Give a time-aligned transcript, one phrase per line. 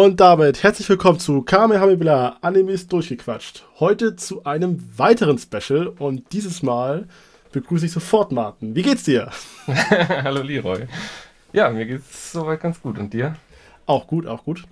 [0.00, 3.64] Und damit herzlich willkommen zu Kamehameha Animes durchgequatscht.
[3.80, 7.08] Heute zu einem weiteren Special und dieses Mal
[7.50, 8.76] begrüße ich sofort Martin.
[8.76, 9.28] Wie geht's dir?
[9.66, 10.86] Hallo Leroy.
[11.52, 12.96] Ja, mir geht's soweit ganz gut.
[12.96, 13.34] Und dir?
[13.86, 14.62] Auch gut, auch gut.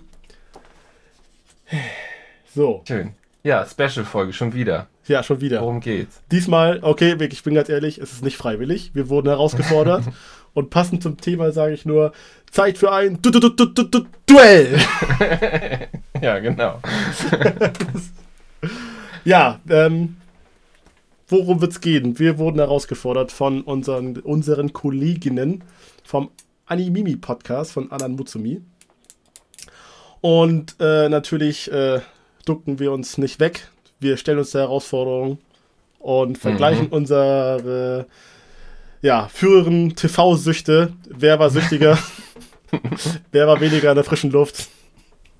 [2.55, 2.83] So.
[2.87, 3.11] Schön.
[3.43, 4.87] Ja, Special-Folge schon wieder.
[5.07, 5.59] Ja, schon wieder.
[5.59, 6.21] Worum geht's?
[6.31, 8.91] Diesmal, okay, ich bin ganz ehrlich, es ist nicht freiwillig.
[8.93, 10.05] Wir wurden herausgefordert.
[10.53, 12.13] und passend zum Thema sage ich nur:
[12.51, 14.77] Zeit für ein du du du du du Duell!
[16.21, 16.81] ja, genau.
[19.23, 20.17] ja, ähm,
[21.29, 22.19] worum wird's gehen?
[22.19, 25.63] Wir wurden herausgefordert von unseren, unseren Kolleginnen
[26.03, 26.29] vom
[26.65, 28.61] Animimi Podcast von Anan Mutsumi.
[30.19, 32.01] Und äh, natürlich äh,
[32.45, 33.69] ducken wir uns nicht weg.
[34.01, 35.37] Wir stellen uns der Herausforderung
[35.99, 36.93] und vergleichen mhm.
[36.93, 38.07] unsere
[39.01, 40.93] ja, früheren TV-Süchte.
[41.09, 41.97] Wer war süchtiger?
[43.31, 44.69] Wer war weniger in der frischen Luft?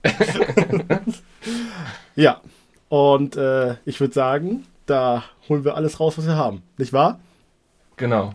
[2.15, 2.41] ja,
[2.89, 6.63] und äh, ich würde sagen, da holen wir alles raus, was wir haben.
[6.77, 7.19] Nicht wahr?
[7.97, 8.33] Genau.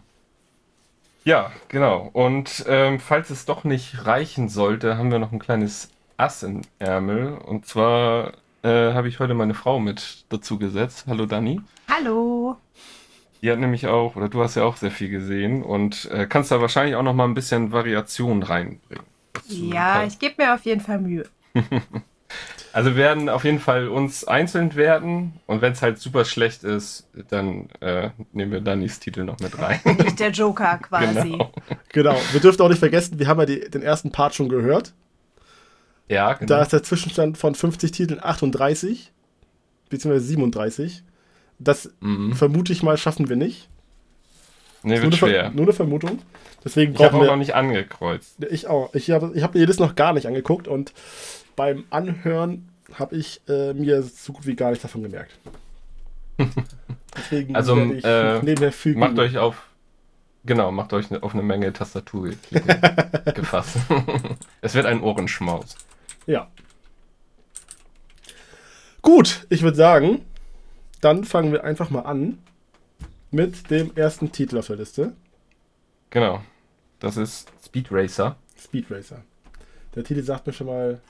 [1.25, 2.11] Ja, genau.
[2.13, 6.63] Und ähm, falls es doch nicht reichen sollte, haben wir noch ein kleines Ass im
[6.79, 7.35] Ärmel.
[7.35, 8.33] Und zwar
[8.63, 11.05] äh, habe ich heute meine Frau mit dazu gesetzt.
[11.07, 11.61] Hallo Dani.
[11.89, 12.57] Hallo.
[13.42, 16.53] Die hat nämlich auch, oder du hast ja auch sehr viel gesehen und äh, kannst
[16.53, 19.05] da wahrscheinlich auch noch mal ein bisschen Variation reinbringen.
[19.48, 21.25] Ja, ich gebe mir auf jeden Fall Mühe.
[22.73, 26.63] also wir werden auf jeden Fall uns einzeln werden und wenn es halt super schlecht
[26.63, 29.81] ist, dann äh, nehmen wir Dannys Titel noch mit rein.
[30.19, 31.31] Der Joker quasi.
[31.31, 31.52] Genau.
[31.89, 32.17] genau.
[32.31, 34.95] Wir dürfen auch nicht vergessen, wir haben ja die, den ersten Part schon gehört.
[36.08, 36.48] Ja, genau.
[36.48, 39.13] Da ist der Zwischenstand von 50 Titeln 38,
[39.89, 41.02] beziehungsweise 37.
[41.64, 42.34] Das mhm.
[42.34, 43.68] vermute ich mal, schaffen wir nicht.
[44.83, 45.46] Nee, wird nur schwer.
[45.46, 46.18] Eine, nur eine Vermutung.
[46.64, 48.45] Deswegen ich habe auch noch nicht angekreuzt.
[48.50, 48.95] Ich auch.
[48.95, 50.92] Ich habe ich hab mir das noch gar nicht angeguckt und
[51.56, 55.39] beim Anhören habe ich äh, mir so gut wie gar nichts davon gemerkt.
[57.17, 58.95] Deswegen also, ich äh.
[58.95, 59.67] Macht euch auf
[60.45, 62.33] Genau, macht euch auf eine Menge Tastatur
[63.34, 63.77] gefasst.
[64.61, 65.77] es wird ein Ohrenschmaus.
[66.27, 66.48] Ja.
[69.02, 70.22] Gut, ich würde sagen,
[71.02, 72.39] dann fangen wir einfach mal an
[73.30, 75.13] mit dem ersten Titel auf der Liste.
[76.11, 76.42] Genau.
[77.01, 78.36] Das ist Speed Racer.
[78.57, 79.23] Speed Racer.
[79.95, 81.01] Der Titel sagt mir schon mal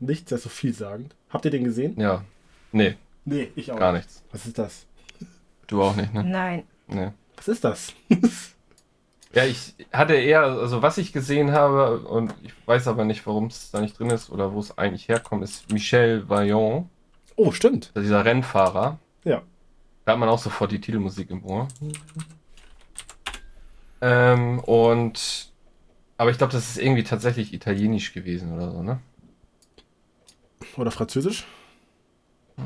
[0.00, 1.14] nichts, der ist so vielsagend.
[1.28, 2.00] Habt ihr den gesehen?
[2.00, 2.24] Ja.
[2.72, 2.96] Nee.
[3.24, 3.78] Nee, ich auch.
[3.78, 4.22] Gar nichts.
[4.32, 4.86] Was ist das?
[5.66, 6.24] Du auch nicht, ne?
[6.24, 6.62] Nein.
[6.86, 7.10] Nee.
[7.36, 7.92] Was ist das?
[9.34, 13.46] ja, ich hatte eher, also was ich gesehen habe, und ich weiß aber nicht, warum
[13.46, 16.88] es da nicht drin ist oder wo es eigentlich herkommt, ist Michel Vaillant.
[17.34, 17.92] Oh, stimmt.
[17.94, 18.98] Dieser Rennfahrer.
[20.06, 21.66] Da hat man auch sofort die Titelmusik im Ohr.
[24.00, 25.52] Ähm, und.
[26.16, 29.00] Aber ich glaube, das ist irgendwie tatsächlich italienisch gewesen oder so, ne?
[30.76, 31.44] Oder französisch?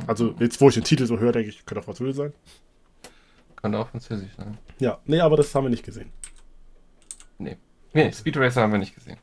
[0.07, 2.33] Also, jetzt wo ich den Titel so höre, denke ich, könnte auch französisch sein.
[3.57, 4.59] Könnte auch französisch sein.
[4.79, 6.13] Ja, nee, aber das haben wir nicht gesehen.
[7.39, 7.57] Nee.
[7.95, 9.17] Nee, Speed Racer haben wir nicht gesehen.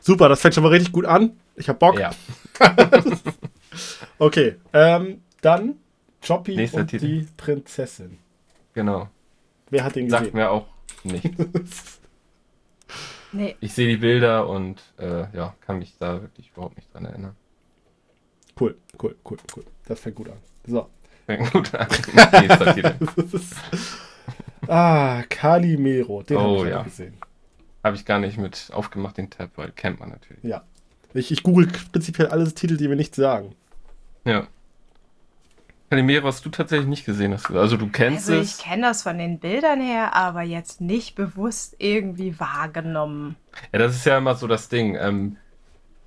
[0.00, 1.38] Super, das fängt schon mal richtig gut an.
[1.56, 1.98] Ich hab Bock.
[1.98, 2.12] Ja.
[4.18, 5.80] okay, ähm, dann
[6.28, 7.06] Choppy Nächster und Titel.
[7.06, 8.18] die Prinzessin.
[8.74, 9.08] Genau.
[9.70, 10.24] Wer hat den gesehen?
[10.24, 10.66] Sagt mir auch
[11.02, 12.00] nichts.
[13.32, 13.56] nee.
[13.60, 17.34] Ich sehe die Bilder und äh, ja, kann mich da wirklich überhaupt nicht dran erinnern.
[18.60, 19.64] Cool, cool, cool, cool.
[19.86, 20.36] Das fängt gut an.
[20.66, 20.90] So.
[21.24, 21.88] Fängt gut an.
[22.42, 22.94] Nächster Titel.
[24.68, 26.22] ah, Calimero.
[26.24, 26.82] Den oh, habe ich ja.
[26.82, 27.14] gesehen.
[27.82, 30.44] Habe ich gar nicht mit aufgemacht, den Tab, weil kennt man natürlich.
[30.44, 30.64] Ja.
[31.14, 33.54] Ich, ich google prinzipiell alles Titel, die wir nicht sagen.
[34.26, 34.46] Ja.
[35.90, 37.58] Calimero hast du tatsächlich nicht gesehen, hast du.
[37.58, 38.58] Also du kennst also es.
[38.58, 43.36] ich kenne das von den Bildern her, aber jetzt nicht bewusst irgendwie wahrgenommen.
[43.72, 44.96] Ja, das ist ja immer so das Ding.
[44.96, 45.38] Ähm,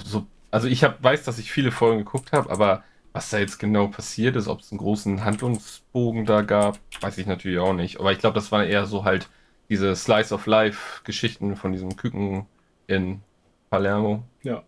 [0.04, 2.83] so, also ich hab, weiß, dass ich viele Folgen geguckt habe, aber
[3.13, 7.25] was da jetzt genau passiert ist, ob es einen großen Handlungsbogen da gab, weiß ich
[7.25, 8.00] natürlich auch nicht.
[8.00, 9.30] Aber ich glaube, das waren eher so halt
[9.69, 12.45] diese Slice of Life Geschichten von diesem Küken
[12.88, 13.22] in
[13.69, 14.24] Palermo.
[14.44, 14.63] Ja.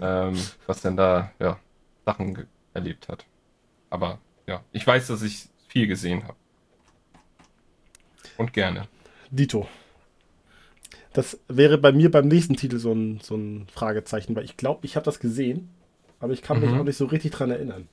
[0.00, 0.34] ähm,
[0.66, 1.58] was denn da, ja,
[2.04, 3.24] Sachen erlebt hat.
[3.92, 6.36] Aber ja, ich weiß, dass ich viel gesehen habe.
[8.38, 8.88] Und gerne.
[9.30, 9.68] Dito.
[11.12, 14.86] Das wäre bei mir beim nächsten Titel so ein, so ein Fragezeichen, weil ich glaube,
[14.86, 15.68] ich habe das gesehen,
[16.20, 16.80] aber ich kann mich Mhm.
[16.80, 17.86] auch nicht so richtig dran erinnern.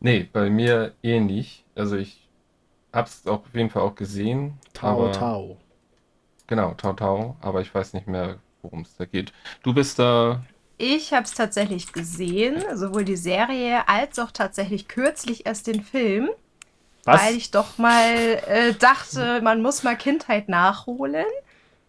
[0.00, 1.64] Nee, bei mir ähnlich.
[1.74, 2.26] Also ich
[2.92, 4.58] hab's auch auf jeden Fall auch gesehen.
[4.72, 5.58] Tao Tao.
[6.46, 9.32] Genau, Tau Tau, aber ich weiß nicht mehr, worum es da geht.
[9.62, 10.44] Du bist da.
[10.76, 16.28] Ich habe es tatsächlich gesehen, sowohl die Serie als auch tatsächlich kürzlich erst den Film,
[17.04, 17.22] Was?
[17.22, 18.14] weil ich doch mal
[18.48, 21.26] äh, dachte, man muss mal Kindheit nachholen.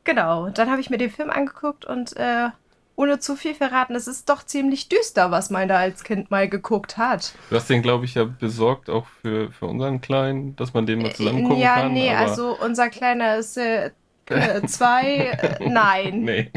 [0.03, 2.49] Genau, dann habe ich mir den Film angeguckt und äh,
[2.95, 6.47] ohne zu viel verraten, es ist doch ziemlich düster, was man da als Kind mal
[6.47, 7.33] geguckt hat.
[7.49, 11.01] Du hast den, glaube ich, ja besorgt, auch für, für unseren Kleinen, dass man den
[11.01, 11.93] mal zusammen gucken ja, kann.
[11.93, 13.91] nee, aber- also unser Kleiner ist äh,
[14.29, 15.15] äh, zwei,
[15.59, 16.21] äh, nein.
[16.23, 16.51] Nee.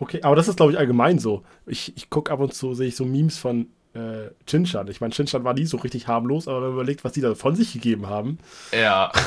[0.00, 1.44] Okay, aber das ist, glaube ich, allgemein so.
[1.66, 4.88] Ich, ich gucke ab und zu, sehe ich so Memes von äh, Chinchan.
[4.88, 7.34] Ich meine, Chinchan war nie so richtig harmlos, aber wenn man überlegt, was die da
[7.34, 8.38] von sich gegeben haben.
[8.72, 9.12] Ja.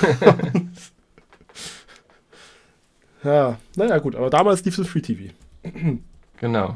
[3.23, 5.33] Ja, naja, gut, aber damals lief es Free TV.
[6.37, 6.75] genau.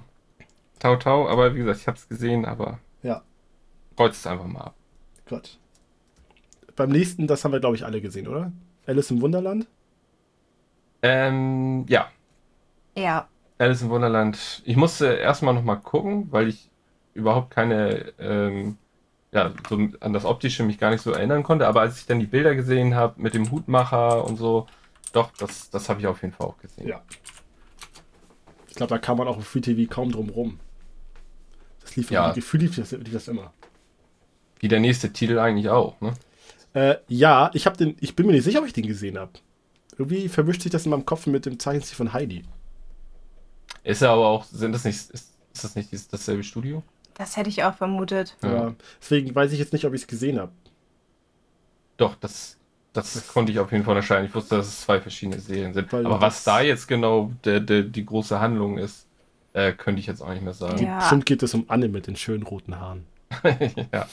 [0.79, 3.21] Tau Tau, aber wie gesagt, ich habe es gesehen, aber Ja,
[3.97, 4.75] kreuzt es einfach mal ab.
[5.27, 5.57] Gott.
[6.77, 8.51] Beim nächsten, das haben wir, glaube ich, alle gesehen, oder?
[8.85, 9.67] Alice im Wunderland?
[11.01, 12.07] Ähm, ja.
[12.95, 13.27] Ja,
[13.57, 14.61] Alice im Wunderland.
[14.65, 16.69] Ich musste erstmal nochmal gucken, weil ich
[17.13, 18.77] überhaupt keine, ähm,
[19.31, 21.67] ja, so an das Optische mich gar nicht so erinnern konnte.
[21.67, 24.67] Aber als ich dann die Bilder gesehen habe mit dem Hutmacher und so,
[25.13, 26.87] doch, das, das habe ich auf jeden Fall auch gesehen.
[26.87, 27.01] Ja.
[28.67, 30.59] Ich glaube, da kam man auch im Free TV kaum drum rum.
[31.81, 32.31] Das lief Ja.
[32.33, 33.53] Gefühl lief das, lief das immer.
[34.59, 36.13] Wie der nächste Titel eigentlich auch, ne?
[36.73, 39.31] Äh, ja, ich habe den, ich bin mir nicht sicher, ob ich den gesehen habe.
[39.97, 42.43] Irgendwie vermischt sich das in meinem Kopf mit dem Zeichenstil von Heidi.
[43.87, 46.83] Ist ja aber auch, sind das nicht, ist, ist das nicht dieses- dasselbe Studio?
[47.13, 48.37] das hätte ich auch vermutet.
[48.43, 48.75] Ja.
[49.01, 50.51] Deswegen weiß ich jetzt nicht, ob ich es gesehen habe.
[51.97, 52.57] Doch, das,
[52.93, 54.27] das konnte ich auf jeden Fall unterscheiden.
[54.27, 55.91] Ich wusste, dass es zwei verschiedene Serien sind.
[55.91, 59.07] Weil Aber was da jetzt genau der, der, die große Handlung ist,
[59.53, 60.83] äh, könnte ich jetzt auch nicht mehr sagen.
[60.85, 60.99] Ja.
[60.99, 63.05] Bestimmt geht es um Anne mit den schönen roten Haaren.
[63.91, 64.07] ja.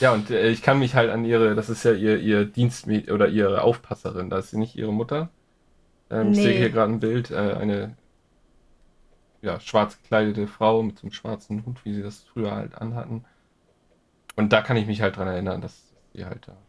[0.00, 3.12] Ja, und äh, ich kann mich halt an ihre, das ist ja ihr, ihr Dienstmädchen
[3.14, 5.30] oder ihre Aufpasserin, da ist sie nicht ihre Mutter.
[6.10, 6.40] Ähm, Ich Nee.
[6.40, 7.96] sehe hier gerade ein Bild, äh, eine
[9.42, 13.26] ja, schwarz gekleidete Frau mit so einem schwarzen Hut, wie sie das früher halt anhatten.
[14.36, 16.66] Und da kann ich mich halt dran erinnern, dass sie halt da.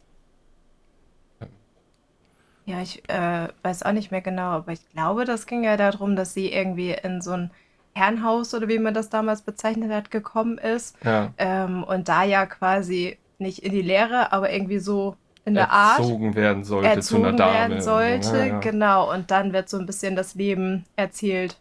[2.66, 6.16] Ja, ich äh, weiß auch nicht mehr genau, aber ich glaube, das ging ja darum,
[6.16, 7.52] dass sie irgendwie in so ein
[7.96, 10.96] Herrenhaus oder wie man das damals bezeichnet hat, gekommen ist.
[11.04, 15.72] Ja, Ähm, und da ja quasi nicht in die Lehre, aber irgendwie so in der
[15.72, 17.54] Art erzogen werden sollte zu einer erzogen Dame.
[17.54, 18.38] werden sollte.
[18.38, 18.60] Ja, ja.
[18.60, 21.58] Genau, und dann wird so ein bisschen das Leben erzählt.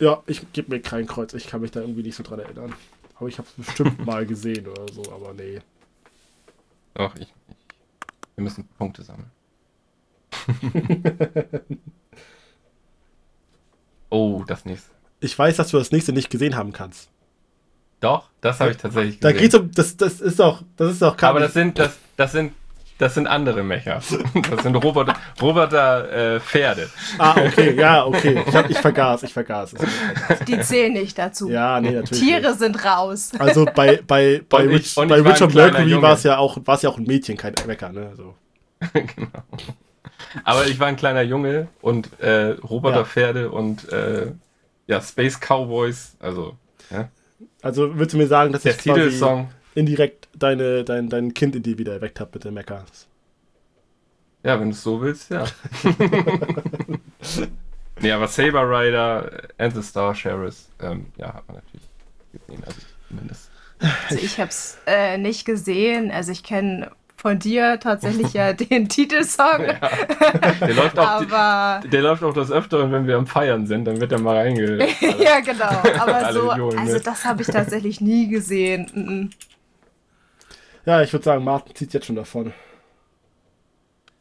[0.00, 1.34] Ja, ich gebe mir kein Kreuz.
[1.34, 2.74] Ich kann mich da irgendwie nicht so dran erinnern.
[3.16, 5.60] Aber ich habe es bestimmt mal gesehen oder so, aber nee.
[6.94, 7.56] Doch, ich, ich.
[8.36, 9.30] Wir müssen Punkte sammeln.
[14.10, 14.90] oh, das nächste.
[15.20, 17.10] Ich weiß, dass du das nächste nicht gesehen haben kannst.
[18.00, 19.42] Doch, das habe ich tatsächlich Da gesehen.
[19.42, 19.70] geht's um.
[19.72, 20.62] Das, das ist doch.
[20.76, 22.52] Das ist doch kein- Aber das sind, das, das sind,
[22.98, 24.00] das sind andere Mecher.
[24.50, 26.88] Das sind Roboter, Roboter äh, Pferde.
[27.18, 28.42] Ah, okay, ja, okay.
[28.46, 29.74] Ich, hab, ich vergaß, ich vergaß.
[30.28, 30.44] es.
[30.46, 31.48] Die zählen nicht dazu.
[31.50, 32.22] Ja, nee, natürlich.
[32.22, 32.58] Tiere Nicht.
[32.60, 33.32] sind raus.
[33.38, 36.22] Also bei, bei, bei, Und ich- Rich, bei ich war ein Richard Mercury war es
[36.22, 38.12] ja auch, war es ja auch ein Mädchen, kein Wecker, ne?
[38.16, 38.34] So.
[38.92, 39.42] genau.
[40.44, 44.32] Aber ich war ein kleiner Junge und äh, Roboterpferde und äh,
[44.86, 46.56] ja, Space Cowboys, also
[46.90, 47.08] ja.
[47.62, 49.50] Also willst du mir sagen, dass der ich quasi Titelsong.
[49.74, 52.84] indirekt deine, dein, dein Kind in dir wieder erweckt habe mit dem Mecker?
[54.44, 55.44] Ja, wenn du es so willst, ja.
[58.00, 61.88] nee, aber Saber Rider and the Star Sheriff, ähm, ja, hat man natürlich
[62.32, 63.50] gesehen, also zumindest.
[64.08, 66.10] Also ich habe es äh, nicht gesehen.
[66.10, 69.66] Also ich kenne von dir tatsächlich ja den Titelsong.
[70.60, 74.00] Der läuft auch, Aber der läuft auch das Öfteren, wenn wir am Feiern sind, dann
[74.00, 74.78] wird er mal reinge...
[75.00, 75.64] ja, genau.
[76.00, 79.34] Aber so, also das habe ich tatsächlich nie gesehen.
[80.86, 82.52] Ja, ich würde sagen, Martin zieht jetzt schon davon.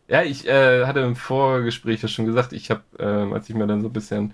[0.08, 3.68] Ja, ich äh, hatte im Vorgespräch ja schon gesagt, ich habe, ähm, als ich mir
[3.68, 4.34] dann so ein bisschen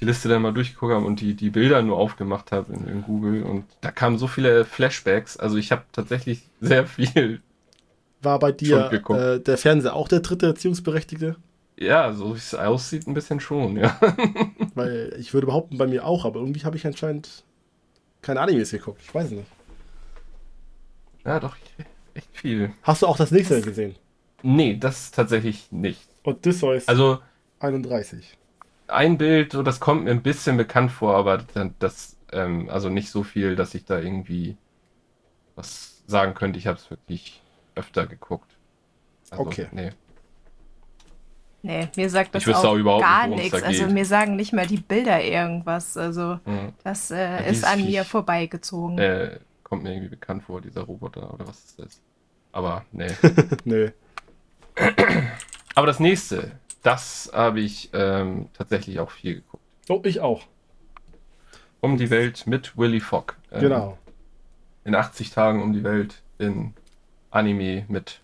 [0.00, 3.02] die Liste dann mal durchgeguckt habe und die, die Bilder nur aufgemacht habe in, in
[3.02, 5.36] Google und da kamen so viele Flashbacks.
[5.36, 7.42] Also ich habe tatsächlich sehr viel,
[8.22, 11.36] War bei dir äh, der Fernseher auch der dritte Erziehungsberechtigte?
[11.82, 13.98] ja, so wie es aussieht, ein bisschen schon, ja.
[14.74, 17.44] Weil ich würde behaupten, bei mir auch, aber irgendwie habe ich anscheinend
[18.20, 19.00] keine Animes geguckt.
[19.02, 19.50] Ich weiß es nicht.
[21.24, 21.56] Ja, doch,
[22.14, 22.72] echt viel.
[22.82, 23.96] Hast du auch das nächste gesehen?
[24.42, 26.08] Nee, das tatsächlich nicht.
[26.24, 27.20] Odysseus Also
[27.60, 28.36] 31.
[28.88, 31.44] ein Bild, so das kommt mir ein bisschen bekannt vor, aber
[31.78, 34.56] das, ähm, also nicht so viel, dass ich da irgendwie
[35.54, 36.58] was sagen könnte.
[36.58, 37.41] Ich habe es wirklich
[37.74, 38.56] öfter geguckt.
[39.30, 39.66] Also, Okay.
[39.72, 39.90] Nee.
[41.64, 43.60] Nee, mir sagt das auch, auch überhaupt gar nichts.
[43.60, 45.96] da Also mir sagen nicht mal die Bilder irgendwas.
[45.96, 46.72] Also Mhm.
[46.82, 48.98] das äh, ist an mir vorbeigezogen.
[48.98, 52.00] Äh, kommt mir irgendwie bekannt vor, dieser Roboter oder was ist das?
[52.50, 53.06] Aber nee.
[53.64, 53.90] Nö.
[55.74, 56.50] Aber das nächste,
[56.82, 59.62] das habe ich ähm, tatsächlich auch viel geguckt.
[59.88, 60.42] Oh, ich auch.
[61.80, 63.36] Um die Welt mit Willy Fogg.
[63.52, 63.98] Ähm, Genau.
[64.84, 66.74] In 80 Tagen um die Welt in
[67.32, 68.20] Anime mit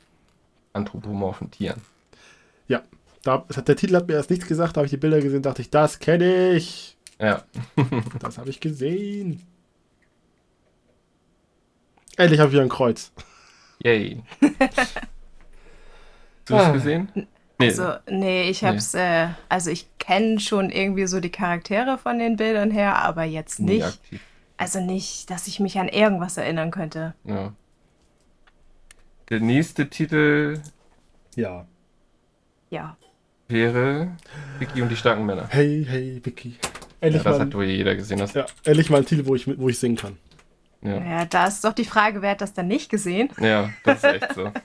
[0.72, 1.80] anthropomorphen Tieren.
[3.24, 5.20] Da, es hat, der Titel hat mir erst nichts gesagt, da habe ich die Bilder
[5.20, 6.96] gesehen, dachte ich, das kenne ich.
[7.18, 7.42] Ja.
[8.20, 9.42] Das habe ich gesehen.
[12.16, 13.10] Endlich habe ich wieder ein Kreuz.
[13.82, 14.22] Yay.
[14.40, 14.96] Hast
[16.46, 16.70] du es Ah.
[16.70, 17.08] gesehen?
[17.58, 17.66] Nee.
[17.66, 22.36] Also, nee, ich hab's, äh, also ich kenne schon irgendwie so die Charaktere von den
[22.36, 23.84] Bildern her, aber jetzt nicht.
[23.84, 24.20] aktiv.
[24.56, 27.14] Also nicht, dass ich mich an irgendwas erinnern könnte.
[27.24, 27.52] Ja.
[29.30, 30.60] Der nächste Titel
[31.36, 31.66] Ja.
[32.70, 32.96] Ja.
[33.48, 34.16] wäre
[34.58, 35.46] Vicky und die starken Männer.
[35.48, 36.50] Hey, hey, Vicky.
[36.60, 36.68] Ja,
[37.00, 38.18] Endlich, das mal, hat wohl jeder gesehen.
[38.18, 40.16] Das, ja, endlich mal ein Titel, wo ich, mit- wo ich singen kann.
[40.82, 40.96] ja.
[41.02, 43.28] Ja, da ist doch die Frage, wer hat das dann nicht gesehen?
[43.40, 44.52] ja, das ist echt so.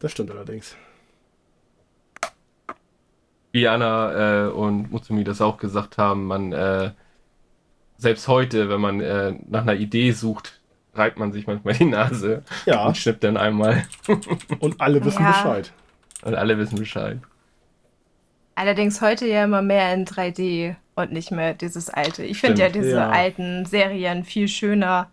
[0.00, 0.76] Das stimmt allerdings.
[3.50, 6.92] Wie Anna äh, und Mutsumi das auch gesagt haben, man äh,
[7.96, 10.57] selbst heute, wenn man äh, nach einer Idee sucht,
[10.98, 13.84] reibt man sich manchmal die Nase Ja, und schnippt dann einmal
[14.60, 15.30] und alle wissen Ja.
[15.30, 15.72] Bescheid.
[16.22, 17.18] und alle wissen Bescheid.
[18.54, 22.24] Allerdings heute ja immer mehr in 3D und nicht mehr dieses alte.
[22.24, 23.08] Ich finde ja diese ja.
[23.10, 25.10] alten Serien viel schöner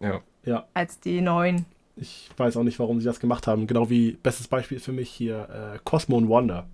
[0.00, 0.20] Ja.
[0.44, 1.66] Ja, als die neuen.
[1.96, 3.66] ich weiß auch nicht, warum sie das gemacht haben.
[3.66, 6.66] Genau wie, bestes Beispiel für mich hier, äh, Cosmo und Wonder.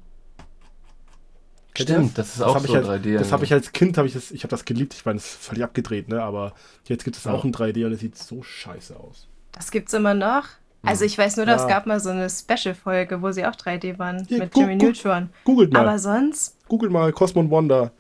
[1.77, 3.19] Stimmt, das ist auch hab so ich als, 3D.
[3.19, 4.95] Das habe ich als Kind, habe ich das, ich habe das geliebt.
[4.95, 6.23] Ich meine, das ist völlig abgedreht, ne?
[6.23, 6.55] Aber
[6.87, 7.33] jetzt gibt es Ja.
[7.33, 9.27] auch in 3D und es sieht so scheiße aus.
[9.53, 10.45] Das gibt's immer noch.
[10.85, 11.67] Also ich weiß nur, dass Ja.
[11.67, 14.77] es gab mal so eine Special-Folge, wo sie auch 3D waren Hier, mit Jimmy.
[14.77, 15.31] Neutron.
[15.45, 17.91] Googelt mal, Aber sonst, googelt mal Cosmo und Wonder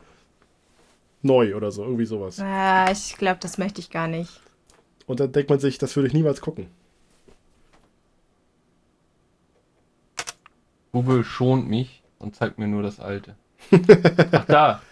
[1.22, 2.38] neu oder so, irgendwie sowas.
[2.40, 4.40] äh, ich glaube, das möchte ich gar nicht.
[5.06, 6.68] Und dann denkt man sich, das würde ich niemals gucken.
[10.92, 13.34] Google schont mich und zeigt mir nur das alte.
[14.32, 14.82] Ach da.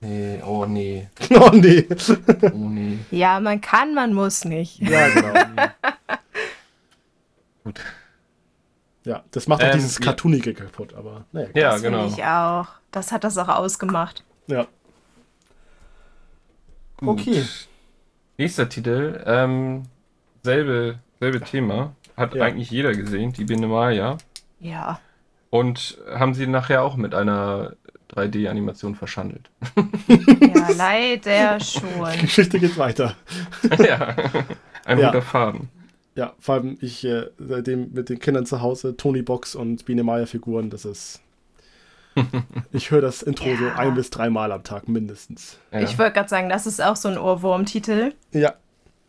[0.00, 1.86] Nee, oh nee, oh nee.
[2.52, 2.98] oh nee.
[3.10, 4.78] Ja, man kann, man muss nicht.
[4.80, 5.62] ja, genau.
[7.64, 7.80] Gut.
[9.04, 10.04] Ja, das macht auch Ähm, dieses ja.
[10.04, 11.48] Cartoonige kaputt, aber naja.
[11.54, 12.02] Ja, das genau.
[12.02, 12.68] finde ich auch.
[12.90, 14.24] Das hat das auch ausgemacht.
[14.46, 14.66] Ja.
[16.98, 17.20] Gut.
[17.20, 17.44] Okay.
[18.36, 19.84] Nächster Titel, ähm,
[20.42, 21.94] selbe, selbe Thema.
[22.16, 22.44] Hat Ja.
[22.44, 24.18] eigentlich jeder gesehen, die Biene Maya.
[24.60, 25.00] Ja.
[25.54, 27.74] Und haben sie nachher auch mit einer
[28.12, 29.50] 3D-Animation verschandelt.
[30.08, 32.20] Ja, leider Die schon.
[32.20, 33.14] Geschichte geht weiter.
[33.78, 34.16] ja,
[34.84, 35.06] ein Ja.
[35.12, 35.68] guter Faden.
[36.16, 40.02] Ja, vor allem ich äh, seitdem mit den Kindern zu Hause, Tony Box und Biene
[40.02, 41.20] Maya Figuren, das ist.
[42.72, 43.76] ich höre das Intro so Ja.
[43.76, 45.58] ein bis dreimal am Tag mindestens.
[45.70, 45.82] Ja.
[45.82, 48.12] Ich wollte gerade sagen, das ist auch so ein Ohrwurm-Titel.
[48.32, 48.54] Ja,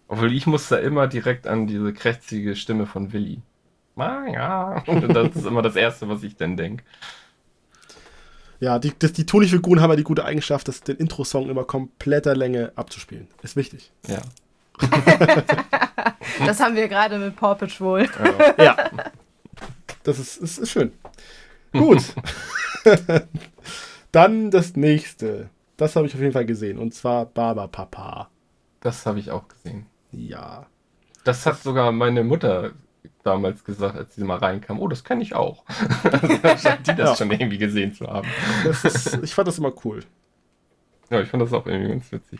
[0.08, 3.42] Obwohl ich muss da immer direkt an diese krächzige Stimme von Willi.
[3.96, 4.84] Maya.
[4.88, 6.84] Und das ist immer das Erste, was ich dann denke.
[8.60, 12.36] ja, die, das, die Tony-Figuren haben ja die gute Eigenschaft, das, den Intro-Song immer kompletter
[12.36, 13.28] Länge abzuspielen.
[13.42, 13.92] Ist wichtig.
[14.08, 14.22] Ja.
[16.46, 18.10] Das haben wir gerade mit Paw Patrol.
[18.58, 18.64] ja.
[18.64, 18.90] Ja.
[20.04, 20.92] Das ist, ist, ist schön.
[21.72, 22.04] Gut.
[24.12, 25.50] Dann das nächste.
[25.78, 26.78] Das habe ich auf jeden Fall gesehen.
[26.78, 28.30] Und zwar Baba Papa.
[28.82, 29.86] Das habe ich auch gesehen.
[30.12, 30.66] Ja.
[31.24, 32.72] Das hat sogar meine Mutter
[33.25, 34.79] damals gesagt, als sie mal reinkam.
[34.79, 35.63] Oh, das kenne ich auch.
[36.03, 36.27] also
[36.58, 37.15] scheint die das Ja.
[37.15, 38.27] schon irgendwie gesehen zu haben.
[38.70, 40.01] Ist, ich fand das immer cool.
[41.10, 42.39] Ja, ich fand das auch irgendwie ganz witzig.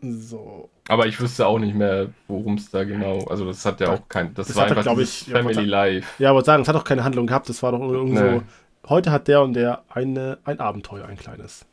[0.00, 0.68] So.
[0.88, 3.20] Aber ich wüsste auch nicht mehr, worum es da genau.
[3.24, 4.34] Also das hat ja auch kein.
[4.34, 6.22] Das, Das war einfach ich, ja, Family was- Life.
[6.22, 7.48] Ja, aber sagen, es hat auch keine Handlung gehabt.
[7.48, 8.34] Das war doch irgendwie Nee.
[8.38, 8.42] so.
[8.88, 11.64] Heute hat der und der eine, ein Abenteuer, ein kleines.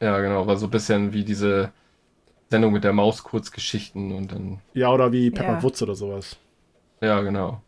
[0.00, 0.46] Ja, genau.
[0.46, 1.72] War so ein bisschen wie diese
[2.50, 4.60] Sendung mit der Maus Kurzgeschichten und dann.
[4.74, 5.62] Ja, oder wie Pepper Ja.
[5.62, 6.36] Woods oder sowas.
[7.00, 7.60] Ja, genau.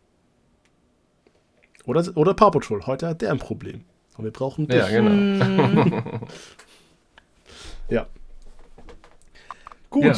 [1.85, 2.85] Oder, oder Paw Patrol.
[2.85, 3.83] Heute hat der ein Problem.
[4.17, 4.77] Und wir brauchen dich.
[4.77, 6.01] Ja, genau.
[7.89, 8.07] Ja.
[9.89, 10.03] Gut.
[10.05, 10.15] Ja,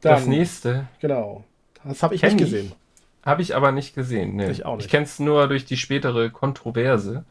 [0.00, 1.44] das nächste Genau.
[1.84, 2.38] Das habe ich nicht ich.
[2.38, 2.72] gesehen.
[3.22, 4.36] habe ich aber nicht gesehen.
[4.36, 4.50] Nee.
[4.50, 4.86] Ich auch nicht.
[4.86, 7.26] Ich kenne es nur durch die spätere Kontroverse.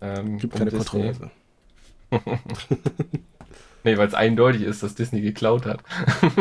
[0.00, 1.12] Ähm, Gibt um keine Disney.
[1.12, 1.30] Kontroverse.
[3.86, 5.80] Nee, weil es eindeutig ist, dass Disney geklaut hat.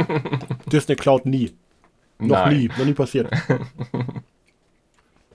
[0.71, 1.55] Disney klaut nie.
[2.17, 2.57] Noch Nein.
[2.57, 2.67] nie.
[2.69, 3.31] Noch nie passiert.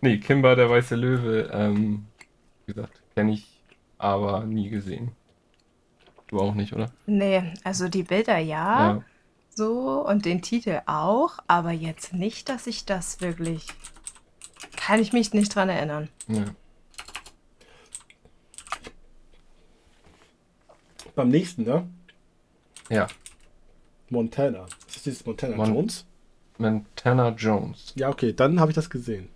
[0.02, 2.06] Nee, Kimber, der weiße Löwe, ähm,
[2.64, 3.60] wie gesagt, kenne ich,
[3.98, 5.12] aber nie gesehen.
[6.28, 6.90] Du auch nicht, oder?
[7.04, 9.04] Nee, also die Bilder ja, Ja.
[9.50, 13.66] so und den Titel auch, aber jetzt nicht, dass ich das wirklich.
[14.74, 16.08] Kann ich mich nicht dran erinnern.
[16.28, 16.46] ja.
[21.14, 21.86] Beim nächsten, ne?
[22.90, 23.06] Ja.
[24.10, 24.66] Montana.
[24.88, 26.06] Ist dieses Montana Mon- Jones?
[26.58, 27.92] Montana Jones.
[27.96, 29.28] Ja, okay, dann habe ich das gesehen.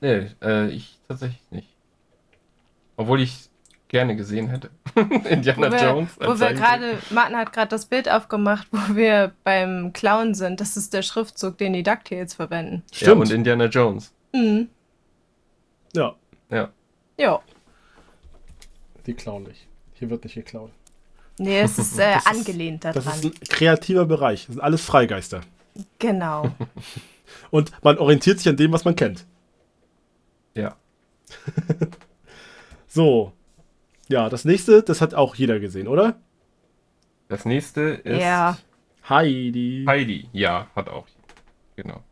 [0.00, 1.68] Nee, äh, ich tatsächlich nicht.
[2.96, 3.48] Obwohl ich
[3.88, 4.70] gerne gesehen hätte.
[5.28, 6.10] Indiana Wo wir, Jones.
[6.18, 10.60] wo wir gerade, Martin hat gerade das Bild aufgemacht, wo wir beim Clown sind.
[10.60, 12.82] Das ist der Schriftzug, den die DuckTales verwenden.
[12.94, 14.12] Ja, und Indiana Jones.
[14.34, 14.68] Mhm.
[15.94, 16.16] Ja,
[16.50, 16.70] Ja.
[17.18, 17.40] Ja.
[19.06, 19.66] Die klauen nicht.
[19.94, 20.70] Hier wird nicht geklaut.
[21.38, 23.18] Nee, es ist äh, Das angelehnt Das daran.
[23.18, 24.46] ist ein kreativer Bereich.
[24.46, 25.40] Das sind alles Freigeister.
[25.98, 26.50] Genau.
[27.50, 29.26] Und man orientiert sich an dem, was man kennt.
[30.54, 30.76] Ja.
[32.86, 33.32] So.
[34.08, 36.16] Ja, das nächste, das hat auch jeder gesehen, oder?
[37.28, 38.58] Das nächste ist Ja.
[39.08, 39.84] Heidi.
[39.88, 40.28] Heidi.
[40.32, 41.06] Ja, hat auch.
[41.74, 42.02] Genau.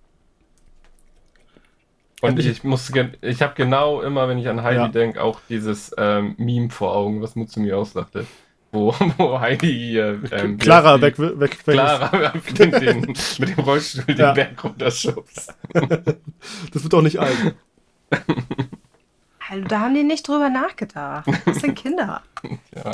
[2.23, 4.89] Und mich- ich muss, ich habe genau immer, wenn ich an Heidi Ja.
[4.89, 8.27] denke, auch dieses ähm, Meme vor Augen, was Mutzu mir auslachte.
[8.73, 11.23] Wo, wo Heidi hier, ähm, Clara weg, die?
[11.23, 11.75] weg, weg.
[11.75, 13.01] Clara den, den,
[13.39, 14.33] mit dem Rollstuhl den Ja.
[14.33, 15.55] Berg runterschubst.
[16.73, 17.55] Das wird doch nicht alt.
[19.49, 21.27] Also, da haben die nicht drüber nachgedacht.
[21.45, 22.23] Das sind Kinder.
[22.75, 22.93] Ja.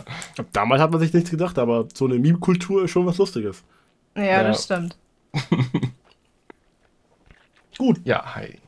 [0.52, 3.62] Damals hat man sich nichts gedacht, aber so eine Meme-Kultur ist schon was Lustiges.
[4.16, 4.42] Ja, Ja.
[4.44, 4.96] das stimmt.
[7.78, 8.00] Gut.
[8.04, 8.58] ja, Heidi.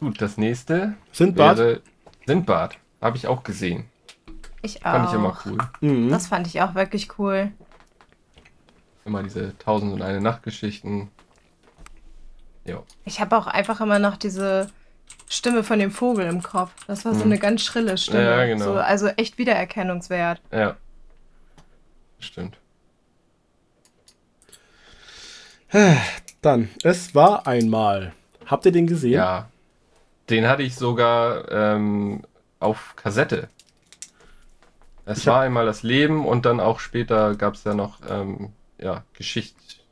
[0.00, 1.58] Gut, das nächste Sindbad?
[1.58, 1.80] wäre
[2.26, 2.78] Sindbad.
[3.00, 3.84] Habe ich auch gesehen.
[4.66, 4.90] Ich auch.
[4.92, 5.58] Fand ich immer cool.
[5.80, 6.10] Mhm.
[6.10, 7.52] Das fand ich auch wirklich cool.
[9.04, 11.08] Immer diese Tausend und eine Nachtgeschichten.
[12.64, 12.82] Ja.
[13.04, 14.66] Ich habe auch einfach immer noch diese
[15.28, 16.72] Stimme von dem Vogel im Kopf.
[16.88, 17.26] Das war so Hm.
[17.30, 18.24] eine ganz schrille Stimme.
[18.24, 18.64] Ja, genau.
[18.64, 20.40] So, also echt wiedererkennungswert.
[20.50, 20.76] Ja.
[22.18, 22.56] Stimmt.
[26.42, 28.12] Dann, es war einmal.
[28.46, 29.12] Habt ihr den gesehen?
[29.12, 29.48] Ja.
[30.30, 32.22] Den hatte ich sogar ähm,
[32.58, 33.48] auf Kassette.
[35.06, 38.52] Es Ich war einmal das Leben und dann auch später gab es ja noch ähm,
[38.76, 39.84] ja, Geschicht,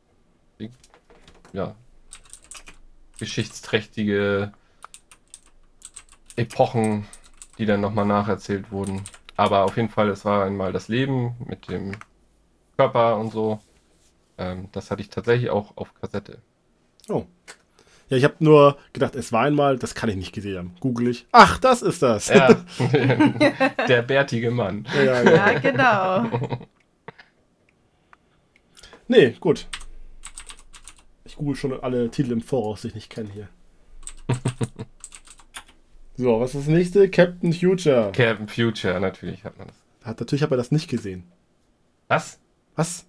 [1.53, 1.77] ja,
[3.19, 4.53] geschichtsträchtige
[6.35, 7.07] Epochen,
[7.59, 9.05] die dann nochmal nacherzählt wurden.
[9.37, 11.93] Aber auf jeden Fall, es war einmal das Leben mit dem
[12.77, 13.61] Körper und so.
[14.37, 16.43] Ähm, das hatte ich tatsächlich auch auf Kassette.
[17.09, 17.25] Oh.
[18.09, 20.75] Ja, ich habe nur gedacht, es war einmal, das kann ich nicht gesehen haben.
[20.81, 21.27] Google ich.
[21.33, 22.29] Ach, das ist das.
[22.29, 22.55] Ja,
[23.89, 24.87] der bärtige Mann.
[24.95, 25.53] ja, ja.
[25.53, 26.59] Ja, genau.
[29.09, 29.67] Nee, gut.
[31.25, 33.49] Ich google schon alle Titel im Voraus, die ich nicht kenne hier.
[36.17, 37.09] so, was ist das nächste?
[37.11, 38.13] Captain Future.
[38.13, 39.77] Captain Future, natürlich hat man das.
[40.05, 41.25] Hat, natürlich habe er das nicht gesehen.
[42.09, 42.39] Was?
[42.77, 43.07] Was?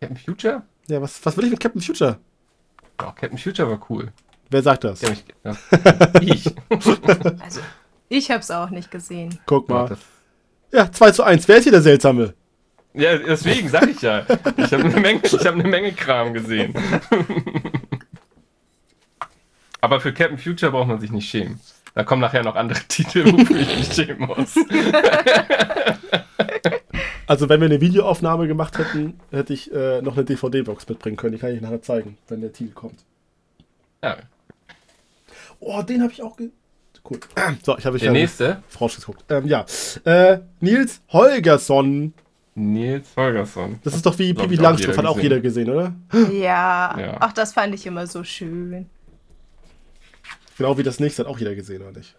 [0.00, 0.62] Captain Future?
[0.88, 2.18] Ja, was, was will ich mit Captain Future?
[3.00, 4.12] Ja, Captain Future war cool.
[4.50, 5.00] Wer sagt das?
[5.02, 5.56] Ja, mich, ja.
[6.20, 6.54] ich.
[7.40, 7.60] Also,
[8.08, 9.38] ich habe es auch nicht gesehen.
[9.46, 9.96] Guck mal.
[10.72, 11.46] Ja, 2 zu 1.
[11.48, 12.34] Wer ist hier der Seltsame?
[12.94, 14.24] ja, deswegen sag ich ja.
[14.56, 16.74] Ich habe eine Menge, ich hab eine Menge Kram gesehen.
[19.80, 21.60] Aber für Captain Future braucht man sich nicht schämen.
[21.94, 24.54] Da kommen nachher noch andere Titel, wofür ich mich schämen muss.
[27.28, 31.32] Also, wenn wir eine Videoaufnahme gemacht hätten, hätte ich äh, noch eine DVD-Box mitbringen können.
[31.34, 33.04] Die kann ich nachher zeigen, wenn der Titel kommt.
[34.02, 34.16] Ja,
[35.60, 36.50] Oh, den habe ich auch ge
[37.08, 37.20] Cool.
[37.62, 39.24] So, ich habe der ja nächste, vorausgeguckt.
[39.30, 39.64] Ähm, ja.
[40.04, 42.12] Äh, Nils Holgersson.
[42.54, 43.78] Nils Holgersson.
[43.82, 45.22] Das ist doch wie ich auch Langstrumpf, hat auch gesehen.
[45.30, 45.94] jeder gesehen, oder?
[46.32, 47.16] Ja, Ja.
[47.20, 48.86] ach, das fand ich immer so schön.
[50.58, 52.14] Genau wie das nächste hat auch jeder gesehen, oder nicht?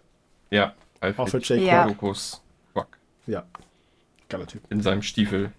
[0.50, 0.74] Ja,
[1.16, 1.86] Auch für Jake Ja.
[2.72, 2.88] Quack
[3.26, 3.44] Ja.
[4.30, 4.62] Geiler Typ.
[4.70, 5.52] in seinem Stiefel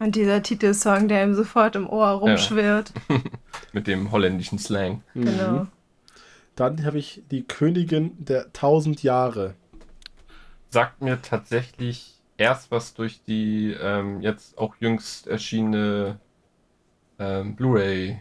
[0.00, 2.92] Und dieser Titelsong, der ihm sofort im Ohr rumschwirrt.
[3.72, 5.02] mit dem holländischen Slang.
[5.14, 5.24] Mhm.
[5.24, 5.66] Genau.
[6.56, 9.54] Dann habe ich die Königin der tausend Jahre.
[10.70, 16.18] sagt mir tatsächlich erst was durch die ähm, jetzt auch jüngst erschienene
[17.18, 18.18] ähm, Blu-ray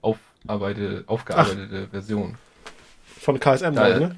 [0.00, 2.36] aufgearbeitete Version
[3.20, 4.16] Von KSM, Da- ne?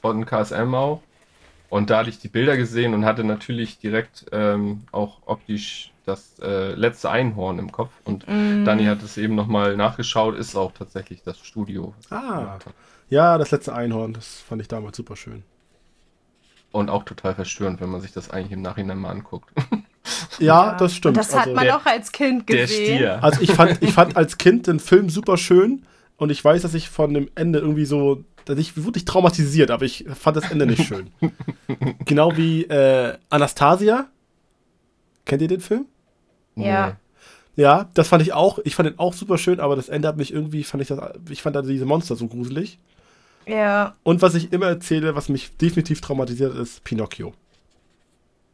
[0.00, 1.00] von KSM auch.
[1.72, 6.38] Und da hatte ich die Bilder gesehen und hatte natürlich direkt ähm, auch optisch das
[6.40, 7.92] äh, letzte Einhorn im Kopf.
[8.04, 8.66] Und Mm.
[8.66, 11.94] Dani hat es eben nochmal nachgeschaut, ist auch tatsächlich das Studio.
[12.10, 12.58] Ah.
[13.08, 15.44] Ja, das letzte Einhorn, das fand ich damals super schön.
[16.72, 19.48] Und auch total verstörend, wenn man sich das eigentlich im Nachhinein mal anguckt.
[20.40, 21.16] Ja, das stimmt.
[21.16, 22.96] Und das hat also, man der- auch als Kind Der gesehen.
[22.96, 23.22] Stier.
[23.22, 25.84] also ich fand, ich fand als Kind den Film super schön
[26.22, 29.84] und ich weiß, dass ich von dem Ende irgendwie so, dass ich wirklich traumatisiert, aber
[29.84, 31.10] ich fand das Ende nicht schön.
[32.04, 34.06] genau wie äh, Anastasia.
[35.24, 35.86] Kennt ihr den Film?
[36.54, 36.96] Ja.
[37.56, 38.60] Ja, das fand ich auch.
[38.62, 41.00] Ich fand den auch super schön, aber das Ende hat mich irgendwie, fand ich das,
[41.28, 42.78] ich fand da diese Monster so gruselig.
[43.44, 47.34] Ja, Und was ich immer erzähle, was mich definitiv traumatisiert, ist Pinocchio.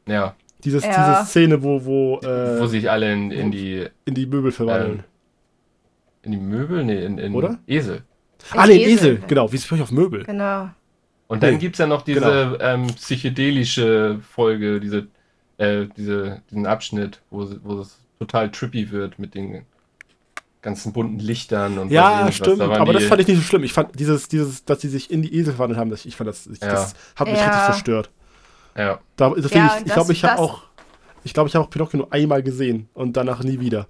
[0.07, 1.17] Ja, Dieses, Ja.
[1.21, 5.01] Diese Szene, wo, wo, äh, wo sich alle in, in die in die Möbel verwandeln.
[5.01, 5.05] Ähm,
[6.29, 6.85] in die Möbel?
[6.85, 7.59] Nee, in, in Oder?
[7.67, 8.03] Esel.
[8.55, 8.93] ah, in nee, Esel.
[9.17, 9.23] Esel.
[9.27, 9.51] genau.
[9.53, 10.25] Wie spreche ich auf Möbel?
[10.25, 10.71] genau.
[11.27, 12.59] Und dann Nee, gibt es ja noch diese genau.
[12.61, 15.09] ähm, psychedelische Folge, diese,
[15.59, 19.67] äh, diese, diesen Abschnitt, wo, wo es total trippy wird mit den
[20.63, 22.61] ganzen bunten Lichtern und Ja, was stimmt.
[22.61, 23.63] da Aber die- das fand ich nicht so schlimm.
[23.65, 26.29] Ich fand dieses, dieses, dass sie sich in die Esel verwandelt haben, das, ich fand
[26.29, 26.69] das, ich, Ja.
[26.69, 27.45] das hat mich Ja.
[27.45, 28.11] richtig verstört.
[28.77, 30.63] Ja, Da, deswegen, Ja, ich und ich glaube, das- ich habe auch,
[31.25, 33.87] ich glaube, ich habe auch Pinocchio nur einmal gesehen und danach nie wieder.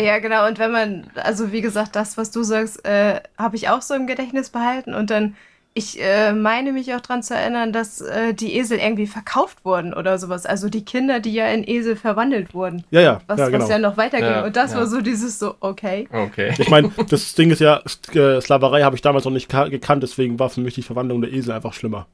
[0.00, 0.46] Ja, genau.
[0.46, 3.94] Und wenn man, also wie gesagt, das, was du sagst, äh, habe ich auch so
[3.94, 4.94] im Gedächtnis behalten.
[4.94, 5.36] Und dann,
[5.72, 9.94] ich äh, meine mich auch daran zu erinnern, dass äh, die Esel irgendwie verkauft wurden
[9.94, 10.44] oder sowas.
[10.46, 12.84] Also die Kinder, die ja in Esel verwandelt wurden.
[12.90, 13.62] Ja, ja, Was ja, ja, genau.
[13.64, 14.26] was ja noch weiterging.
[14.26, 14.78] Ja, und das ja.
[14.78, 16.08] war so dieses so, okay.
[16.12, 16.54] okay.
[16.58, 17.82] Ich meine, das Ding ist ja,
[18.14, 21.20] äh, Sklaverei habe ich damals noch nicht ka- gekannt, deswegen war für mich die Verwandlung
[21.22, 22.06] der Esel einfach schlimmer.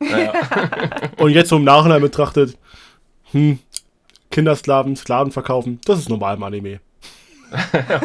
[0.00, 0.32] Ja,
[1.18, 2.56] Und jetzt so im Nachhinein betrachtet,
[3.32, 3.58] hm,
[4.30, 6.80] Kindersklaven, Sklaven verkaufen, das ist normal im Anime.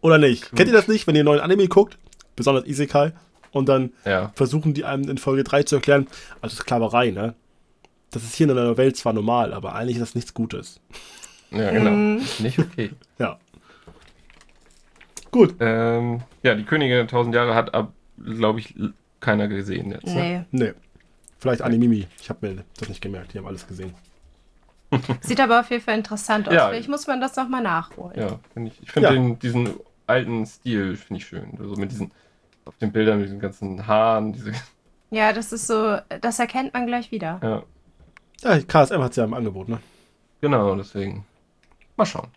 [0.00, 0.54] Oder nicht?
[0.54, 1.98] Kennt ihr das nicht, wenn ihr einen neuen Anime guckt,
[2.36, 3.12] besonders Isekai,
[3.52, 4.32] und dann ja.
[4.34, 6.06] versuchen die einem in Folge 3 zu erklären,
[6.40, 7.34] also Sklaverei, ne?
[8.10, 10.80] Das ist hier in einer Welt zwar normal, aber eigentlich ist das nichts Gutes.
[11.50, 11.90] ja genau.
[11.90, 12.18] Mhm.
[12.18, 12.90] Ist nicht okay.
[13.18, 13.38] Ja.
[15.30, 15.56] Gut.
[15.60, 17.70] Ähm, ja, die Königin der tausend Jahre hat,
[18.16, 18.74] glaube ich,
[19.20, 20.06] keiner gesehen jetzt.
[20.06, 20.46] Ne?
[20.52, 20.72] Nee.
[21.38, 22.06] Vielleicht Animimi.
[22.20, 23.32] Ich habe mir das nicht gemerkt.
[23.34, 23.94] Die haben alles gesehen.
[25.20, 26.54] Sieht aber auf jeden Fall interessant aus.
[26.54, 26.68] Ja.
[26.68, 28.18] Vielleicht muss man das nochmal nachholen.
[28.18, 29.34] Ja, find ich, ich finde Ja.
[29.34, 29.74] diesen
[30.06, 31.56] alten Stil finde ich schön.
[31.60, 32.10] Also mit diesen
[32.64, 34.52] auf den Bildern mit diesen ganzen Haaren, diese
[35.10, 37.38] Ja, das ist so, das erkennt man gleich wieder.
[37.42, 37.62] ja,
[38.56, 39.78] Ja, KSM hat es ja im Angebot, ne?
[40.40, 41.24] genau, deswegen
[41.96, 42.28] mal schauen.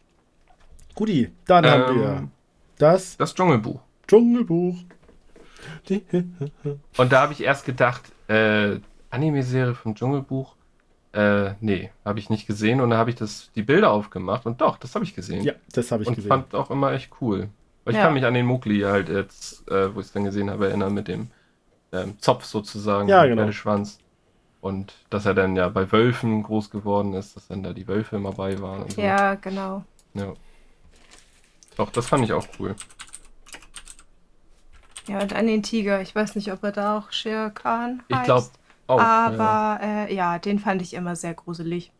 [0.95, 2.31] Guti, dann haben wir Ähm,
[2.77, 3.79] das das Dschungelbuch.
[4.07, 4.75] Dschungelbuch.
[6.97, 8.77] Und da habe ich erst gedacht, äh,
[9.11, 10.55] Anime-Serie vom Dschungelbuch,
[11.13, 12.81] äh, nee, habe ich nicht gesehen.
[12.81, 15.43] Und da habe ich das, die Bilder aufgemacht und doch, das habe ich gesehen.
[15.43, 16.29] ja, das habe ich und gesehen.
[16.29, 17.49] fand auch immer echt cool.
[17.83, 18.05] Weil ich Ja.
[18.05, 20.93] kann mich an den Mowgli halt jetzt, äh, wo ich es dann gesehen habe, erinnern
[20.93, 21.29] mit dem
[21.91, 23.41] ähm, Zopf sozusagen, Ja, mit genau.
[23.41, 23.99] Pferdeschwanz.
[24.61, 28.15] Und dass er dann ja bei Wölfen groß geworden ist, dass dann da die Wölfe
[28.17, 28.83] immer bei waren.
[28.83, 29.01] Und so.
[29.01, 29.83] Ja, genau.
[30.13, 30.33] ja.
[31.75, 32.75] Doch, das fand ich auch cool.
[35.07, 36.01] Ja, und an den Tiger.
[36.01, 38.19] Ich weiß nicht, ob er da auch Shere Khan heißt.
[38.21, 38.47] Ich glaube
[38.91, 38.99] auch.
[38.99, 39.27] ja.
[39.27, 41.91] Aber äh, ja, den fand ich immer sehr gruselig.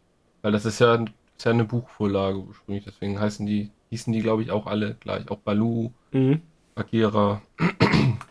[0.41, 4.43] Weil das ist ja, ist ja eine Buchvorlage ursprünglich, deswegen heißen die, hießen die, glaube
[4.43, 5.29] ich, auch alle gleich.
[5.31, 6.41] Auch Balu, Mhm.
[6.75, 7.41] Bagheera.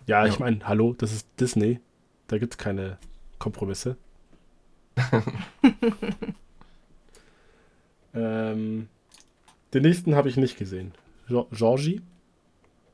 [0.07, 0.41] Ja, ich Ja.
[0.41, 1.79] meine, hallo, das ist Disney.
[2.27, 2.99] Da gibt es keine
[3.39, 3.97] Kompromisse.
[8.15, 8.89] ähm,
[9.73, 10.93] den nächsten habe ich nicht gesehen.
[11.29, 12.01] Jo Georgie?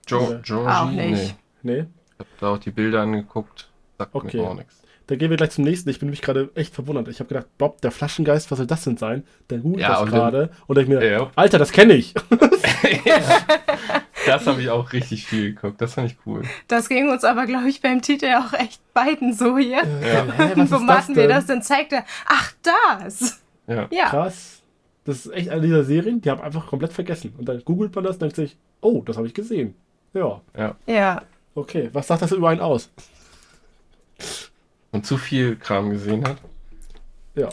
[0.08, 0.68] Jo Georgie?
[0.70, 1.36] Auch nicht.
[1.62, 1.72] Nee.
[1.78, 1.86] Nee.
[2.12, 3.70] Ich habe da auch die Bilder angeguckt.
[3.98, 4.36] Sagt Okay.
[4.38, 4.82] mir auch nichts.
[5.08, 5.88] Dann gehen wir gleich zum nächsten.
[5.88, 7.06] Ich bin nämlich gerade echt verwundert.
[7.08, 9.24] Ich habe gedacht, Bob, der Flaschengeist, was soll das denn sein?
[9.48, 11.30] Dann google ich Ja, das und gerade und denke mir, Ja.
[11.36, 12.12] Alter, das kenne ich.
[14.26, 15.80] das habe ich auch richtig viel geguckt.
[15.80, 16.42] Das fand ich cool.
[16.68, 19.82] Das ging uns aber, glaube ich, beim Titel auch echt beiden so hier.
[19.84, 20.24] Ja.
[20.36, 21.28] Hä, was Wo mir denn?
[21.28, 22.02] das dann zeigte.
[22.26, 23.40] Ach, das!
[23.66, 23.86] Ja.
[23.90, 24.06] Ja.
[24.08, 24.62] Krass.
[25.04, 27.32] Das ist echt eine dieser Serien, die habe einfach komplett vergessen.
[27.38, 29.74] Und dann googelt man das und denkt sich, oh, das habe ich gesehen.
[30.14, 30.40] Ja,
[30.86, 31.22] Ja.
[31.54, 31.90] okay.
[31.92, 32.90] Was sagt das über einen aus?
[34.96, 36.38] Und zu viel Kram gesehen hat.
[37.34, 37.50] Ja.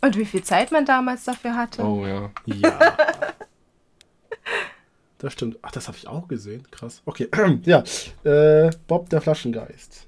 [0.00, 1.82] Und wie viel Zeit man damals dafür hatte.
[1.82, 2.30] Oh ja.
[2.46, 2.78] Ja.
[5.18, 5.58] Das stimmt.
[5.62, 6.70] Ach, das habe ich auch gesehen.
[6.70, 7.00] Krass.
[7.06, 7.30] Okay.
[7.64, 7.82] ja.
[8.24, 10.06] Äh, Bob der Flaschengeist.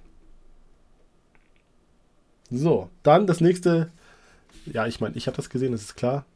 [2.51, 3.91] So, dann das nächste.
[4.67, 6.27] Ja, ich meine, ich habe das gesehen, das ist klar.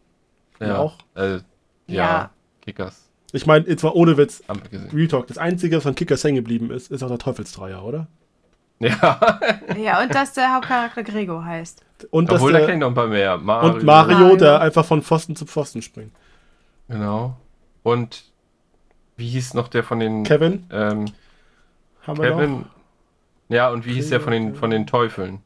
[0.60, 0.66] Ja.
[0.68, 0.96] Ja, auch?
[1.14, 1.42] Äh, ja.
[1.88, 2.30] Ja.
[2.62, 3.10] Kickers.
[3.32, 4.42] Ich meine, jetzt mal ohne Witz.
[4.48, 4.90] Haben wir gesehen.
[4.92, 5.26] Real Talk.
[5.26, 8.06] Das Einzige, was von Kickers hängen geblieben ist, ist auch der Teufelsdreier, oder?
[8.88, 9.38] Ja.
[9.76, 11.84] Ja, und dass der Hauptcharakter Gregor heißt.
[12.10, 13.36] Und, dass Obwohl, da der, klingt noch ein paar mehr.
[13.36, 13.74] Mario.
[13.74, 14.36] und Mario, Mario.
[14.36, 16.14] der einfach von Pfosten zu Pfosten springt.
[16.88, 17.36] Genau.
[17.82, 18.24] Und
[19.16, 21.06] wie hieß noch der von den Kevin, ähm,
[22.06, 22.60] haben wir Kevin?
[22.60, 22.66] noch?
[23.50, 25.42] Ja, und wie hieß der von den von den Teufeln?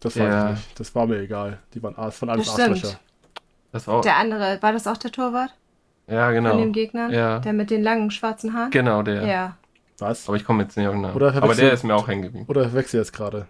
[0.00, 0.44] Das weiß Ja.
[0.46, 0.80] ich nicht.
[0.80, 1.58] Das war mir egal.
[1.74, 2.48] Die waren von stimmt.
[2.48, 2.98] Arschlöcher.
[3.70, 4.00] Das auch.
[4.00, 5.54] Der andere, war das auch der Torwart
[6.08, 6.56] ja, von genau.
[6.56, 7.10] dem Gegner?
[7.10, 7.38] Ja.
[7.38, 8.70] Der mit den langen schwarzen Haaren?
[8.72, 9.24] Genau, der.
[9.24, 9.56] Ja.
[10.00, 10.28] Was?
[10.28, 11.14] Aber ich komme jetzt nicht auf den Namen.
[11.14, 12.46] Oder Aber verwechsel- der ist mir auch hängen geblieben.
[12.48, 13.46] Oder wechsel jetzt gerade?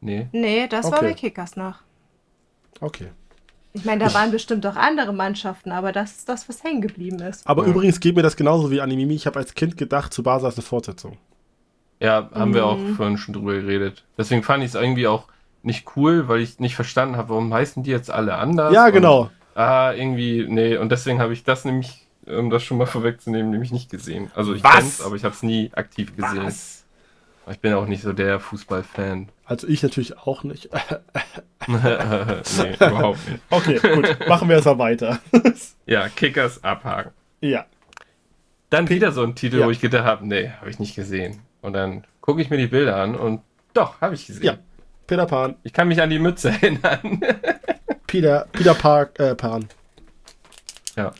[0.00, 0.26] Nee.
[0.32, 1.08] Nee, das war Okay.
[1.08, 1.76] bei Kickers noch.
[2.80, 3.08] Okay.
[3.74, 7.20] Ich meine, da waren bestimmt auch andere Mannschaften, aber das ist das, was hängen geblieben
[7.20, 7.46] ist.
[7.46, 7.70] Aber Ja.
[7.70, 9.14] übrigens geht mir das genauso wie Animimi.
[9.14, 11.16] Ich habe als Kind gedacht, zu Basa ist eine Fortsetzung.
[12.00, 12.96] Ja, haben wir auch Mhm.
[12.96, 14.04] vorhin schon drüber geredet.
[14.18, 15.28] Deswegen fand ich es irgendwie auch
[15.62, 18.74] nicht cool, weil ich nicht verstanden habe, warum heißen die jetzt alle anders?
[18.74, 19.30] Ja, Und, genau.
[19.54, 20.76] ah, irgendwie, nee.
[20.76, 24.30] Und deswegen habe ich das nämlich, um das schon mal vorwegzunehmen, nämlich nicht gesehen.
[24.34, 26.44] Also ich kenn's, aber ich habe es nie aktiv gesehen.
[26.44, 26.84] Was?
[27.50, 29.28] Ich bin auch nicht so der Fußballfan.
[29.44, 30.68] Also ich natürlich auch nicht.
[31.66, 33.42] nee, überhaupt nicht.
[33.50, 34.16] Okay, gut.
[34.28, 35.18] Machen wir erstmal weiter.
[35.86, 37.12] Ja, Kickers abhaken.
[37.40, 37.66] ja.
[38.70, 39.66] Dann wieder so ein Titel, Ja.
[39.66, 41.40] wo ich gedacht habe, nee, habe ich nicht gesehen.
[41.60, 43.42] Und dann gucke ich mir die Bilder an und
[43.74, 44.44] doch, habe ich gesehen.
[44.44, 44.56] Ja.
[45.06, 45.56] Peter Pan.
[45.62, 47.20] Ich kann mich an die Mütze erinnern.
[48.06, 49.68] Peter, Peter Park, äh, Pan.
[50.96, 51.12] Ja.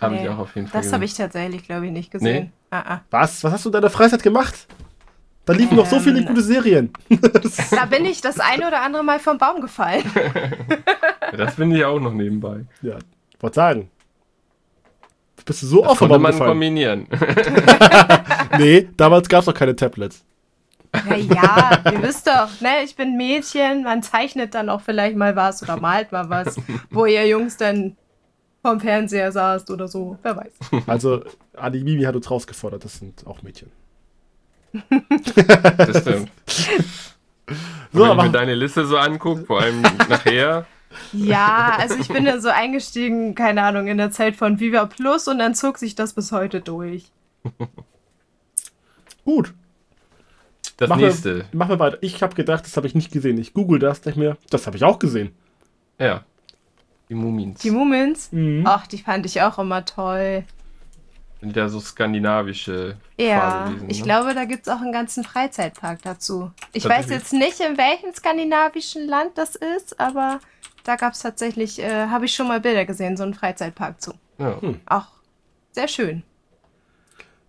[0.00, 2.52] Habe Nee, ich auch auf jeden Fall Das habe ich tatsächlich, glaube ich, nicht gesehen.
[2.70, 3.00] Ah, ah.
[3.10, 3.42] Was?
[3.44, 4.66] Was hast du in deiner Freizeit gemacht?
[5.46, 6.92] Da liefen noch so viele Ähm, gute Serien.
[7.70, 10.02] Da bin ich das eine oder andere Mal vom Baum gefallen.
[11.36, 12.64] Das finde ich auch noch nebenbei.
[12.82, 12.96] ja,
[13.40, 13.90] wollte sagen.
[15.44, 16.50] Bist du so Das oft vom Baum man gefallen?
[16.50, 17.06] kombinieren.
[18.58, 20.24] Nee, damals gab es noch keine Tablets.
[21.08, 25.36] Ja, ja, ihr wisst doch, ne, ich bin Mädchen, man zeichnet dann auch vielleicht mal
[25.36, 26.56] was oder malt mal was,
[26.90, 27.96] wo ihr Jungs dann
[28.66, 30.52] vom Fernseher saßt oder so, wer weiß.
[30.86, 31.22] Also,
[31.56, 33.70] Adi Mimi hat uns rausgefordert, das sind auch Mädchen.
[35.76, 36.30] Das stimmt.
[37.92, 40.66] So, Wenn ich mir deine Liste so angucke, vor allem nachher,
[41.12, 45.28] Ja, also ich bin dann so eingestiegen, keine Ahnung, in der Zeit von Viva Plus
[45.28, 47.04] und dann zog sich das bis heute durch.
[49.24, 49.54] Gut,
[50.76, 51.38] das Mach nächste.
[51.38, 51.98] Wir, machen wir weiter.
[52.00, 53.38] Ich habe gedacht, das habe ich nicht gesehen.
[53.38, 55.30] Ich google das, denke mir, das habe ich auch gesehen.
[55.98, 56.24] Ja.
[57.08, 57.60] Die Mumins.
[57.60, 58.64] Die Mumins, Mhm.
[58.66, 60.44] ach, die fand ich auch immer toll.
[61.40, 64.04] Sind ja so skandinavische Ja, Fahrwesen, ich ne?
[64.04, 66.50] glaube, da gibt es auch einen ganzen Freizeitpark dazu.
[66.72, 70.40] Ich weiß jetzt nicht, in welchem skandinavischen Land das ist, aber
[70.84, 74.14] da gab es tatsächlich, äh, habe ich schon mal Bilder gesehen, so einen Freizeitpark zu.
[74.38, 74.60] Ja.
[74.60, 74.80] Hm.
[74.86, 75.06] Auch
[75.72, 76.22] sehr schön.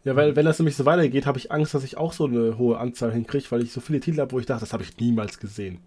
[0.04, 2.58] Ja, weil wenn das nämlich so weitergeht, habe ich Angst, dass ich auch so eine
[2.58, 4.98] hohe Anzahl hinkriege, weil ich so viele Titel habe, wo ich dachte, das habe ich
[4.98, 5.80] niemals gesehen.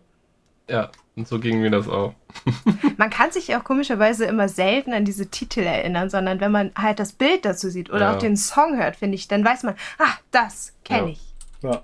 [0.71, 2.15] Ja, und so ging mir das auch.
[2.97, 6.99] Man kann sich auch komischerweise immer selten an diese Titel erinnern, sondern wenn man halt
[6.99, 8.15] das Bild dazu sieht oder Ja.
[8.15, 11.13] auch den Song hört, finde ich, dann weiß man, ah, das kenne Ja.
[11.13, 11.21] ich.
[11.63, 11.83] Ja,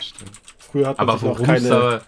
[0.00, 0.30] Stimmt.
[0.58, 1.68] früher hat man Aber sich noch worum es keine...
[1.68, 2.00] da,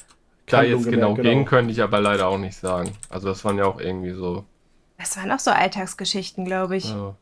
[0.47, 1.49] da Handlung jetzt genau gemerkt, ging, genau.
[1.51, 2.93] könnte ich aber leider auch nicht sagen.
[3.11, 4.45] Also das waren ja auch irgendwie so,
[4.99, 6.91] Das waren auch so Alltagsgeschichten, glaube ich.
[6.91, 7.15] ja,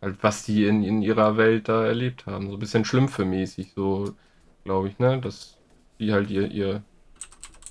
[0.00, 2.48] halt was die in, in ihrer Welt da erlebt haben.
[2.48, 4.14] So ein bisschen Schlümpfe-mäßig, so
[4.64, 5.20] glaube ich, ne?
[5.20, 5.56] Dass
[5.98, 6.82] die halt ihr, ihr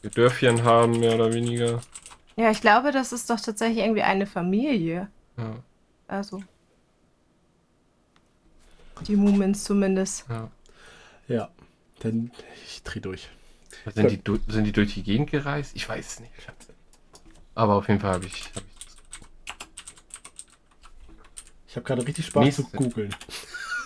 [0.04, 1.82] Dörfchen haben, mehr oder weniger.
[2.36, 5.10] Ja, ich glaube, das ist doch tatsächlich irgendwie eine Familie.
[5.38, 5.56] Ja,
[6.08, 6.44] Also.
[9.08, 10.26] Die Mumins zumindest.
[10.30, 10.50] ja.
[11.28, 11.50] Ja,
[12.00, 12.32] dann
[12.66, 13.30] ich dreh durch.
[13.94, 15.76] Sind die, du- sind die durch die Gegend gereist?
[15.76, 16.32] Ich weiß es nicht.
[17.54, 18.88] Aber auf jeden Fall habe ich, hab ich.
[21.68, 22.64] Ich habe gerade richtig Spaß Nächste.
[22.64, 23.14] zu googeln.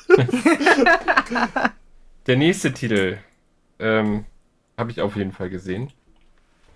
[2.27, 3.17] Der nächste Titel
[3.79, 4.25] ähm,
[4.77, 5.91] habe ich auf jeden Fall gesehen.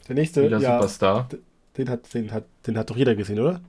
[0.07, 1.27] Der nächste, Wieder ja, Superstar.
[1.77, 3.61] den hat, den, hat, den hat doch jeder gesehen, oder?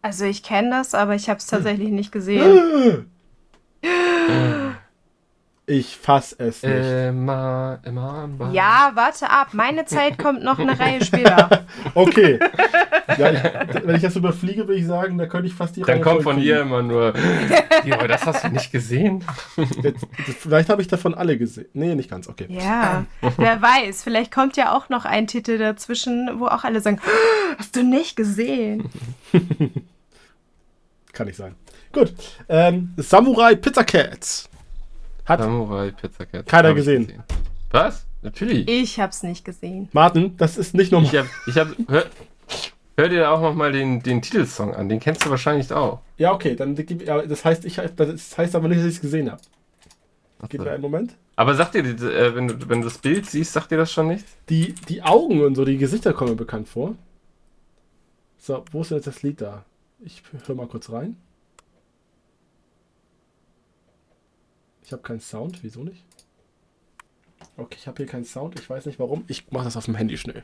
[0.00, 3.10] Also ich kenne das, aber ich habe es tatsächlich nicht gesehen.
[5.68, 6.72] Ich fass es nicht.
[6.72, 8.24] Immer, immer.
[8.24, 8.50] immer.
[8.52, 9.48] Ja, warte ab.
[9.52, 11.66] Meine Zeit kommt noch eine Reihe später.
[11.94, 12.38] Okay.
[13.18, 13.42] ja, ich,
[13.84, 16.40] wenn ich das überfliege, würde ich sagen, da könnte ich fast die Dann kommt von
[16.40, 17.12] ihr immer nur.
[17.84, 19.24] Ja, aber das hast du nicht gesehen?
[19.82, 20.06] Jetzt,
[20.40, 21.66] vielleicht habe ich davon alle gesehen.
[21.74, 22.46] Nee, nicht ganz, okay.
[22.48, 23.04] Ja,
[23.36, 24.02] wer weiß.
[24.02, 27.00] Vielleicht kommt ja auch noch ein Titel dazwischen, wo auch alle sagen,
[27.58, 28.88] hast du nicht gesehen?
[31.12, 31.54] Kann nicht sein.
[31.92, 32.14] Gut.
[32.48, 34.48] Ähm, Samurai Pizza Cats.
[35.28, 36.46] Hat Samurai Pizza Cat.
[36.46, 37.22] Keiner ich gesehen.
[37.70, 38.06] Was?
[38.22, 38.66] Natürlich.
[38.68, 39.88] Ich hab's nicht gesehen.
[39.92, 41.10] Martin, das ist nicht normal.
[41.12, 42.04] Ich hab, ich hab, hör,
[42.96, 44.88] hör dir auch noch mal den, den Titelsong an.
[44.88, 46.00] Den kennst du wahrscheinlich auch.
[46.16, 49.30] Ja, okay, dann gib- das heißt, ich das heißt aber nicht, dass ich es gesehen
[49.30, 49.40] habe.
[50.48, 51.14] Gib mir einen Moment.
[51.36, 53.92] Aber sagt dir, die- äh, wenn, du, wenn du das Bild siehst, sagt dir das
[53.92, 54.34] schon nichts?
[54.48, 56.94] Die, die Augen und so, die Gesichter kommen mir bekannt vor.
[58.38, 59.64] So, wo ist denn jetzt das Lied da?
[60.00, 61.16] Ich höre mal kurz rein.
[64.88, 66.02] Ich habe keinen Sound, wieso nicht?
[67.58, 69.22] Okay, ich habe hier keinen Sound, ich weiß nicht warum.
[69.28, 70.42] Ich mache das auf dem Handy schnell.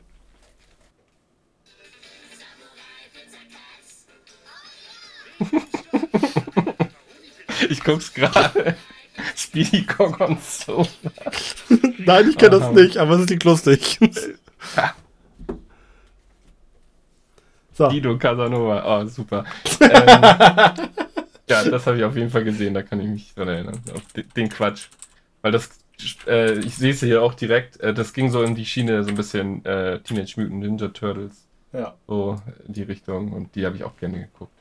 [7.69, 8.75] Ich guck's gerade.
[9.35, 10.85] Speedy Gorgonzola.
[11.97, 13.97] Nein, ich kenne das nicht, aber es ist nicht lustig.
[17.73, 19.01] so, Guido Casanova.
[19.01, 19.45] Oh, super.
[19.79, 21.04] ähm,
[21.49, 22.73] ja, das habe ich auf jeden Fall gesehen.
[22.73, 23.79] Da kann ich mich dran erinnern.
[23.93, 24.01] Auf
[24.35, 24.87] den, Quatsch.
[25.41, 25.69] Weil das,
[26.27, 27.79] äh, ich sehe es hier auch direkt.
[27.79, 31.47] Äh, das ging so in die Schiene, so ein bisschen äh, Teenage Mutant Ninja Turtles.
[31.73, 31.95] ja.
[32.07, 33.31] So in die Richtung.
[33.33, 34.51] Und die habe ich auch gerne geguckt.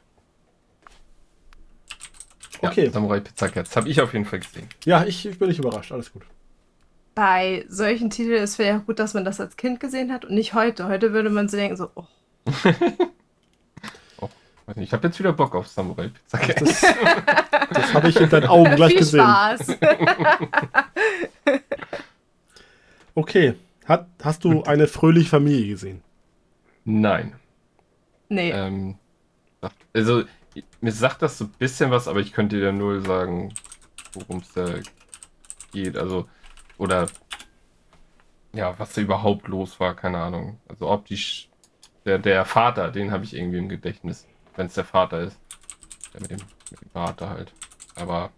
[2.62, 2.88] Ja, Okay.
[2.90, 3.76] Samurai Pizza Cats.
[3.76, 4.68] Habe ich auf jeden Fall gesehen.
[4.84, 6.22] Ja, ich, ich bin nicht überrascht, alles gut.
[7.14, 10.34] Bei solchen Titeln ist vielleicht auch gut, dass man das als Kind gesehen hat und
[10.34, 10.88] nicht heute.
[10.88, 12.06] Heute würde man so denken, so, oh,
[14.66, 16.81] Weiß nicht, Ich habe jetzt wieder Bock auf Samurai Pizza Cats.
[16.81, 16.81] Das,
[17.70, 19.20] das habe ich in deinen Augen gleich viel gesehen.
[19.20, 19.79] Spaß.
[23.16, 23.55] Okay,
[23.87, 26.03] Hat, hast du eine fröhliche Familie gesehen?
[26.85, 27.35] Nein.
[28.29, 28.50] nee.
[28.50, 28.96] Ähm,
[29.94, 30.24] also,
[30.81, 33.55] mir sagt das so ein bisschen was, aber ich könnte dir null sagen,
[34.14, 34.66] worum es da
[35.72, 35.96] geht.
[35.96, 36.29] Also,
[36.77, 37.07] oder
[38.53, 40.59] ja, was da überhaupt los war, keine Ahnung.
[40.68, 41.50] Also optisch,
[42.05, 45.38] der, der Vater, den habe ich irgendwie im Gedächtnis, wenn es der Vater ist.
[46.12, 46.40] Der mit dem,
[46.70, 47.52] mit dem Vater halt.
[47.96, 48.30] Aber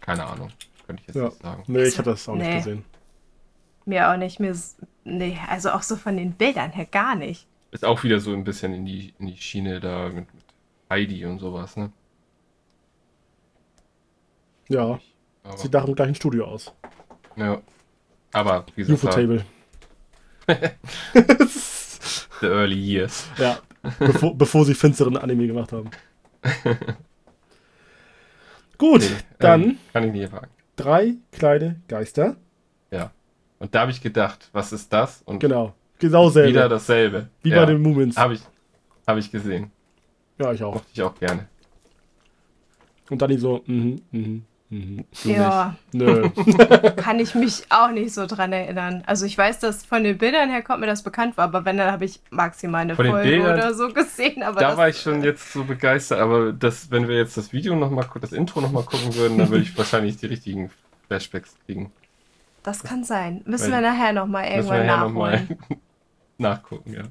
[0.00, 0.50] keine Ahnung,
[0.86, 1.24] könnte ich jetzt Ja.
[1.24, 1.62] nicht sagen.
[1.66, 2.46] Nee, ich habe das auch Nee.
[2.54, 2.84] nicht gesehen.
[3.86, 4.40] Mir auch nicht.
[4.40, 7.46] Mir ist, nee, also auch so von den Bildern her gar nicht.
[7.70, 10.44] Ist auch wieder so ein bisschen in die, in die Schiene da mit, mit
[10.90, 11.90] Heidi und sowas, ne?
[14.68, 14.98] Ja,
[15.42, 16.72] Aber, sieht nach dem gleichen Studio aus.
[17.36, 17.60] ja.
[18.32, 19.44] Aber wie gesagt, UFO-Table.
[22.40, 23.28] the early years.
[23.38, 23.58] Ja,
[23.98, 25.90] bevor, bevor sie finsteren Anime gemacht haben.
[28.78, 29.06] Gut, Nee,
[29.38, 30.48] dann ähm, kann ich nicht fragen.
[30.76, 32.36] drei kleine Geister.
[32.90, 33.12] Ja.
[33.58, 35.22] Und da habe ich gedacht, was ist das?
[35.24, 36.50] Und Genau, genau selbe.
[36.50, 37.28] wieder dasselbe.
[37.42, 37.60] Wie ja.
[37.60, 38.16] bei den Moomins.
[38.16, 38.40] Habe ich,
[39.06, 39.70] hab ich gesehen.
[40.38, 40.74] Ja, ich auch.
[40.74, 41.48] Mochte ich auch gerne.
[43.10, 45.04] Und dann die so, mhm, mhm, mhm.
[45.24, 46.30] Ja, Nö.
[46.96, 49.02] kann ich mich auch nicht so dran erinnern.
[49.06, 51.76] Also ich weiß, dass von den Bildern her kommt mir das bekannt vor, aber wenn,
[51.76, 54.42] dann habe ich maximal eine Von Folge Bildern- oder so gesehen.
[54.42, 57.52] Aber da das, war ich schon jetzt so begeistert, aber das, wenn wir jetzt das
[57.52, 60.70] Video nochmal, das Intro nochmal gucken würden, dann würde ich wahrscheinlich die richtigen
[61.08, 61.92] Flashbacks kriegen.
[62.62, 63.42] das kann sein.
[63.44, 65.12] Müssen Weil- wir nachher nochmal Müssen wir irgendwann nachholen.
[65.14, 65.78] nochmal
[66.38, 67.02] nachgucken, ja.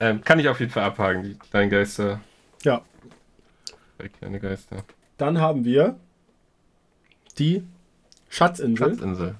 [0.00, 2.20] Ähm, kann ich auf jeden Fall abhaken, die kleinen Geister.
[2.64, 2.80] Ja,
[3.98, 4.78] Drei kleine Geister.
[5.22, 6.00] Dann haben wir
[7.38, 7.62] die
[8.28, 8.88] Schatzinsel.
[8.90, 9.36] Schatzinsel.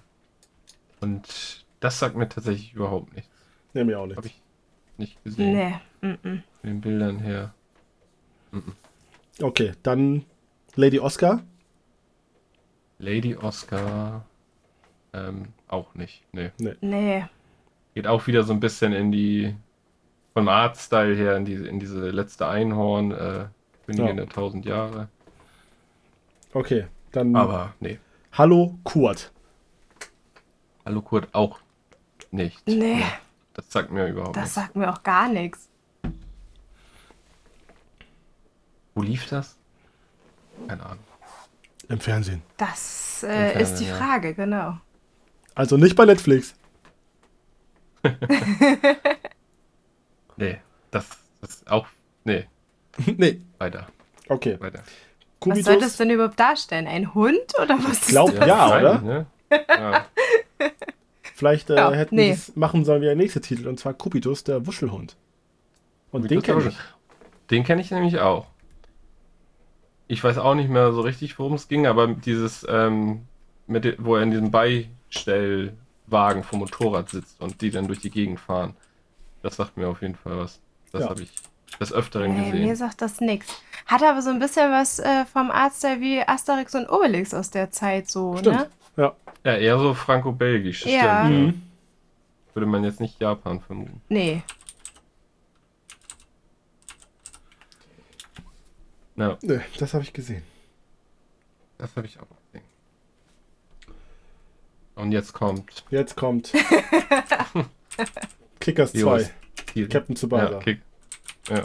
[1.00, 3.28] Und das sagt mir tatsächlich überhaupt nichts.
[3.74, 4.16] Nee, mir auch nicht.
[4.16, 4.40] Habe ich
[4.96, 5.52] nicht gesehen.
[5.52, 5.74] Nee,
[6.08, 6.42] mm -mm.
[6.60, 7.52] Von den Bildern her.
[9.40, 10.24] Okay, dann
[10.76, 11.42] Lady Oscar.
[13.00, 14.24] Lady Oscar.
[15.12, 16.22] Ähm, auch nicht.
[16.30, 16.52] Nee.
[16.80, 17.24] nee.
[17.94, 19.56] Geht auch wieder so ein bisschen in die,
[20.32, 23.46] vom Artstyle her, in diese, in diese letzte Einhorn, äh,
[23.86, 24.12] Königin Ja.
[24.14, 25.08] der tausend Jahre.
[26.52, 27.98] Okay, dann Aber nee.
[28.32, 29.32] Hallo Kurt.
[30.84, 31.58] Hallo Kurt auch
[32.30, 32.66] nicht.
[32.66, 33.02] Nee,
[33.54, 34.54] Das sagt mir überhaupt das nichts.
[34.54, 35.68] sagt mir auch gar nichts.
[38.94, 39.56] Wo lief das?
[40.68, 41.04] Keine Ahnung.
[41.88, 42.42] Im Fernsehen.
[42.56, 43.96] Das Im äh, ist die Fernsehen, ja.
[43.96, 44.78] Frage, genau.
[45.54, 46.54] Also nicht bei Netflix.
[50.36, 50.58] Nee,
[50.90, 51.06] das,
[51.42, 51.86] das ist auch.
[52.24, 52.46] Nee,
[53.18, 53.86] nee, weiter.
[54.28, 54.58] okay.
[54.60, 54.82] Weiter.
[55.46, 55.96] Was soll das Kubitus.
[55.96, 56.86] denn überhaupt darstellen?
[56.86, 58.00] Ein Hund oder was?
[58.02, 58.46] Ich glaub, ist das?
[58.48, 59.00] Ja, oder?
[59.00, 59.26] Ne?
[59.50, 60.06] Ja.
[61.34, 62.28] Vielleicht äh, Ja, hätten nee.
[62.28, 65.16] wir das machen sollen wie der nächste Titel, und zwar Kubitus, der Wuschelhund.
[66.10, 66.76] Und den Kubitus kenne ich.
[67.50, 68.46] Den kenne ich nämlich auch.
[70.08, 73.22] Ich weiß auch nicht mehr so richtig, worum es ging, aber dieses, ähm,
[73.66, 78.38] mit, wo er in diesem Beistellwagen vom Motorrad sitzt und die dann durch die Gegend
[78.40, 78.74] fahren.
[79.42, 80.60] Das sagt mir auf jeden Fall was.
[80.92, 81.08] Das Ja.
[81.10, 81.32] habe ich
[81.80, 82.76] des Öfteren Nee, mir gesehen.
[82.76, 83.60] sagt das nichts.
[83.86, 87.70] Hat aber so ein bisschen was äh, vom Artstyle wie Asterix und Obelix aus der
[87.70, 88.56] Zeit so, Stimmt.
[88.56, 88.70] ne?
[88.96, 89.16] Ja.
[89.44, 90.86] Ja, eher so franco-belgisch.
[90.86, 91.24] Ja.
[91.26, 91.62] Stimmt, Mhm.
[92.54, 94.00] Würde man jetzt nicht Japan vermuten.
[94.08, 94.42] Nee.
[99.16, 100.42] Ja, Nee, das habe ich gesehen.
[101.78, 102.64] das habe ich auch gesehen.
[104.94, 106.52] Und jetzt kommt Jetzt kommt
[108.60, 108.98] Kickers 2.
[109.00, 109.32] Jost.
[109.74, 109.88] hier.
[109.88, 110.52] Captain Tsubasa.
[110.52, 110.80] Ja, Kick.
[111.48, 111.62] Ja.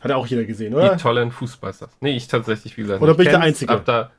[0.00, 0.94] Hat ja auch jeder gesehen, oder?
[0.94, 1.90] Die tollen Fußballstars.
[2.00, 3.02] Nee, ich tatsächlich, wie gesagt.
[3.02, 3.72] Oder ich bin ich der Einzige?
[3.72, 4.10] Hab da,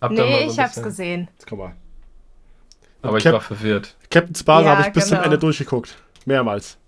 [0.00, 1.28] hab da mal Nee, so ein ich hab's gesehen.
[1.34, 1.76] Jetzt komm mal.
[3.02, 3.96] Aber ich Cap- war verwirrt.
[4.10, 5.24] Captain Tsubasa Ja, habe ich bis zum genau.
[5.24, 5.96] Ende durchgeguckt.
[6.24, 6.78] Mehrmals.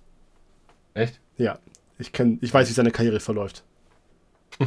[0.94, 1.20] Echt?
[1.36, 1.58] Ja.
[1.98, 3.64] Ich, kenn, ich weiß, wie seine Karriere verläuft.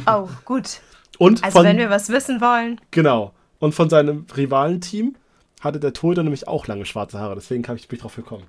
[0.06, 0.80] Oh, gut.
[1.18, 2.80] Und Also von, wenn wir was wissen wollen.
[2.90, 3.34] genau.
[3.58, 5.14] Und von seinem Rivalenteam
[5.60, 7.34] hatte der Torhüter nämlich auch lange schwarze Haare.
[7.34, 8.44] Deswegen habe ich mich drauf gekommen.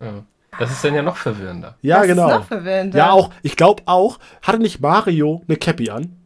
[0.00, 0.24] Ja.
[0.58, 1.76] Das ist dann ja noch verwirrender.
[1.82, 2.28] Ja, das genau.
[2.28, 2.98] ist noch verwirrender.
[2.98, 3.30] Ja, auch.
[3.42, 6.16] Ich glaube auch, hatte nicht Mario eine Cappy an?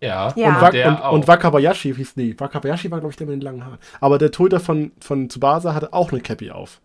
[0.00, 0.60] Ja, Ja.
[0.64, 1.12] Und, der und, auch.
[1.12, 2.34] und Wakabayashi hieß nie.
[2.38, 3.78] Wakabayashi war, glaube ich, der mit den langen Haaren.
[4.00, 6.80] Aber der Torhüter von, von Tsubasa hatte auch eine Cappy auf.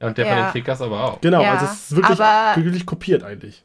[0.00, 0.44] Ja, und der von Ja.
[0.46, 1.20] den Kickers aber auch.
[1.20, 3.64] Genau, Ja, also es ist wirklich, aber- wirklich kopiert eigentlich.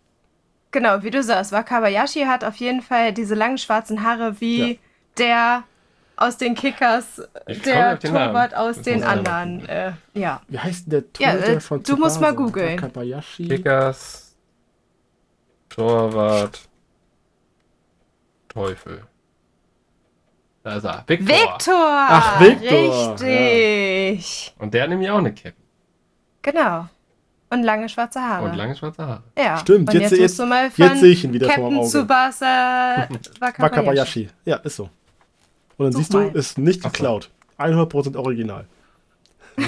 [0.72, 4.76] Genau, wie du sagst, Wakabayashi hat auf jeden Fall diese langen schwarzen Haare wie Ja.
[5.18, 5.64] der
[6.18, 8.00] aus den Kickers, Ich der.
[8.00, 9.68] Torwart aus den anderen.
[9.70, 10.42] Äh, ja.
[10.48, 12.80] Wie heißt denn der Ja, Torhüter äh, von du musst mal googeln.
[13.38, 14.36] Kickers,
[15.70, 16.68] Torwart,
[18.50, 19.04] Teufel.
[20.64, 21.04] Da ist er.
[21.08, 21.28] Victor.
[21.38, 21.76] Victor!
[22.10, 24.54] Ach, Victor, Richtig.
[24.60, 25.54] Und der hat nämlich auch eine Cap.
[26.42, 26.88] Genau.
[27.50, 28.44] Und lange schwarze Haare.
[28.50, 29.24] Und lange schwarze Haare.
[29.38, 29.58] Ja.
[29.60, 31.56] Stimmt, Und jetzt- jetzt, jetzt- musst du mal von Jetzt sehe ich ihn wieder vor
[31.56, 31.90] Captain dem Auge.
[31.90, 33.08] Tsubasa
[33.40, 33.62] Wakabayashi.
[33.62, 34.30] Wakabayashi.
[34.44, 34.90] Ja, ist so.
[35.78, 36.36] Und dann Such siehst du, mal.
[36.36, 37.32] ist nicht geklaut.
[37.58, 38.68] 100% original.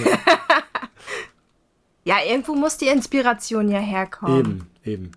[2.06, 4.40] Ja, irgendwo muss die Inspiration ja herkommen.
[4.40, 5.12] Eben, eben.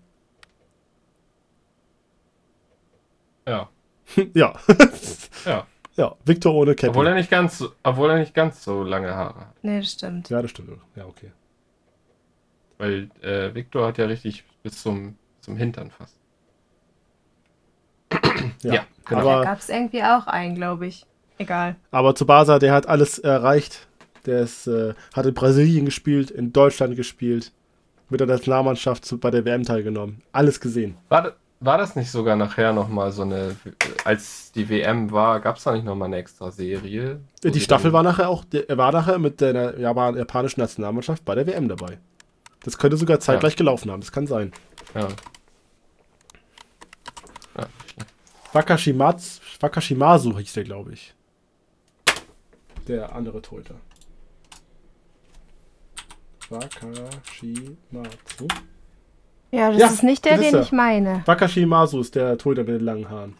[3.47, 3.69] Ja.
[4.35, 4.55] ja.
[5.47, 5.67] Ja.
[5.97, 6.91] Ja, Victor ohne Cappy.
[6.91, 9.55] Obwohl er nicht ganz, so- obwohl er nicht ganz so lange Haare hat.
[9.65, 10.29] Nee, das stimmt.
[10.31, 10.79] Ja, das stimmt.
[10.97, 11.33] Ja, okay.
[12.79, 16.17] Weil äh, Victor hat ja richtig bis zum, zum Hintern fast.
[18.63, 19.21] Ja, Ja, genau.
[19.23, 21.05] Da Aber, gab es irgendwie auch einen, glaube ich.
[21.39, 21.77] Egal.
[21.91, 23.89] aber Tsubasa, der hat alles erreicht.
[24.27, 27.51] Der ist, äh, hat in Brasilien gespielt, in Deutschland gespielt,
[28.11, 30.23] mit der Nationalmannschaft zu, bei der WM teilgenommen.
[30.31, 30.97] Alles gesehen.
[31.09, 33.57] War, da- war das nicht sogar nachher nochmal so eine,
[34.05, 37.19] als die WM war, gab es da nicht nochmal eine extra Serie?
[37.43, 41.35] Die Staffel war nachher auch, der- er war nachher mit der Japan- japanischen Nationalmannschaft bei
[41.35, 41.99] der WM dabei.
[42.63, 44.53] Das könnte sogar zeitgleich gelaufen haben, das kann sein.
[44.95, 45.01] Ja.
[45.01, 45.09] ja.
[48.53, 51.15] Wakashimatsu, Wakashimasu hieß der, glaube ich.
[52.89, 53.77] Der andere Torhüter.
[56.51, 58.49] Wakashimatsu.
[59.51, 60.61] Ja, das Ja, ist nicht der, den er.
[60.63, 61.23] ich meine.
[61.27, 63.35] Wakashimasu ist der Torhüter mit den langen Haaren.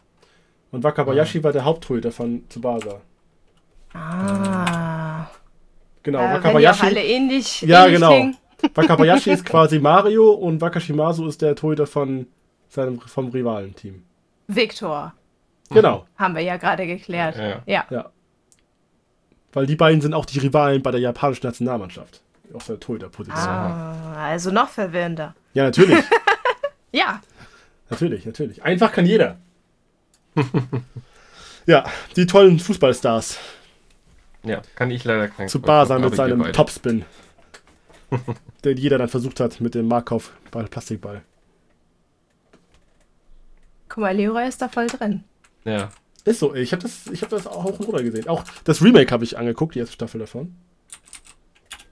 [0.71, 3.01] Und Wakabayashi war der Haupttorhüter von Tsubasa.
[3.93, 5.27] Ah.
[6.03, 6.87] Genau, Äh, wenn die auch Wakabayashi.
[6.87, 8.11] alle ähnlich, Ja, ähnlich genau.
[8.11, 8.37] klingen.
[8.75, 12.27] Wakabayashi ist quasi Mario und Wakashimasu ist der Torhüter von
[12.69, 14.03] seinem, vom Rivalenteam.
[14.55, 15.15] Victor.
[15.71, 17.37] Genau, Haben wir ja gerade geklärt.
[17.37, 17.63] Ja.
[17.67, 17.87] Ja.
[17.91, 18.11] ja.
[19.53, 22.21] Weil die beiden sind auch die Rivalen bei der japanischen Nationalmannschaft.
[22.53, 23.49] Auf der Torhüterposition.
[23.49, 25.35] Ah, also noch verwirrender.
[25.55, 25.99] Ja, natürlich.
[26.95, 27.23] Ja.
[27.89, 28.63] natürlich, natürlich.
[28.63, 29.39] Einfach kann jeder.
[31.67, 31.85] ja,
[32.17, 33.39] die tollen Fußballstars.
[34.43, 36.53] ja, kann ich leider kein Zu Basa aber mit seinem.
[36.53, 37.07] Topspin.
[38.65, 41.23] den jeder dann versucht hat mit dem Markov Ball, Plastikball.
[43.93, 45.23] Guck mal, Leroy ist da voll drin.
[45.65, 45.91] Ja.
[46.25, 48.27] Ist so, ich habe das, ich hab das auch hoch und runter gesehen.
[48.27, 50.57] Auch das Remake habe ich angeguckt, die erste Staffel davon.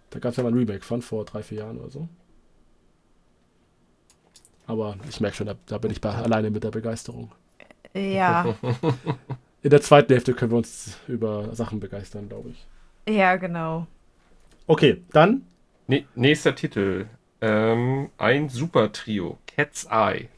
[0.08, 2.08] Da gab es ja mal ein Remake von vor drei, vier Jahren oder so.
[4.66, 7.32] Aber ich merke schon, da, da bin ich bei, alleine mit der Begeisterung.
[7.94, 8.56] Ja,
[9.62, 13.14] In der zweiten Hälfte können wir uns über Sachen begeistern, glaube ich.
[13.14, 13.86] ja, genau.
[14.66, 15.42] Okay, dann
[15.86, 17.08] Ne nächster Titel.
[17.42, 19.36] Ähm, ein Super-Trio.
[19.46, 20.28] Cat's Eye.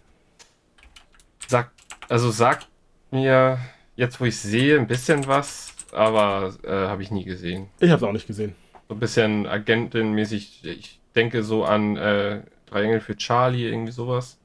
[2.12, 2.68] Also sagt
[3.10, 3.58] mir,
[3.96, 7.70] jetzt wo ich sehe, ein bisschen was, aber äh, habe ich nie gesehen.
[7.80, 8.54] Ich habe es auch nicht gesehen.
[8.86, 10.62] So ein bisschen agentenmäßig.
[10.62, 14.38] Ich denke so an äh, Drei Engel für Charlie, irgendwie sowas.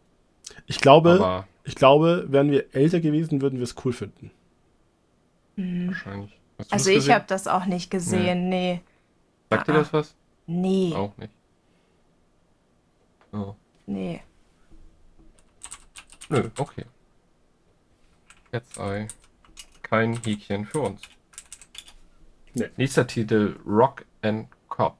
[0.66, 4.32] Ich glaube, Aber ich glaube, wären wir älter gewesen, würden wir es cool finden.
[5.58, 5.90] Hm.
[5.90, 6.40] wahrscheinlich.
[6.70, 8.80] Also ich habe das auch nicht gesehen, nee.
[9.50, 10.16] Sagt dir Ah, das was?
[10.46, 11.34] Nee, Auch nicht.
[13.34, 13.56] Oh.
[13.88, 14.22] nee.
[16.30, 16.86] Nö, okay.
[18.52, 19.08] Cat's Eye.
[19.84, 21.02] Kein Häkchen für uns.
[22.54, 22.70] Nee.
[22.78, 24.98] Nächster Titel: Rock and Cop.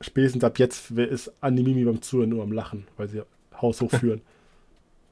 [0.00, 3.22] Spätestens ab jetzt ist Andi Mimi beim Zuhören nur am Lachen, weil sie
[3.60, 4.22] Haus hochführen.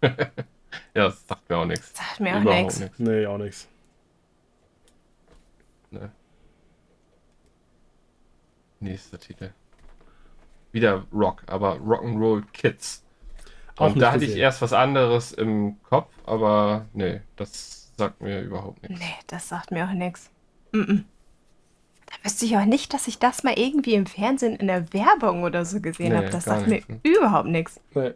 [0.95, 1.93] Ja, das sagt mir auch nichts.
[1.95, 2.83] Sagt mir auch nichts.
[2.99, 3.69] nee, auch nichts.
[5.91, 6.11] Ne.
[8.81, 9.51] Nächster Titel.
[10.73, 13.05] Wieder Rock, aber Rock'n'Roll Kids.
[13.77, 18.21] Auch Und nicht da hatte ich erst was anderes im Kopf, aber nee, das sagt
[18.21, 19.01] mir überhaupt nichts.
[19.01, 20.31] Nee, das sagt mir auch nichts.
[20.73, 21.05] Mhm.
[22.07, 25.45] Da wüsste ich auch nicht, dass ich das mal irgendwie im Fernsehen in der Werbung
[25.45, 26.31] oder so gesehen Nee, habe.
[26.31, 26.89] Das sagt mir nicht.
[27.03, 27.81] überhaupt nichts.
[27.95, 28.13] Nee.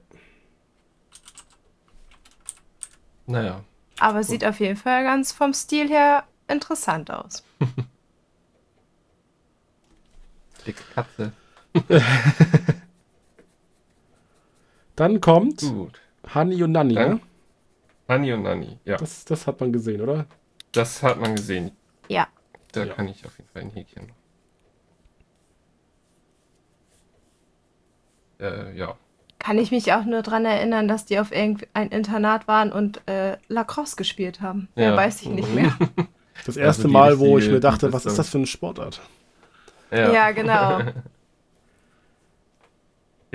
[3.28, 3.64] Naja,
[3.98, 7.42] Aber sieht auf jeden Fall ganz vom Stil her interessant aus.
[10.66, 11.32] dicke Katze.
[14.96, 16.00] Dann kommt Gut.
[16.34, 16.94] Hani und Nanni.
[16.94, 17.20] Dann Ne?
[18.08, 18.78] Nanni und Nanni.
[18.84, 20.26] Ja, Das, das hat man gesehen, oder?
[20.72, 21.70] das hat man gesehen.
[22.08, 22.26] Ja.
[22.72, 22.94] Da Ja.
[22.94, 24.14] kann ich auf jeden Fall ein Häkchen machen.
[28.38, 28.94] Äh, ja.
[29.38, 33.36] Kann ich mich auch nur dran erinnern, dass die auf irgendein Internat waren und äh,
[33.48, 34.68] Lacrosse gespielt haben.
[34.74, 34.96] Mehr Ja.
[34.96, 35.72] weiß ich nicht mehr.
[36.44, 38.22] Das Also erste die Mal, wo ich mir dachte, was ist ist da.
[38.22, 39.00] das für eine Sportart?
[39.90, 40.12] Ja.
[40.12, 40.80] ja, genau.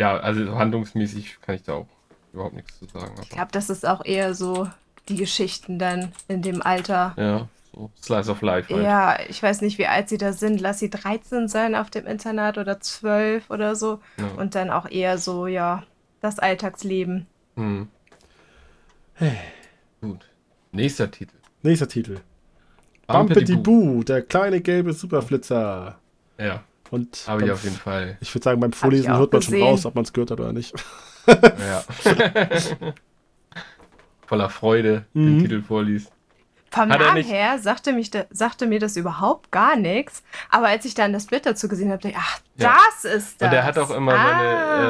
[0.02, 1.88] Ja, also handlungsmäßig kann ich da auch
[2.34, 3.14] überhaupt nichts zu sagen.
[3.22, 4.68] Ich glaube, das ist auch eher so
[5.10, 7.14] die Geschichten dann in dem Alter.
[7.18, 8.84] ja, so Slice of Life halt.
[8.84, 10.60] Ja, ich weiß nicht, wie alt sie da sind.
[10.60, 14.00] Lass sie 13 sein auf dem Internat oder 12 oder so.
[14.18, 14.26] Ja.
[14.42, 15.84] Und dann auch eher so, ja,
[16.20, 17.28] das Alltagsleben.
[17.56, 17.88] Hm.
[20.02, 20.32] Gut.
[20.72, 21.36] Nächster Titel.
[21.62, 22.22] Nächster Titel.
[23.06, 26.00] Bumpety Boo, der kleine gelbe Superflitzer.
[26.40, 28.18] Ja, Und habe ich auf jeden Fall.
[28.22, 29.68] ich würde sagen, beim Vorlesen hört man schon gesehen.
[29.68, 30.74] raus, ob man es gehört hat oder nicht.
[31.28, 31.84] Ja.
[34.28, 35.42] Voller Freude den Mhm.
[35.42, 36.12] Titel vorliest.
[36.74, 40.24] Vom Hat Namen her sagte, mich da, sagte mir das überhaupt gar nichts.
[40.50, 42.78] Aber als ich dann das Bild dazu gesehen habe, dachte ich, ach, Ja.
[43.04, 43.50] das ist das.
[43.50, 44.26] Und er hat auch immer ah.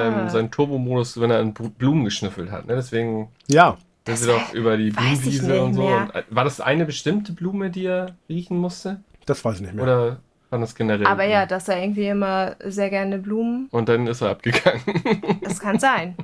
[0.06, 2.68] seine, ähm, seinen Turbomodus, wenn er an Blumen geschnüffelt hat.
[2.68, 2.76] Ne?
[2.76, 5.88] Deswegen, Ja, Sind Das sie doch über die Blumenwiese und so.
[5.88, 9.02] Und, äh, war das eine bestimmte Blume, die er riechen musste?
[9.26, 9.84] Das weiß ich nicht mehr.
[9.84, 10.20] Oder
[10.60, 11.08] das generell?
[11.08, 13.70] Aber ja, dass er irgendwie immer sehr gerne Blumen.
[13.72, 14.82] Und dann ist er abgegangen.
[15.42, 16.16] Das kann sein.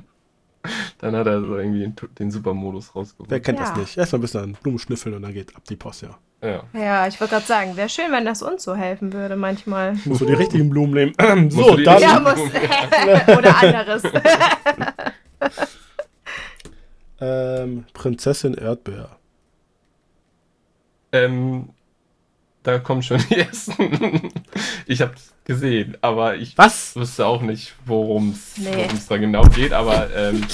[0.98, 3.44] dann hat er so irgendwie den, Supermodus Wer rausgeholt.
[3.44, 3.64] kennt Ja.
[3.70, 3.96] das nicht?
[3.96, 6.18] Erstmal ein bisschen Blumen schnüffeln und dann geht ab die Post, ja.
[6.42, 6.62] Ja.
[6.72, 9.94] Ja, ich wollte gerade sagen, wäre schön, wenn das uns so helfen würde manchmal.
[10.04, 11.50] Musst du die richtigen Blumen nehmen.
[11.50, 12.00] So, dann.
[12.02, 12.38] Ja, muss.
[13.38, 14.02] Oder anderes.
[17.20, 19.16] Ähm, Prinzessin Erdbeer.
[21.10, 21.70] Ähm,
[22.62, 24.30] da kommen schon die ersten.
[24.86, 26.94] ich hab's gesehen, aber ich Was?
[26.96, 28.88] wüsste auch nicht, worum es Nee.
[29.08, 30.44] da genau geht, aber ähm,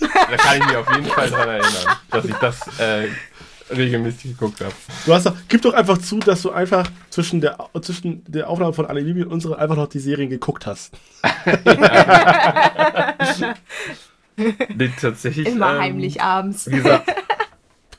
[0.00, 3.08] da kann ich mich auf jeden Fall dran erinnern, dass ich das äh,
[3.72, 4.72] regelmäßig geguckt habe.
[5.06, 8.72] Du hast doch, gib doch einfach zu, dass du einfach zwischen der, zwischen der Aufnahme
[8.72, 10.92] von Anime und unserer einfach noch die Serien geguckt hast.
[14.36, 15.46] Nee, tatsächlich.
[15.46, 16.68] Immer ähm, heimlich abends.
[16.68, 17.08] Wie gesagt,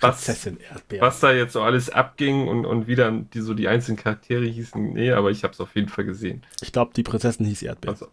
[0.01, 1.01] was, Prinzessin Erdbeer.
[1.01, 4.45] was da jetzt so alles abging und, und wie dann die, so die einzelnen Charaktere
[4.45, 6.43] hießen, nee, aber ich habe es auf jeden Fall gesehen.
[6.61, 7.91] Ich glaube, die Prinzessin hieß Erdbeer.
[7.91, 8.07] Also,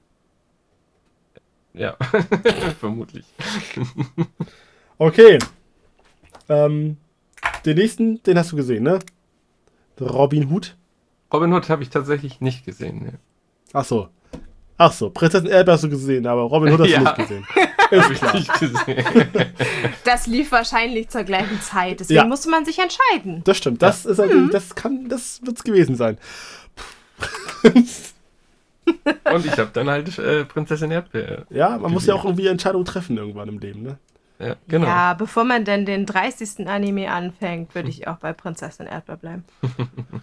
[1.75, 1.97] ja,
[2.81, 3.25] vermutlich.
[4.99, 5.39] Okay.
[6.49, 6.97] Ähm,
[7.65, 8.99] den nächsten, den hast du gesehen, ne?
[10.01, 10.77] Robin Hood.
[11.33, 13.01] Robin Hood habe ich tatsächlich nicht gesehen.
[13.05, 13.13] Nee.
[13.73, 14.09] Ach so.
[14.77, 16.99] Ach so, Prinzessin Erdbeer hast du gesehen, aber Robin Hood hast Ja.
[16.99, 17.47] du nicht gesehen.
[17.93, 19.05] Habe ich nicht gesehen.
[20.05, 22.01] Das lief wahrscheinlich zur gleichen Zeit.
[22.01, 22.25] Deswegen Ja.
[22.27, 23.43] musste man sich entscheiden.
[23.45, 23.83] Das stimmt.
[23.83, 26.19] Das ist natürlich, das kann, das wird's gewesen sein.
[29.33, 31.47] Und ich habe dann halt äh, Prinzessin Erdbeer.
[31.51, 33.99] Ja, man muss ja auch irgendwie Entscheidungen treffen irgendwann im Leben, ne?
[34.39, 34.87] Ja, genau.
[34.87, 36.67] Ja, bevor man denn den 30.
[36.67, 39.45] Anime anfängt, würde ich auch bei Prinzessin Erdbeer bleiben.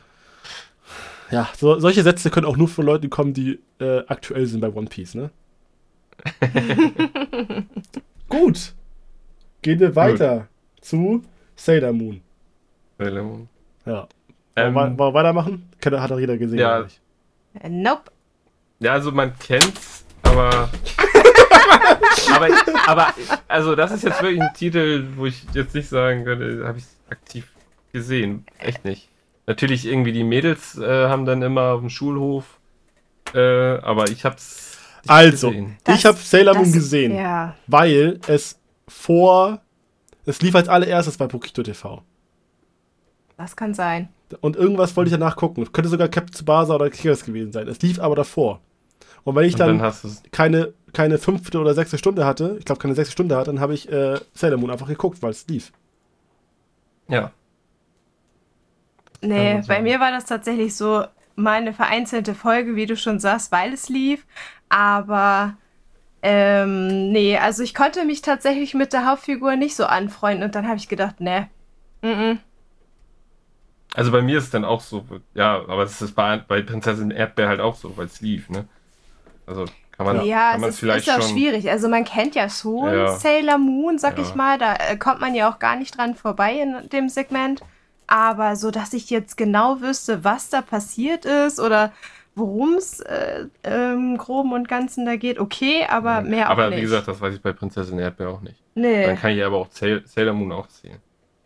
[1.32, 4.70] Ja, so, solche Sätze können auch nur von Leuten kommen, die äh, aktuell sind bei
[4.70, 5.30] One Piece, ne?
[8.30, 8.74] Gut.
[9.62, 10.48] Gehen wir weiter
[10.82, 11.24] zu
[11.56, 12.22] Sailor Moon.
[12.98, 13.50] Sailor Moon.
[13.86, 14.08] Ja.
[14.56, 15.70] Ähm, Wollen wir, wollen wir weitermachen?
[15.82, 16.60] Kennt- Hat doch jeder gesehen.
[16.60, 16.86] Ja.
[17.62, 18.12] Äh, nope.
[18.80, 20.70] Ja, also man kennt's, aber.
[22.34, 22.48] aber,
[22.88, 23.14] aber,
[23.48, 26.86] also das ist jetzt wirklich ein Titel, wo ich jetzt nicht sagen könnte, habe ich
[27.10, 27.52] aktiv
[27.92, 28.46] gesehen.
[28.60, 29.10] Echt nicht.
[29.48, 32.60] Natürlich irgendwie die Mädels äh, haben dann immer auf dem Schulhof,
[33.34, 33.40] äh,
[33.80, 34.69] aber ich hab's
[35.04, 35.54] nicht Also,
[35.88, 37.56] ich habe Sailor Moon gesehen, Ja.
[37.68, 39.62] weil es vor.
[40.26, 42.04] Es lief als allererstes bei Pokito TV.
[43.38, 44.10] Das kann sein.
[44.42, 45.72] Und irgendwas wollte ich danach gucken.
[45.72, 47.68] Könnte sogar Captain Tsubasa oder Kickers gewesen sein.
[47.68, 48.60] Es lief aber davor.
[49.24, 49.94] Und wenn ich Und dann, dann
[50.32, 53.74] keine, keine fünfte oder sechste Stunde hatte, ich glaube keine sechste Stunde hatte, dann habe
[53.74, 55.72] ich äh, Sailor Moon einfach geguckt, weil es lief.
[57.08, 57.32] Ja.
[59.22, 61.04] Nee, bei mir war das tatsächlich so
[61.40, 64.26] meine vereinzelte Folge, wie du schon sagst, weil es lief.
[64.70, 65.56] Aber
[66.22, 70.68] ähm, nee, also ich konnte mich tatsächlich mit der Hauptfigur nicht so anfreunden und dann
[70.68, 71.48] habe ich gedacht, nee.
[72.02, 72.38] Mm
[73.96, 77.12] Also bei mir ist es dann auch so, ja, aber es ist bei, bei Prinzessin
[77.12, 78.68] Erdbeer halt auch so, weil es lief, ne?
[79.48, 81.32] Also kann man, Ja, kann es ist, vielleicht ist auch schon.
[81.32, 81.70] schwierig.
[81.70, 83.08] Also man kennt ja schon Ja.
[83.18, 84.24] Sailor Moon, sag Ja.
[84.24, 84.58] ich mal.
[84.58, 87.62] Da äh, kommt man ja auch gar nicht dran vorbei in dem Segment.
[88.12, 91.92] Aber so, dass ich jetzt genau wüsste, was da passiert ist oder
[92.36, 96.78] worum es äh, im Groben und Ganzen da geht, okay, aber mehr auch aber nicht.
[96.78, 98.56] wie gesagt, das weiß ich bei Prinzessin Erdbeer auch nicht.
[98.76, 99.06] nee.
[99.06, 100.98] Dann kann ich aber auch Sail Sailor Moon auch zählen.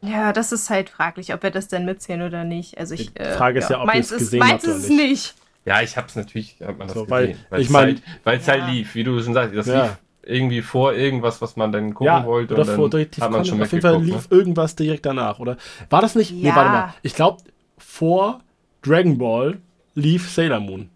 [0.02, 2.78] Ja, das ist halt fraglich, ob wir das denn mitzählen oder nicht.
[2.78, 5.36] Also ich, Die Frage ist ja, ob meins ist, gesehen meins oder ist es nicht.
[5.66, 7.46] Ja, ich hab's natürlich, hat man das So, weil- gesehen.
[7.58, 8.54] ich es mein- halt, weil es Ja.
[8.54, 9.84] halt lief, wie du schon sagst, das Ja.
[9.84, 13.20] lief irgendwie vor irgendwas, was man dann gucken Ja, wollte oder und dann vor direkt
[13.20, 14.38] hat man schon Auf jeden Fall lief Ne?
[14.38, 15.58] irgendwas direkt danach, oder?
[15.90, 16.32] War das nicht?
[16.32, 16.56] Nee, Ja.
[16.56, 16.94] warte mal.
[17.02, 17.42] Ich glaube,
[17.78, 18.40] vor
[18.82, 19.60] Dragon Ball
[19.96, 20.90] lief Sailor Moon.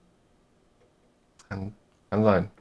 [1.49, 1.73] Kann,
[2.09, 2.51] kann sein.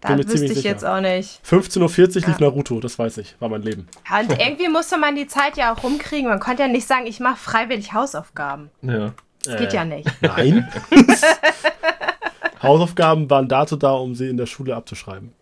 [0.00, 0.68] Da Bin wüsste ich sicher.
[0.68, 1.40] jetzt auch nicht.
[1.44, 2.46] 15.40 Uhr lief Ja.
[2.46, 3.88] Naruto, das weiß ich, war mein Leben.
[4.08, 6.28] Ja, Und irgendwie musste man die Zeit ja auch rumkriegen.
[6.28, 8.70] Man konnte ja nicht sagen, ich mache freiwillig Hausaufgaben.
[8.82, 9.12] Ja.
[9.44, 9.76] Das geht Äh.
[9.76, 10.08] ja nicht.
[10.20, 10.68] Nein.
[12.62, 15.32] Hausaufgaben waren dazu da, um sie in der Schule abzuschreiben.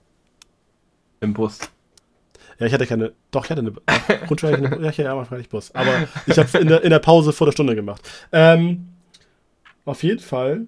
[1.20, 1.58] Im Bus.
[2.58, 3.12] Ja, ich hatte keine.
[3.30, 3.72] Doch, ich hatte eine.
[4.26, 4.82] Grundschule hatte ich eine.
[4.84, 5.74] Ja, ich hatte einmal freilich Bus.
[5.74, 5.90] Aber
[6.26, 8.02] ich habe in der, in der Pause vor der Stunde gemacht.
[8.32, 8.88] Ähm,
[9.84, 10.66] auf jeden Fall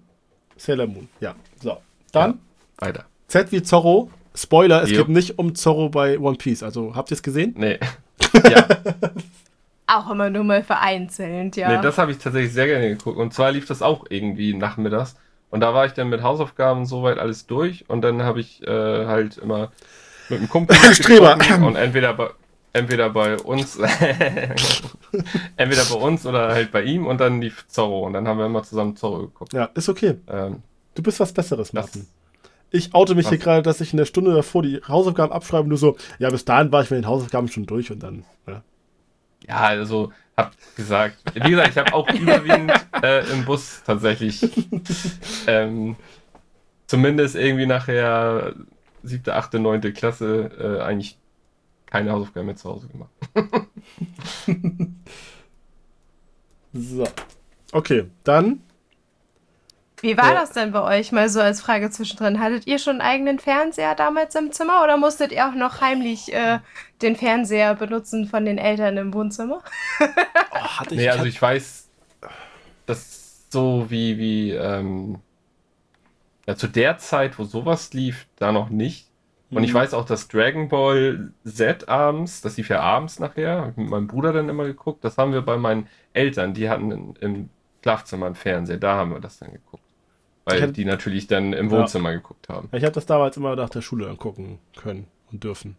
[0.56, 1.08] Sailor Moon.
[1.20, 1.34] Ja.
[1.62, 1.78] So.
[2.12, 2.40] Dann
[2.78, 3.04] Weiter.
[3.26, 4.10] Z wie Zorro.
[4.34, 4.98] Spoiler, es Jo.
[4.98, 6.62] geht nicht um Zorro bei One Piece.
[6.62, 7.54] Also habt ihr es gesehen?
[7.56, 7.78] Nee.
[8.50, 8.66] ja,
[9.86, 11.68] Auch immer nur mal vereinzelt, ja.
[11.74, 13.16] nee, das habe ich tatsächlich sehr gerne geguckt.
[13.16, 15.16] Und zwar lief das auch irgendwie nachmittags.
[15.50, 17.88] Und da war ich dann mit Hausaufgaben soweit alles durch.
[17.88, 19.72] Und dann habe ich äh, halt immer
[20.28, 21.38] mit dem Kumpel Streber.
[21.64, 22.30] und entweder bei,
[22.72, 23.78] entweder bei uns,
[25.56, 28.06] entweder bei uns oder halt bei ihm und dann lief Zorro.
[28.06, 29.52] Und dann haben wir immer zusammen Zorro geguckt.
[29.52, 30.16] Ja, ist okay.
[30.28, 30.62] Ähm,
[30.94, 32.08] Du bist was Besseres, Martin.
[32.72, 33.30] Ich oute mich Was?
[33.30, 36.28] hier gerade, dass ich in der Stunde davor die Hausaufgaben abschreibe und nur so, ja,
[36.28, 38.62] bis dahin war ich mit den Hausaufgaben schon durch und dann, ja.
[39.46, 42.72] Ja, also hab gesagt, wie gesagt, ich habe auch überwiegend
[43.02, 44.50] äh, im Bus tatsächlich
[45.46, 45.94] ähm,
[46.88, 48.54] zumindest irgendwie nachher
[49.08, 50.50] siebte, achte, neunte Klasse
[50.80, 51.18] äh, eigentlich
[51.86, 53.10] keine Hausaufgaben mehr zu Hause gemacht.
[56.72, 57.06] So.
[57.72, 58.62] Okay, dann.
[60.00, 60.34] Wie war Ja.
[60.34, 61.10] das denn bei euch?
[61.12, 62.38] Mal so als Frage zwischendrin.
[62.40, 66.32] Hattet ihr schon einen eigenen Fernseher damals im Zimmer oder musstet ihr auch noch heimlich
[66.32, 66.60] äh,
[67.02, 69.62] den Fernseher benutzen von den Eltern im Wohnzimmer?
[70.52, 71.88] Oh, hatte Nee, also ich weiß,
[72.86, 75.18] dass so wie, wie ähm,
[76.48, 79.06] ja, zu der Zeit, wo sowas lief, da noch nicht.
[79.50, 79.76] Und ich Mhm.
[79.76, 83.88] weiß auch, dass Dragon Ball Z abends, das lief ja abends nachher, hab ich mit
[83.90, 85.04] meinem Bruder dann immer geguckt.
[85.04, 87.50] Das haben wir bei meinen Eltern, die hatten im
[87.82, 89.82] Schlafzimmer einen Fernseher, da haben wir das dann geguckt.
[90.46, 91.78] Weil hab- die natürlich dann im Ja.
[91.78, 92.68] Wohnzimmer geguckt haben.
[92.72, 95.76] Ich habe das damals immer nach der Schule angucken können und dürfen.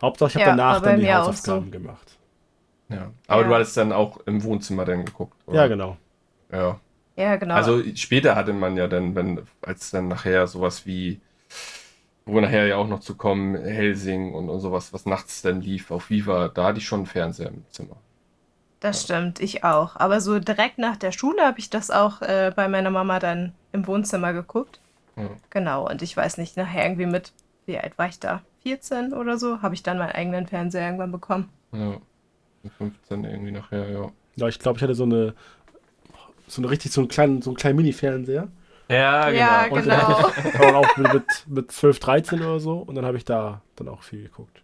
[0.00, 2.16] Hauptsache, ich habe Ja, danach dann die Hausaufgaben gemacht.
[2.88, 3.10] Ja.
[3.26, 3.48] Aber Ja.
[3.48, 5.36] du hattest dann auch im Wohnzimmer dann geguckt.
[5.46, 5.56] oder?
[5.62, 5.96] Ja, genau.
[6.52, 6.80] Ja.
[7.18, 7.54] Ja, genau.
[7.54, 11.20] Also später hatte man ja dann, wenn, als dann nachher sowas wie,
[12.24, 15.60] wo wir nachher ja auch noch zu kommen, Helsing und, und sowas, was nachts dann
[15.60, 17.96] lief auf Viva, da hatte ich schon einen Fernseher im Zimmer.
[18.80, 19.96] das stimmt, ich auch.
[19.96, 23.54] Aber so direkt nach der Schule habe ich das auch äh, bei meiner Mama dann
[23.72, 24.80] im Wohnzimmer geguckt.
[25.16, 25.30] Ja.
[25.50, 27.32] Genau, und ich weiß nicht, nachher irgendwie mit,
[27.66, 28.42] wie alt war ich da?
[28.62, 31.50] 14 oder so, habe ich dann meinen eigenen Fernseher irgendwann bekommen.
[31.72, 32.00] Ja.
[32.62, 34.12] Mit 15 irgendwie nachher, ja.
[34.36, 35.34] Ja, ich glaube, ich hatte so eine,
[36.48, 38.48] so eine richtig, so einen kleinen, so einen kleinen Mini-Fernseher.
[38.88, 39.76] Ja, Ja, genau.
[39.76, 40.30] Und genau.
[40.58, 42.78] dann auch mit, mit, mit 12, 13 oder so.
[42.78, 44.62] Und dann habe ich da dann auch viel geguckt.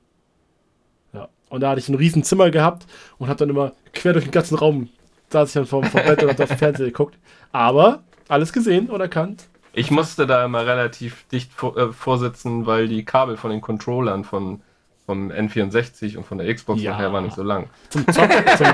[1.13, 1.29] Ja.
[1.51, 2.87] Und da hatte ich ein riesen Zimmer gehabt
[3.19, 4.89] und habe dann immer quer durch den ganzen Raum
[5.35, 7.19] saß ich dann vom, vom Bett und hab auf den Fernseher geguckt.
[7.53, 9.45] Aber alles gesehen und erkannt.
[9.73, 14.25] Ich musste da immer relativ dicht vor, äh, vorsitzen, weil die Kabel von den Controllern
[14.25, 14.63] von,
[15.07, 16.93] vom N64 und von der Xbox Ja.
[16.93, 17.69] nachher waren nicht so lang.
[17.91, 18.67] Zum Zocken, zum,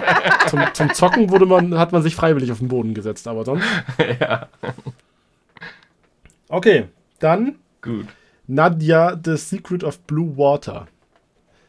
[0.49, 3.65] zum, zum Zocken wurde man, hat man sich freiwillig auf den Boden gesetzt, aber sonst.
[4.21, 4.49] ja,
[6.49, 8.07] Okay, dann gut.
[8.47, 10.87] Nadia, The Secret of Blue Water.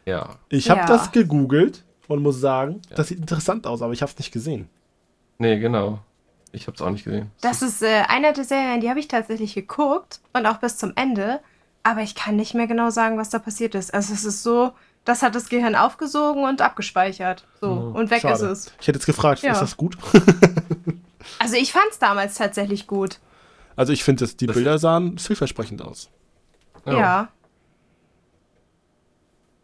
[0.06, 0.38] Ja.
[0.50, 0.88] Ich habe Ja.
[0.88, 2.96] das gegoogelt und muss sagen, Ja.
[2.96, 4.70] das sieht interessant aus, aber ich habe es nicht gesehen.
[5.38, 6.00] Nee, genau.
[6.52, 7.32] Ich hab's auch nicht gesehen.
[7.42, 10.94] Das ist äh, eine der Serien, die habe ich tatsächlich geguckt und auch bis zum
[10.96, 11.40] Ende.
[11.84, 13.94] Aber ich kann nicht mehr genau sagen, was da passiert ist.
[13.94, 14.72] Also es ist so,
[15.04, 17.48] das hat das Gehirn aufgesogen und abgespeichert.
[17.60, 17.96] So, Mhm.
[17.96, 18.34] und weg Schade.
[18.36, 18.74] ist es.
[18.80, 19.54] Ich hätte jetzt gefragt, Ja.
[19.54, 19.98] ist das gut?
[21.38, 23.20] Also ich fand es damals tatsächlich gut.
[23.76, 26.10] Also ich finde, die Bilder sahen vielversprechend aus.
[26.86, 27.30] Ja.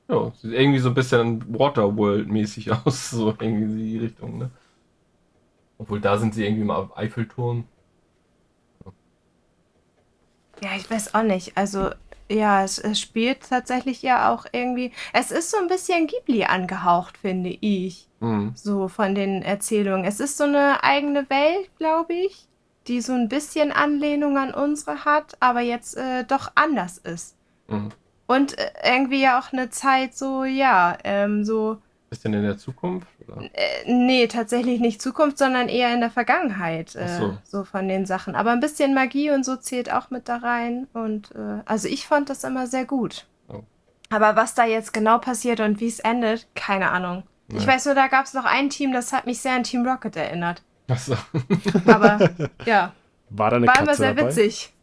[0.07, 4.51] Ja, sieht irgendwie so ein bisschen Waterworld-mäßig aus, so irgendwie die Richtung, ne?
[5.79, 7.65] Obwohl da sind sie irgendwie mal am Eiffelturm.
[10.61, 11.55] Ja, ich weiß auch nicht.
[11.57, 11.89] Also,
[12.29, 14.91] ja, es, es spielt tatsächlich ja auch irgendwie.
[15.13, 18.07] Es ist so ein bisschen Ghibli angehaucht, finde ich.
[18.19, 18.51] Mhm.
[18.55, 20.05] So von den Erzählungen.
[20.05, 22.47] Es ist so eine eigene Welt, glaube ich,
[22.87, 27.35] die so ein bisschen Anlehnung an unsere hat, aber jetzt äh, doch anders ist.
[27.67, 27.89] Mhm.
[28.27, 31.77] Und äh, irgendwie ja auch eine Zeit so, ja, ähm, so,
[32.09, 33.07] Bisschen in der Zukunft?
[33.27, 33.43] Oder?
[33.53, 37.37] äh, nee, tatsächlich nicht Zukunft, sondern eher in der Vergangenheit, äh, Ach so.
[37.43, 37.63] so.
[37.63, 38.35] von den Sachen.
[38.35, 40.87] Aber ein bisschen Magie und so zählt auch mit da rein.
[40.93, 43.25] Und äh, also ich fand das immer sehr gut.
[43.49, 43.61] Oh.
[44.09, 47.23] Aber was da jetzt genau passiert und wie es endet, keine Ahnung.
[47.49, 47.67] Ich Nee.
[47.67, 50.15] weiß nur, da gab es noch ein Team, das hat mich sehr an Team Rocket
[50.17, 50.63] erinnert.
[50.89, 51.15] Achso.
[51.85, 52.19] Aber
[52.65, 52.93] ja,
[53.29, 54.27] War da eine war Katze immer sehr dabei?
[54.29, 54.73] witzig.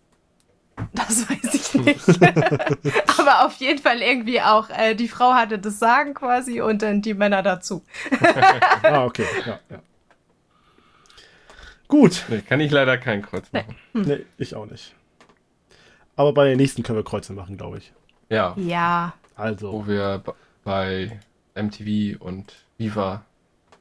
[0.93, 2.09] Das weiß ich nicht.
[3.19, 7.03] Aber auf jeden Fall irgendwie auch, äh, die Frau hatte das Sagen quasi und dann
[7.03, 7.83] die Männer dazu.
[8.83, 9.25] Ah, okay.
[9.47, 9.79] Ja, ja.
[11.89, 12.25] Gut.
[12.29, 13.75] Nee, kann ich leider kein Kreuz machen.
[13.93, 14.95] Nee, ich auch nicht.
[16.17, 17.93] Aber bei den nächsten können wir Kreuze machen, glaube ich.
[18.29, 20.23] Ja, Ja, Also, wo wir
[20.65, 21.19] bei
[21.55, 23.25] MTV und Viva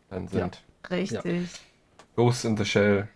[0.10, 0.62] dann sind.
[0.90, 1.50] richtig.
[2.16, 3.08] Ghost in the Shell.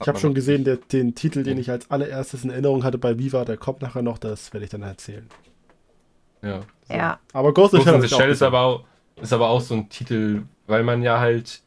[0.00, 3.18] Ich habe schon gesehen, der, den Titel, den ich als allererstes in Erinnerung hatte bei
[3.18, 5.26] Viva, der kommt nachher noch, das werde ich dann erzählen.
[6.42, 6.60] Ja.
[6.88, 7.18] Ja.
[7.32, 8.84] Aber Ghost, in the Shell Shell ist aber, auch,
[9.20, 11.62] ist aber auch so ein Titel, weil man ja halt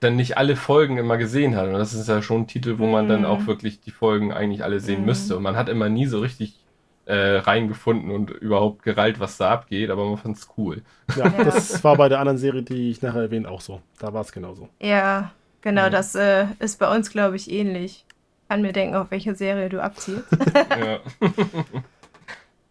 [0.00, 1.66] dann nicht alle Folgen immer gesehen hat.
[1.68, 3.26] Und das ist ja schon ein Titel, wo man dann Mhm.
[3.26, 5.06] auch wirklich die Folgen eigentlich alle sehen Mhm.
[5.06, 5.36] müsste.
[5.36, 6.58] Und man hat immer nie so richtig
[7.04, 10.82] äh, reingefunden und überhaupt gerallt, was da abgeht, aber man fand es cool.
[11.16, 11.44] Ja, Ja.
[11.44, 13.82] das war bei der anderen Serie, die ich nachher erwähne, auch so.
[13.98, 14.68] Da war es genauso.
[14.80, 15.32] Ja,
[15.62, 15.90] genau, Ja.
[15.90, 18.04] das äh, ist bei uns, glaube ich, ähnlich.
[18.48, 20.24] Kann mir denken, auf welche Serie du abziehst.
[20.54, 20.98] ja.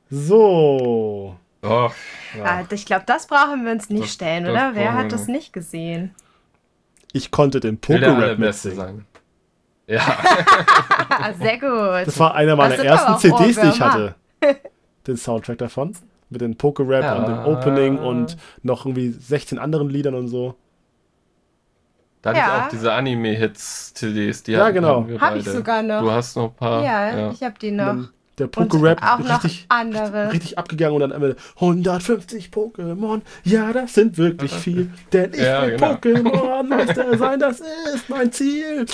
[0.10, 1.36] So.
[1.64, 1.89] Oh,
[2.38, 2.44] Ja.
[2.44, 4.72] Ah, ich glaube, das brauchen wir uns nicht Das- stellen, das oder?
[4.76, 5.36] Wer hat das nicht.
[5.38, 6.14] nicht gesehen?
[7.14, 8.76] Ich konnte den Allerbeste mitsingen.
[8.78, 9.06] sein.
[9.88, 10.02] Ja.
[11.39, 12.08] Sehr gut.
[12.08, 14.16] Das war einer meiner ersten CDs, die ich hatte.
[15.08, 15.96] Den Soundtrack davon.
[16.30, 17.16] Mit den Poke-Rap Ja.
[17.16, 20.56] und dem Opening und noch irgendwie 16 anderen Liedern und so.
[22.22, 22.57] Da hatte Ja.
[22.57, 24.43] ich auch diese Anime-Hits-CDs.
[24.43, 24.97] Die Ja, genau.
[24.97, 25.57] haben wir Habe ich beide.
[25.57, 26.01] sogar noch.
[26.01, 26.84] Du hast noch ein paar.
[26.84, 27.86] ja, ich habe die noch.
[27.86, 30.32] dann der Und Poke-Rap auch noch richtig, andere.
[30.32, 33.22] richtig abgegangen und dann einmal 150 Pokémon.
[33.43, 34.89] Ja, das sind wirklich viel.
[35.13, 35.93] Denn ich Ja, will genau.
[35.95, 38.86] Pokémon-Meister sein, das ist mein Ziel.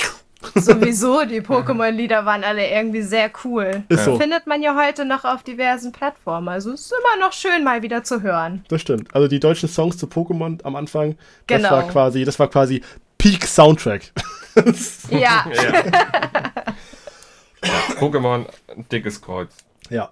[0.56, 3.84] Sowieso, die Pokémon-Lieder waren alle irgendwie sehr cool.
[3.90, 4.18] Ist so.
[4.20, 6.48] Findet man ja heute noch auf diversen Plattformen.
[6.48, 8.64] Also ist immer noch schön, mal wieder zu hören.
[8.70, 9.14] Das stimmt.
[9.16, 11.16] Also die deutschen Songs zu Pokémon am Anfang,
[11.48, 11.72] das Genau.
[11.72, 12.82] war quasi, das war quasi
[13.18, 14.12] Peak Soundtrack.
[15.10, 15.46] Ja, Ja.
[15.52, 15.84] ja.
[18.00, 18.46] Pokémon,
[18.76, 19.56] ein dickes Kreuz.
[19.90, 20.10] ja.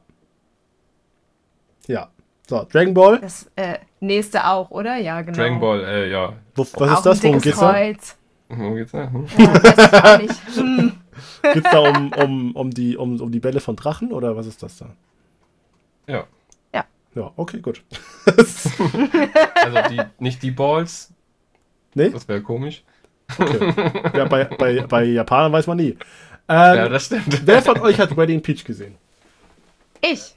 [1.87, 2.09] Ja.
[2.47, 3.19] So, Dragon Ball.
[3.19, 4.97] das äh, nächste auch, oder?
[4.97, 5.35] Ja, genau.
[5.37, 6.33] Dragon Ball, äh, ja.
[6.53, 7.23] Wo, was auch ist das?
[7.23, 7.71] Worum geht's da?
[7.71, 8.17] Kreuz.
[8.49, 9.11] Wo geht's da?
[9.11, 9.25] Hm?
[9.37, 10.19] Ja.
[10.55, 10.91] Hm.
[11.53, 14.61] Geht's da um, um, um, die, um, um die Bälle von Drachen oder was ist
[14.61, 14.89] das da?
[16.07, 16.25] Ja.
[17.15, 17.81] Ja, okay, gut.
[18.25, 21.13] Also die, nicht die Balls,
[21.93, 22.09] nee?
[22.09, 22.83] das wäre komisch.
[23.37, 23.73] Okay.
[24.17, 25.97] Ja, bei, bei, bei Japanern weiß man nie.
[26.47, 27.45] Ähm, Ja, das stimmt.
[27.47, 28.95] wer von euch hat Wedding Peach gesehen?
[30.01, 30.35] Ich.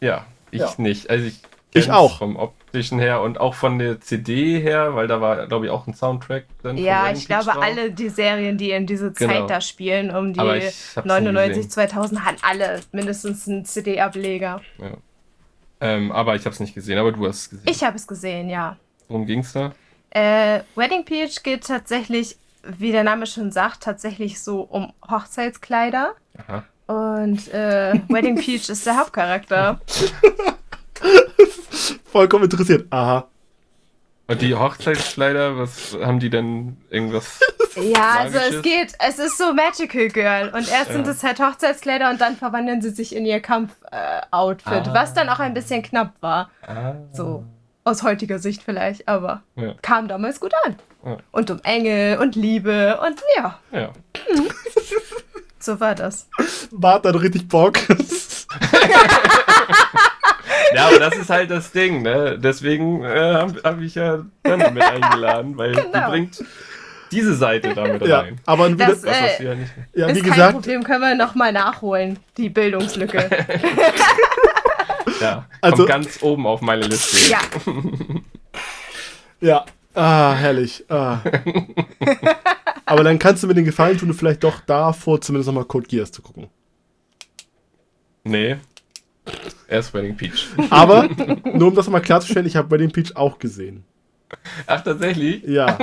[0.00, 0.74] Ja, ich Ja.
[0.78, 1.08] nicht.
[1.10, 1.40] Also ich,
[1.74, 2.18] Ich auch.
[2.18, 5.86] Vom optischen her und auch von der CD her, weil da war, glaube ich, auch
[5.86, 6.76] ein Soundtrack drin.
[6.76, 7.62] Ja, ich Peach glaube, drauf.
[7.62, 9.46] alle die Serien, die in diese Zeit Genau.
[9.46, 11.70] da spielen, um die Aber ich hab's nie 99, gesehen.
[11.70, 14.60] 2000, hatten alle mindestens einen CD-Ableger.
[14.78, 14.86] Ja.
[15.80, 17.68] Ähm, aber ich habe es nicht gesehen, aber du hast es gesehen.
[17.68, 18.76] Ich habe es gesehen, ja.
[19.06, 19.72] Worum ging's da?
[20.10, 26.14] Äh, Wedding Peach geht tatsächlich, wie der Name schon sagt, tatsächlich so um Hochzeitskleider.
[26.46, 26.64] Aha.
[26.86, 29.80] Und äh, Wedding Peach ist der Hauptcharakter.
[32.06, 32.86] Vollkommen interessiert.
[32.90, 33.28] Aha.
[34.26, 37.40] Und die Hochzeitskleider, was haben die denn irgendwas?
[37.76, 38.62] Ja, also es Magisches?
[38.62, 40.48] geht, es ist so Magical Girl.
[40.48, 41.12] Und erst sind Ja.
[41.12, 44.94] es halt Hochzeitskleider und dann verwandeln sie sich in ihr Kampf-Outfit, Ah.
[44.94, 46.50] was dann auch ein bisschen knapp war.
[46.66, 46.94] Ah.
[47.12, 47.44] So,
[47.88, 49.74] aus heutiger Sicht vielleicht, aber Ja.
[49.82, 50.76] kam damals gut an.
[51.04, 51.16] Ja.
[51.30, 53.90] Und um Engel und Liebe und ja, Ja.
[55.58, 56.28] so war das.
[56.70, 57.78] Bart hat richtig Bock.
[60.74, 62.38] ja, aber das ist halt das Ding, ne?
[62.38, 66.08] Deswegen äh, habe hab ich ja dann mit eingeladen, weil die Genau.
[66.10, 66.44] bringt
[67.10, 68.38] diese Seite damit ja, rein.
[68.44, 69.72] aber wieder, Das, Das Äh, ja nicht.
[69.94, 73.30] ja, wie ist kein gesagt, Problem, können wir nochmal nachholen, die Bildungslücke.
[75.20, 77.16] Ja, Also- kommt ganz oben auf meine Liste.
[77.30, 77.40] ja,
[79.40, 79.64] ja.
[79.94, 80.84] Ah, herrlich.
[80.88, 81.20] Ah.
[82.86, 85.88] aber dann kannst du mir den Gefallen tun und vielleicht doch davor zumindest nochmal Code
[85.88, 86.48] Geass zu gucken.
[88.22, 88.56] Nee.
[89.66, 90.46] Erst Wedding Peach.
[90.70, 91.08] Aber,
[91.52, 93.84] nur um das mal klarzustellen, ich habe Wedding Peach auch gesehen.
[94.66, 95.42] Ach, tatsächlich?
[95.44, 95.78] Ja.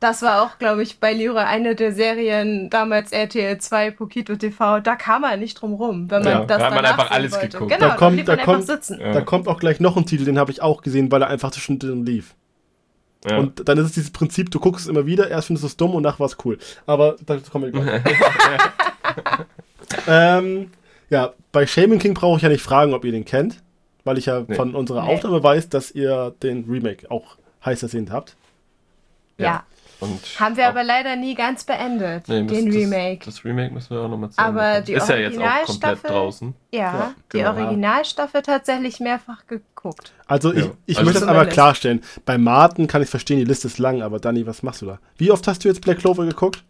[0.00, 4.80] Das war auch, glaube ich, bei Lyra eine der Serien, damals RTL 2, Pokito TV,
[4.80, 7.32] da kam man nicht drum rum, wenn man Ja, das da hat man einfach alles
[7.32, 7.48] wollte.
[7.48, 7.72] geguckt.
[7.72, 9.00] Genau, Da kommt- da kommt- sitzen.
[9.00, 9.12] Ja.
[9.12, 11.50] Da kommt auch gleich noch ein Titel, den habe ich auch gesehen, weil er einfach
[11.52, 12.34] zwischendrin lief.
[13.26, 13.38] Ja.
[13.38, 15.76] Und dann ist es dieses Prinzip, du guckst es immer wieder, erst findest du es
[15.78, 16.58] dumm und nachher war es cool.
[16.84, 18.02] Aber dazu kommen wir gleich.
[20.06, 20.70] ähm,
[21.10, 23.62] ja, bei Shaman King brauche ich ja nicht fragen, ob ihr den kennt,
[24.04, 24.54] weil ich ja Nee.
[24.54, 25.14] von unserer Nee.
[25.14, 28.36] Aufnahme weiß, dass ihr den Remake auch heiß ersehnt habt.
[29.38, 29.64] Ja.
[30.04, 33.24] Und Haben wir auch- aber leider nie ganz beendet, Nee, den das, Remake.
[33.24, 34.48] Das, Remake müssen wir auch nochmal zeigen.
[34.48, 36.54] Aber die Ist ja jetzt auch komplett Originalstaffel- draußen.
[36.72, 37.50] ja, Ja, die genau.
[37.54, 40.12] Originalstaffel tatsächlich mehrfach geguckt.
[40.26, 40.70] Also ich, Ja.
[40.86, 41.28] ich Also möchte das zumindest.
[41.28, 42.02] einmal klarstellen.
[42.24, 44.98] Bei Martin kann ich verstehen, die Liste ist lang, aber Danny, was machst du da?
[45.16, 46.62] Wie oft hast du jetzt Black Clover geguckt?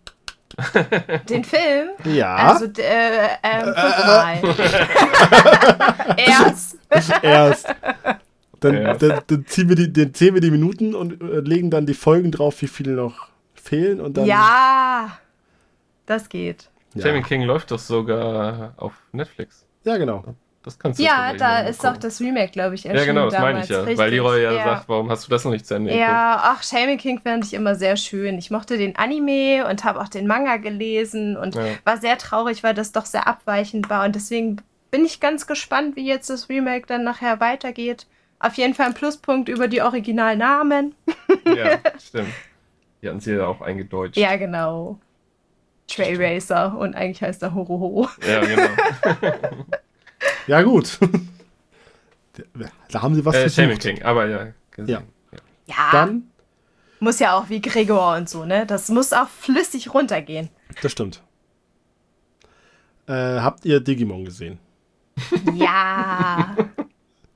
[1.28, 4.40] Den Film, Ja, also äh, ähm, fünfmal.
[6.16, 6.76] Erst.
[7.22, 7.74] erst.
[8.64, 8.94] Dann, Ja.
[8.94, 11.94] dann, dann, ziehen wir die, dann zählen wir die Minuten und äh, legen dann die
[11.94, 14.26] Folgen drauf, wie viele noch fehlen und dann.
[14.26, 15.18] Ja,
[16.06, 16.70] das geht.
[16.94, 19.66] Ja, King läuft doch sogar auf Netflix.
[19.84, 20.24] ja genau.
[20.62, 21.94] Das kannst du Ja, da ist gucken.
[21.96, 23.64] auch das Remake, glaube ich, Ja, erschienen genau, das meine damals.
[23.66, 23.80] ich ja.
[23.80, 23.98] Richtig.
[23.98, 24.64] Weil Leroy ja, ja.
[24.64, 26.08] sagt, warum hast du das noch nicht zu Ende geguckt?
[26.08, 28.38] Ja, ach, Shaman King fand ich immer sehr schön.
[28.38, 31.64] Ich mochte den Anime und habe auch den Manga gelesen und Ja.
[31.84, 34.06] war sehr traurig, weil das doch sehr abweichend war.
[34.06, 34.56] Und deswegen
[34.90, 38.06] bin ich ganz gespannt, wie jetzt das Remake dann nachher weitergeht.
[38.44, 40.94] Auf jeden Fall ein Pluspunkt über die Originalnamen.
[41.46, 42.28] Ja, stimmt.
[43.00, 44.18] Die hatten sie ja auch eingedeutscht.
[44.18, 44.98] Ja, genau.
[45.88, 48.06] Tray Racer und eigentlich heißt er Horoho.
[48.26, 48.68] Ja, genau.
[50.46, 50.98] Ja, gut.
[52.90, 53.80] da haben sie was äh, versucht.
[53.80, 54.48] King, aber ja.
[54.70, 55.04] gesehen.
[55.32, 55.38] Ja.
[55.66, 56.30] Ja, Dann,
[57.00, 58.66] muss ja auch wie Gregor und so, ne?
[58.66, 60.50] Das muss auch flüssig runtergehen.
[60.82, 61.22] das stimmt.
[63.06, 64.58] Äh, habt ihr Digimon gesehen?
[65.54, 66.54] Ja.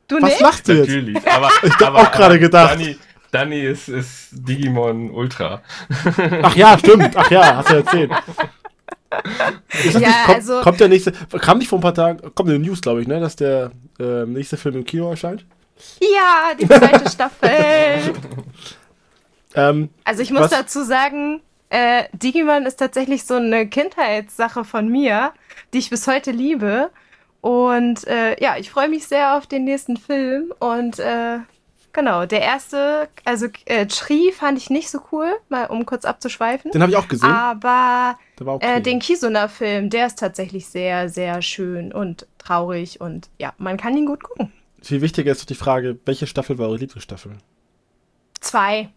[0.08, 0.40] Du Was nicht?
[0.40, 0.88] lachst du jetzt?
[0.88, 1.28] Natürlich.
[1.30, 2.72] Aber, Ich hab aber, auch gerade gedacht.
[2.72, 2.96] Dani,
[3.30, 5.62] Danny ist, ist Digimon Ultra.
[6.42, 7.14] Ach ja, stimmt.
[7.16, 8.10] Ach ja, hast du erzählt.
[9.84, 12.34] Ist das Ja, nicht, kommt, also- kommt der nächste, kam nicht vor ein paar Tagen,
[12.34, 15.44] kommt in den News, glaube ich, ne, dass der äh, nächste Film im Kino erscheint?
[16.00, 18.12] Ja, die zweite Staffel.
[19.54, 20.50] Ähm, Also ich muss Was?
[20.50, 21.40] dazu sagen,
[21.70, 25.32] äh, Digimon ist tatsächlich so eine Kindheitssache von mir,
[25.72, 26.90] die ich bis heute liebe.
[27.48, 30.52] Und äh, ja, ich freue mich sehr auf den nächsten Film.
[30.58, 31.38] Und äh,
[31.94, 36.72] genau, der erste, also äh, Tree fand ich nicht so cool, mal um kurz abzuschweifen.
[36.72, 37.30] den habe ich auch gesehen.
[37.30, 38.76] Aber der war okay.
[38.76, 43.00] äh, den Kisuna-Film, der ist tatsächlich sehr, sehr schön und traurig.
[43.00, 44.52] Und ja, man kann ihn gut gucken.
[44.82, 47.32] Viel wichtiger ist doch die Frage, welche Staffel war eure Lieblingsstaffel?
[48.40, 48.90] Zwei.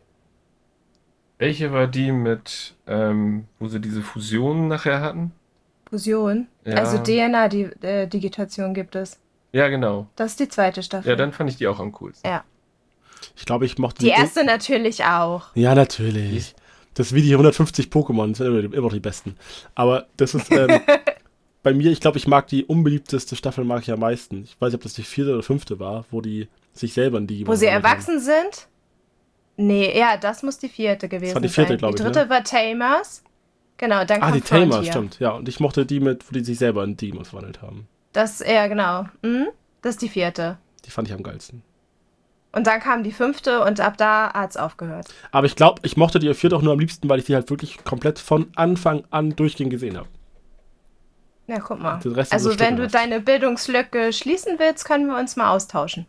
[1.37, 5.31] Welche war die mit, ähm, wo sie diese Fusionen nachher hatten?
[5.91, 6.47] Fusion.
[6.65, 6.75] Ja.
[6.75, 9.19] Also DNA-Digitation gibt es.
[9.51, 10.07] Ja, genau.
[10.15, 11.09] Das ist die zweite Staffel.
[11.09, 12.27] Ja, dann fand ich die auch am coolsten.
[12.27, 12.43] Ja.
[13.35, 15.47] Ich glaube, ich mochte Die erste natürlich auch.
[15.53, 16.55] Ja, natürlich.
[16.93, 19.35] Das ist wie die 150 Pokémon, das sind immer, immer die besten.
[19.75, 20.79] Aber das ist ähm,
[21.63, 24.43] bei mir, ich glaube, ich mag die unbeliebteste Staffel mag ich am meisten.
[24.43, 27.27] Ich weiß nicht, ob das die vierte oder fünfte war, wo die sich selber in
[27.27, 28.67] die Wo sie erwachsen sind?
[29.57, 31.89] Nee, ja, das muss die vierte gewesen war die vierte, sein.
[31.91, 32.29] die ich, dritte ne?
[32.29, 33.23] war Tamers.
[33.81, 35.19] Genau, dann Ah, die Tamer, stimmt.
[35.19, 37.87] Ja, und ich mochte die mit, wo die sich selber in Demons verwandelt haben.
[38.13, 39.05] Das, ja, genau.
[39.23, 39.47] Mhm.
[39.81, 40.59] Das ist die vierte.
[40.85, 41.63] Die fand ich am geilsten.
[42.51, 45.07] Und dann kam die fünfte und ab da hat's aufgehört.
[45.31, 47.49] Aber ich glaube, ich mochte die vierte auch nur am liebsten, weil ich die halt
[47.49, 50.07] wirklich komplett von Anfang an durchgehend gesehen habe.
[51.47, 51.95] Ja, guck mal.
[51.95, 52.11] Also
[52.59, 52.93] wenn du stückelhaft.
[52.93, 56.05] deine Bildungslücke schließen willst, können wir uns mal austauschen.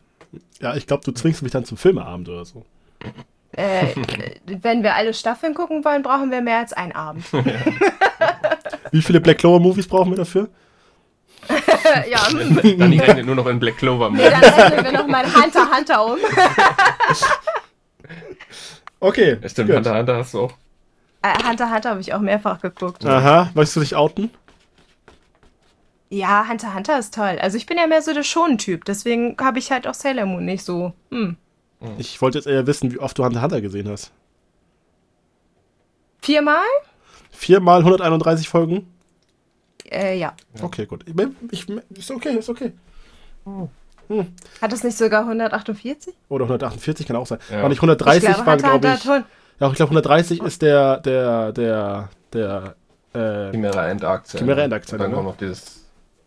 [0.60, 2.66] Ja, ich glaube, du zwingst mich dann zum Filmeabend oder so.
[3.52, 3.88] Äh,
[4.46, 7.24] wenn wir alle Staffeln gucken wollen, brauchen wir mehr als einen Abend.
[8.92, 10.48] Wie viele Black Clover Movies brauchen wir dafür?
[12.08, 12.78] ja, mm.
[12.78, 14.10] Danny rechnet nur noch in Black Clover.
[14.10, 16.18] nee, dann rechnen wir nochmal Hunter Hunter um.
[19.00, 19.36] Okay.
[19.42, 19.78] Ja, stimmt, gut.
[19.78, 20.52] Hunter Hunter hast du auch.
[21.22, 23.04] Äh, Hunter Hunter habe ich auch mehrfach geguckt.
[23.04, 24.30] Aha, weißt du dich outen?
[26.08, 27.36] Ja, Hunter Hunter ist toll.
[27.40, 30.44] Also ich bin ja mehr so der Schon-Typ, deswegen habe ich halt auch Sailor Moon
[30.44, 30.92] nicht so.
[31.10, 31.36] Hm.
[31.98, 34.12] Ich wollte jetzt eher wissen, wie oft du Hunter Hunter gesehen hast.
[36.20, 36.64] Viermal?
[37.30, 38.86] Viermal 131 Folgen?
[39.90, 40.34] Äh, ja.
[40.60, 41.04] Okay, gut.
[41.50, 41.68] Ich, ich,
[41.98, 42.72] ist okay, ist okay.
[44.60, 46.14] Hat es nicht sogar 148?
[46.28, 47.38] Oder 148 kann auch sein.
[47.50, 47.62] Ja.
[47.62, 49.04] War nicht 130 ich glaube, war, glaube ich.
[49.04, 52.76] Ja, ich glaube 130 ist der, der, der, der,
[53.14, 54.38] äh, Chimera Endaktion.
[54.40, 55.16] Chimera Endaktion, Dann ne?
[55.16, 55.84] kommt noch dieses.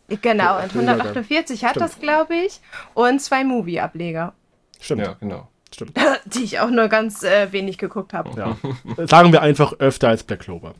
[0.08, 1.00] Genau, und Der Übergang.
[1.00, 1.84] 148 hat Stimmt.
[1.84, 2.60] das, glaube ich.
[2.94, 4.34] Und zwei Movie-Ableger,
[4.80, 5.48] stimmt, Ja, genau.
[5.74, 5.96] stimmt.
[6.26, 8.30] die ich auch nur ganz äh, wenig geguckt habe.
[8.38, 8.56] Ja.
[9.06, 10.74] Sagen wir einfach öfter als Black Clover.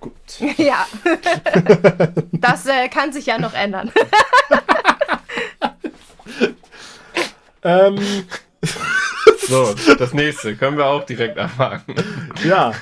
[0.00, 0.12] Gut.
[0.58, 0.86] Ja.
[2.32, 3.92] das äh, kann sich ja noch ändern.
[7.62, 7.96] Ähm,
[9.48, 11.94] So, das nächste können wir auch direkt abhaken.
[12.44, 12.72] ja,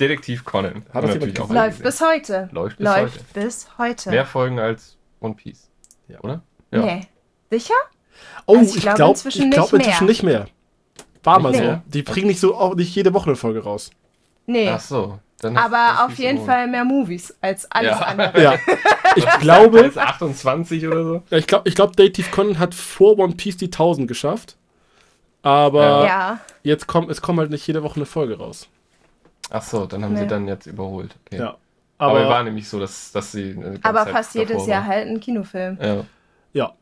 [0.00, 0.84] Detektiv Conan.
[0.92, 2.48] Hat das jemand auch Läuft bis heute.
[2.52, 3.24] Läuft bis Läuft heute.
[3.46, 4.10] bis heute.
[4.10, 5.70] Mehr Folgen als One Piece.
[6.08, 6.18] Ja.
[6.20, 6.42] Oder?
[6.72, 6.80] Ja.
[6.80, 7.06] Nee.
[7.50, 7.74] Sicher?
[8.46, 10.10] Oh, Also ich ich glaube glaube inzwischen ich glaub nicht inzwischen mehr.
[10.10, 10.46] nicht mehr.
[11.22, 11.58] War mal Nee.
[11.58, 11.80] so.
[11.86, 13.90] Die bringen nicht so auch nicht jede Woche eine Folge raus.
[14.46, 14.68] Nee.
[14.68, 15.18] Ach so.
[15.40, 16.50] Dann Aber auf jeden gewohnt.
[16.50, 17.98] Fall mehr Movies als alles Ja.
[18.06, 18.42] andere.
[18.42, 18.54] Ja.
[19.16, 21.22] Ich glaube, Als 28 oder so.
[21.30, 24.56] ja, ich glaube, ich glaube, Dative Con hat vor One Piece die 1000 geschafft.
[25.42, 26.40] Aber Ja.
[26.64, 28.66] jetzt kommt, es kommt halt nicht jede Woche eine Folge raus.
[29.50, 30.20] Ach so, dann haben Nee.
[30.20, 31.14] sie dann jetzt überholt.
[31.26, 31.38] Okay.
[31.42, 31.56] Ja.
[31.98, 33.54] Aber, Aber, war nämlich so, dass, dass sie.
[33.54, 34.88] ganze Aber fast jedes Jahr war.
[34.88, 35.78] halt ein Kinofilm.
[35.80, 36.04] Ja.
[36.52, 36.72] ja,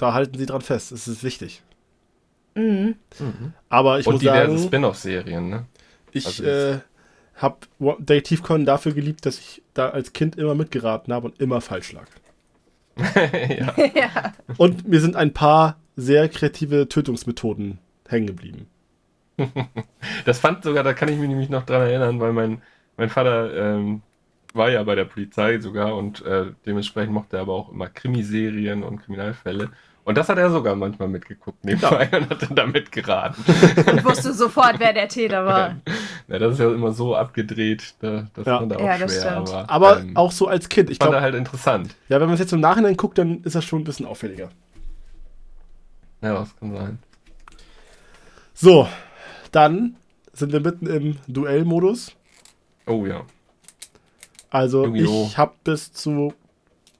[0.00, 0.92] da halten sie dran fest.
[0.92, 1.62] Es ist wichtig.
[2.54, 2.94] Mhm.
[3.68, 5.66] Aber ich Und muss diverse sagen, Spin-off-Serien, ne?
[6.12, 6.78] ich also äh,
[7.36, 7.58] habe
[8.00, 11.92] Dative Con dafür geliebt, dass ich da als Kind immer mitgeraten habe und immer falsch
[11.92, 12.06] lag.
[13.14, 13.74] ja.
[13.94, 14.32] ja.
[14.56, 17.78] Und mir sind ein paar sehr kreative Tötungsmethoden
[18.08, 18.66] hängen geblieben.
[20.24, 22.60] Das fand sogar, da kann ich mich nämlich noch dran erinnern, weil mein,
[22.96, 24.02] mein Vater ähm,
[24.52, 28.82] war ja bei der Polizei sogar und äh, dementsprechend mochte er aber auch immer Krimiserien
[28.82, 29.70] und Kriminalfälle.
[30.04, 33.44] Und das hat er sogar manchmal mitgeguckt nebenbei und hat dann da mitgeraten.
[33.86, 35.76] Und wusste sofort, wer der Täter war.
[36.28, 38.58] ja, das ist ja immer so abgedreht, da, das Ja.
[38.58, 39.30] fand er auch Ja, das schwer.
[39.44, 39.50] stimmt.
[39.50, 40.90] Aber, Aber ähm, auch so als Kind.
[40.90, 41.94] Ich fand er glaube, halt interessant.
[42.08, 44.48] ja, wenn man es jetzt im Nachhinein guckt, dann ist das schon ein bisschen auffälliger.
[46.22, 46.98] Ja, das kann sein.
[48.54, 48.88] So,
[49.52, 49.96] dann
[50.32, 52.12] sind wir mitten im Duellmodus.
[52.86, 53.22] Oh ja.
[54.50, 55.26] Also Yu-Gi-Oh!
[55.28, 56.34] ich habe bis zu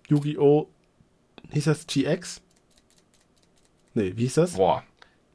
[0.09, 0.69] Yu-Gi-Oh!
[1.51, 2.41] Hieß das GX?
[4.01, 4.53] Nee, wie hieß das?
[4.55, 4.83] Boah.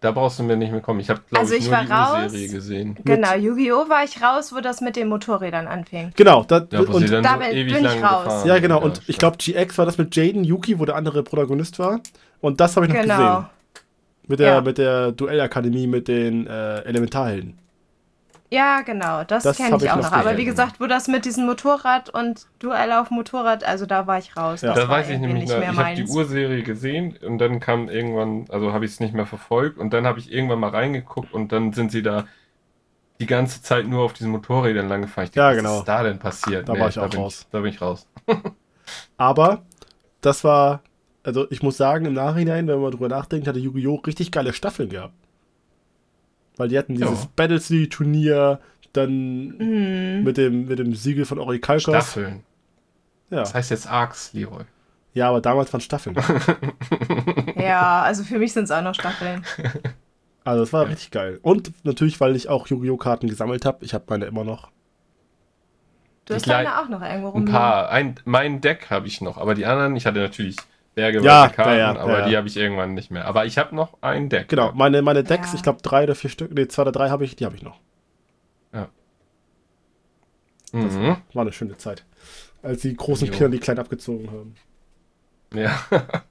[0.02, 1.00] Da brauchst du mir nicht mehr kommen.
[1.00, 1.92] Ich habe, glaube Also ich, ich nur war die
[2.26, 2.32] raus.
[2.32, 2.96] Serie gesehen.
[3.06, 3.90] Genau, Yu-Gi-Oh!
[3.90, 6.12] war ich raus, wo das mit den Motorrädern anfing.
[6.16, 8.24] Genau, da, Ja, wo und, sie dann damit so ewig bin ich lang raus.
[8.26, 9.20] gefahren ja genau, und ich stimmt.
[9.20, 12.02] glaube GX war das mit Jaden Yuki, wo der andere Protagonist war.
[12.42, 13.16] Und das habe ich noch Genau.
[13.18, 13.46] gesehen.
[14.28, 14.62] Mit der, Ja.
[14.62, 17.58] mit der Duellakademie mit den äh, Elementarhelden.
[18.56, 20.12] Ja, genau, das, Das kenne ich ich auch noch noch.
[20.14, 24.18] Aber wie gesagt, wo das mit diesem Motorrad und Duell auf Motorrad, also da war
[24.18, 24.62] ich raus.
[24.62, 24.70] Ja.
[24.70, 26.06] Das Da war weiß ich nämlich, nicht mehr ich habe die.
[26.06, 30.08] Urserie gesehen und dann kam irgendwann, also habe ich es nicht mehr verfolgt und dann
[30.08, 32.28] habe ich irgendwann mal reingeguckt und dann sind sie da
[33.20, 35.28] die ganze Zeit nur auf diesen Motorrädern lang gefahren.
[35.30, 35.80] Ich Ja, was genau.
[35.80, 36.70] ist da denn passiert?
[36.70, 37.42] Da war ich auch bin raus.
[37.42, 38.08] Ich, da bin ich raus.
[39.18, 39.64] Aber
[40.22, 40.82] das war,
[41.24, 43.96] also ich muss sagen, im Nachhinein, wenn man drüber nachdenkt, hatte Yu-Gi-Oh!
[44.08, 45.14] richtig geile Staffeln gehabt.
[46.58, 47.30] Weil die hatten dieses Ja.
[47.36, 48.60] Battlesea-Turnier,
[48.94, 50.24] dann Hm.
[50.24, 51.84] mit, dem, mit dem Siegel von Orikalkos.
[51.94, 52.44] Staffeln.
[53.30, 53.40] Ja.
[53.40, 54.64] Das heißt jetzt Arcs, Leroy.
[55.14, 56.16] ja, aber damals waren Staffeln.
[57.58, 59.44] Ja, also für mich sind es auch noch Staffeln.
[60.44, 61.40] Also das war richtig geil.
[61.42, 62.98] Und natürlich, weil ich auch Yu-Gi-Oh!
[62.98, 63.84] Karten gesammelt habe.
[63.84, 64.70] Ich habe meine immer noch.
[66.26, 67.54] Du hast deine auch noch irgendwo Ein rumliegen.
[67.54, 67.90] paar.
[67.90, 70.58] Ein, mein Deck habe ich noch, aber die anderen, ich hatte natürlich
[70.96, 72.28] bergeweise Ja, Karten, ja, ja, aber ja.
[72.30, 73.26] die habe ich irgendwann nicht mehr.
[73.26, 74.48] Aber ich habe noch ein Deck.
[74.50, 75.56] Genau, meine, meine Decks, Ja.
[75.56, 77.62] ich glaube drei oder vier Stück, nee, zwei oder drei habe ich, die habe ich
[77.62, 77.80] noch.
[80.72, 81.18] Mhm.
[81.34, 82.04] War eine schöne Zeit.
[82.62, 83.32] Als die großen Jo.
[83.34, 84.56] Kinder die kleinen abgezogen haben.
[85.54, 85.80] Ja.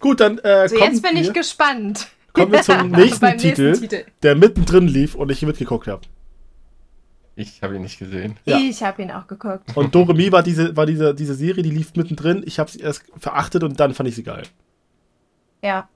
[0.00, 2.06] Gut, dann äh, So, kommen, jetzt bin wir, ich gespannt.
[2.32, 4.04] kommen wir zum nächsten, Titel, nächsten Titel.
[4.22, 6.02] der mittendrin lief und ich mitgeguckt habe.
[7.36, 8.36] Ich habe ihn nicht gesehen.
[8.44, 8.58] Ja.
[8.58, 9.76] Ich habe ihn auch geguckt.
[9.76, 12.42] Und Doremi war diese, war diese, diese Serie, die lief mittendrin.
[12.46, 14.44] Ich habe sie erst verachtet und dann fand ich sie geil.
[15.62, 15.88] Ja.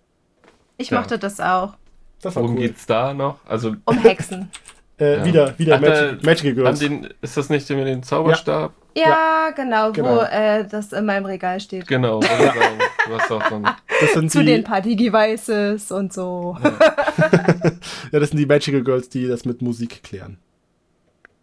[0.77, 0.99] Ich Ja.
[1.01, 1.75] mochte das auch.
[2.23, 3.39] Das Worum geht's da noch?
[3.47, 4.51] Also, Um Hexen.
[5.01, 5.25] Äh, Ja.
[5.25, 6.79] Wieder, wieder Ach, Magic, Magical Girls.
[6.81, 8.73] den, ist das nicht der mit dem Zauberstab?
[8.97, 10.17] Ja, genau, Genau.
[10.17, 11.87] wo äh, das in meinem Regal steht.
[11.87, 12.19] Genau.
[14.29, 16.59] Zu die, den Party-Devices und so.
[18.13, 20.39] ja, das sind die Magical Girls, die das mit Musik klären.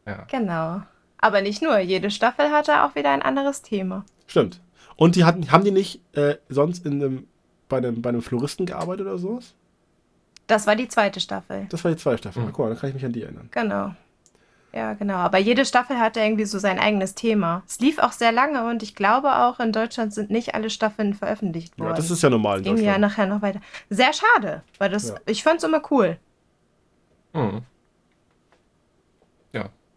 [0.05, 0.25] Ja.
[0.29, 0.81] Genau.
[1.17, 4.05] Aber nicht nur, jede Staffel hatte auch wieder ein anderes Thema.
[4.27, 4.61] Stimmt.
[4.95, 7.27] Und die hatten, haben die nicht äh, sonst in einem,
[7.67, 9.55] bei, einem, bei einem Floristen gearbeitet oder sowas?
[10.47, 11.65] Das war die zweite Staffel.
[11.69, 12.43] Das war die zweite Staffel.
[12.43, 12.47] Mhm.
[12.47, 13.49] Guck mal, dann kann ich mich an die erinnern.
[13.51, 13.95] Genau.
[14.73, 15.15] Ja, genau.
[15.15, 17.63] Aber jede Staffel hatte irgendwie so sein eigenes Thema.
[17.65, 21.13] Es lief auch sehr lange und ich glaube auch in Deutschland sind nicht alle Staffeln
[21.13, 21.95] veröffentlicht Ja, worden.
[21.95, 23.61] das ist ja normal in Ging ja nachher noch weiter.
[23.89, 25.15] Sehr schade, weil das, Ja.
[25.27, 26.17] ich fand's immer cool.
[27.33, 27.61] Hm.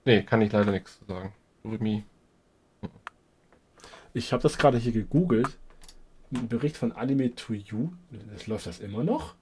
[0.08, 1.34] Nee, kann ich leider nichts zu sagen.
[1.66, 2.02] Remi.
[4.14, 5.58] Ich habe das gerade hier gegoogelt.
[6.34, 7.90] Ein Bericht von Anime to You.
[8.32, 9.34] Das läuft das immer noch?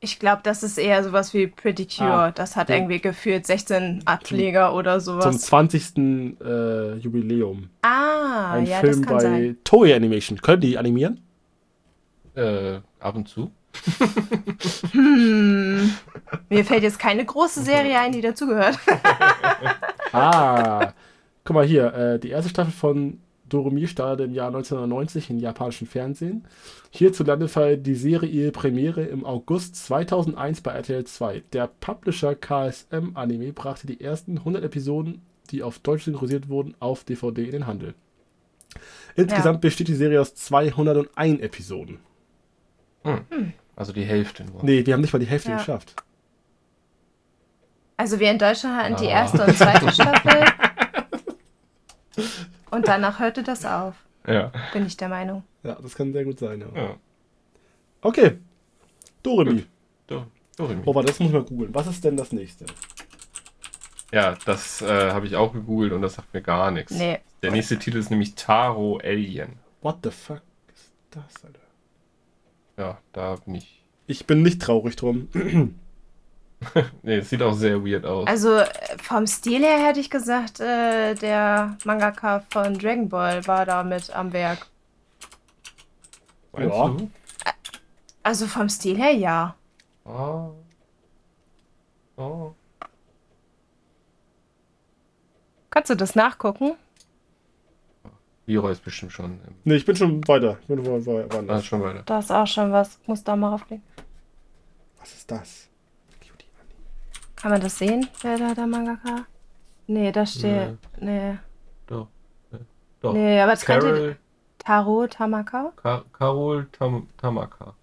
[0.00, 2.10] Ich glaube, das ist eher sowas wie Pretty Cure.
[2.10, 2.30] Ah.
[2.32, 2.74] das hat Ja.
[2.74, 5.42] irgendwie gefühlt 16 Ableger oder Zum sowas.
[5.42, 6.40] 20.
[6.40, 7.70] Äh, Jubiläum.
[7.82, 9.58] Ah, Ein ja, Film das kann bei sein.
[9.62, 10.40] Toei Animation.
[10.40, 11.20] Können die animieren?
[12.34, 13.52] Äh, ab und zu.
[14.92, 15.90] Hm.
[16.48, 18.78] Mir fällt jetzt keine große Serie ein, die dazugehört.
[20.12, 20.92] Ah,
[21.44, 21.94] guck mal hier.
[21.94, 26.46] Äh, die erste Staffel von Doremi startete im Jahr 1990 im japanischen Fernsehen.
[26.90, 31.44] Hierzulande feiert die Serie ihre Premiere im August 2001 bei RTL 2.
[31.52, 37.04] Der Publisher KSM Anime brachte die ersten 100 Episoden, die auf Deutsch synchronisiert wurden, auf
[37.04, 37.94] DVD in den Handel.
[39.16, 41.98] Insgesamt besteht die Serie aus 201 Episoden.
[43.04, 43.52] Hm.
[43.76, 44.62] Also die Hälfte nur.
[44.64, 45.56] Nee, wir haben nicht mal die Hälfte Ja.
[45.58, 45.94] geschafft.
[47.96, 49.22] Also wir in Deutschland hatten die Ah.
[49.22, 50.44] erste und zweite Staffel.
[52.70, 53.94] Und danach hörte das auf,
[54.26, 54.52] Ja.
[54.72, 55.42] bin ich der Meinung.
[55.62, 56.60] Ja, das kann sehr gut sein.
[56.74, 56.82] Ja.
[56.82, 56.96] ja.
[58.02, 58.38] Okay.
[59.22, 59.66] Doremi.
[60.06, 60.26] Do,
[60.56, 60.82] Doremi.
[60.86, 61.74] Oh, warte, das muss ich mal googeln.
[61.74, 62.64] Was ist denn das nächste?
[64.12, 66.92] Ja, das äh, habe ich auch gegoogelt und das sagt mir gar nichts.
[66.92, 67.18] Nee.
[67.42, 69.58] Der nächste Titel ist nämlich Taro Alien.
[69.82, 70.42] What the fuck
[70.74, 71.60] ist das, Alter?
[72.80, 73.84] Ja, da bin ich.
[74.06, 75.28] Ich bin nicht traurig drum.
[77.02, 78.26] Nee, es sieht auch sehr weird aus.
[78.26, 78.68] Also äh,
[79.02, 84.14] vom Stil her hätte ich gesagt, äh, der Mangaka von Dragon Ball war da mit
[84.14, 84.66] am Werk.
[86.52, 86.88] Meinst ja.
[86.88, 87.10] du?
[88.22, 89.54] Also vom Stil her ja.
[90.04, 90.50] Ah.
[92.18, 92.52] Oh.
[95.70, 96.74] Kannst du das nachgucken?
[98.46, 99.26] Leroy ist bestimmt schon.
[99.26, 100.58] im- Nee, ich bin schon weiter.
[100.62, 102.02] Ich bin wo, wo, Ah, schon weiter.
[102.06, 102.98] Da ist auch schon was.
[103.06, 103.84] Muss da mal rauflegen.
[104.98, 105.66] Was ist das?
[107.36, 109.24] Kann man das sehen, wer da der Mangaka?
[109.86, 110.76] Nee, da steht.
[111.00, 111.38] Nee.
[111.86, 112.08] Doch.
[112.52, 112.56] äh,
[113.00, 113.14] Doch.
[113.14, 113.86] Nee, aber es könnte.
[113.86, 114.16] Carol,
[114.58, 115.72] Taro Tamaka?
[115.76, 117.74] Ka Carol Tam Tamaka.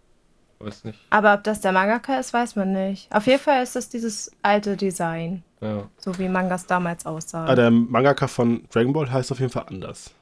[0.60, 1.00] Weiß nicht.
[1.10, 3.12] Aber ob das der Mangaka ist, weiß man nicht.
[3.12, 5.44] Auf jeden Fall ist das dieses alte Design.
[5.60, 5.90] Ja.
[5.98, 7.48] So wie Mangas damals aussahen.
[7.50, 10.14] Ah, der Mangaka von Dragon Ball heißt auf jeden Fall anders.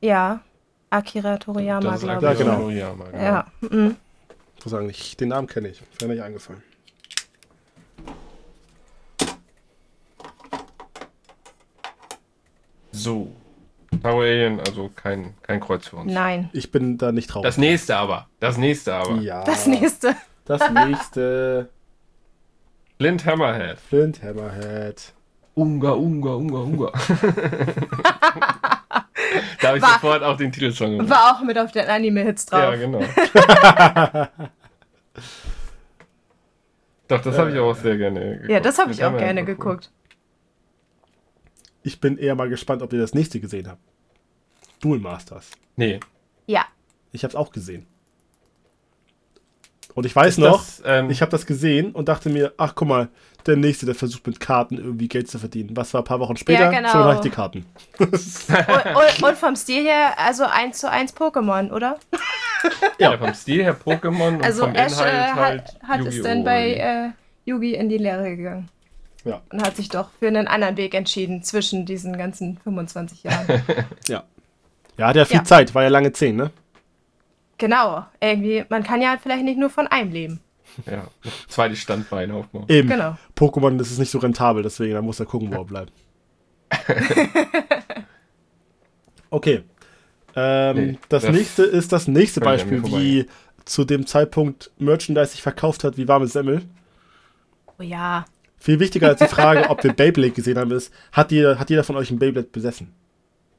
[0.00, 0.40] Ja.
[0.90, 2.38] Akira Toriyama, das ist Ja, ich.
[2.38, 2.56] genau.
[2.56, 3.22] Toriyama, genau.
[3.22, 3.46] Ja.
[3.60, 3.96] mhm.
[4.56, 5.82] Ich muss sagen, ich, den Namen kenne ich.
[6.00, 6.62] Wäre nicht eingefallen.
[12.92, 13.32] So.
[14.02, 16.12] Tower Alien, also kein, kein Kreuz für uns.
[16.12, 16.50] Nein.
[16.52, 17.46] Ich bin da nicht traurig.
[17.48, 18.28] Das nächste aber.
[18.38, 19.16] Das nächste aber.
[19.16, 19.44] ja.
[19.44, 20.14] Das nächste.
[20.44, 21.68] Das nächste.
[22.98, 23.78] Flint Hammerhead.
[23.78, 25.12] Flint Hammerhead.
[25.54, 26.92] Unga, Unga, Unga, Unga.
[29.60, 31.10] da habe ich War- sofort auch den Titelsong gemacht.
[31.10, 32.60] War auch mit auf den Anime-Hits drauf.
[32.60, 33.00] Ja, genau.
[37.08, 38.50] Doch, das habe ich auch sehr gerne geguckt.
[38.50, 39.90] Ja, das habe ich auch gerne geguckt.
[41.82, 43.80] Ich bin eher mal gespannt, ob ihr das nächste gesehen habt.
[44.80, 45.50] Duel Masters.
[45.76, 46.00] Nee.
[46.46, 46.66] Ja.
[47.12, 47.86] Ich habe es auch gesehen.
[49.98, 52.76] Und ich weiß Ist noch, das, ähm, ich habe das gesehen und dachte mir, ach
[52.76, 53.08] guck mal,
[53.46, 55.70] der nächste, der versucht mit Karten irgendwie Geld zu verdienen.
[55.76, 56.70] Was war ein paar Wochen später?
[56.70, 56.88] Ja, genau.
[56.88, 57.66] Schon ich die Karten.
[57.98, 61.98] Und, und, und vom Stil her, also 1 zu 1 Pokémon, oder?
[63.00, 63.18] ja.
[63.18, 66.22] vom Stil her Pokémon und Also vom Ash Inhalt äh, halt hat, hat es Yu-Gi-Oh!
[66.22, 67.08] dann bei äh,
[67.44, 68.68] Yugi in die Lehre gegangen.
[69.24, 69.40] Ja.
[69.50, 73.64] Und hat sich doch für einen anderen Weg entschieden zwischen diesen ganzen 25 Jahren.
[74.06, 74.22] Ja.
[74.96, 75.44] Ja, hat ja viel Ja.
[75.44, 76.50] Zeit, war ja lange 10, ne?
[77.58, 78.06] Genau.
[78.20, 80.40] Irgendwie, man kann ja vielleicht nicht nur von einem leben.
[80.86, 81.06] ja,
[81.48, 82.66] zweites Standbein aufbauen.
[82.68, 82.88] Eben.
[82.88, 83.16] Genau.
[83.36, 85.92] Pokémon, das ist nicht so rentabel, deswegen, da muss er gucken, wo er bleibt.
[89.30, 89.62] okay.
[90.36, 93.26] Ähm, Nee, das, das nächste ist das nächste Beispiel, wie
[93.64, 96.62] zu dem Zeitpunkt Merchandise sich verkauft hat, wie warme Semmel.
[97.78, 98.24] Oh ja.
[98.58, 101.84] Viel wichtiger als die Frage, ob wir Beyblade gesehen haben, ist, hat jeder, hat jeder
[101.84, 102.92] von euch ein Beyblade besessen?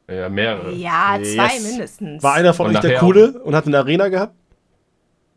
[0.10, 0.72] Ja, mehrere.
[0.74, 1.36] Ja, Yes.
[1.36, 2.24] zwei mindestens.
[2.24, 4.34] War einer von Und euch der Coole und hat eine Arena gehabt?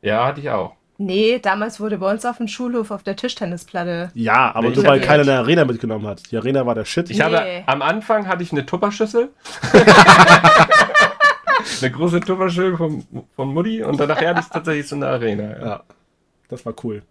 [0.01, 0.75] Ja, hatte ich auch.
[0.99, 4.11] Nee, damals wurde bei uns auf dem Schulhof auf der Tischtennisplatte.
[4.15, 6.31] Ja, aber Nee, nur weil keiner eine Arena mitgenommen hat.
[6.31, 7.11] Die Arena war der Shit.
[7.11, 7.25] Ich Nee.
[7.25, 9.31] habe am Anfang hatte ich eine Tupperschüssel.
[11.81, 13.05] eine große Tupperschüssel von,
[13.35, 15.43] von Mutti und dann nachher hatte ich tatsächlich so eine Arena.
[15.59, 15.67] Ja.
[15.67, 15.83] ja,
[16.49, 17.03] das war cool.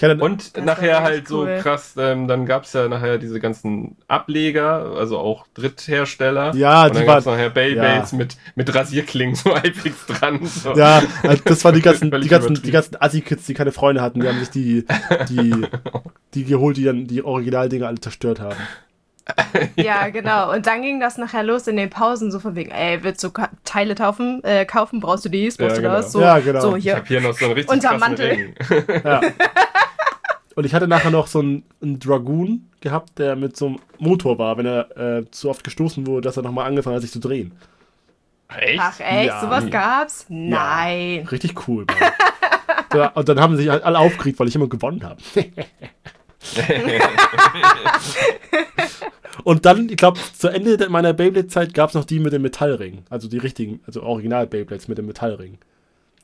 [0.00, 1.58] Hatte, Und nachher halt echt so cool.
[1.62, 6.54] krass, ähm, dann gab es ja nachher diese ganzen Ableger, also auch Dritthersteller.
[6.54, 8.18] Ja, und die dann gab es nachher Beyblades ja.
[8.18, 10.44] mit, mit Rasierklingen so halbwegs dran.
[10.44, 10.74] So.
[10.76, 12.62] Ja, also das waren die ganzen, die ganzen, übertrieben.
[12.62, 14.20] die ganzen Assi-Kids, die keine Freunde hatten.
[14.20, 14.84] Die haben sich die,
[15.30, 15.66] die,
[16.34, 18.56] die geholt, die dann die Originaldinger alle zerstört haben.
[19.76, 20.52] Ja, genau.
[20.52, 23.30] Und dann ging das nachher los in den Pausen, so von wegen, ey, willst du
[23.64, 24.42] Teile kaufen?
[24.44, 25.00] Äh, kaufen?
[25.00, 25.56] Brauchst du dies?
[25.56, 26.12] Brauchst Ja, du das?
[26.12, 26.18] genau.
[26.18, 26.60] So, Ja, genau.
[26.60, 26.96] So, Ich hier.
[26.96, 28.26] habe hier noch so einen richtig Unterm Mantel.
[28.28, 28.54] Ring.
[29.04, 29.20] Ja.
[30.54, 34.38] Und ich hatte nachher noch so einen, einen Dragoon gehabt, der mit so einem Motor
[34.38, 37.18] war, wenn er äh, zu oft gestoßen wurde, dass er nochmal angefangen hat, sich zu
[37.20, 37.52] drehen.
[38.56, 38.80] Echt?
[38.80, 39.26] Ach, echt?
[39.26, 39.40] Ja.
[39.40, 40.24] Sowas gab's?
[40.28, 41.26] Nein.
[41.30, 41.84] Richtig cool.
[41.86, 42.10] Mann.
[42.94, 45.20] ja, und dann haben sich alle aufgeregt, weil ich immer gewonnen habe.
[49.44, 53.04] Und dann, ich glaube, zu Ende meiner Beyblade-Zeit gab es noch die mit dem Metallring.
[53.10, 55.58] Also die richtigen, also Original-Beyblades mit dem Metallring.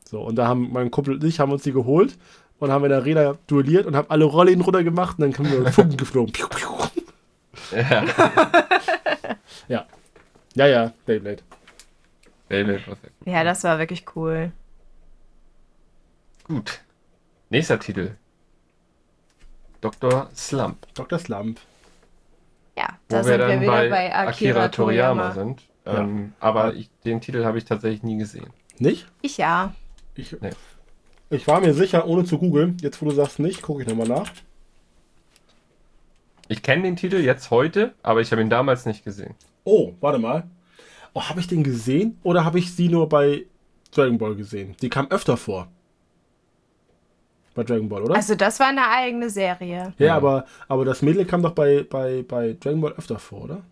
[0.05, 2.19] So, und da haben mein Kumpel und ich haben uns die geholt
[2.59, 5.51] und haben in der Arena duelliert und haben alle Rollinen runter gemacht und dann kamen
[5.51, 6.33] wir Funken geflogen.
[6.33, 6.69] Piu, piu.
[7.73, 8.05] ja.
[9.69, 9.87] Ja.
[10.55, 11.43] Ja, ja, Beyblade.
[12.49, 13.27] Beyblade war sehr gut.
[13.27, 14.53] Ja, das war wirklich cool.
[16.45, 16.81] Gut.
[17.49, 18.17] Nächster Titel.
[19.83, 20.31] Dr.
[20.35, 20.87] Slump.
[20.95, 21.19] Dr.
[21.19, 21.61] Slump.
[22.79, 25.33] Ja, Wo da wir sind wir dann wieder bei, bei, Akira, Toriyama, Toriyama.
[25.33, 25.63] sind.
[25.85, 28.47] Ähm, aber ich, den Titel habe ich tatsächlich nie gesehen.
[28.79, 29.07] Nicht?
[29.21, 29.75] Ich ja.
[30.15, 30.51] Ich, Nee.
[31.31, 32.79] ich war mir sicher, ohne zu googeln.
[32.81, 34.31] Jetzt, wo du sagst nicht, gucke ich nochmal nach.
[36.49, 39.35] Ich kenne den Titel jetzt heute, aber ich habe ihn damals nicht gesehen.
[39.65, 40.45] Oh, warte mal.
[41.15, 43.45] Oh, habe ich den gesehen oder habe ich sie nur bei
[43.95, 44.77] Dragon Ball gesehen?
[44.81, 45.69] Die kam öfter vor.
[47.55, 48.15] Bei Dragon Ball, oder?
[48.15, 49.93] Also das war eine eigene Serie.
[49.99, 50.17] ja, Ja.
[50.17, 53.63] aber, aber das Mädel kam doch bei, bei, bei Dragon Ball öfter vor, oder?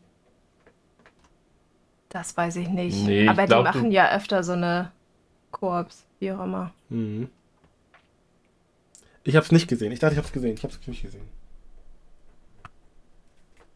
[2.10, 3.06] Das weiß ich nicht.
[3.06, 4.90] Nee, ich Aber glaub, die machen ja öfter so eine
[5.52, 6.72] Koops, wie auch immer.
[6.88, 7.28] Mhm.
[9.22, 9.92] Ich habe es nicht gesehen.
[9.92, 10.54] Ich dachte, ich habe es gesehen.
[10.54, 11.28] Ich habe es nicht gesehen.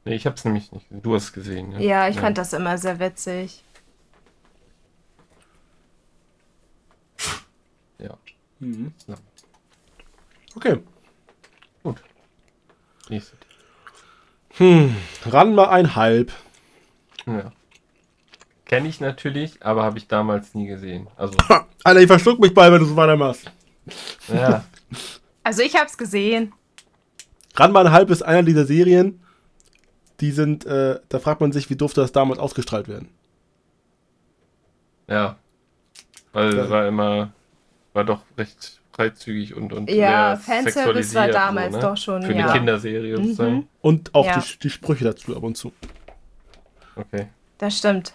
[0.05, 1.03] Nee, ich habe es nämlich nicht gesehen.
[1.03, 1.73] Du hast es gesehen.
[1.73, 3.63] Ja, Ja, ich fand das immer sehr witzig.
[7.99, 8.17] Ja.
[8.61, 8.93] Mhm.
[9.03, 9.21] Slump.
[10.57, 10.79] Okay.
[11.83, 12.03] Gut.
[13.09, 13.55] Nächster Titel.
[14.57, 14.97] Hm.
[15.27, 16.33] Ranma einhalb.
[17.27, 17.53] Ja.
[18.65, 21.09] Kenne ich natürlich, aber habe ich damals nie gesehen.
[21.17, 21.37] Also,
[21.85, 23.51] Alter, ich verschluck mich bei, wenn du so weitermachst.
[24.29, 24.65] ja.
[25.43, 26.53] Also ich hab's gesehen.
[27.57, 29.21] Ranma einhalb ist einer dieser Serien,
[30.21, 33.11] die sind, äh, da fragt man sich, wie durfte das damals ausgestrahlt werden?
[35.09, 35.37] Ja.
[36.33, 36.71] Weil Ja.
[36.71, 37.33] war immer,
[37.93, 41.81] war doch recht freizügig und, und Ja, Fanservice sexualisiert war damals ne?
[41.81, 42.47] doch schon, Für ja.
[42.47, 43.23] eine Kinderserie Mhm.
[43.25, 43.69] sozusagen.
[43.81, 44.39] Und auch Ja.
[44.41, 45.73] die, die Sprüche dazu ab und zu.
[46.97, 47.27] Okay.
[47.59, 48.13] Das stimmt.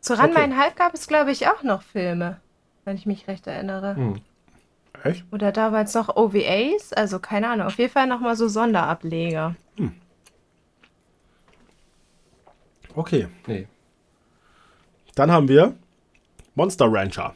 [0.00, 0.38] Zu Ran Okay.
[0.38, 2.40] mein Halb gab es, glaube ich, auch noch Filme,
[2.84, 3.96] wenn ich mich recht erinnere.
[3.96, 4.20] Hm.
[5.02, 5.24] Echt?
[5.32, 9.56] Oder damals noch OVAs, also keine Ahnung, auf jeden Fall nochmal so Sonderableger.
[12.94, 13.28] Okay.
[13.46, 13.66] Nee,
[15.16, 15.74] Dann haben wir
[16.54, 17.34] Monster Rancher.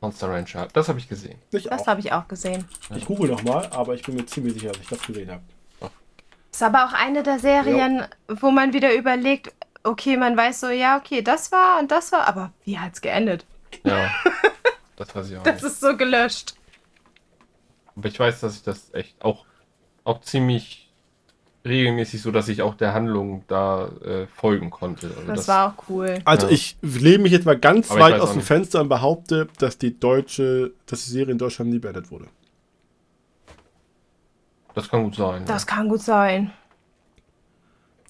[0.00, 0.68] Monster Rancher.
[0.72, 1.38] Das habe ich gesehen.
[1.50, 2.66] Ich Das habe ich auch gesehen.
[2.94, 5.42] Ich google nochmal, aber ich bin mir ziemlich sicher, dass ich das gesehen habe.
[6.52, 9.52] Ist aber auch eine der Serien, wo man wieder überlegt,
[9.84, 13.44] okay, man weiß so, ja, okay, das war und das war, aber wie hat's geendet?
[13.84, 14.10] Ja.
[14.96, 15.64] das weiß ich auch Das nicht.
[15.64, 16.54] ist so gelöscht.
[17.94, 19.44] Aber ich weiß, dass ich das echt auch,
[20.04, 20.85] auch ziemlich
[21.66, 25.08] regelmäßig so, dass ich auch der Handlung da äh, folgen konnte.
[25.08, 26.18] Also Das, war auch cool.
[26.24, 26.52] Also Ja.
[26.52, 28.40] ich lehne mich jetzt mal ganz Aber weit aus dem.
[28.42, 32.26] Fenster und behaupte, dass die deutsche, dass die Serie in Deutschland nie beendet wurde.
[34.74, 35.44] Das kann gut sein.
[35.46, 36.52] Das kann gut sein.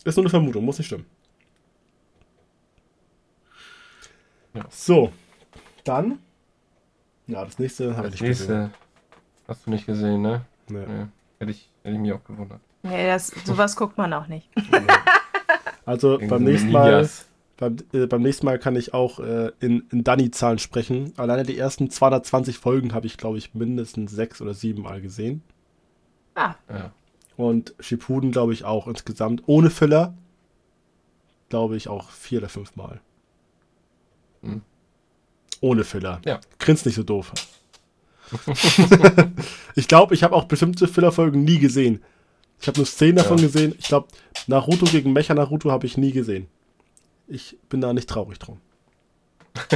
[0.04, 1.06] Ist nur eine Vermutung, muss nicht stimmen.
[4.54, 4.64] Ja.
[4.70, 5.12] So,
[5.84, 6.18] dann.
[7.26, 8.60] Ja, das nächste habe das ich nicht gesehen.
[8.62, 8.78] nächste
[9.48, 10.44] hast du nicht gesehen, ne?
[10.68, 10.86] Nee.
[10.86, 11.06] Nee.
[11.38, 12.60] Hätte ich, hätte ich mich auch gewundert.
[12.88, 14.48] Nee, das, sowas guckt man auch nicht.
[15.86, 17.08] Also beim nächsten Mal,
[17.56, 21.12] beim, äh, beim nächsten Mal kann ich auch äh, in, in Danny-Zahlen sprechen.
[21.16, 25.42] Alleine die ersten 220 Folgen habe ich, glaube ich, mindestens sechs oder sieben Mal gesehen.
[26.34, 26.92] Ah, Ja.
[27.36, 29.42] Und Shippuden, glaube ich, auch insgesamt.
[29.46, 30.14] Ohne Filler,
[31.50, 33.00] glaube ich, auch vier oder fünf Mal.
[34.42, 34.62] Hm.
[35.60, 36.20] Ohne Filler.
[36.24, 36.40] Ja.
[36.58, 37.32] Grinst nicht so doof.
[39.76, 42.02] ich glaube, ich habe auch bestimmte Filler-Folgen nie gesehen.
[42.60, 43.44] Ich habe nur Szenen davon Ja.
[43.44, 43.74] gesehen.
[43.78, 44.08] Ich glaube,
[44.46, 46.46] Naruto gegen Mecha Naruto habe ich nie gesehen.
[47.28, 48.60] Ich bin da nicht traurig drum.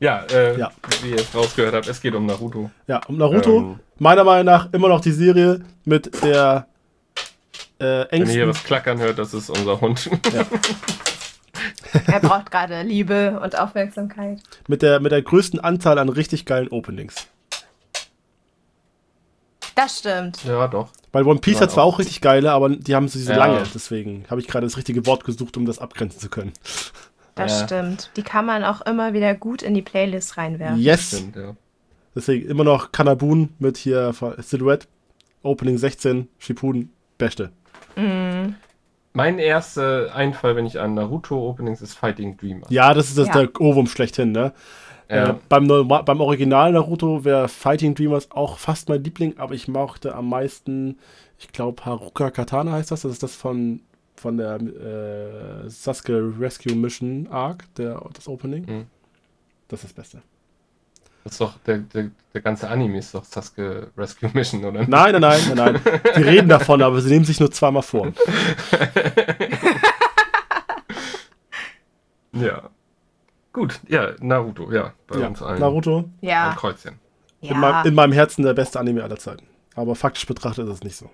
[0.00, 0.72] Ja, äh, Ja.
[1.02, 2.70] wie ihr jetzt rausgehört habt, es geht um Naruto.
[2.88, 3.78] Ja, um Naruto, Ähm.
[3.98, 6.66] meiner Meinung nach immer noch die Serie mit der
[7.78, 8.48] äh, Wenn ihr hier engsten.
[8.48, 10.10] was klackern hört, das ist unser Hund.
[12.06, 14.40] er braucht gerade Liebe und Aufmerksamkeit.
[14.68, 17.28] Mit der, mit der größten Anzahl an richtig geilen Openings.
[19.74, 20.44] Das stimmt.
[20.44, 20.88] ja, doch.
[21.12, 21.94] Weil One Piece Ja, hat zwar auch.
[21.94, 23.38] auch richtig geile, aber die haben sie so Ja.
[23.38, 23.62] lange.
[23.74, 26.52] Deswegen habe ich gerade das richtige Wort gesucht, um das abgrenzen zu können.
[27.34, 27.66] Das Ja.
[27.66, 28.10] stimmt.
[28.16, 30.78] Die kann man auch immer wieder gut in die Playlist reinwerfen.
[30.80, 31.08] Yes!
[31.08, 31.56] Stimmt, ja.
[32.14, 34.86] Deswegen immer noch Kanabun mit hier Silhouette,
[35.42, 37.50] Opening 16, Shippuden, beste.
[37.96, 38.54] Mhm.
[39.14, 42.66] Mein erster Einfall, wenn ich an Naruto-Openings ist Fighting Dreamer.
[42.70, 43.44] Ja, das ist das Ja.
[43.44, 44.52] der Ohrwurm schlechthin, ne?
[45.12, 45.30] Ja.
[45.30, 49.68] Äh, beim, Norma- beim Original Naruto wäre Fighting Dreamers auch fast mein Liebling, aber ich
[49.68, 50.98] mochte am meisten,
[51.38, 53.02] ich glaube, Haruka Katana heißt das.
[53.02, 53.80] Das ist das von,
[54.16, 58.64] von der äh, Sasuke Rescue Mission Arc, der, das Opening.
[58.66, 58.86] Mhm.
[59.68, 60.22] Das ist das Beste.
[61.24, 64.86] Das ist doch, der, der, der ganze Anime ist doch Sasuke Rescue Mission, oder?
[64.86, 66.00] Nein, nein, nein, nein, nein.
[66.16, 68.12] Die reden davon, aber sie nehmen sich nur zweimal vor.
[72.34, 72.70] Ja.
[73.52, 74.94] Gut, ja, Naruto, ja.
[75.06, 75.60] Bei Ja, uns allen.
[75.60, 76.54] Naruto, Ein Ja.
[76.54, 76.98] Kreuzchen.
[77.42, 77.82] in, meinem, Ja.
[77.82, 79.46] in meinem Herzen der beste Anime aller Zeiten.
[79.74, 81.10] Aber faktisch betrachtet ist es nicht so.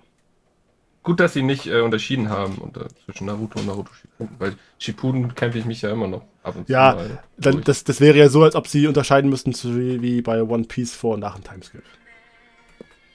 [1.03, 5.33] Gut, dass sie nicht äh, unterschieden haben unter, zwischen Naruto und Naruto Shippuden, weil Shippuden
[5.33, 7.65] kämpfe ich mich ja immer noch ab und zu Ja, mal Dann, durch.
[7.65, 10.65] das, das wäre ja so, als ob sie unterscheiden müssten, zu, wie, wie bei One
[10.65, 11.83] Piece vor und nach dem Timeskip.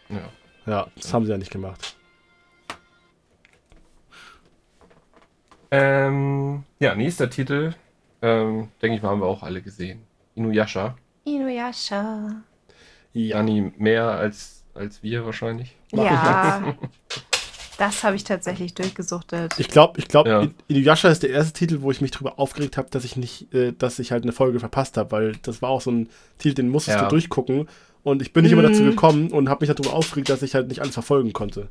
[0.09, 0.28] ja.
[0.66, 1.94] Ja, das haben sie ja nicht gemacht.
[5.70, 7.74] Ähm, ja, nächster Titel,
[8.24, 10.01] ähm, denke ich mal, haben wir auch alle gesehen.
[10.34, 10.96] Inuyasha.
[11.24, 12.42] Inuyasha.
[13.12, 13.36] Ja.
[13.36, 15.76] Dani mehr als, als wir wahrscheinlich.
[15.92, 16.74] Ja.
[17.76, 19.55] Das habe ich tatsächlich durchgesuchtet.
[19.59, 20.46] Ich glaube, ich glaube, Ja.
[20.68, 23.72] Inuyasha ist der erste Titel, wo ich mich darüber aufgeregt habe, dass ich nicht, äh,
[23.72, 26.68] dass ich halt eine Folge verpasst habe, weil das war auch so ein Titel, den
[26.68, 27.02] musstest Ja.
[27.02, 27.68] du durchgucken
[28.05, 28.90] und ich bin nicht immer dazu Mhm.
[28.90, 31.68] gekommen und habe mich darüber aufgeregt, dass ich halt nicht alles verfolgen konnte.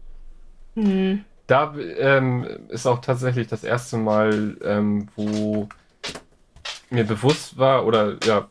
[0.75, 1.23] Hm.
[1.47, 5.69] Da ähm, ist auch tatsächlich das erste Mal, ähm, wo
[6.93, 8.47] mir bewusst war, oder ja,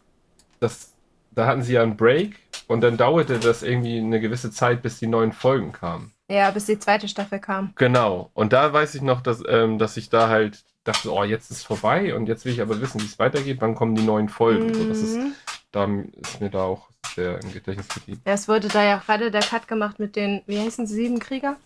[0.60, 0.93] das,
[1.31, 2.36] da hatten sie ja einen Break
[2.66, 6.12] und dann dauerte das irgendwie eine gewisse Zeit, bis die neuen Folgen kamen.
[6.28, 7.73] Ja, bis die zweite Staffel kam.
[7.77, 8.31] Genau.
[8.35, 11.64] Und da weiß ich noch, dass, ähm, dass ich da halt dachte, oh, jetzt ist
[11.64, 14.73] vorbei und jetzt will ich aber wissen, wie es weitergeht, wann kommen die neuen Folgen.
[14.74, 15.35] So, das ist, Mhm.
[15.70, 15.89] da
[16.20, 18.20] ist mir da auch sehr im Gedächtnis geblieben.
[18.27, 21.19] Ja, es wurde da ja gerade der Cut gemacht mit den, wie heißen sie, sieben
[21.19, 21.56] Krieger?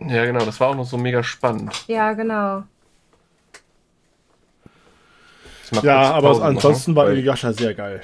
[0.00, 1.84] Ja, genau, das war auch noch so mega spannend.
[1.88, 2.62] Ja, genau.
[5.66, 8.00] Ich mach Ja, kurz aber Pause ansonsten machen, war Inuyasha sehr geil.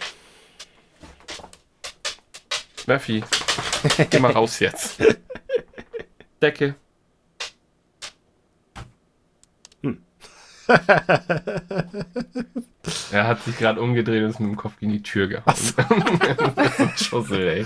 [2.88, 3.22] Murphy,
[4.10, 5.00] geh mal raus jetzt.
[6.42, 6.74] Decke.
[13.12, 15.44] er hat sich gerade umgedreht und ist mit dem Kopf gegen die Tür gehauen.
[15.46, 15.78] das ist
[16.80, 17.64] ein Schussel, ey.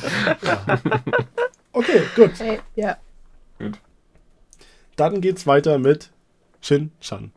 [1.73, 2.39] Okay, gut.
[2.39, 2.99] Hey, ja.
[3.59, 3.79] Gut.
[4.97, 6.11] Dann geht's weiter mit
[6.61, 7.33] Shin-Chan.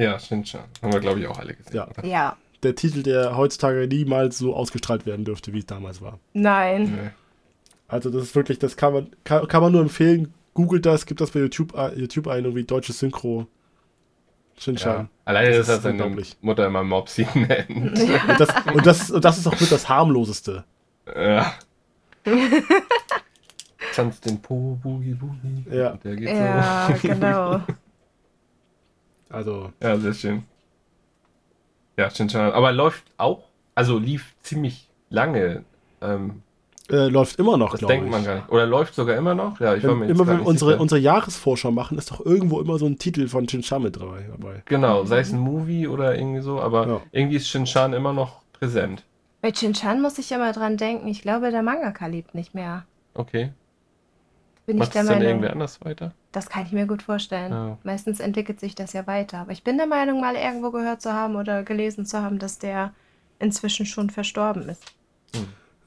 [0.00, 0.64] Ja, Shinchan.
[0.82, 1.74] Haben wir, glaube ich, auch alle gesehen.
[1.76, 1.88] Ja.
[1.88, 2.04] oder?
[2.04, 2.36] Ja.
[2.62, 6.18] Der Titel, der heutzutage niemals so ausgestrahlt werden dürfte, wie es damals war.
[6.34, 6.82] Nein.
[6.96, 7.08] Nö.
[7.88, 10.32] Also das ist wirklich, das kann man, kann, kann man nur empfehlen.
[10.54, 13.46] Googelt das, gibt das bei YouTube, äh, YouTube ein, irgendwie deutsche Synchro.
[14.58, 14.96] Shinchan.
[15.04, 15.08] Ja.
[15.24, 16.36] Alleine, Das dass er ist seine unglaublich.
[16.42, 17.70] Mutter immer Mopsy nennt.
[17.70, 20.64] Und, das, und, das, und das ist auch mit das harmloseste.
[21.16, 21.54] Ja.
[23.94, 25.64] Tanzt den Po, Boogie Boogie.
[25.70, 25.96] Ja.
[25.96, 27.60] Der geht Ja, genau.
[29.30, 29.86] Also, so.
[29.86, 30.42] Ja, sehr schön.
[31.96, 32.52] Ja, Shinchan.
[32.52, 33.44] Aber läuft auch,
[33.74, 35.64] also lief ziemlich lange.
[36.00, 36.42] Ähm,
[36.90, 38.00] äh, läuft immer noch, das glaube ich.
[38.00, 38.48] denkt man gar nicht.
[38.48, 39.60] Oder läuft sogar immer noch?
[39.60, 40.80] Ja, ich war mir immer wenn wir unsere, sicher.
[40.82, 44.26] unsere Jahresvorschau machen, ist doch irgendwo immer so ein Titel von Shinchan mit dabei.
[44.28, 44.62] dabei.
[44.64, 47.00] Genau, sei es ein Movie oder irgendwie so, aber Ja.
[47.12, 49.04] irgendwie ist Shinchan immer noch präsent.
[49.42, 51.06] Bei Chinchan muss ich immer dran denken.
[51.08, 52.84] Ich glaube, der Mangaka lebt nicht mehr.
[53.14, 53.52] Okay.
[54.66, 55.28] Bin ich Macht der es dann Meinung.
[55.30, 56.12] irgendwer anders weiter?
[56.32, 57.50] Das kann ich mir gut vorstellen.
[57.52, 57.78] Ja.
[57.82, 59.38] Meistens entwickelt sich das ja weiter.
[59.38, 62.58] Aber ich bin der Meinung, mal irgendwo gehört zu haben oder gelesen zu haben, dass
[62.58, 62.92] der
[63.38, 64.84] inzwischen schon verstorben ist.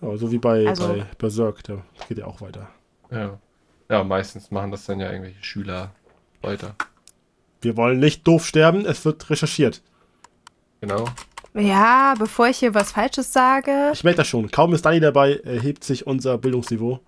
[0.02, 1.78] Ja, so wie bei, Also- bei Berserk, da
[2.10, 2.68] geht ja auch weiter.
[3.12, 3.38] Ja.
[3.90, 5.92] Ja, meistens machen das dann ja irgendwelche Schüler
[6.42, 6.76] weiter.
[7.62, 9.82] Wir wollen nicht doof sterben, es wird recherchiert.
[10.82, 11.06] Genau.
[11.54, 13.92] Ja, bevor ich hier was Falsches sage.
[13.94, 14.50] Ich merke das schon.
[14.52, 17.00] Kaum ist Dani dabei, erhebt sich unser Bildungsniveau.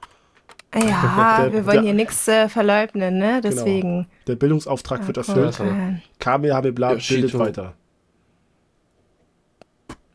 [0.76, 3.42] Ja, Der- wir wollen der- hier nichts äh, verleugnen, ne?
[3.42, 4.08] Deswegen.
[4.28, 5.56] Der Bildungsauftrag wird Ja, erfüllt.
[5.58, 6.02] guck mal.
[6.20, 7.40] Kamehameha Ja, bildet Shito.
[7.40, 7.74] weiter.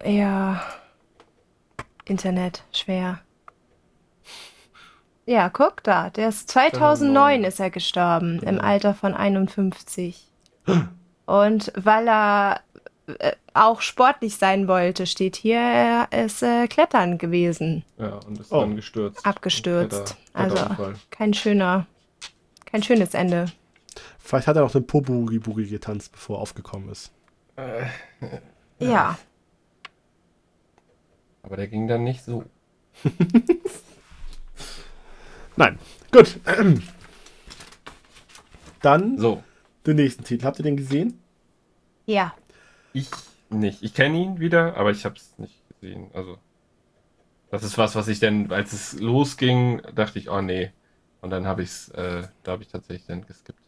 [0.05, 0.63] Ja.
[2.05, 3.21] Internet, schwer.
[5.27, 6.11] Ja, guck da.
[6.11, 10.27] Der ist 2009 ist er gestorben, im Alter von 51.
[11.27, 12.61] Und weil er
[13.55, 17.85] auch sportlich sein wollte, steht hier, er ist äh, klettern gewesen.
[17.99, 18.61] Ja, und ist Oh.
[18.61, 19.25] dann gestürzt.
[19.27, 20.17] Abgestürzt.
[20.17, 20.95] Kletter- Also Kletterunfall.
[21.11, 21.87] kein schöner,
[22.67, 23.47] kein schönes Ende.
[24.19, 27.11] Vielleicht hat er noch den Po-Boogie-Boogie getanzt, bevor er aufgekommen ist.
[28.79, 29.19] Ja.
[31.43, 32.45] Aber der ging dann nicht so.
[35.57, 35.79] Nein.
[36.13, 36.39] Gut.
[38.83, 39.43] Dann So.
[39.87, 40.45] den nächsten Titel.
[40.45, 41.21] Habt ihr den gesehen?
[42.07, 42.33] Ja.
[42.93, 43.09] Ich
[43.51, 43.83] nicht.
[43.83, 46.11] Ich kenne ihn wieder, aber ich habe es nicht gesehen.
[46.15, 46.39] Also.
[47.51, 50.71] Das ist was, was ich dann, als es losging, dachte ich, oh nee.
[51.21, 53.59] Und dann habe ich es, äh, da habe ich tatsächlich dann geskippt.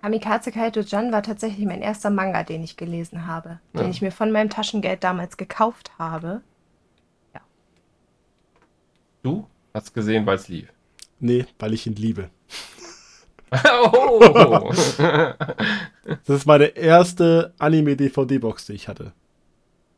[0.00, 3.60] Kamikaze Kaito-Jan war tatsächlich mein erster Manga, den ich gelesen habe.
[3.74, 3.88] Den Ja.
[3.88, 6.42] ich mir von meinem Taschengeld damals gekauft habe.
[9.22, 10.72] Du hast gesehen, weil es lief.
[11.20, 12.30] Nee, weil ich ihn liebe.
[13.92, 14.72] Oh!
[16.26, 19.12] Das ist meine erste Anime-DVD-Box, die ich hatte.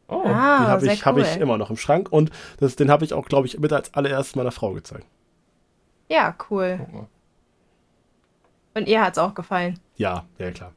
[0.08, 0.22] oh.
[0.24, 1.04] die Ah, habe ich, cool.
[1.06, 3.72] hab ich immer noch im Schrank und das, den habe ich auch, glaube ich, mit
[3.72, 5.06] als allererstes meiner Frau gezeigt.
[6.08, 6.78] Ja, cool.
[6.78, 7.06] Guck mal.
[8.74, 9.78] Und ihr hat's auch gefallen.
[9.96, 10.72] Ja, ja klar.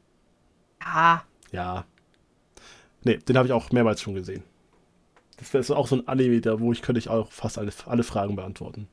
[0.82, 1.22] Ja.
[1.52, 1.84] Ja.
[3.02, 4.42] Nee, den habe ich auch mehrmals schon gesehen.
[5.36, 7.72] Das wäre so auch so ein Anime, da wo ich könnte ich auch fast alle,
[7.86, 8.88] alle Fragen beantworten.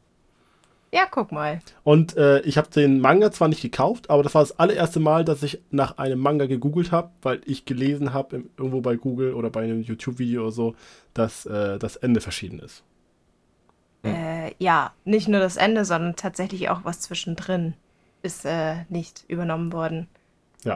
[0.96, 1.60] Ja, guck mal.
[1.84, 5.26] Und äh, ich habe den Manga zwar nicht gekauft, aber das war das allererste Mal,
[5.26, 9.50] dass ich nach einem Manga gegoogelt habe, weil ich gelesen habe, irgendwo bei Google oder
[9.50, 10.76] bei einem YouTube-Video oder so,
[11.14, 12.82] dass äh, das Ende verschieden ist.
[14.06, 17.74] Äh, ja, nicht nur das Ende, sondern tatsächlich auch was zwischendrin
[18.22, 20.08] ist äh, nicht übernommen worden.
[20.64, 20.76] Ja.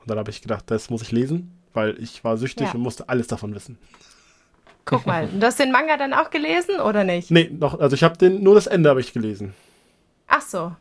[0.00, 2.72] Und dann habe ich gedacht, das muss ich lesen, weil ich war süchtig Ja.
[2.72, 3.76] und musste alles davon wissen.
[4.90, 5.28] Guck mal.
[5.28, 7.30] Du hast den Manga dann auch gelesen oder nicht?
[7.30, 9.54] Nee, noch, also ich habe den, nur das Ende habe ich gelesen.
[10.26, 10.72] Ach so,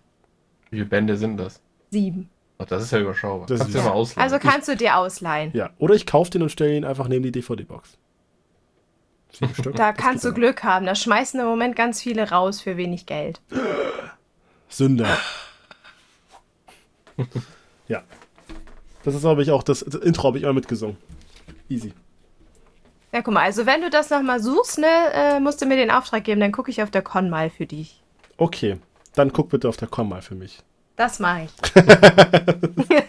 [0.72, 1.62] Wie viele Bände sind das?
[1.92, 2.30] sieben.
[2.58, 3.46] Ach, das ist ja überschaubar.
[3.48, 4.24] Das Kannst ist- du ja mal ausleihen.
[4.34, 5.52] Also kannst du dir ausleihen.
[5.54, 5.70] Ja.
[5.78, 7.98] Oder ich kaufe den und stelle ihn einfach neben die DVD-Box.
[9.32, 9.76] Sieben Stück.
[9.76, 10.86] Da das kannst du Glück haben.
[10.86, 13.40] Da schmeißen im Moment ganz viele raus für wenig Geld.
[14.70, 15.18] Sünder.
[17.88, 18.04] ja.
[19.04, 20.98] Das ist, glaube ich, auch das, das Intro habe ich immer mitgesungen.
[21.70, 21.94] Easy.
[23.12, 25.90] Ja, guck mal, also wenn du das nochmal suchst, ne, äh, musst du mir den
[25.92, 28.02] Auftrag geben, dann gucke ich auf der Con mal für dich.
[28.38, 28.78] Okay.
[29.16, 30.60] Dann guck bitte auf der Com mal für mich.
[30.96, 31.52] Das mache ich.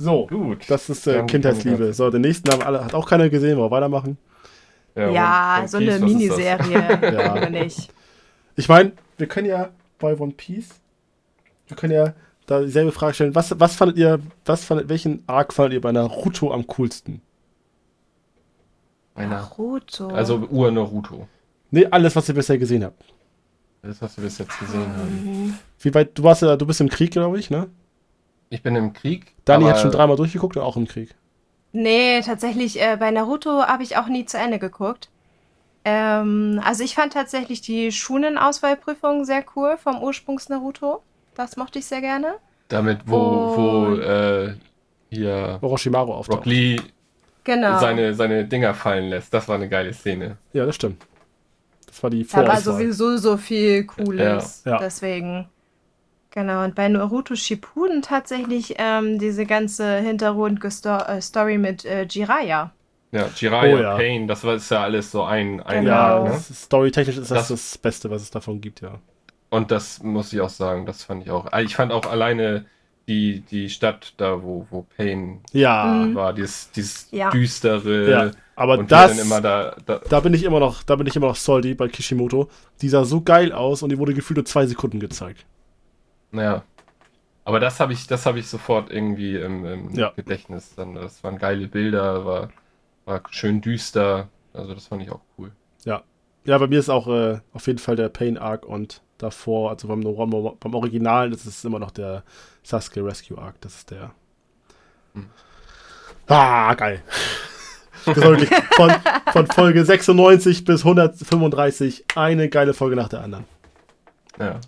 [0.00, 0.26] So.
[0.28, 0.64] Gut.
[0.68, 1.92] Das ist äh, Kindheitsliebe.
[1.92, 4.16] So, den nächsten haben alle, hat auch keiner gesehen, wollen wir weitermachen.
[4.96, 6.04] Ja, One so Piece, eine?
[6.04, 6.98] Miniserie.
[7.12, 7.50] Ja.
[7.50, 7.92] Nicht?
[8.56, 9.68] Ich meine, wir können ja
[9.98, 10.70] bei One Piece,
[11.68, 12.14] wir können ja
[12.50, 13.34] da dieselbe Frage stellen.
[13.34, 17.22] Was, was fandet ihr, was fandet, welchen Arc fandet ihr bei Naruto am coolsten?
[19.14, 19.36] Einer.
[19.36, 20.08] Naruto.
[20.08, 21.26] Also Ur-Naruto.
[21.70, 23.02] Nee, alles, was ihr bisher gesehen habt.
[23.82, 24.98] Das, was wir bis jetzt gesehen Ah.
[24.98, 25.58] haben.
[25.78, 27.68] Wie weit, du warst ja, du bist im Krieg, glaube ich, ne?
[28.50, 29.34] Ich bin im Krieg.
[29.44, 31.14] Dani hat schon dreimal durchgeguckt und auch im Krieg.
[31.72, 35.08] Nee, tatsächlich, äh, bei Naruto habe ich auch nie zu Ende geguckt.
[35.84, 41.02] Ähm, also ich fand tatsächlich die Schunen-Auswahlprüfung sehr cool vom Ursprungs-Naruto.
[41.34, 42.34] Das mochte ich sehr gerne.
[42.68, 43.16] Damit, wo,
[43.56, 44.54] wo Und- äh,
[45.10, 46.38] hier Orochimaru auftaucht.
[46.38, 46.76] Rock Lee
[47.44, 47.78] Genau.
[47.80, 49.32] seine, seine Dinger fallen lässt.
[49.34, 50.36] Das war eine geile Szene.
[50.52, 51.02] Ja, das stimmt.
[51.86, 54.62] Das war die da war sowieso so viel Cooles.
[54.64, 54.72] Ja.
[54.72, 54.78] Ja.
[54.78, 55.48] Deswegen.
[56.32, 62.70] Genau, und bei Naruto Shippuden tatsächlich ähm, diese ganze Hintergrundstory mit äh, Jiraiya.
[63.12, 63.96] Ja, Jiraiya, Oh ja.
[63.96, 65.90] Pain, das war ist ja alles so ein, ein Genau.
[65.96, 66.38] Jahr, Ja, ne?
[66.38, 69.00] storytechnisch ist das, Das- das Beste, was es davon gibt, ja.
[69.50, 71.46] Und das muss ich auch sagen, das fand ich auch.
[71.52, 72.66] Ah, Ich fand auch alleine
[73.08, 76.14] die, die Stadt da, wo, wo Pain Ja, Mhm.
[76.14, 77.30] war, dieses, dieses Ja.
[77.30, 78.10] düstere.
[78.10, 78.30] ja.
[78.54, 81.74] Aber das, da, da da bin ich immer noch, da bin ich immer noch salty
[81.74, 82.48] bei Kishimoto.
[82.82, 85.46] Die sah so geil aus und die wurde gefühlt nur zwei Sekunden gezeigt.
[86.32, 86.62] Ja.
[87.44, 90.10] Aber das habe ich, das habe ich sofort irgendwie im, im Ja.
[90.14, 90.74] Gedächtnis.
[90.76, 92.50] Dann, das waren geile Bilder, war,
[93.06, 94.28] war schön düster.
[94.52, 95.52] Also das fand ich auch cool.
[95.84, 96.02] Ja,
[96.44, 100.00] bei mir ist auch äh, auf jeden Fall der Pain Arc und davor, also beim,
[100.02, 102.22] beim Original, das ist immer noch der
[102.62, 103.60] Sasuke Rescue Arc.
[103.60, 104.12] Das ist der.
[105.14, 105.26] Hm.
[106.26, 107.02] Ah, geil.
[108.06, 108.90] Das war wirklich von,
[109.32, 113.44] von Folge 96 bis 135 eine geile Folge nach der anderen.
[114.38, 114.60] Ja.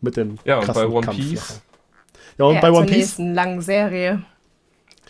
[0.00, 1.40] Mit dem Ja, und bei One Kampf Piece?
[1.40, 1.62] nachher.
[2.38, 2.96] Ja, und ja, bei One Piece.
[2.96, 4.22] nächsten langen Serie.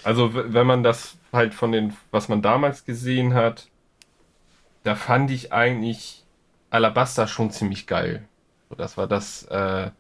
[0.05, 3.69] Also wenn man das halt von den, was man damals gesehen hat,
[4.87, 6.25] da fand ich eigentlich
[6.71, 8.25] Alabasta schon ziemlich geil.
[8.69, 9.91] So, das war das, äh,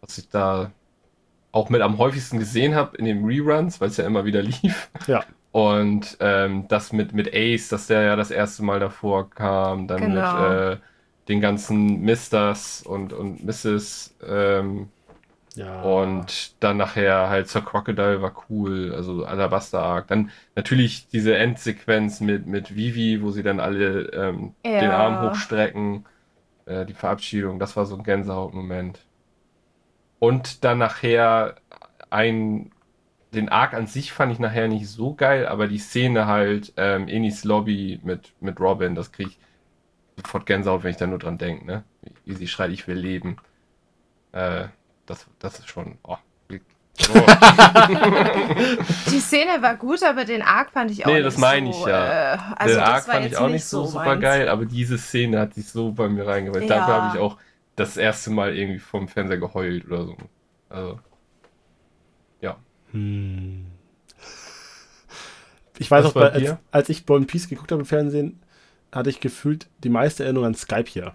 [0.00, 0.72] was ich da
[1.52, 4.90] auch mit am häufigsten gesehen habe in den Reruns, weil es ja immer wieder lief.
[5.06, 5.24] Ja.
[5.52, 10.00] Und ähm, das mit, mit Ace, dass der ja das erste Mal davor kam, dann
[10.00, 10.48] Genau.
[10.48, 10.76] mit äh,
[11.28, 14.14] den ganzen Misters und, und Mrs.
[14.26, 14.88] Ähm,
[15.56, 15.82] Ja.
[15.82, 20.08] und dann nachher halt zur Crocodile war cool, also Alabaster Arc.
[20.08, 24.80] Dann natürlich diese Endsequenz mit, mit Vivi, wo sie dann alle ähm, Ja.
[24.80, 26.06] den Arm hochstrecken.
[26.66, 29.06] Äh, die Verabschiedung, das war so ein Gänsehautmoment.
[30.18, 31.56] Und dann nachher
[32.10, 32.72] ein,
[33.34, 37.08] den Arc an sich fand ich nachher nicht so geil, aber die Szene halt, ähm,
[37.08, 39.38] Enis Lobby mit, mit Robin, das krieg ich
[40.16, 41.84] sofort Gänsehaut, wenn ich da nur dran denke, ne?
[42.02, 43.38] Wie, wie sie schreit, ich will leben.
[44.32, 44.68] Äh,
[45.10, 45.98] das, das ist schon.
[46.04, 46.16] Oh.
[47.08, 47.14] Oh.
[49.10, 51.80] Die Szene war gut, aber den Arc fand ich auch Nee, nicht das meine so,
[51.80, 52.34] ich ja.
[52.34, 54.22] Äh, also Den Arc fand ich auch nicht so so super meins.
[54.22, 56.68] geil, aber diese Szene hat sich so bei mir reingebracht.
[56.68, 56.68] Ja.
[56.68, 57.38] Dafür habe ich auch
[57.76, 60.16] das erste Mal irgendwie vom Fernseher geheult oder so.
[60.68, 61.00] Also,
[62.92, 63.66] Hm.
[65.78, 68.40] Ich weiß Was auch, bei, als, als ich One Piece geguckt habe im Fernsehen,
[68.92, 71.14] hatte ich gefühlt die meiste Erinnerung an Skype hier.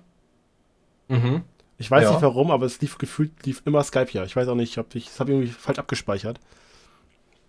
[1.09, 1.43] mhm.
[1.77, 2.11] Ich weiß Ja.
[2.11, 4.23] nicht warum, aber es lief gefühlt lief immer Skype hier.
[4.23, 6.39] Ich weiß auch nicht, ob ich das habe ich irgendwie falsch abgespeichert.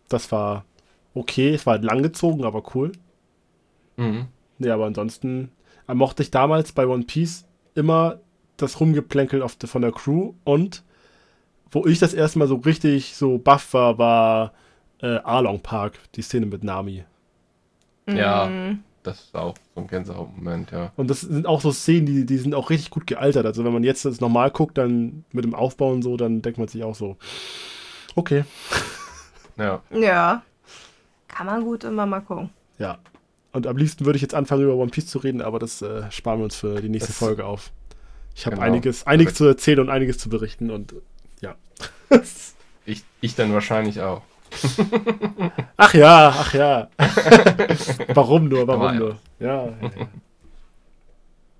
[0.09, 0.65] Das war
[1.15, 2.93] okay, es war halt langgezogen, aber cool.
[3.97, 4.27] Mhm.
[4.59, 5.51] Nee, aber ansonsten
[5.89, 8.21] äh, mochte ich damals bei One Piece immer
[8.57, 10.83] das Rumgeplänkel auf von der Crew und
[11.71, 14.53] wo ich das erste Mal so richtig so buff war, war
[15.03, 17.05] äh, Arlong Park, die Szene mit Nami.
[18.09, 18.51] Ja.
[19.07, 20.93] Das ist auch so ein Gänsehautmoment, ja.
[20.97, 23.47] Und das sind auch so Szenen, die, die sind auch richtig gut gealtert.
[23.47, 26.59] Also wenn man jetzt das normal guckt, dann mit dem Aufbau und so, dann denkt
[26.59, 27.17] man sich auch so,
[28.15, 28.45] okay,
[29.59, 29.81] Ja.
[29.91, 30.43] Ja.
[31.29, 32.51] Kann man gut immer mal gucken.
[32.79, 32.99] ja.
[33.53, 36.11] Und am liebsten würde ich jetzt anfangen, über One Piece zu reden, aber das äh,
[36.11, 37.71] sparen wir uns für die nächste Das- Folge auf.
[38.35, 38.67] Ich habe Genau.
[38.67, 40.95] einiges, einiges zu erzählen und einiges zu berichten und
[41.41, 41.55] ja.
[42.85, 44.21] Ich, ich dann wahrscheinlich auch.
[45.77, 46.89] Ach ja, ach ja.
[48.15, 48.93] warum nur, warum ja.
[48.93, 49.19] nur?
[49.39, 49.91] Ja, ja,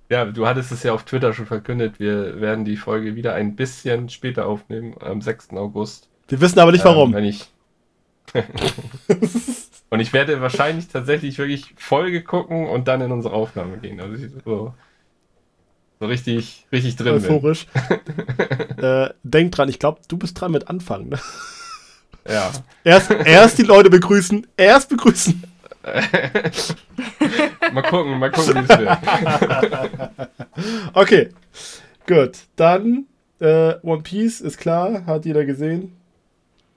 [0.09, 0.25] ja.
[0.25, 2.01] Du hattest es ja auf Twitter schon verkündet.
[2.01, 5.51] Wir werden die Folge wieder ein bisschen später aufnehmen, am 6.
[5.51, 6.09] August.
[6.29, 7.11] Wir wissen aber nicht warum.
[7.11, 7.51] Ähm, wenn ich.
[9.91, 14.01] und ich werde wahrscheinlich tatsächlich wirklich Folge gucken und dann in unsere Aufnahme gehen.
[14.01, 14.75] Also ich so,
[16.01, 17.25] so richtig, richtig drin bin.
[17.25, 17.67] Euphorisch.
[18.79, 21.11] äh, denk dran, ich glaube, du bist dran mit Anfangen.
[21.11, 21.19] Ne?
[22.29, 22.53] Ja.
[22.85, 25.43] Erst, erst die Leute begrüßen, erst begrüßen.
[27.73, 28.99] mal gucken, mal gucken, wie es wird.
[30.95, 31.31] Okay,
[32.07, 32.39] gut.
[32.57, 33.07] Dann
[33.41, 35.93] äh, One Piece ist klar, hat jeder gesehen.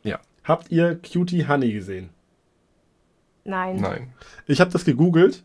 [0.04, 0.20] Ja.
[0.44, 2.10] Habt ihr Cutie Honey gesehen?
[3.46, 3.78] Nein.
[3.78, 4.14] Nein.
[4.48, 5.44] Ich habe das gegoogelt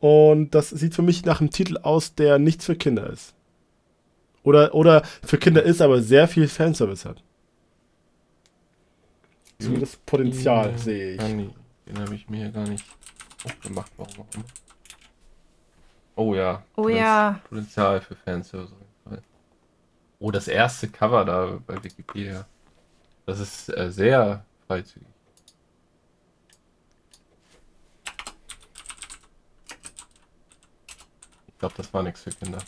[0.00, 3.34] und das sieht für mich nach einem Titel aus, der nichts für Kinder ist.
[4.42, 7.22] Oder, oder für Kinder ist, aber sehr viel Fanservice hat.
[9.64, 11.20] Zumindest Potenzial sehe ich.
[11.22, 11.50] Honey,
[11.86, 12.84] Den habe ich mir hier gar nicht
[13.44, 14.44] aufgemacht, warum auch immer.
[16.16, 16.62] Oh ja.
[16.76, 17.40] Oh das ja.
[17.48, 18.72] Potenzial für Fanservice.
[20.18, 22.46] Oh, das erste Cover da bei Wikipedia.
[23.26, 25.08] Das ist äh, sehr freizügig.
[31.48, 32.58] Ich glaube, das war nichts für Kinder.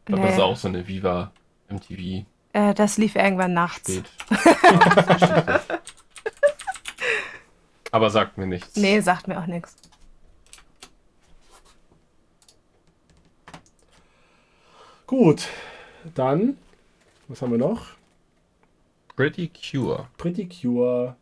[0.00, 0.42] Ich glaube, das ist Nee.
[0.42, 1.32] auch so eine Viva
[1.68, 3.92] MTV Äh, das lief irgendwann nachts.
[3.92, 4.10] spät.
[7.96, 8.76] Aber sagt mir nichts.
[8.76, 9.74] Nee, sagt mir auch nichts.
[15.06, 15.48] Gut,
[16.14, 16.56] dann
[17.28, 17.86] Was haben wir noch?
[19.16, 20.08] Pretty Cure.
[20.18, 21.16] Pretty Cure.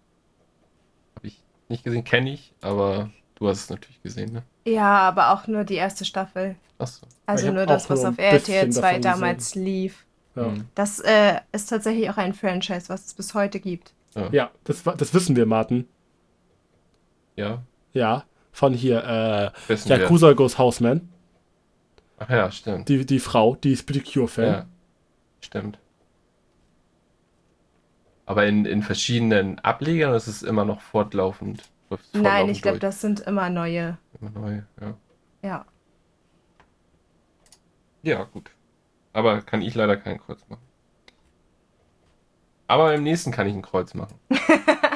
[1.16, 4.42] Habe ich nicht gesehen, kenne ich, aber du hast es natürlich gesehen, ne?
[4.66, 6.56] Ja, aber auch nur die erste Staffel.
[6.78, 7.06] Achso.
[7.26, 10.05] Also nur das, was nur auf RTL 2 davon damals lief.
[10.34, 10.66] Ja, Hm.
[10.74, 13.92] Das äh, ist tatsächlich auch ein Franchise, was es bis heute gibt.
[14.32, 15.88] ja das, wa- das wissen wir, Martin.
[17.36, 17.62] Ja.
[17.93, 19.98] Ja, von hier, äh, Wissen wir.
[19.98, 21.09] Yakuza Goes Houseman.
[22.19, 22.89] Ach ja, stimmt.
[22.89, 24.44] Die, die Frau, die ist Pretty Cure-Fan.
[24.44, 24.66] Ja,
[25.40, 25.78] stimmt.
[28.27, 31.62] Aber in, in verschiedenen Ablegern ist es immer noch fortlaufend.
[31.90, 33.98] es Nein, fortlaufend ich glaube, das sind immer neue.
[34.20, 34.94] Immer neu, ja.
[35.43, 35.66] Ja.
[38.02, 38.51] Ja, gut.
[39.12, 40.62] Aber kann ich leider kein Kreuz machen.
[42.66, 44.19] Aber im nächsten kann ich ein Kreuz machen.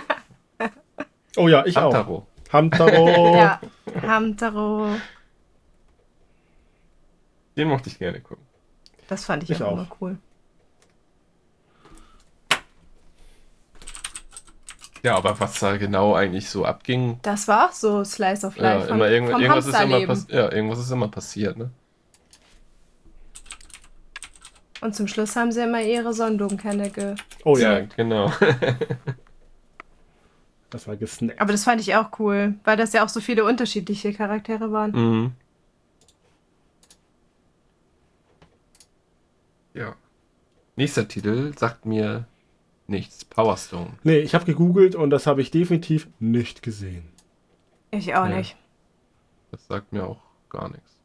[1.38, 1.92] Oh ja, ich auch.
[1.94, 2.26] Hamtaro.
[2.52, 3.34] Hamtaro.
[3.36, 3.60] Ja.
[4.02, 4.88] Hamtaro.
[7.56, 8.44] Den mochte ich gerne gucken.
[9.08, 9.72] Das fand ich, Ich auch auch.
[9.72, 10.18] immer cool.
[15.02, 18.74] Ja, aber was da genau eigentlich so abging, Das war auch so Slice of ja,
[18.74, 18.88] Life.
[18.88, 21.70] von- immer irgend, vom irgendwas, ist immer ja, irgendwas ist immer passiert, ne?
[24.80, 27.14] Und zum Schluss haben sie immer ihre Sonnenblumenkerne ge.
[27.44, 28.32] Oh ja, ja, genau.
[30.70, 31.40] das war gesnackt.
[31.40, 34.90] Aber das fand ich auch cool, weil das ja auch so viele unterschiedliche Charaktere waren.
[34.92, 35.32] mhm.
[39.74, 39.94] Ja.
[40.76, 42.26] Nächster Titel sagt mir
[42.86, 43.24] nichts.
[43.24, 43.90] Power Stone.
[44.02, 47.04] Nee, ich habe gegoogelt und das habe ich definitiv nicht gesehen.
[47.90, 48.36] Ich auch Ja.
[48.38, 48.56] nicht.
[49.50, 50.20] Das sagt mir auch
[50.50, 50.96] gar nichts.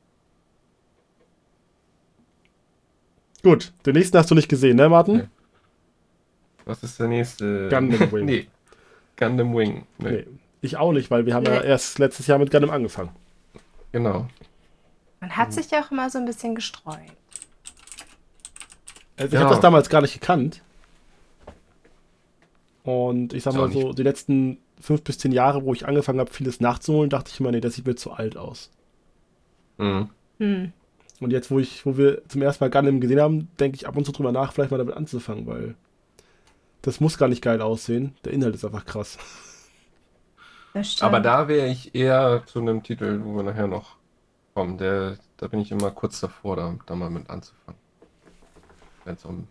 [3.44, 5.18] Gut, den nächsten hast du nicht gesehen, ne, Martin?
[5.18, 5.28] Nee.
[6.66, 7.68] Was ist der nächste?
[7.70, 8.26] Gundam Wing.
[8.26, 8.48] nee.
[9.18, 9.86] Gundam Wing.
[10.00, 10.12] Nee.
[10.12, 10.26] Nee.
[10.62, 11.68] Ich auch nicht, weil wir haben ja Nee.
[11.68, 13.10] erst letztes Jahr mit Gundam angefangen.
[13.92, 14.28] Genau.
[15.20, 16.96] Man hat sich ja auch immer so ein bisschen gestreut.
[19.18, 19.40] Also ich Ja.
[19.42, 20.62] habe das damals gar nicht gekannt.
[22.84, 26.32] Und ich sag mal so, die letzten fünf bis zehn Jahre, wo ich angefangen habe,
[26.34, 28.70] vieles nachzuholen, dachte ich immer, nee, das sieht mir zu alt aus.
[29.78, 30.10] Mhm.
[30.40, 30.74] Hm.
[31.22, 33.96] Und jetzt, wo ich, wo wir zum ersten Mal Gundam gesehen haben, denke ich ab
[33.96, 35.76] und zu drüber nach, vielleicht mal damit anzufangen, weil
[36.84, 38.16] das muss gar nicht geil aussehen.
[38.26, 39.18] Der Inhalt ist einfach krass.
[40.74, 41.04] Das stimmt.
[41.04, 43.96] Aber da wäre ich eher zu einem Titel, wo wir nachher noch
[44.54, 44.78] kommen.
[44.78, 47.80] Der, da bin ich immer kurz davor, da, da mal mit anzufangen.
[49.06, 49.48] Wenn es um,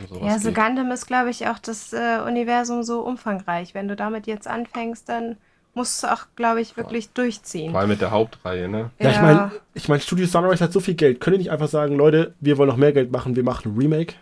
[0.00, 0.56] um sowas Ja, so geht.
[0.56, 3.74] Gundam ist, glaube ich, auch das äh, Universum so umfangreich.
[3.74, 5.38] Wenn du damit jetzt anfängst, dann
[5.72, 7.70] musst du auch, glaube ich, wirklich durchziehen.
[7.70, 8.90] Vor allem mit der Hauptreihe, ne?
[8.98, 11.20] Ja, ich meine, ich mein, Studio Sunrise hat so viel Geld.
[11.20, 13.78] Können die nicht einfach sagen, Leute, wir wollen noch mehr Geld machen, wir machen ein
[13.78, 14.14] Remake?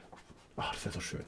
[0.57, 1.25] Ach, das wäre so schön.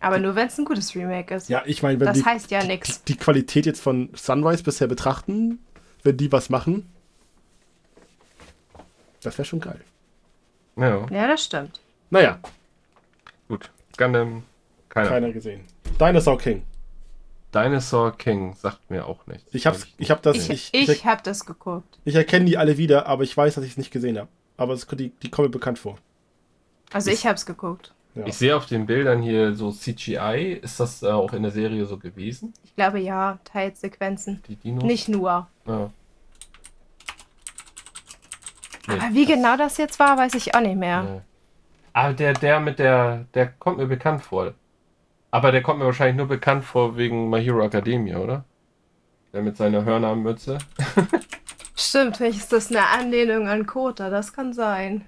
[0.00, 1.48] Aber nur wenn es ein gutes Remake ist.
[1.48, 3.02] Ja, ich meine, wenn das die, heißt ja die, nichts.
[3.04, 5.58] die Qualität jetzt von Sunrise bisher betrachten,
[6.02, 6.90] wenn die was machen,
[9.22, 9.80] das wäre schon geil.
[10.76, 11.80] Ja, Ja, das stimmt.
[12.10, 12.38] Naja,
[13.48, 13.70] gut.
[13.96, 14.44] Gundam,
[14.88, 15.08] keiner.
[15.08, 15.64] keiner gesehen.
[16.00, 16.62] Dinosaur King.
[17.52, 19.52] Dinosaur King sagt mir auch nichts.
[19.52, 21.98] Ich hab's, ich hab das, Ich, ich, ich, ich, habe das geguckt.
[22.04, 24.28] ich erkenne die alle wieder, aber ich weiß, dass ich es nicht gesehen habe.
[24.56, 25.98] Aber es, die, die kommen mir bekannt vor.
[26.92, 27.94] Also ich habe es geguckt.
[28.18, 28.26] Ja.
[28.26, 30.58] Ich sehe auf den Bildern hier so CGI.
[30.60, 32.52] Ist das äh, auch in der Serie so gewesen?
[32.64, 34.42] Ich glaube ja, Teilsequenzen.
[34.48, 34.82] Die Dinos?
[34.82, 35.46] Nicht nur.
[35.66, 35.90] Ja.
[38.88, 41.02] Nee, Aber wie das- genau das jetzt war, weiß ich auch nicht mehr.
[41.02, 41.20] Nee.
[41.92, 44.52] Aber der, der mit der, der kommt mir bekannt vor.
[45.30, 48.44] Aber der kommt mir wahrscheinlich nur bekannt vor wegen My Hero Academia, oder?
[49.32, 50.58] Der mit seiner Hörnermütze.
[51.76, 54.10] Stimmt, vielleicht ist das eine Anlehnung an Kota.
[54.10, 55.06] Das kann sein.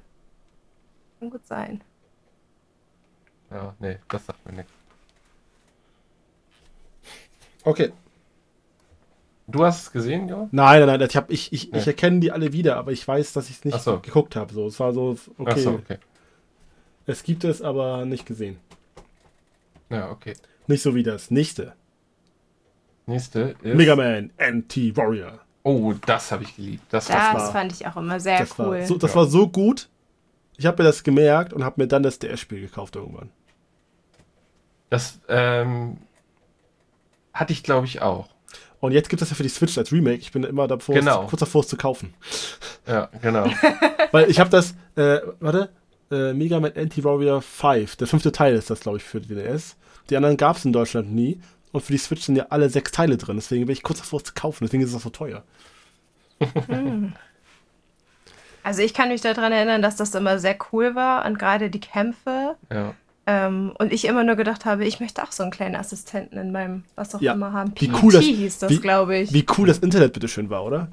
[1.18, 1.80] Kann gut sein.
[3.50, 4.72] Ja, nee, das sagt mir nichts.
[7.64, 7.92] Okay.
[9.46, 10.48] Du hast es gesehen, ja?
[10.52, 11.78] Nein, nein, nein, ich, hab, ich, ich, Nee.
[11.78, 13.98] ich erkenne die alle wieder, aber ich weiß, dass ich es nicht so.
[13.98, 14.54] geguckt habe.
[14.54, 15.98] So, es war so, okay, Achso, okay.
[17.06, 18.58] es gibt es, aber nicht gesehen.
[19.88, 20.34] Ja, okay.
[20.68, 21.74] Nicht so wie das nächste.
[23.06, 23.74] Nächste ist.
[23.74, 25.40] Mega Man Anti-Warrior.
[25.64, 26.84] Oh, das habe ich geliebt.
[26.90, 27.34] Das, Das war.
[27.34, 28.78] war- fand ich auch immer sehr Das, cool.
[28.78, 29.16] war so, das Ja.
[29.16, 29.88] war so gut.
[30.56, 33.30] Ich habe mir das gemerkt und habe mir dann das DS-Spiel gekauft irgendwann.
[34.90, 35.96] Das ähm,
[37.32, 38.28] hatte ich, glaube ich, auch.
[38.80, 40.18] Und jetzt gibt es ja für die Switch als Remake.
[40.20, 41.26] Ich bin immer davor, Genau.
[41.26, 42.14] kurz davor, es zu kaufen.
[42.86, 43.46] Ja, genau.
[44.12, 45.70] Weil ich habe das, äh, warte,
[46.10, 49.76] äh, Mega Man Anti-Warrior 5, der fünfte Teil ist das, glaube ich, für die DS.
[50.08, 51.40] Die anderen gab es in Deutschland nie.
[51.72, 53.36] Und für die Switch sind ja alle sechs Teile drin.
[53.36, 54.64] Deswegen bin ich kurz davor, es zu kaufen.
[54.64, 55.44] Deswegen ist es auch so teuer.
[58.62, 61.80] Also ich kann mich daran erinnern, dass das immer sehr cool war und gerade die
[61.80, 62.56] Kämpfe.
[62.72, 62.94] ja.
[63.32, 66.50] Ähm, und ich immer nur gedacht habe, ich möchte auch so einen kleinen Assistenten in
[66.52, 67.72] meinem, was auch Ja, immer haben.
[67.78, 69.32] wie cool das- hieß das, glaube ich.
[69.32, 70.88] Wie cool das Internet bitte schön war, oder?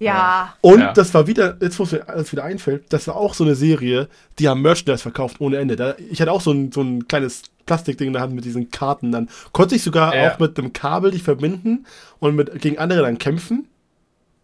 [0.00, 0.54] Ja.
[0.60, 0.92] Und Ja.
[0.92, 3.54] das war wieder, jetzt wo es mir alles wieder einfällt, das war auch so eine
[3.54, 4.08] Serie,
[4.38, 5.76] die haben Merchandise verkauft ohne Ende.
[5.76, 8.70] Da, ich hatte auch so ein, so ein kleines Plastikding in der Hand mit diesen
[8.70, 9.12] Karten.
[9.12, 10.32] Dann konnte ich sogar Ja.
[10.32, 11.86] auch mit einem Kabel die verbinden
[12.18, 13.68] und mit, gegen andere dann kämpfen.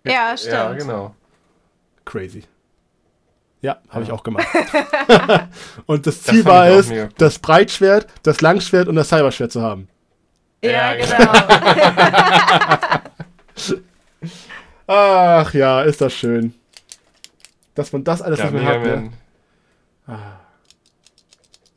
[0.04, 0.52] Ja, stimmt.
[0.54, 1.14] Ja, genau.
[2.04, 2.44] Crazy.
[3.62, 4.14] Ja, habe ich Ja.
[4.14, 4.46] auch gemacht.
[5.86, 9.52] und das Das Ziel fand war ich es, das Breitschwert, das Langschwert und das Cyberschwert
[9.52, 9.88] zu haben.
[10.64, 11.32] Ja, Ja, genau.
[14.86, 16.54] Ach ja, ist das schön.
[17.74, 18.82] Dass man das alles Ja, nicht mehr hat.
[18.82, 19.10] Ne?
[20.06, 20.22] Man.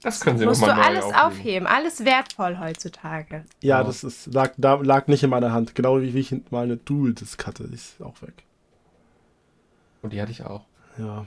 [0.01, 1.21] Das können sie Musst du nochmal neu alles auflegen.
[1.39, 1.67] aufheben.
[1.67, 3.45] Alles wertvoll heutzutage.
[3.61, 3.83] Ja, Ja.
[3.83, 5.75] das ist, lag, da, lag nicht in meiner Hand.
[5.75, 7.67] Genau wie, wie ich mal eine Dual-Disc hatte.
[7.67, 8.33] Die ist auch weg.
[10.01, 10.65] Und die hatte ich auch.
[10.97, 11.25] Ja.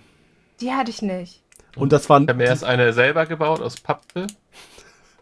[0.60, 1.42] Die hatte ich nicht.
[1.76, 2.24] Und das waren.
[2.24, 4.26] Ich habe mir erst eine selber gebaut aus Pappe.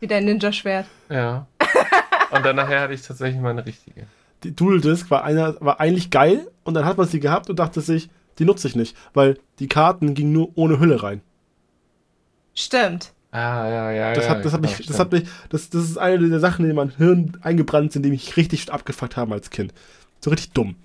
[0.01, 0.87] Wie dein Ninja-Schwert.
[1.09, 1.47] Ja.
[2.31, 4.07] Und dann nachher hatte ich tatsächlich mal eine richtige.
[4.43, 6.51] Die Dual-Disc war, einer, war eigentlich geil.
[6.65, 8.97] Und dann hat man sie gehabt und dachte sich, die nutze ich nicht.
[9.15, 11.23] Weil die Karten gingen nur ohne Hülle rein.
[12.55, 13.13] Stimmt.
[13.31, 14.31] Ah, ja, ja, Das ja.
[14.31, 16.71] hat, das hat genau, mich, das hat mich, das, das ist eine der Sachen, die
[16.71, 19.75] in mein Hirn eingebrannt sind, die mich richtig abgefuckt haben als Kind.
[20.21, 20.77] So richtig dumm.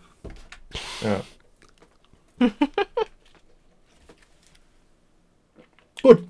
[1.02, 1.22] Ja.
[6.02, 6.24] Gut.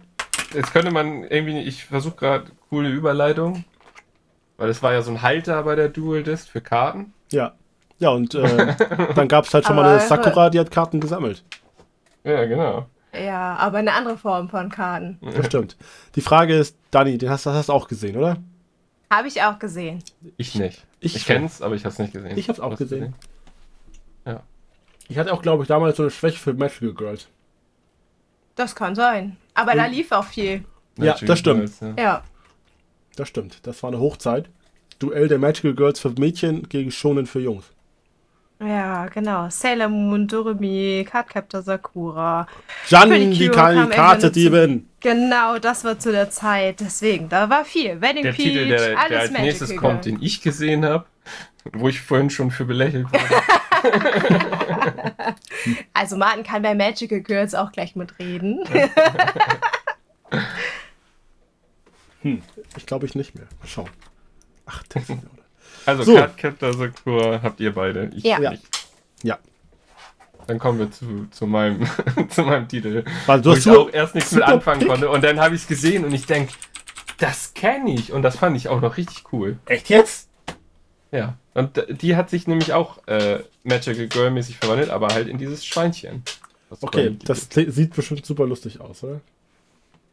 [0.53, 3.63] Jetzt könnte man irgendwie, ich versuche gerade coole Überleitung,
[4.57, 7.13] weil es war ja so ein Halter bei der Dual Disc für Karten.
[7.31, 7.53] Ja.
[7.99, 8.75] Ja, und äh,
[9.15, 11.43] dann gab es halt schon mal Aber- eine Sakura, die hat Karten gesammelt.
[12.23, 12.87] Ja, genau.
[13.13, 15.19] Ja, aber eine andere Form von Karten.
[15.21, 15.75] Das stimmt.
[16.15, 18.37] Die Frage ist, Dani, den hast, du- hast du auch gesehen, oder?
[19.11, 20.03] Habe ich auch gesehen.
[20.37, 20.85] Ich nicht.
[20.99, 22.37] Ich Ich, kenn's, aber ich hab's nicht gesehen.
[22.37, 23.13] Ich hab's auch du gesehen.
[25.07, 27.27] Ich hatte auch, glaube ich, damals so eine Schwäche für Magical Girls.
[28.55, 29.37] Das kann sein.
[29.60, 30.64] Aber da lief auch viel.
[30.98, 31.60] Ja, das stimmt.
[31.80, 32.03] Girls, ja.
[32.03, 32.23] Ja.
[33.15, 33.60] Das stimmt.
[33.64, 34.49] Das war eine Hochzeit.
[34.99, 37.65] Duell der Magical Girls für Mädchen gegen Shonen für Jungs.
[38.61, 39.48] Ja, genau.
[39.49, 42.45] Sailor Moon, Doremi, Cardcaptor Sakura.
[42.90, 44.90] Jan, die Cure kann kam die Karte irgendwann dieben.
[44.99, 46.81] Genau, das war zu der Zeit.
[46.81, 48.02] Deswegen, da war viel.
[48.02, 49.80] Wedding Der Peach, Titel, der, der alles als Magical nächstes Girl.
[49.80, 51.06] kommt, den ich gesehen habe,
[51.72, 53.23] wo ich vorhin schon für belächelt wurde.
[55.93, 58.64] Also Martin kann bei Magical Girls auch gleich mitreden.
[62.76, 63.45] Ich glaube ich nicht mehr.
[63.60, 63.89] Mal schauen.
[64.65, 65.19] Ach, das oder?
[65.85, 66.11] Also, So.
[66.11, 66.18] so.
[66.18, 68.11] Cardcaptor Sakura habt ihr beide.
[68.15, 68.39] Ich Ja.
[68.51, 68.64] nicht.
[69.23, 69.38] Ja.
[70.47, 71.88] Dann kommen wir zu, zu, meinem,
[72.30, 73.06] zu meinem Titel.
[73.26, 74.89] Weil du wo hast ich so, auch erst nichts mit anfangen Pick.
[74.89, 75.10] konnte.
[75.10, 76.51] Und dann habe ich es gesehen und ich denke,
[77.19, 78.11] das kenne ich.
[78.11, 79.57] Und das fand ich auch noch richtig cool.
[79.65, 80.30] Echt jetzt?
[81.11, 81.38] Ja.
[81.60, 85.65] Und die hat sich nämlich auch äh, Magical Girl mäßig verwandelt, aber halt in dieses
[85.65, 86.23] Schweinchen.
[86.69, 87.73] Das Okay, das gibt.
[87.73, 89.19] sieht bestimmt super lustig aus, oder?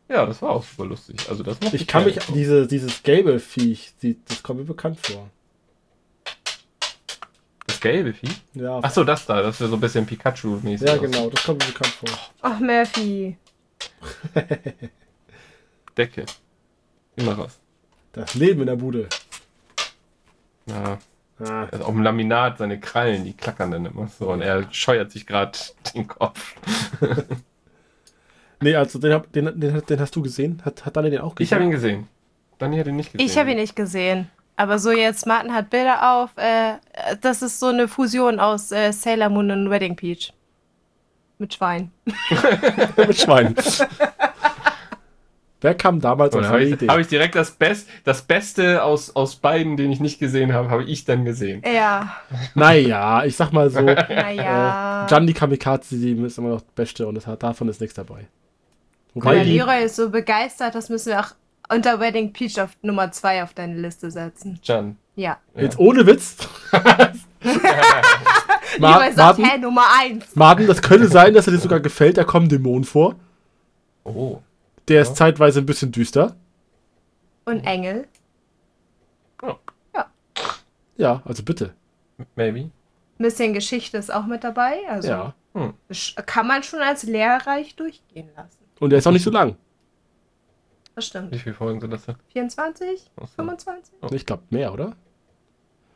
[0.08, 1.16] Ja, das war auch super lustig.
[1.28, 4.98] Also das mochte Ich kann mich, diese, dieses gelbe Viech, die, das kommt mir bekannt
[5.00, 5.30] vor.
[7.66, 8.28] Das gelbe Vieh?
[8.54, 9.42] Ja, Achso, das da.
[9.42, 10.86] Das ist so ein bisschen Pikachu-mäßig.
[10.86, 11.00] ja aus.
[11.00, 12.18] genau, das kommt mir bekannt vor.
[12.42, 13.36] Ach, Murphy.
[15.96, 16.26] Decke.
[17.16, 17.58] Immer was.
[18.12, 19.08] Das Leben in der Bude.
[20.66, 20.98] Ja.
[21.40, 24.30] Ah, Also auf dem Laminat, seine Krallen, die klackern dann immer so.
[24.30, 25.58] Und er scheuert sich gerade
[25.94, 26.54] den Kopf.
[28.60, 30.62] nee, also den, hab, den, den, den hast du gesehen?
[30.64, 31.46] Hat, hat Dani den auch gesehen?
[31.46, 32.08] Ich habe ihn gesehen.
[32.58, 33.26] Dani hat ihn nicht gesehen.
[33.26, 34.30] Ich habe ihn nicht gesehen.
[34.56, 36.30] Aber so jetzt, Martin hat Bilder auf.
[36.36, 36.76] Äh,
[37.20, 40.32] das ist so eine Fusion aus äh, Sailor Moon und Wedding Peach.
[41.38, 41.90] Mit Schwein.
[42.96, 43.54] mit Schwein.
[45.62, 46.88] Wer kam damals Und auf habe die ich, Idee?
[46.88, 50.68] hab ich direkt das, Best, das Beste aus, aus beiden, den ich nicht gesehen habe,
[50.70, 51.62] habe ich dann gesehen.
[51.64, 52.14] Ja,
[52.54, 55.06] Naja, ich sag mal so, naja.
[55.06, 57.80] äh, Jan die Kamikaze Team ist immer noch das Beste und das hat, davon ist
[57.80, 58.20] nichts dabei.
[58.20, 58.26] ja,
[59.14, 61.34] Wobei die, Leroy ist so begeistert, das müssen wir auch
[61.74, 64.60] unter Wedding Peach auf Nummer 2 auf deine Liste setzen.
[64.62, 64.96] Jan.
[65.16, 65.38] Ja.
[65.54, 66.36] jetzt ohne Witz.
[68.78, 70.36] Ma Leroy sagt, Martin, hä, Nummer 1.
[70.36, 73.14] Martin, das könnte sein, dass er dir sogar gefällt, da kommt Dämon vor.
[74.04, 74.40] Oh.
[74.88, 76.36] Der ist zeitweise ein bisschen düster.
[77.44, 78.06] Und Engel.
[80.98, 81.74] Ja, also bitte.
[82.36, 82.60] Maybe.
[82.60, 82.72] Ein
[83.18, 84.80] bisschen Geschichte ist auch mit dabei.
[84.88, 85.34] Also Ja.
[85.88, 88.64] das kann man schon als lehrreich durchgehen lassen.
[88.80, 89.56] Und der ist auch nicht so lang.
[90.94, 91.32] Das stimmt.
[91.32, 92.16] Wie viele Folgen sind das denn?
[92.32, 93.10] 24?
[93.16, 93.34] Ach so.
[93.36, 93.94] 25?
[94.12, 94.96] Ich glaube mehr, oder?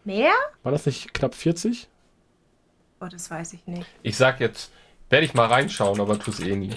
[0.04, 0.32] Mehr?
[0.62, 1.88] War das nicht knapp 40?
[3.00, 3.86] Oh, das weiß ich nicht.
[4.02, 4.70] Ich sag jetzt,
[5.10, 6.70] werde ich mal reinschauen, aber tu's eh nie.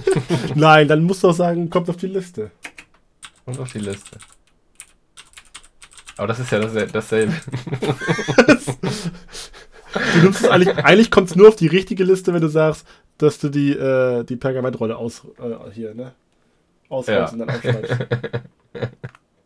[0.54, 2.50] Nein, dann musst du auch sagen, kommt auf die Liste.
[3.46, 4.18] Und auf die Liste.
[6.16, 7.32] Aber das ist ja das, dasselbe.
[10.14, 12.86] Du nimmst es eigentlich, eigentlich kommt es nur auf die richtige Liste, wenn du sagst,
[13.18, 16.12] dass du die, äh, die Pergamentrolle aus, äh, hier, ne?
[16.88, 17.28] Ausrollst Ja.
[17.32, 17.96] und dann aufschneidest.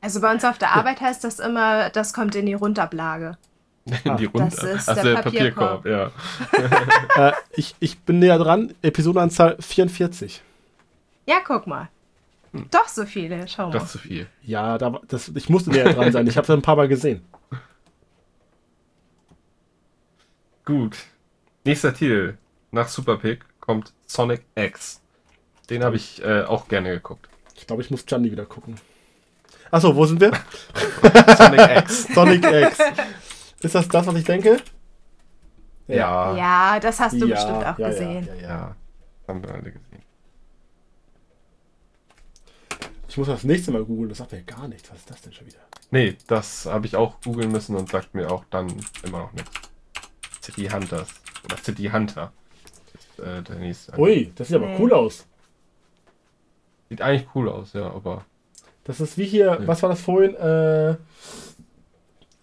[0.03, 3.39] Also bei uns auf der Arbeit heißt das immer, das kommt in die Rundablage.
[4.05, 4.25] In die.
[4.25, 4.51] Runde.
[4.51, 5.87] Das ist Ach, der Papierkorb.
[5.87, 6.11] ja.
[7.17, 8.75] äh, ich, ich bin näher dran.
[8.83, 10.43] Episodenanzahl 44.
[11.27, 11.89] Ja, guck mal.
[12.71, 13.77] Doch so viele, schau mal.
[13.79, 14.29] Ist zu viel.
[14.43, 16.27] Ja, da, das, ich musste näher dran sein.
[16.27, 17.23] Ich habe das ein paar Mal gesehen.
[20.65, 20.97] Gut.
[21.65, 22.39] Nächster Titel.
[22.71, 25.01] Nach Super Pig kommt Sonic X.
[25.69, 27.29] Den habe ich äh, auch gerne geguckt.
[27.57, 28.77] Ich glaube, ich muss Gianni wieder gucken.
[29.71, 30.33] Achso, wo sind wir?
[31.37, 32.15] Sonic X.
[32.15, 32.79] Sonic X.
[33.65, 34.59] Ist das das, was ich denke?
[35.87, 36.37] Ja.
[36.37, 38.27] Ja, das hast du Ja, bestimmt auch ja, gesehen.
[38.27, 38.77] Ja, ja, ja.
[39.29, 40.03] Haben wir alle gesehen.
[43.09, 44.09] Ich muss das nächste Mal googeln.
[44.09, 44.91] Das sagt mir gar nichts.
[44.91, 45.59] Was ist das denn schon wieder?
[45.91, 48.69] Nee, das habe ich auch googeln müssen und sagt mir auch dann
[49.03, 49.51] immer noch nichts.
[50.43, 51.09] City Hunters.
[51.45, 52.33] Oder City Hunter.
[52.93, 53.99] Ist, äh, der nächste.
[53.99, 55.27] Ui, das sieht aber cool aus.
[56.89, 58.25] Sieht eigentlich cool aus, ja, aber.
[58.85, 59.67] Das ist wie hier, Ja.
[59.67, 60.35] was war das vorhin?
[60.35, 60.97] Äh,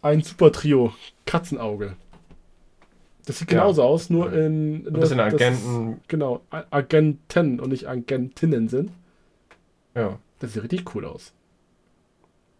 [0.02, 0.94] ein Super Trio.
[1.26, 1.96] Katzenauge.
[3.26, 3.60] Das sieht Ja.
[3.62, 4.46] genauso aus, nur Ja.
[4.46, 4.84] in.
[4.84, 6.02] Nur, dass es- Agenten.
[6.08, 8.92] Genau, A- Agenten und nicht Agentinnen sind.
[9.96, 10.18] Ja.
[10.40, 11.34] Das sieht richtig cool aus.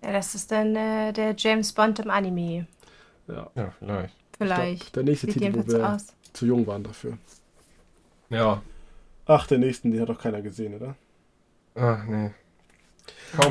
[0.04, 2.68] Ja, das ist dann äh, der James Bond im Anime.
[3.28, 3.50] Ja.
[3.56, 4.16] Ja, vielleicht.
[4.38, 4.96] Vielleicht.
[4.96, 6.08] Der nächste Sieht Titel, wo wir aus.
[6.34, 7.18] zu jung waren dafür.
[8.30, 8.62] Ja.
[9.26, 10.96] Ach, der nächsten, den hat doch keiner gesehen, oder?
[11.76, 12.32] Ach, nee.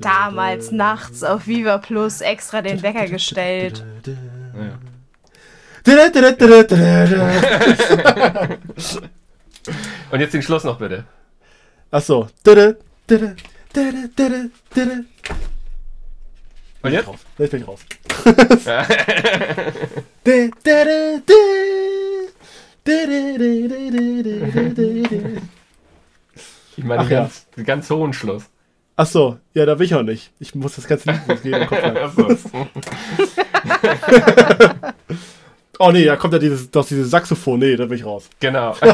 [0.00, 3.84] Damals nachts auf Viva Plus extra den Wecker gestellt.
[4.06, 4.14] Ja.
[10.10, 11.04] Und jetzt den Schluss noch bitte.
[11.90, 12.28] Achso.
[16.82, 17.08] Und jetzt?
[17.38, 17.80] Jetzt bin ich raus.
[26.76, 27.20] Ich meine, Ach den ja.
[27.22, 28.44] ganz, den ganz hohen Schluss.
[28.94, 30.30] Achso, ja, da will ich auch nicht.
[30.38, 31.62] Ich muss das ganze Lied geben.
[31.62, 32.38] im Kopf haben.
[35.78, 37.58] Oh nee, da kommt ja dieses, doch dieses Saxophon.
[37.58, 38.28] Nee, da bin ich raus.
[38.38, 38.76] genau.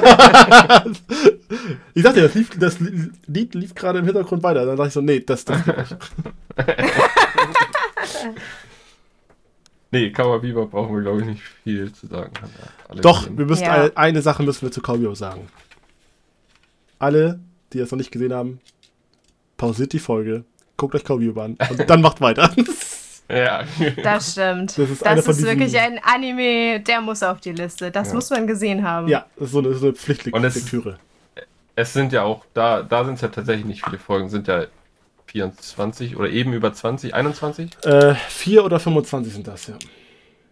[1.94, 2.78] Ich dachte, das, lief, das
[3.26, 4.64] Lied lief gerade im Hintergrund weiter.
[4.64, 5.96] Dann dachte ich so, nee, das, das geht nicht.
[9.90, 12.30] Nee, Cowboy Bebop brauchen wir, glaube ich, nicht viel zu sagen.
[12.88, 13.38] Alle Doch, gesehen.
[13.38, 13.72] wir müssen Ja.
[13.72, 15.48] eine, eine Sache müssen wir zu Cowboy sagen.
[16.98, 17.40] Alle,
[17.72, 18.60] die das noch nicht gesehen haben,
[19.56, 20.44] pausiert die Folge,
[20.76, 22.50] guckt euch Cowboy an und dann macht weiter.
[23.30, 23.64] Ja.
[24.02, 24.76] Das stimmt.
[24.78, 27.90] Das ist von diesen- wirklich ein Anime, der muss auf die Liste.
[27.90, 28.14] Das Ja.
[28.14, 29.06] muss man gesehen haben.
[29.08, 30.98] ja, das ist so eine, so eine Und es- Pflichtlektüre.
[31.76, 34.64] Es sind ja auch, da, da sind es ja tatsächlich nicht viele Folgen, sind ja
[35.28, 37.70] 24 oder eben über 20, 21?
[37.84, 39.74] Äh, 4 oder 25 sind das, ja.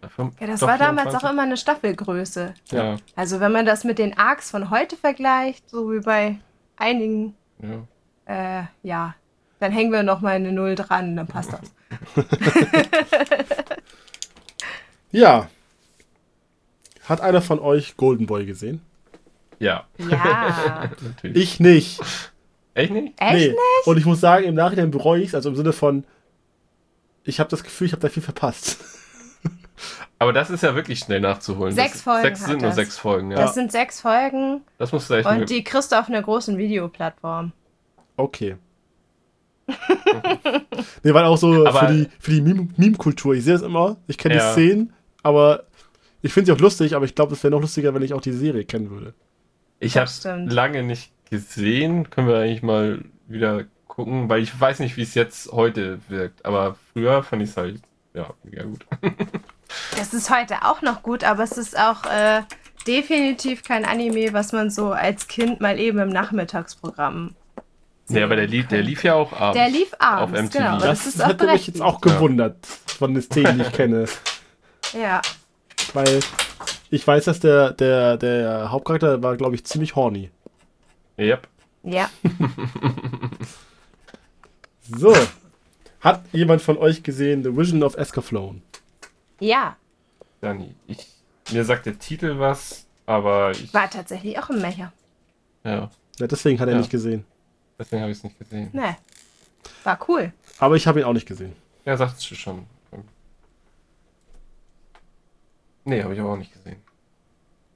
[0.01, 1.23] Ja, das doch, war damals 24?
[1.23, 2.53] auch immer eine Staffelgröße.
[2.71, 6.37] Ja, Also wenn man das mit den Arcs von heute vergleicht, so wie bei
[6.77, 8.61] einigen, ja.
[8.61, 9.15] äh, ja,
[9.59, 11.61] dann hängen wir noch mal eine Null dran, dann passt das.
[15.11, 15.49] Ja.
[17.05, 18.81] Hat einer von euch Golden Boy gesehen?
[19.59, 20.89] Ja, Ja.
[21.01, 21.37] natürlich.
[21.37, 21.99] Ich nicht.
[22.77, 23.13] Echt nicht?
[23.19, 23.47] Echt nee.
[23.49, 23.57] nicht?
[23.87, 26.03] Und ich muss sagen, im Nachhinein bereue ich es, also im Sinne von,
[27.23, 28.77] ich habe das Gefühl, ich habe da viel verpasst.
[30.19, 31.73] Aber das ist ja wirklich schnell nachzuholen.
[31.73, 32.75] Sechs das, Folgen Sechs hat sind nur das.
[32.75, 33.37] sechs Folgen, ja.
[33.37, 36.57] Das sind sechs Folgen Das musst du echt und die kriegst du auf einer großen
[36.57, 37.51] Videoplattform.
[38.15, 38.55] Okay.
[41.03, 43.97] nee, weil auch so Aber- für die, für die Meme- Meme-Kultur, ich sehe es immer,
[44.07, 44.47] ich kenne Ja.
[44.47, 44.93] die Szenen,
[45.23, 45.63] aber
[46.21, 48.21] ich finde sie auch lustig, aber ich glaube, es wäre noch lustiger, wenn ich auch
[48.21, 49.13] die Serie kennen würde.
[49.79, 52.09] Ich Das habe lange nicht gesehen.
[52.09, 56.45] Können wir eigentlich mal wieder gucken, weil ich weiß nicht, wie es jetzt heute wirkt.
[56.45, 57.81] Aber früher fand ich es halt,
[58.13, 58.85] ja, mega gut.
[59.97, 62.41] Das ist heute auch noch gut, aber es ist auch äh,
[62.87, 67.35] definitiv kein Anime, was man so als Kind mal eben im Nachmittagsprogramm.
[68.09, 69.57] Nee, aber der, lief, der lief ja auch abends.
[69.57, 70.57] Der lief abends, auf MTV.
[70.57, 70.79] genau.
[70.79, 74.05] Das, das hätte mich jetzt auch gewundert von den Szenen, die ich kenne.
[74.97, 75.21] Ja.
[75.93, 76.21] Weil
[76.89, 80.31] ich weiß, dass der, der, der Hauptcharakter war, glaube ich, ziemlich horny.
[81.17, 81.47] Yep.
[81.83, 82.09] Ja.
[84.89, 85.13] So.
[85.99, 88.61] Hat jemand von euch gesehen The Vision of Escaflowne?
[89.39, 89.75] Ja.
[90.39, 91.05] Dani, ich,
[91.51, 94.93] mir sagt der Titel was, aber ich, War tatsächlich auch im Mecher.
[95.65, 95.89] ja,
[96.19, 96.79] Ja, deswegen hat er Ja.
[96.79, 97.25] nicht gesehen.
[97.77, 98.69] deswegen habe ich es nicht gesehen.
[98.71, 98.95] Ne.
[99.83, 100.31] War cool.
[100.59, 101.53] Aber ich habe ihn auch nicht gesehen.
[101.83, 102.65] Ja, sagst du schon.
[105.83, 106.81] Nee, habe ich aber auch nicht gesehen.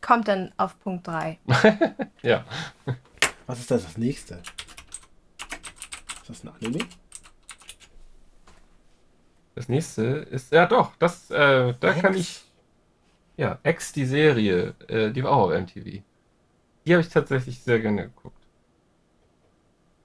[0.02, 1.40] Kommt dann auf Punkt 3.
[2.22, 2.46] Ja.
[3.52, 4.36] Was ist das, das nächste?
[4.36, 6.86] Ist das ein Anime?
[9.56, 12.45] Das nächste ist, ja doch, das, äh, da kann ich,
[13.36, 16.02] ja, Ex, die Serie, äh, die war auch auf MTV.
[16.86, 18.41] Die habe ich tatsächlich sehr gerne geguckt.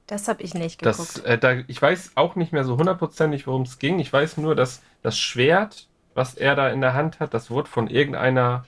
[0.09, 0.99] Das habe ich nicht geguckt.
[0.99, 4.01] Das, äh, da, ich weiß auch nicht mehr so hundertprozentig, worum es ging.
[4.01, 7.71] Ich weiß nur, dass das Schwert, was er da in der Hand hat, das wurde
[7.71, 8.67] von irgendeiner,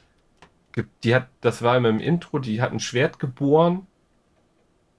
[0.70, 3.88] ge- die hat, das war immer im Intro, die hat ein Schwert geboren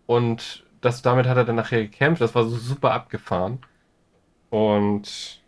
[0.10, 2.19] und das, damit hat er dann nachher gekämpft.
[2.19, 3.60] Das war so super abgefahren.
[4.49, 5.40] Und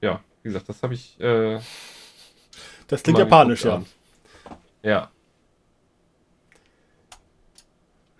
[0.00, 1.58] ja, wie gesagt, das habe ich, äh,
[2.86, 3.82] Das klingt japanisch, ja.
[4.84, 5.10] ja,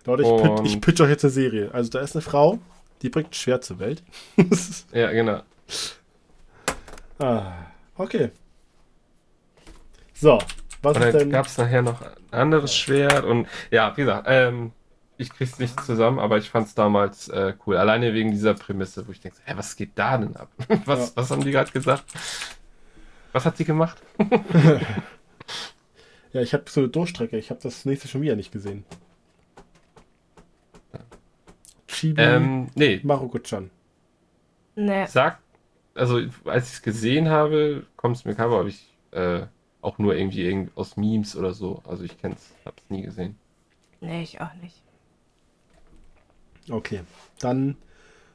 [0.03, 1.73] Leute, ich, pitch, ich pitch euch jetzt eine Serie.
[1.73, 2.59] Also da ist eine Frau,
[3.01, 4.03] die bringt ein Schwert zur Welt.
[4.91, 5.43] ja, genau.
[7.19, 7.53] ah,
[7.95, 8.31] okay.
[10.13, 10.39] So,
[10.81, 11.29] was Und ist dann denn...
[11.29, 14.73] gab es nachher noch ein anderes Schwert und ja, wie gesagt, ähm,
[15.19, 17.77] ich krieg's nicht zusammen, aber ich fand's damals äh, cool.
[17.77, 20.49] Alleine wegen dieser Prämisse, wo ich denke, hä, was geht da denn ab?
[20.85, 21.11] was, Ja.
[21.15, 22.05] was haben die gerade gesagt?
[23.31, 24.01] Was hat sie gemacht?
[26.31, 27.39] Ja, ich habe so eine Durchstrecke.
[27.39, 28.85] Ich habe das nächste schon wieder nicht gesehen.
[31.87, 33.71] Chibi Ähm, nee, Maruko-chan.
[34.75, 35.05] Nee.
[35.07, 35.39] sag,
[35.95, 39.41] also als ich es gesehen habe, kommt es mir vor, aber ich äh,
[39.81, 41.81] auch nur irgendwie irgend aus Memes oder so.
[41.87, 43.35] Also ich kenn's, hab's nie gesehen.
[43.99, 44.81] Nee, ich auch nicht.
[46.69, 47.01] Okay.
[47.39, 47.75] Dann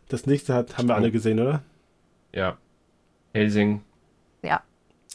[0.09, 1.63] das nächste hat, haben wir alle gesehen, oder?
[2.33, 2.59] Ja.
[3.33, 3.83] Helsing,
[4.43, 4.63] Ja.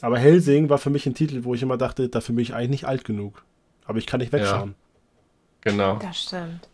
[0.02, 2.70] Aber Helsing war für mich ein Titel, wo ich immer dachte, dafür bin ich eigentlich
[2.70, 3.44] nicht alt genug.
[3.84, 4.74] Aber ich kann nicht wegschauen.
[5.62, 5.96] genau.
[5.96, 6.68] Das stimmt.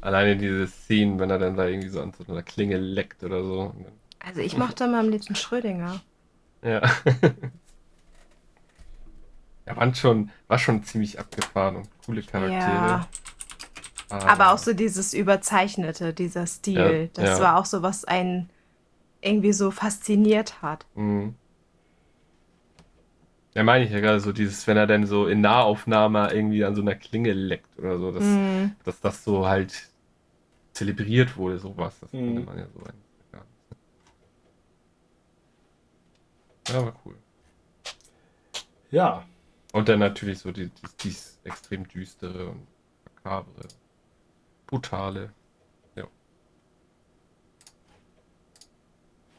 [0.00, 3.42] Alleine diese Szenen, wenn er dann da irgendwie so an so einer Klinge leckt oder
[3.42, 3.74] so.
[4.20, 6.00] Also ich mochte mal am liebsten Schrödinger.
[6.62, 6.80] Ja.
[9.66, 12.60] ja, waren schon, war schon ziemlich abgefahren und coole Charaktere.
[12.60, 13.08] Ja.
[14.10, 17.10] Aber auch so dieses Überzeichnete, dieser Stil.
[17.14, 17.44] Ja, das ja.
[17.44, 18.48] war auch so, was einen
[19.20, 20.86] irgendwie so fasziniert hat.
[20.94, 21.34] Mhm.
[23.54, 26.74] Ja, meine ich ja gerade so dieses, wenn er dann so in Nahaufnahme irgendwie an
[26.74, 28.76] so einer Klinge leckt oder so, dass, Mhm.
[28.84, 29.88] dass das so halt
[30.72, 31.98] zelebriert wurde, sowas.
[32.00, 32.18] Das Mhm.
[32.18, 32.94] findet man ja so ein.
[36.68, 37.16] Ja, ja war cool.
[38.90, 39.24] Ja.
[39.72, 42.66] Und dann natürlich so die, dies, dies extrem düstere und
[43.04, 43.68] makabre,
[44.68, 45.32] brutale.
[45.96, 46.04] Ja.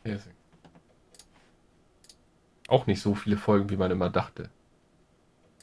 [0.04, 0.34] Helsing.
[2.68, 4.50] Auch nicht so viele Folgen, wie man immer dachte.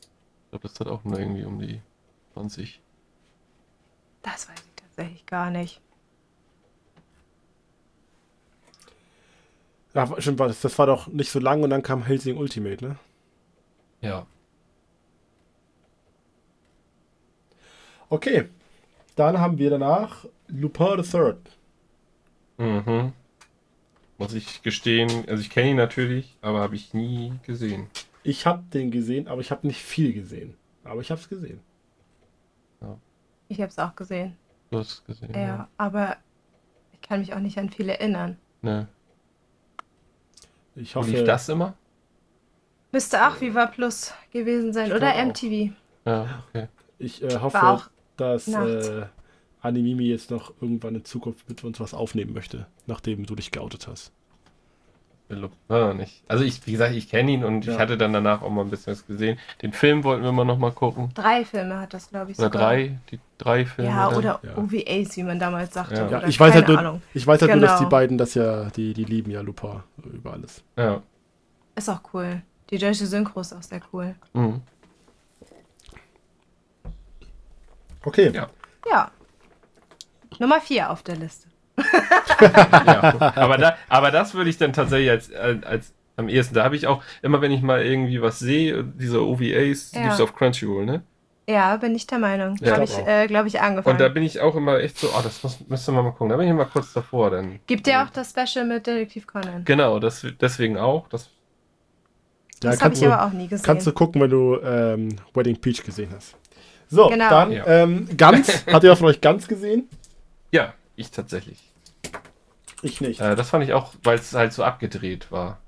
[0.01, 1.83] Ich glaube, das hat auch nur irgendwie um die
[2.33, 2.81] 20.
[4.23, 5.83] Das weiß ich tatsächlich gar nicht.
[9.95, 12.85] ja stimmt, war das, das war doch nicht so lang und dann kam Helsing Ultimate,
[12.85, 12.99] ne?
[14.01, 14.27] Ja.
[18.09, 18.49] Okay.
[19.17, 21.35] Dann haben wir danach Lupin III.
[22.59, 23.13] Mhm.
[24.19, 27.89] Muss ich gestehen, also ich kenne ihn natürlich, aber habe ich nie gesehen.
[28.23, 30.55] Ich habe den gesehen, aber ich habe nicht viel gesehen.
[30.85, 31.61] Aber ich habe es gesehen.
[33.49, 34.37] Ich habe es auch gesehen.
[34.71, 35.33] Du hast es gesehen.
[35.35, 36.17] Ja, aber
[36.93, 38.37] ich kann mich auch nicht an viel erinnern.
[38.63, 38.89] Ne.
[40.75, 41.75] Ich hoffe, lief das immer?
[42.93, 45.29] Müsste auch Viva Plus gewesen sein Ich oder glaub auch.
[45.29, 45.73] MTV.
[46.05, 46.69] Ja, okay.
[46.99, 49.07] ich äh, hoffe, War auch dass äh,
[49.61, 53.89] Animimi jetzt noch irgendwann in Zukunft mit uns was aufnehmen möchte, nachdem du dich geoutet
[53.89, 54.13] hast.
[55.69, 56.23] Ah, nicht.
[56.29, 57.73] Also ich, wie gesagt, ich kenne ihn und Ja.
[57.73, 59.39] ich hatte dann danach auch mal ein bisschen was gesehen.
[59.61, 61.11] Den Film wollten wir mal noch mal gucken.
[61.15, 62.63] Drei Filme hat das, glaube ich, Oder sogar.
[62.63, 63.91] drei, die drei Filme.
[63.91, 64.57] Ja, oder Ja.
[64.57, 65.97] OVAs, wie man damals sagte.
[65.97, 66.09] Ja.
[66.09, 67.03] Ja, oder ich weiß halt nur, Ahnung.
[67.13, 67.91] ich weiß halt nur, dass die Genau.
[67.91, 70.63] beiden das ja, die, die lieben ja Lupin über alles.
[70.77, 71.03] Ja.
[71.75, 72.43] Ist auch cool.
[72.71, 74.15] Die deutsche Synchro ist auch sehr cool.
[74.33, 74.61] Mhm.
[78.07, 78.31] Okay.
[78.35, 78.49] Ja.
[78.91, 79.11] Ja.
[80.39, 81.49] Nummer vier auf der Liste.
[82.41, 83.33] ja.
[83.37, 86.55] aber, da, aber das würde ich dann tatsächlich als, als, als am ehesten.
[86.55, 90.05] Da habe ich auch, immer wenn ich mal irgendwie was sehe, diese OVAs, die Ja.
[90.05, 91.03] gibt's auf Crunchyroll, ne?
[91.49, 92.57] Ja, bin ich der Meinung.
[92.61, 92.73] Ja.
[92.73, 93.95] Habe Ich äh, glaube ich, angefangen.
[93.95, 96.31] Und da bin ich auch immer echt so, oh, das muss, müsste man mal gucken.
[96.31, 97.31] Da bin ich immer kurz davor.
[97.31, 97.61] Dann.
[97.67, 99.65] Gibt ja auch das Special mit Detektiv Conan.
[99.65, 101.09] Genau, das, deswegen auch.
[101.09, 101.31] Das,
[102.65, 103.65] Ja, das habe kannst, ich du, aber auch nie gesehen.
[103.65, 106.35] kannst du gucken, wenn du ähm, Wedding Peach gesehen hast.
[106.89, 107.29] So, Genau.
[107.31, 107.67] dann Ja.
[107.67, 108.67] ähm, Ganz.
[108.73, 109.89] Hat ihr von euch Ganz gesehen?
[110.53, 111.61] ja, ich tatsächlich.
[112.83, 113.21] Ich nicht.
[113.21, 115.59] Äh, das fand ich auch, weil es halt so abgedreht war.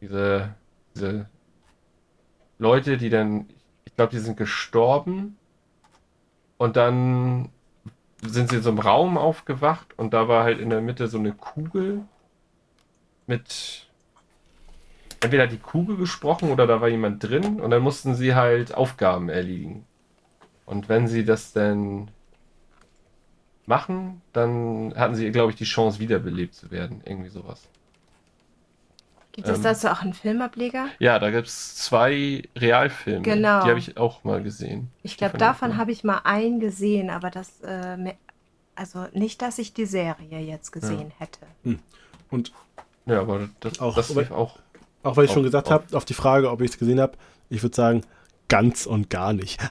[0.00, 0.54] Diese,
[0.94, 1.26] diese
[2.58, 3.48] Leute, die dann,
[3.84, 5.36] ich glaube, die sind gestorben
[6.56, 7.50] und dann
[8.22, 11.18] sind sie in so einem Raum aufgewacht und da war halt in der Mitte so
[11.18, 12.02] eine Kugel
[13.26, 13.86] mit
[15.20, 18.74] entweder hat die Kugel gesprochen oder da war jemand drin und dann mussten sie halt
[18.74, 19.84] Aufgaben erledigen.
[20.66, 22.08] Und wenn sie das dann
[23.66, 27.02] machen, dann hatten sie, glaube ich, die Chance, wiederbelebt zu werden.
[27.04, 27.68] Irgendwie sowas.
[29.32, 30.88] Gibt es ähm, dazu auch einen Filmableger?
[30.98, 33.22] Ja, da gibt es zwei Realfilme.
[33.22, 33.62] Genau.
[33.62, 34.90] Die habe ich auch mal gesehen.
[35.02, 38.14] Ich glaube, davon habe ich mal einen gesehen, aber das, äh,
[38.74, 41.40] Also nicht, dass ich die Serie jetzt gesehen hätte.
[42.30, 42.52] Und
[43.06, 44.58] Ja, aber das, Auch- das lief auch.
[45.02, 47.16] Auch weil ich schon gesagt habe, auf die Frage, ob ich es gesehen habe,
[47.48, 48.04] ich würde sagen,
[48.48, 49.60] ganz und gar nicht.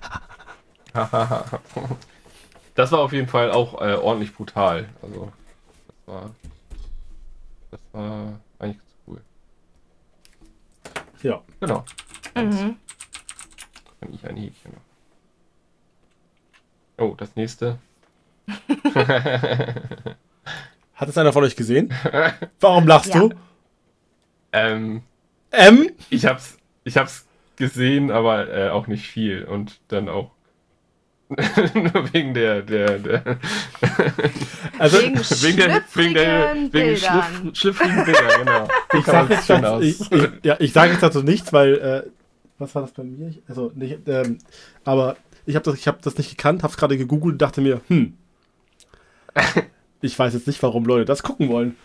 [2.76, 4.90] das war auf jeden Fall auch äh, ordentlich brutal.
[5.02, 5.32] Also,
[5.88, 6.32] das war.
[7.72, 9.22] Das war eigentlich ganz cool.
[11.22, 11.42] ja.
[11.60, 11.86] Genau.
[12.36, 12.78] Mhm.
[14.00, 14.84] Kann ich ein Häkchen machen.
[16.98, 17.78] Oh, das nächste.
[20.96, 21.94] Hat es einer von euch gesehen?
[22.60, 23.20] Warum lachst Ja.
[23.20, 23.30] du?
[24.52, 25.04] Ähm,
[25.52, 25.90] M?
[26.10, 29.44] ich hab's, ich hab's gesehen, aber äh, auch nicht viel.
[29.44, 30.32] Und dann auch.
[31.76, 33.24] Nur wegen der, der, der
[34.80, 38.68] Also, Wegen wegen der, wegen der, wegen schlüpfrigen Bilder, genau.
[38.98, 42.10] ich sage jetzt, dazu- ich, ich, ja, ich sag jetzt dazu nichts, weil, äh,
[42.58, 43.28] was war das bei mir?
[43.30, 44.40] Ich, also, nicht, ähm,
[44.86, 47.62] aber ich habe das, ich hab das nicht gekannt, habe es gerade gegoogelt und dachte
[47.62, 48.18] mir, hm,
[50.02, 51.76] ich weiß jetzt nicht, warum Leute das gucken wollen.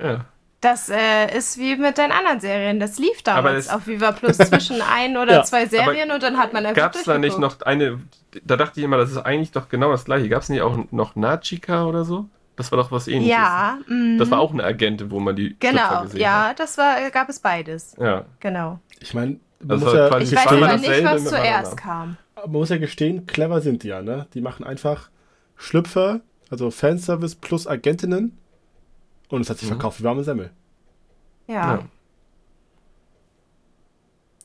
[0.00, 0.26] Ja.
[0.60, 2.80] Das äh, ist wie mit deinen anderen Serien.
[2.80, 6.36] Das lief damals das- auf Viva Plus zwischen ein oder Ja, zwei Serien und dann
[6.36, 8.00] hat man einfach Gab es da nicht noch eine,
[8.44, 10.28] da dachte ich immer, das ist eigentlich doch genau das gleiche.
[10.28, 12.26] Gab es nicht auch noch Nachika oder so?
[12.56, 13.30] Das war doch was ähnliches.
[13.30, 14.18] Ja, mhm.
[14.18, 17.30] Das war auch eine Agentin, wo man die Schlüpfer Genau, gesehen ja, das war, gab
[17.30, 17.92] es beides.
[17.98, 18.04] hat.
[18.04, 18.24] Ja.
[18.40, 18.78] Genau.
[19.00, 22.18] Ich meine, man, Das muss ja, Ich Die weiß aber nicht, was zuerst kam.
[22.36, 24.26] man muss ja gestehen, clever sind die ja, ne?
[24.34, 25.08] Die machen einfach
[25.56, 26.20] Schlüpfer,
[26.50, 28.36] also Fanservice plus Agentinnen
[29.30, 29.74] und es hat sich Mhm.
[29.74, 30.50] verkauft wie warme Semmel.
[31.46, 31.74] Ja.
[31.76, 31.82] Ja.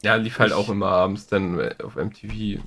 [0.04, 2.32] Ja, lief halt auch immer abends dann äh, auf MTV.
[2.32, 2.60] Äh,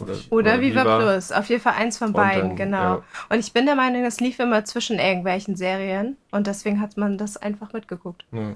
[0.00, 0.98] oder Oder Viva.
[0.98, 2.82] Plus, auf jeden Fall eins von beiden, dann, genau.
[2.82, 3.02] ja.
[3.30, 7.18] Und ich bin der Meinung, das lief immer zwischen irgendwelchen Serien und deswegen hat man
[7.18, 8.24] das einfach mitgeguckt.
[8.30, 8.54] Ja,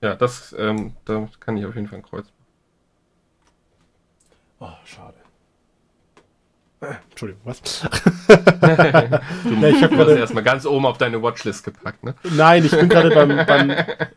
[0.00, 2.26] ja das ähm, da kann ich auf jeden Fall ein Kreuz
[4.58, 5.23] Oh, schade.
[7.10, 7.60] Entschuldigung, was?
[7.62, 12.14] Du, Ja, ich hab du hast gerade- erstmal ganz oben auf deine Watchlist gepackt, ne?
[12.36, 13.72] Nein, ich bin gerade beim, beim,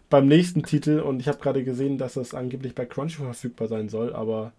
[0.10, 3.90] beim nächsten Titel und ich habe gerade gesehen, dass das angeblich bei Crunchyroll verfügbar sein
[3.90, 4.52] soll, aber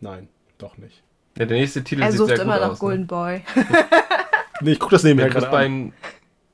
[0.00, 0.28] nein,
[0.58, 1.02] doch nicht.
[1.38, 2.78] Ja, der nächste Titel Er sieht sucht sehr immer gut nach aus.
[2.78, 3.06] Golden Ne?
[3.06, 3.42] Boy.
[4.60, 5.92] Nee, ich gucke das nebenher Du, bist gerade bei, an.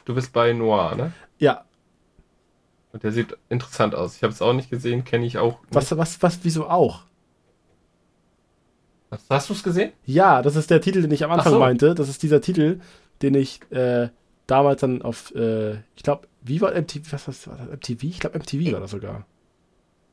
[0.04, 1.12] du bist bei Noir, ne?
[1.38, 1.64] Ja,
[2.92, 4.16] Und der sieht interessant aus.
[4.16, 5.58] Ich habe es auch nicht gesehen, kenne ich auch.
[5.62, 5.74] nicht.
[5.74, 7.04] was, was, was, wieso auch?
[9.10, 9.92] Hast, hast du es gesehen?
[10.04, 11.58] Ja, das ist der Titel, den ich am Anfang so.
[11.58, 11.94] meinte.
[11.94, 12.80] Das ist dieser Titel,
[13.22, 14.08] den ich äh,
[14.46, 18.02] damals dann auf, äh, ich glaube, wie war MTV, was was war das, MTV?
[18.04, 19.26] Ich glaube, MTV war das sogar.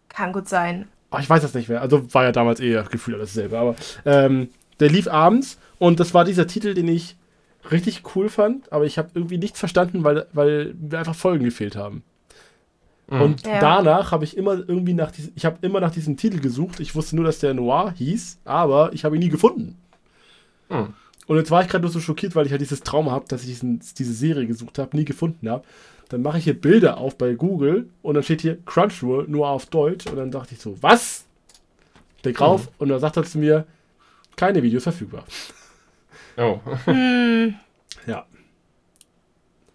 [0.09, 0.87] Kann gut sein.
[1.09, 1.81] Ah, ich weiß das nicht mehr.
[1.81, 3.59] Also war ja damals eher Gefühl alles selber.
[3.59, 4.49] Aber ähm,
[4.79, 7.17] der lief abends und das war dieser Titel, den ich
[7.69, 11.75] richtig cool fand, aber ich habe irgendwie nichts verstanden, weil, weil mir einfach Folgen gefehlt
[11.75, 12.03] haben.
[13.11, 13.21] Mhm.
[13.21, 13.59] Und Ja.
[13.59, 16.79] danach habe ich immer irgendwie nach diesem, ich habe immer nach diesem Titel gesucht.
[16.79, 19.77] Ich wusste nur, dass der Noir hieß, aber ich habe ihn nie gefunden.
[20.69, 20.93] Mhm.
[21.27, 23.41] Und jetzt war ich gerade nur so schockiert, weil ich halt dieses Trauma habe, dass
[23.41, 25.63] ich diesen, diese Serie gesucht habe, nie gefunden habe.
[26.09, 29.67] Dann mache ich hier Bilder auf bei Google und dann steht hier Crunchyroll nur auf
[29.67, 31.25] Deutsch und dann dachte ich so, was?
[32.23, 33.65] Klick rauf und dann sagt er zu mir,
[34.35, 35.23] keine Videos verfügbar.
[36.37, 36.59] Oh.
[36.85, 37.55] Hm,
[38.07, 38.25] Ja.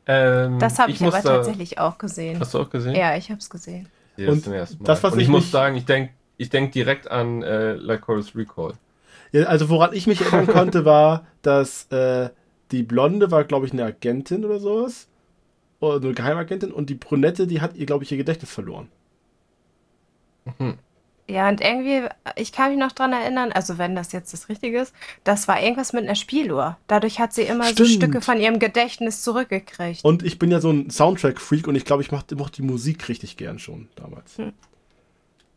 [0.07, 2.39] Ähm, das habe ich, muss aber tatsächlich auch gesehen.
[2.39, 2.95] Hast du auch gesehen?
[2.95, 3.89] Ja, ich habe es gesehen.
[4.17, 6.73] Ich sehe das Und das, was Und ich, ich muss sagen, ich denke ich denk
[6.73, 8.75] direkt an äh, Lycoris Recall.
[9.33, 9.45] ja.
[9.45, 12.31] Also woran ich mich erinnern konnte, war, dass äh,
[12.71, 15.09] die Blonde war, glaube ich, eine Agentin oder sowas.
[15.81, 18.89] Oder eine Geheimagentin und die Brünette, die hat ihr, glaube ich, ihr Gedächtnis verloren.
[21.29, 22.03] Ja, und irgendwie,
[22.37, 24.95] ich kann mich noch dran erinnern, also wenn das jetzt das Richtige ist,
[25.25, 26.77] das war irgendwas mit einer Spieluhr.
[26.87, 27.91] Dadurch hat sie immer so Stimmt.
[27.91, 30.05] Stücke von ihrem Gedächtnis zurückgekriegt.
[30.05, 33.37] Und ich bin ja so ein Soundtrack-Freak und ich glaube, ich mochte die Musik richtig
[33.37, 34.39] gern schon damals.
[34.39, 34.53] Hm.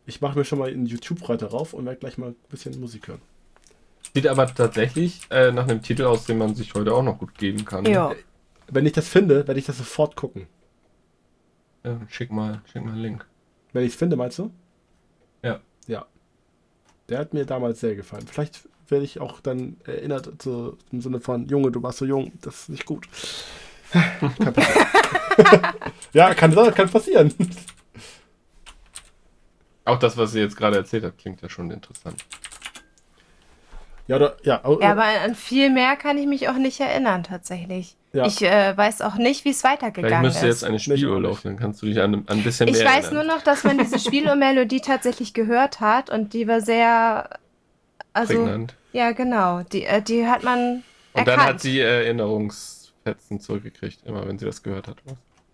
[0.06, 2.78] Ich mache mir schon mal in YouTube weiter rauf und werde gleich mal ein bisschen
[2.80, 3.22] Musik hören.
[4.12, 7.38] Sieht aber tatsächlich äh, nach einem Titel aus, den man sich heute auch noch gut
[7.38, 7.84] geben kann.
[7.84, 8.12] ja.
[8.72, 10.46] Wenn ich das finde, werde ich das sofort gucken.
[11.84, 13.26] Ja, schick mal, schick mal einen Link.
[13.72, 14.52] Wenn ich es finde, meinst du?
[15.42, 15.60] Ja.
[15.86, 16.06] Ja.
[17.08, 18.26] Der hat mir damals sehr gefallen.
[18.30, 22.32] Vielleicht werde ich auch dann erinnert, so im Sinne von, Junge, du warst so jung,
[22.40, 23.08] das ist nicht gut.
[23.92, 24.86] kann passieren.
[26.12, 27.34] ja, kann, kann passieren.
[29.84, 32.24] Auch das, was sie jetzt gerade erzählt hat, klingt ja schon interessant.
[34.06, 37.96] Ja, oder, ja, Ja, aber an viel mehr kann ich mich auch nicht erinnern, tatsächlich.
[38.12, 38.26] Ja.
[38.26, 40.62] Ich äh, weiß auch nicht, wie es Vielleicht weitergegangen müsste ist.
[40.62, 42.86] jetzt eine Ich Spieluhr laufen, dann kannst du dich an, an ein bisschen Ich mehr
[42.86, 43.36] weiß nur erinnern.
[43.36, 47.30] noch, dass man diese Spielmelodie tatsächlich gehört hat und die war sehr.
[48.12, 48.74] Also, Prägnant.
[48.92, 49.62] ja, genau.
[49.72, 50.82] Die, äh, die hat man Und
[51.14, 51.28] erkannt.
[51.38, 54.96] dann hat sie Erinnerungsfetzen zurückgekriegt, immer wenn sie das gehört hat.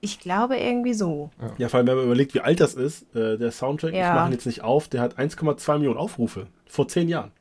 [0.00, 1.30] ich glaube irgendwie so.
[1.58, 4.14] Ja, vor allem, wenn man überlegt, wie alt das ist, äh, der Soundtrack, ich Ja.
[4.14, 6.46] mache ihn jetzt nicht auf, der hat 1,2 Millionen Aufrufe.
[6.66, 7.32] Vor zehn Jahren.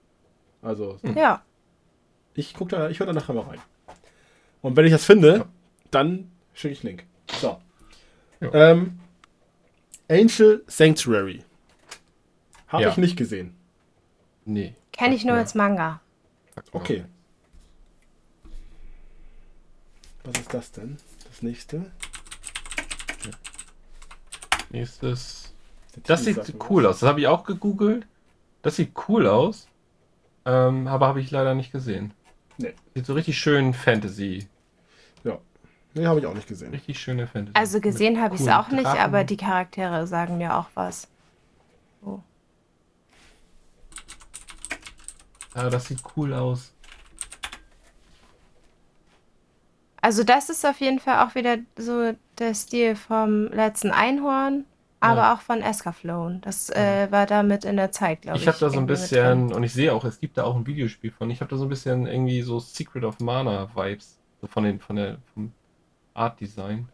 [0.61, 1.15] Also, Hm.
[1.17, 1.41] Ja.
[2.33, 3.59] ich guck da, ich höre da nachher mal rein.
[4.65, 5.45] Und wenn ich das finde, Ja.
[5.91, 7.05] dann schicke ich Link.
[7.39, 7.61] So.
[8.39, 8.51] Ja.
[8.71, 8.97] Ähm,
[10.09, 11.43] Angel Sanctuary.
[12.69, 12.89] Habe Ja.
[12.89, 13.55] ich nicht gesehen.
[14.43, 14.73] Nee.
[14.91, 15.41] Kenne ich nur Ja.
[15.41, 16.01] als Manga.
[16.71, 17.05] Okay.
[20.23, 20.97] Was ist das denn?
[21.29, 21.91] Das nächste?
[24.71, 25.53] Nächstes.
[26.07, 27.01] Das sieht cool aus.
[27.01, 28.07] Das habe ich auch gegoogelt.
[28.63, 29.67] Das sieht cool aus.
[30.45, 32.13] Ähm, aber habe ich leider nicht gesehen.
[32.57, 32.73] Nee.
[32.95, 34.47] Sieht so richtig schön Fantasy.
[35.95, 36.71] Nee, habe ich auch nicht gesehen.
[36.71, 37.57] Richtig schöne Fantasy.
[37.57, 38.99] Also gesehen habe ich es auch nicht, Drachen.
[38.99, 41.07] aber die Charaktere sagen mir auch was.
[45.55, 46.73] Ja, das sieht cool aus.
[50.01, 54.65] Also das ist auf jeden Fall auch wieder so der Stil vom letzten Einhorn,
[54.99, 55.33] aber Ja.
[55.33, 56.39] auch von Escaflowne.
[56.41, 58.43] Das äh, war damit in der Zeit, glaube ich.
[58.43, 60.67] Ich habe da so ein bisschen, und ich sehe auch, es gibt da auch ein
[60.67, 64.19] Videospiel von, ich habe da so ein bisschen irgendwie so Secret of Mana Vibes.
[64.41, 65.53] So von den, von der, vom
[66.15, 66.89] Art Design.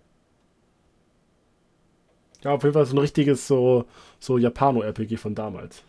[2.44, 3.86] Ja, auf jeden Fall so ein richtiges so,
[4.20, 5.84] so Japano-RPG von damals.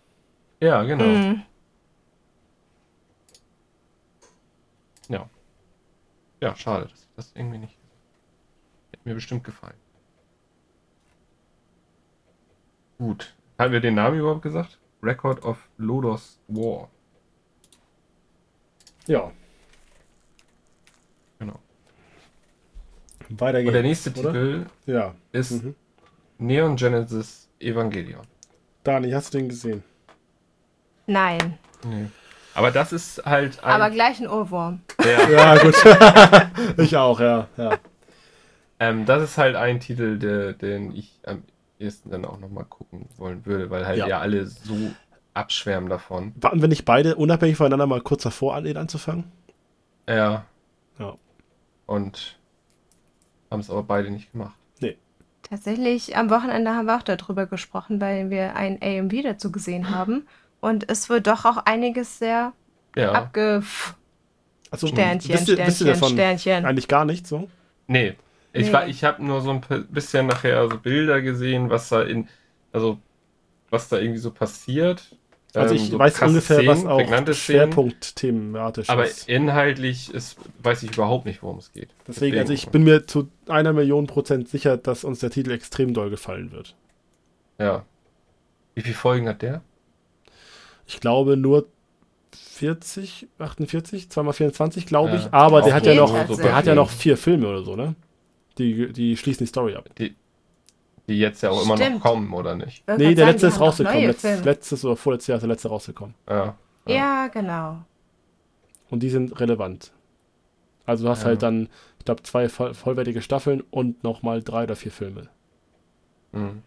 [0.60, 1.04] Ja, genau.
[1.04, 1.42] Mhm.
[5.09, 5.28] Ja.
[6.40, 7.76] Ja, schade, dass ich das irgendwie nicht.
[8.92, 9.76] Hätte mir bestimmt gefallen.
[12.98, 13.34] Gut.
[13.59, 14.78] Haben wir den Namen überhaupt gesagt?
[15.02, 16.88] Record of Lodos War.
[19.06, 19.32] Ja,
[21.42, 21.59] Genau.
[23.40, 23.68] Weiter geht's.
[23.68, 24.32] Und der nächste oder?
[24.32, 25.14] Titel Ja.
[25.32, 25.74] ist Mhm.
[26.38, 28.22] Neon Genesis Evangelion.
[28.84, 29.82] Dani, hast du den gesehen?
[31.06, 32.06] Nein, Nee.
[32.54, 33.72] Aber das ist halt ein.
[33.72, 34.80] aber gleich ein Ohrwurm.
[35.02, 35.74] ja, Ja, gut.
[36.78, 37.48] ich auch, ja.
[37.56, 37.78] ja.
[38.78, 41.42] ähm, das ist halt ein Titel, der, den ich am
[41.78, 44.06] ehesten dann auch nochmal gucken wollen würde, weil halt Ja.
[44.06, 44.74] ja, alle so
[45.34, 46.32] abschwärmen davon.
[46.36, 49.24] Warten wir nicht beide unabhängig voneinander mal kurz davor an, den anzufangen?
[50.09, 50.44] Ja.
[50.98, 51.14] Ja.
[51.86, 52.38] Und
[53.52, 54.54] haben es aber beide nicht gemacht.
[55.48, 60.26] Tatsächlich, am Wochenende haben wir auch darüber gesprochen, weil wir ein AMV dazu gesehen haben.
[60.60, 62.52] Und es wird doch auch einiges sehr
[62.96, 63.12] Ja.
[63.12, 63.62] abge...
[64.70, 66.64] Also, Sternchen, wisst ihr, wisst ihr Sternchen, davon Sternchen.
[66.64, 67.50] eigentlich gar nichts so?
[67.86, 68.14] Nee.
[68.54, 68.72] Ich, Nee.
[68.72, 69.60] war- ich habe nur so ein
[69.90, 72.28] bisschen nachher so Bilder gesehen, was da in,
[72.72, 72.98] also
[73.68, 75.16] was da irgendwie so passiert.
[75.54, 77.60] Also Ähm, ich so weiß ungefähr, was Szenen, auch prägnante Szenen.
[77.72, 79.28] Schwerpunkt thematisch Aber ist.
[79.28, 81.90] inhaltlich ist, weiß ich überhaupt nicht, worum es geht.
[82.08, 85.92] Deswegen, also ich bin mir zu einer Million Prozent sicher, dass uns der Titel extrem
[85.94, 86.74] doll gefallen wird.
[87.58, 87.84] Ja.
[88.74, 89.60] Wie viele Folgen hat der?
[90.86, 91.66] Ich glaube nur
[92.34, 95.16] 40, 48, zweimal 24, glaube Ja.
[95.18, 95.32] ich.
[95.32, 97.94] Aber der hat ja noch, der hat ja noch vier Filme oder so, ne?
[98.58, 99.88] Die, die schließen die Story ab.
[99.98, 100.14] Die,
[101.08, 102.00] die jetzt ja auch immer noch Stimmt.
[102.00, 102.84] kommen, oder nicht?
[102.88, 104.06] Nee, der sagen, letzte ist rausgekommen.
[104.06, 106.14] Letz, letztes oder vorletztes Jahr ist der letzte rausgekommen.
[106.28, 106.54] Ja.
[106.86, 107.78] Ja, genau.
[108.90, 109.92] Und die sind relevant.
[110.86, 111.26] Also du hast Ja.
[111.28, 111.68] halt dann,
[111.98, 115.28] ich glaube, zwei voll, vollwertige Staffeln und nochmal drei oder vier Filme.
[116.32, 116.62] Mhm.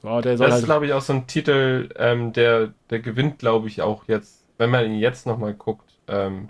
[0.00, 3.00] So, der soll Das ist, halt, glaube ich, auch so ein Titel, ähm, der, der
[3.00, 6.48] gewinnt, glaube ich, auch jetzt, wenn man ihn jetzt nochmal guckt, ähm,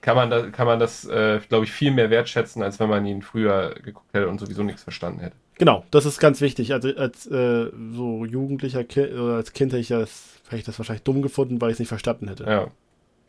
[0.00, 3.04] kann man, da, kann man das, äh, glaube ich, viel mehr wertschätzen, als wenn man
[3.06, 5.36] ihn früher geguckt hätte und sowieso nichts verstanden hätte.
[5.58, 6.72] genau, das ist ganz wichtig.
[6.72, 10.78] Also als äh, so jugendlicher Kind oder als Kind hätte ich das, hätte ich das
[10.78, 12.44] wahrscheinlich dumm gefunden, weil ich es nicht verstanden hätte.
[12.44, 12.68] Ja.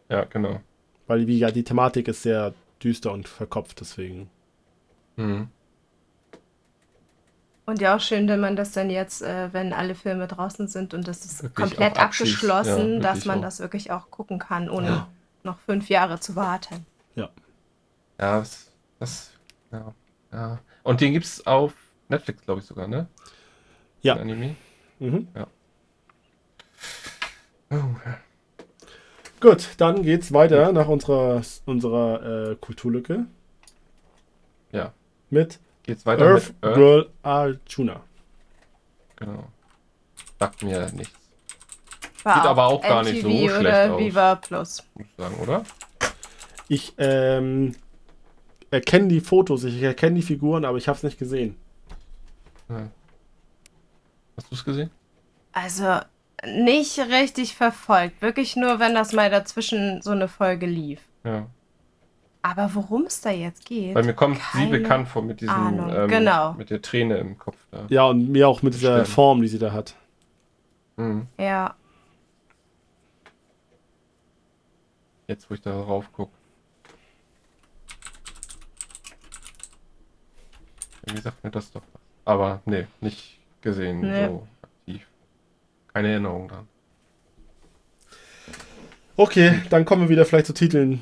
[0.10, 0.60] Ja, genau.
[1.07, 2.53] Weil wie ja die Thematik ist sehr
[2.84, 4.30] düster und verkopft, deswegen.
[5.18, 5.48] Mhm.
[7.65, 10.93] Und ja auch schön, wenn man das dann jetzt, äh, wenn alle Filme draußen sind
[10.93, 12.34] und das ist Wirklich komplett abschließt.
[12.43, 13.43] abgeschlossen, Ja, dass man auch.
[13.43, 15.07] das wirklich auch gucken kann, ohne Ja.
[15.44, 16.86] Noch fünf Jahre zu warten.
[18.22, 19.32] Ja, das, das,
[19.72, 19.94] ja,
[20.32, 20.60] ja.
[20.84, 21.74] Und den gibt's auf
[22.08, 23.08] Netflix, glaube ich sogar, ne?
[24.02, 24.14] Ja.
[24.14, 24.56] Den Anime.
[25.00, 25.28] Mhm.
[27.72, 27.78] Oh,
[29.40, 33.26] Gut, dann geht's weiter nach unserer, unserer äh, Kulturlücke
[34.72, 34.94] ja.
[35.32, 36.76] mit Geht's weiter Earth mit Earth?
[36.76, 38.04] Girl Arjuna.
[39.16, 39.48] Genau.
[40.40, 41.18] Sagt mir nichts,
[42.23, 43.99] War Sieht aber auch gar nicht so schlecht oder aus.
[43.99, 44.84] Viva Plus.
[44.95, 45.64] muss ich sagen, oder?
[46.68, 47.76] Ich ähm,
[48.69, 51.56] erkenne die Fotos, ich erkenne die Figuren, aber ich habe es nicht gesehen.
[52.69, 52.88] Ja.
[54.38, 54.89] Hast du es gesehen?
[55.52, 55.99] Also
[56.45, 58.22] nicht richtig verfolgt.
[58.22, 61.02] Wirklich nur, wenn das mal dazwischen so eine Folge lief.
[61.23, 61.48] Ja.
[62.43, 63.93] Aber worum es da jetzt geht.
[63.93, 65.93] Weil mir kommt sie bekannt vor mit diesem, Ahnung.
[65.93, 66.53] ähm, Genau.
[66.53, 67.85] mit der Träne im Kopf da.
[67.89, 69.07] Ja, und mir auch mit dieser Stimmt.
[69.10, 69.95] Form, die sie da hat.
[70.95, 71.27] Mhm.
[71.38, 71.76] Ja.
[75.32, 76.34] Jetzt, wo ich da drauf gucke.
[81.06, 82.02] Irgendwie sagt mir das doch was.
[82.26, 84.28] Aber nee, nicht gesehen Nee.
[84.28, 85.08] so aktiv.
[85.94, 86.68] Keine Erinnerung dran.
[89.16, 91.02] Okay, dann kommen wir wieder vielleicht zu Titeln,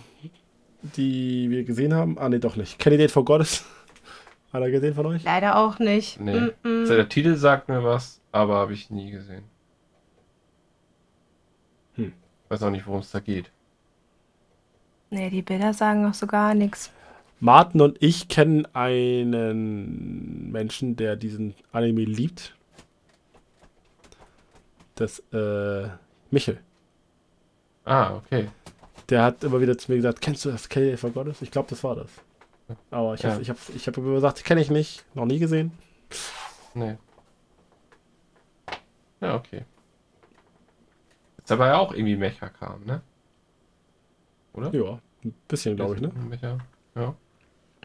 [0.84, 2.20] die wir gesehen haben.
[2.20, 2.78] Ah, nee, doch nicht.
[2.78, 3.66] Candidate for Goddess.
[4.54, 5.24] Hat er gesehen von euch?
[5.24, 6.20] Leider auch nicht.
[6.20, 6.40] Nee.
[6.40, 6.80] Mm -mm.
[6.82, 9.46] Also der Titel sagt mir was, aber habe ich nie gesehen.
[11.96, 12.14] Hm.
[12.50, 13.52] Weiß auch nicht, worum es da geht.
[15.10, 16.92] Nee, die Bilder sagen auch so gar nichts.
[17.40, 22.54] Martin und ich kennen einen Menschen, der diesen Anime liebt.
[24.96, 25.88] Das, äh,
[26.32, 26.60] Michel.
[27.86, 28.50] Ah, okay.
[29.08, 31.42] Der hat immer wieder zu mir gesagt, kennst du das Candidate for Goddess?
[31.42, 32.10] Ich glaube, das war das.
[32.92, 33.42] Aber ich habe Ja.
[33.42, 35.72] ich hab, ich hab immer gesagt, kenne ich nicht, noch nie gesehen.
[36.76, 36.98] Nee.
[39.22, 39.64] Ja, okay.
[41.38, 43.02] Jetzt aber ja auch irgendwie Mecha kam, ne?
[44.54, 44.74] Oder?
[44.74, 46.12] Ja, ein bisschen, glaube ich, ne?
[46.96, 47.16] Ja.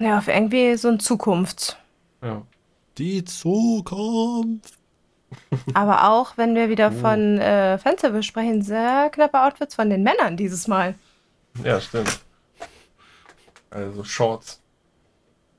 [0.00, 1.76] Ja, auf irgendwie so ein Zukunfts.
[2.22, 2.42] Ja.
[2.98, 4.74] Die Zukunft.
[5.74, 7.00] Aber auch, wenn wir wieder Oh.
[7.00, 10.94] von äh, Fanservice sprechen, sehr knappe Outfits von den Männern dieses Mal.
[11.62, 12.20] Ja, stimmt.
[13.70, 14.60] Also Shorts,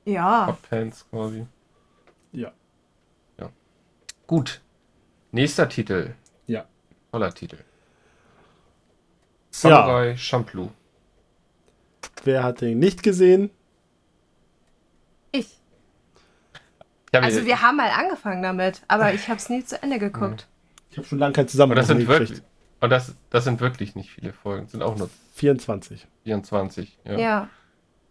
[0.06, 0.46] Ja.
[0.48, 1.46] Hotpants quasi.
[2.32, 2.52] Ja.
[4.26, 4.60] Gut.
[5.30, 6.14] Nächster Titel.
[6.48, 6.64] Ja.
[7.12, 7.58] Toller Titel.
[9.50, 10.68] Samurai Champloo.
[12.26, 13.50] Wer hat den nicht gesehen?
[15.30, 15.58] Ich.
[17.12, 20.48] Also wir haben mal angefangen damit, aber ich habe es nie zu Ende geguckt.
[20.90, 22.42] Ich habe schon lange kein Und Zusammenhang das sind wirklich,
[22.80, 24.64] und das, das sind wirklich nicht viele Folgen.
[24.64, 26.06] Das sind auch nur 24.
[26.24, 26.98] 24.
[27.04, 27.18] Ja.
[27.18, 27.48] Ja.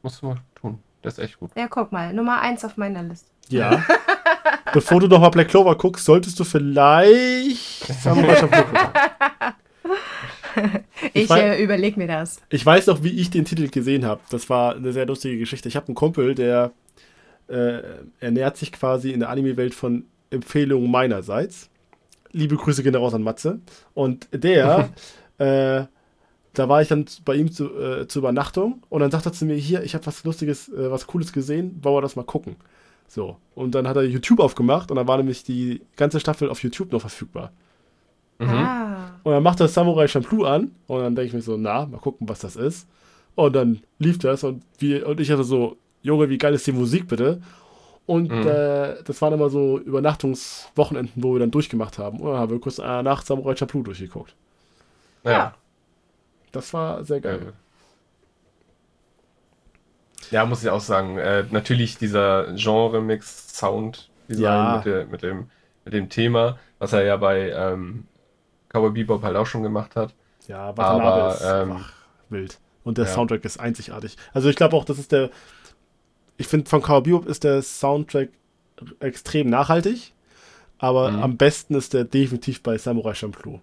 [0.02, 0.82] Musst du mal tun.
[1.02, 1.52] Das ist echt gut.
[1.56, 1.68] ja.
[1.68, 2.14] guck mal.
[2.14, 3.30] Nummer eins auf meiner Liste.
[3.50, 3.84] Ja.
[4.74, 7.90] Bevor du nochmal Black Clover guckst, solltest du vielleicht
[11.24, 12.42] Ich, wei- äh, überleg mir das.
[12.50, 14.22] Ich weiß noch, wie ich den Titel gesehen habe.
[14.30, 15.68] Das war eine sehr lustige Geschichte.
[15.68, 16.72] Ich habe einen Kumpel, der
[17.48, 17.80] äh,
[18.20, 21.70] ernährt sich quasi in der Anime-Welt von Empfehlungen meinerseits.
[22.32, 23.60] Liebe Grüße gehen raus an Matze.
[23.94, 24.90] Und der,
[25.38, 25.86] äh,
[26.54, 29.46] da war ich dann bei ihm zu, äh, zur Übernachtung und dann sagt er zu
[29.46, 32.56] mir, hier, ich habe was Lustiges, äh, was Cooles gesehen, wollen wir das mal gucken.
[33.08, 36.64] So, und dann hat er YouTube aufgemacht und dann war nämlich die ganze Staffel auf
[36.64, 37.52] YouTube noch verfügbar.
[38.40, 38.50] Mhm.
[38.50, 39.20] Ah.
[39.24, 41.98] Und dann macht das Samurai Champloo an und dann denke ich mir so, na, mal
[42.00, 42.88] gucken, was das ist.
[43.36, 46.72] Und dann lief das und, wie, und ich hatte so, Junge, wie geil ist die
[46.72, 47.42] Musik bitte?
[48.06, 48.46] Und Mhm.
[48.48, 52.20] äh, das waren immer so Übernachtungswochenenden, wo wir dann durchgemacht haben.
[52.20, 54.36] Und dann haben wir kurz äh, nach Samurai Champloo durchgeguckt.
[55.24, 55.32] Ja.
[55.32, 55.56] Ja.
[56.52, 57.40] Das war sehr geil.
[57.40, 57.54] Geil.
[60.32, 61.18] Ja, muss ich auch sagen.
[61.18, 64.84] Äh, natürlich dieser Genre-Mix-Sound Design Ja.
[64.86, 65.50] mit, mit, dem,
[65.84, 68.06] mit dem Thema, was er ja bei ähm,
[68.76, 70.14] Cowboy Bebop halt auch schon gemacht hat.
[70.48, 71.94] Ja, Watanabe ist ähm, einfach
[72.30, 72.60] wild.
[72.84, 73.12] Und der ja.
[73.12, 74.16] Soundtrack ist einzigartig.
[74.34, 75.30] Also ich glaube auch, das ist der.
[76.38, 78.30] Ich finde, von Cowboy Bebop ist der Soundtrack
[79.00, 80.14] extrem nachhaltig.
[80.78, 81.24] Aber Mhm.
[81.24, 83.60] am besten ist der definitiv bei Samurai Champloo.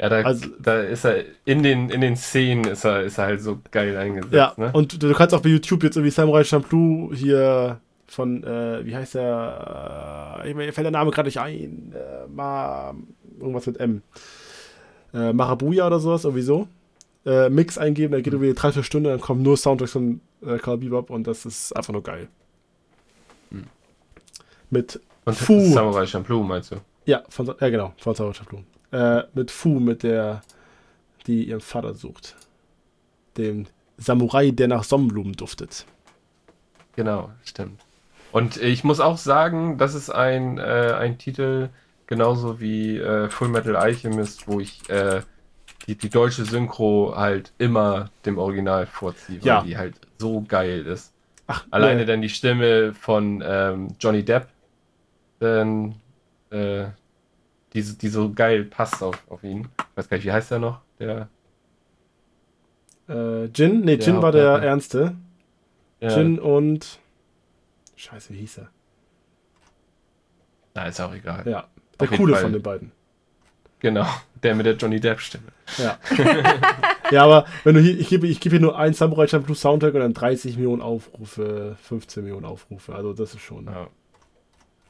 [0.00, 3.26] Ja, da, Also- da ist er in den, in den Szenen ist er, ist er
[3.26, 4.32] halt so geil eingesetzt.
[4.32, 4.70] Ja, ne?
[4.72, 7.78] und du, du kannst auch bei YouTube jetzt irgendwie Samurai Champloo hier
[8.12, 10.42] von, äh, wie heißt der?
[10.44, 11.92] Äh, mir fällt der Name gerade nicht ein.
[11.94, 12.94] Äh, Ma,
[13.38, 14.02] irgendwas mit M.
[15.14, 16.68] Äh, Marabuja oder sowas, irgendwie so.
[17.24, 20.88] Äh, Mix eingeben, da geht irgendwie eine Dreiviertelstunde, dann kommen nur Soundtracks von äh, Cowboy
[20.88, 22.28] Bebop und das ist einfach nur geil.
[23.50, 23.64] Hm.
[24.70, 25.60] Mit und Fu.
[25.60, 26.76] Samurai Champloo meinst du?
[27.06, 28.62] Ja, von, ja genau, von Samurai Champloo.
[28.90, 30.42] Äh, mit Fu, mit der,
[31.26, 32.36] die ihren Vater sucht.
[33.36, 33.66] Dem
[33.96, 35.86] Samurai, der nach Sonnenblumen duftet.
[36.96, 37.80] Genau, stimmt.
[38.32, 41.68] Und ich muss auch sagen, das ist ein, äh, ein Titel,
[42.06, 45.20] genauso wie äh, Full Metal Alchemist, wo ich äh,
[45.86, 49.62] die, die deutsche Synchro halt immer dem Original vorziehe, weil Ja.
[49.62, 51.12] die halt so geil ist.
[51.46, 54.46] Ach, Alleine äh, dann die Stimme von ähm, Johnny Depp,
[55.40, 55.96] denn,
[56.50, 56.84] äh,
[57.74, 59.68] die, die so geil passt auf, auf ihn.
[59.78, 60.80] Ich weiß gar nicht, wie heißt der noch?
[60.98, 61.28] Der,
[63.08, 63.80] Äh, Jin?
[63.80, 64.52] Nee, Jin war der.
[64.62, 65.16] Ernste.
[66.00, 66.98] ja, Jin und.
[68.02, 68.68] Scheiße, wie hieß er?
[70.74, 71.46] na, ist auch egal.
[71.46, 71.68] Ja,
[72.00, 72.90] der Auf coole von den beiden.
[73.78, 74.06] Genau,
[74.42, 75.52] der mit der Johnny Depp-Stimme.
[75.78, 75.98] Ja.
[77.12, 79.94] ja, aber wenn du hier, ich gebe ich gebe hier nur ein Samurai Champloo Soundtrack
[79.94, 82.92] und dann 30 Millionen Aufrufe, 15 Millionen Aufrufe.
[82.92, 83.66] Also das ist schon.
[83.66, 83.86] Ja.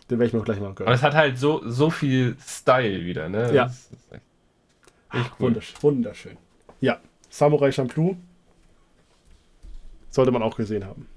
[0.08, 0.94] Den werde ich mir auch gleich mal Aber gönnen.
[0.94, 3.52] es hat halt so, so viel Style wieder, ne?
[3.52, 3.64] Ja.
[3.64, 4.22] Das ist echt,
[5.12, 5.48] echt cool.
[5.48, 6.36] Wunderschön, wunderschön.
[6.80, 6.98] Ja,
[7.28, 8.16] Samurai Champloo
[10.08, 11.08] sollte man auch gesehen haben.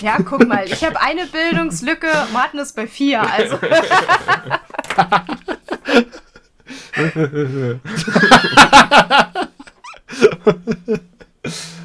[0.00, 3.58] Ja, guck mal, ich habe eine Bildungslücke, Martin ist bei vier, also.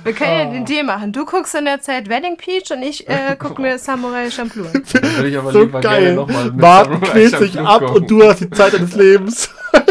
[0.03, 1.11] Wir können ja den Deal machen.
[1.11, 4.83] Du guckst in der Zeit Wedding Peach und ich äh, guck mir Samurai Champloo an.
[4.93, 6.15] Dann würde ich aber So lieber gerne geil.
[6.15, 7.95] noch mal mit Martin quält sich ab gucken.
[8.03, 9.49] und du hast die Zeit deines Lebens.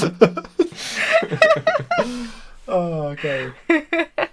[2.70, 3.52] oh, geil.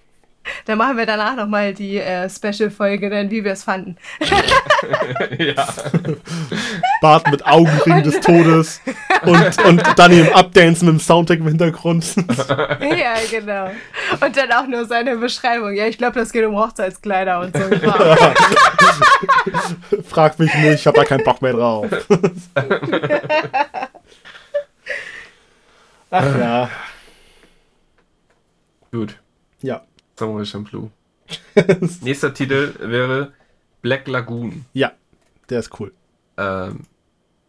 [0.66, 3.98] Dann machen wir danach nochmal die äh, Special-Folge, dann wie wir es fanden.
[5.38, 5.68] ja.
[7.02, 8.82] Bart mit Augenring des Todes
[9.24, 12.16] und, und Danny im Updancen mit dem Soundtrack im Hintergrund.
[12.18, 13.72] ja, genau.
[14.20, 15.74] Und dann auch nur seine Beschreibung.
[15.74, 17.64] Ja, ich glaube, das geht um Hochzeitskleider und so.
[20.04, 21.88] Frag mich nicht, ich habe da keinen Bock mehr drauf.
[26.10, 26.70] Ach ja.
[28.92, 29.20] Gut.
[29.62, 29.84] Ja.
[30.16, 30.90] Samurai Champloo.
[32.02, 33.34] Nächster Titel wäre
[33.82, 34.66] Black Lagoon.
[34.74, 34.92] Ja,
[35.50, 35.94] der ist cool.
[36.38, 36.82] Ähm,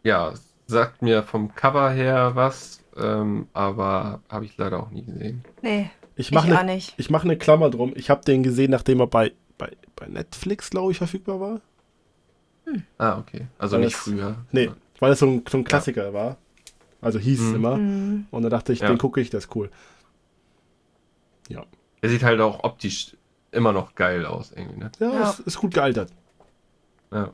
[0.03, 0.33] ja,
[0.67, 5.43] sagt mir vom Cover her was, ähm, aber habe ich leider auch nie gesehen.
[5.61, 5.89] Nee.
[6.15, 7.93] Ich mache eine mach ne Klammer drum.
[7.95, 11.61] Ich habe den gesehen, nachdem er bei, bei, bei Netflix, glaube ich, verfügbar war.
[12.65, 12.83] Hm.
[12.97, 13.47] Ah, okay.
[13.57, 14.35] Also weil nicht das, früher.
[14.51, 16.13] Nee, weil es so ein, so ein Klassiker ja.
[16.13, 16.37] war.
[16.99, 17.47] Also hieß mhm.
[17.47, 17.77] es immer.
[17.77, 18.27] Mhm.
[18.31, 18.89] Und da dachte ich, ja.
[18.89, 19.69] den gucke ich, der ist cool.
[21.49, 21.65] Ja.
[22.01, 23.17] Er sieht halt auch optisch
[23.51, 24.91] immer noch geil aus, irgendwie, ne?
[24.99, 25.29] Ja, ja.
[25.29, 26.13] Ist, ist, gut gealtert.
[27.11, 27.33] Ja.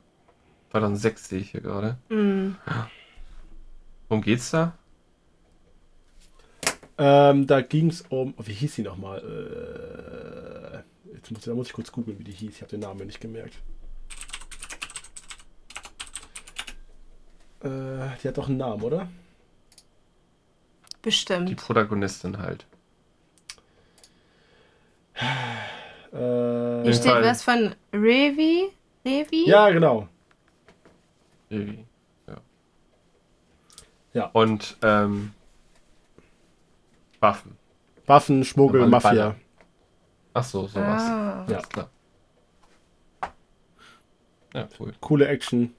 [0.71, 1.97] 2006 sehe ich hier gerade.
[2.09, 2.57] Mhm.
[4.09, 4.77] Worum geht's da?
[6.97, 8.33] Ähm, da ging es um.
[8.37, 9.19] Oh, wie hieß sie nochmal?
[9.19, 12.55] Äh, jetzt muss, da muss ich kurz googeln, wie die hieß.
[12.55, 13.55] Ich habe den Namen nicht gemerkt.
[17.61, 19.09] Äh, die hat doch einen Namen, oder?
[21.01, 21.49] Bestimmt.
[21.49, 22.65] Die Protagonistin halt.
[26.86, 27.24] Hier steht Fall.
[27.24, 28.72] was von Revi.
[29.03, 29.49] Revi?
[29.49, 30.07] Ja, genau.
[31.49, 31.86] Revi.
[32.28, 32.36] Ja.
[34.14, 34.30] ja.
[34.34, 35.34] Und ähm,
[37.20, 37.57] Waffen.
[38.06, 39.10] Waffen, Schmuggel, Mafia.
[39.10, 39.36] Baller.
[40.34, 41.02] Ach so, sowas.
[41.02, 41.45] Ah.
[41.49, 41.90] Ja, klar.
[44.53, 44.94] Ja, cool.
[45.02, 45.74] Coole Action.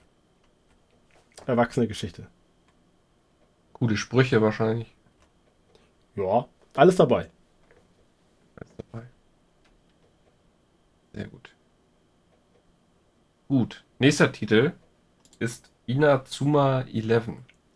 [1.45, 2.27] Erwachsene Geschichte.
[3.73, 4.93] Coole Sprüche wahrscheinlich.
[6.15, 7.29] Ja, alles dabei.
[8.55, 9.07] Alles dabei.
[11.17, 11.49] Sehr gut.
[13.47, 13.83] Gut.
[13.97, 14.73] Nächster Titel
[15.39, 17.29] ist Inazuma 11.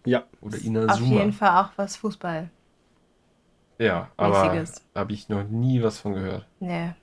[0.05, 0.26] Ja.
[0.41, 0.93] Oder Inazuma.
[0.93, 2.51] Auf jeden Fall auch was Fußball.
[3.80, 4.63] Ja, aber
[4.93, 6.45] habe ich noch nie was von gehört.
[6.59, 6.93] Nee.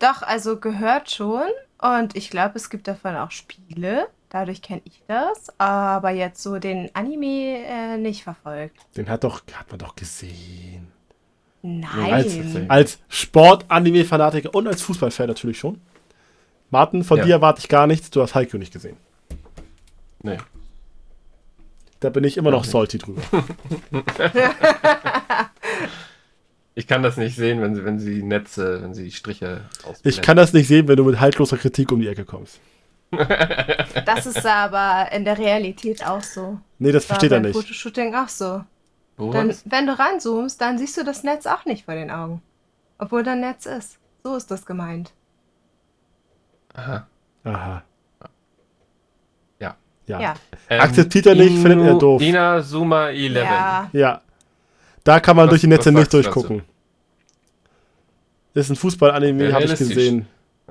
[0.00, 1.46] Doch, also gehört schon.
[1.80, 4.08] Und ich glaube, es gibt davon auch Spiele.
[4.30, 5.56] Dadurch kenne ich das.
[5.60, 8.76] Aber jetzt so den Anime äh, nicht verfolgt.
[8.96, 10.93] Den hat, doch, hat man doch gesehen.
[11.66, 12.12] Nein.
[12.12, 12.36] Als,
[12.68, 15.80] als Sport-Anime-Fanatiker und als Fußballfan natürlich schon.
[16.68, 17.24] Martin, von ja.
[17.24, 18.10] dir erwarte ich gar nichts.
[18.10, 18.98] Du hast Haiku nicht gesehen.
[20.22, 20.36] Nee.
[22.00, 23.22] Da bin ich immer noch salty drüber.
[26.74, 30.00] ich kann das nicht sehen, wenn sie, wenn sie Netze, wenn sie Striche ausblenden.
[30.02, 32.60] Ich kann das nicht sehen, wenn du mit haltloser Kritik um die Ecke kommst.
[34.04, 36.60] Das ist aber in der Realität auch so.
[36.78, 37.54] Nee, das, das versteht er nicht.
[37.54, 38.64] Fotoshooting auch so.
[39.16, 42.42] Dann, wenn du ranzoomst, dann siehst du das Netz auch nicht vor den Augen.
[42.98, 43.98] Obwohl da ein Netz ist.
[44.24, 45.12] So ist das gemeint.
[46.72, 47.06] Aha.
[47.44, 47.82] Aha.
[49.60, 49.76] Ja.
[50.06, 50.20] Ja.
[50.20, 50.34] ja.
[50.68, 52.20] Ähm, Akzeptiert er nicht, findet er doof.
[52.20, 53.36] Dina Suma 11.
[53.36, 53.90] Ja.
[53.92, 54.20] ja.
[55.04, 56.62] Da kann man was, durch die Netze nicht durchgucken.
[58.54, 60.26] Das ist ein Fußball-Anime, habe ich gesehen.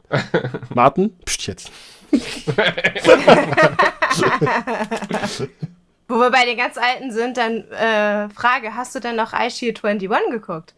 [0.74, 1.16] Martin?
[1.26, 1.72] Psst jetzt.
[6.08, 9.84] Wo wir bei den ganz alten sind, dann äh, Frage, hast du denn noch iShield
[9.84, 10.74] 21 geguckt?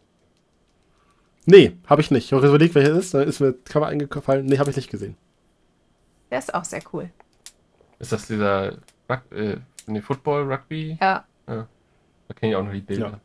[1.46, 2.26] Nee, habe ich nicht.
[2.26, 3.14] Ich habe überlegt, welcher ist.
[3.14, 4.46] Dann ist mir Cover eingefallen.
[4.46, 5.16] Nee, habe ich nicht gesehen.
[6.30, 7.10] Der ist auch sehr cool.
[7.98, 8.78] Ist das dieser
[9.08, 10.98] Rug äh, nee, Football, Rugby?
[11.00, 11.24] Ja.
[11.48, 11.66] ja.
[12.28, 13.06] Da kenne ich auch noch die Bilder.
[13.06, 13.20] Ja.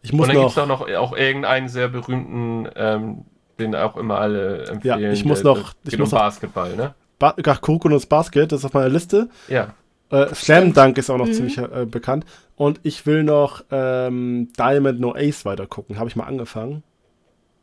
[0.00, 0.54] Ich muss Und dann noch...
[0.54, 3.24] gibt es auch noch auch irgendeinen sehr berühmten, ähm,
[3.58, 5.00] den auch immer alle empfehlen.
[5.00, 5.74] Ja, ich muss noch...
[5.84, 6.94] Ich muss um Basketball, ne?
[7.18, 9.28] Ba Ach, Kurokonos Basket, das ist auf meiner Liste.
[9.48, 9.74] Ja.
[10.12, 11.32] Äh, Slam Dunk ist auch noch mhm.
[11.32, 12.26] ziemlich äh, bekannt.
[12.54, 15.98] Und ich will noch ähm, Diamond No Ace weiter gucken.
[15.98, 16.82] Habe ich mal angefangen.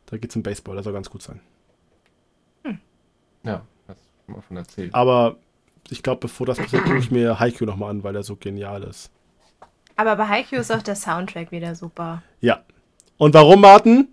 [0.07, 1.39] Da geht es um Baseball, das soll ganz gut sein.
[2.63, 2.79] Hm.
[3.43, 4.93] Ja, hast du mal von erzählt.
[4.95, 5.37] Aber
[5.91, 8.81] ich glaube, bevor das passiert, gucke ich mir Haikyuu nochmal an, weil er so genial
[8.83, 9.11] ist.
[9.95, 12.23] Aber bei Haikyuu ist auch der Soundtrack wieder super.
[12.41, 12.63] Ja.
[13.17, 14.07] Und warum, Martin?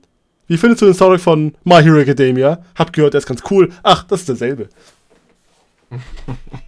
[0.46, 2.62] Wie findest du den Soundtrack von My Hero Academia?
[2.74, 3.72] Hab gehört, der ist ganz cool.
[3.82, 4.68] Ach, das ist derselbe.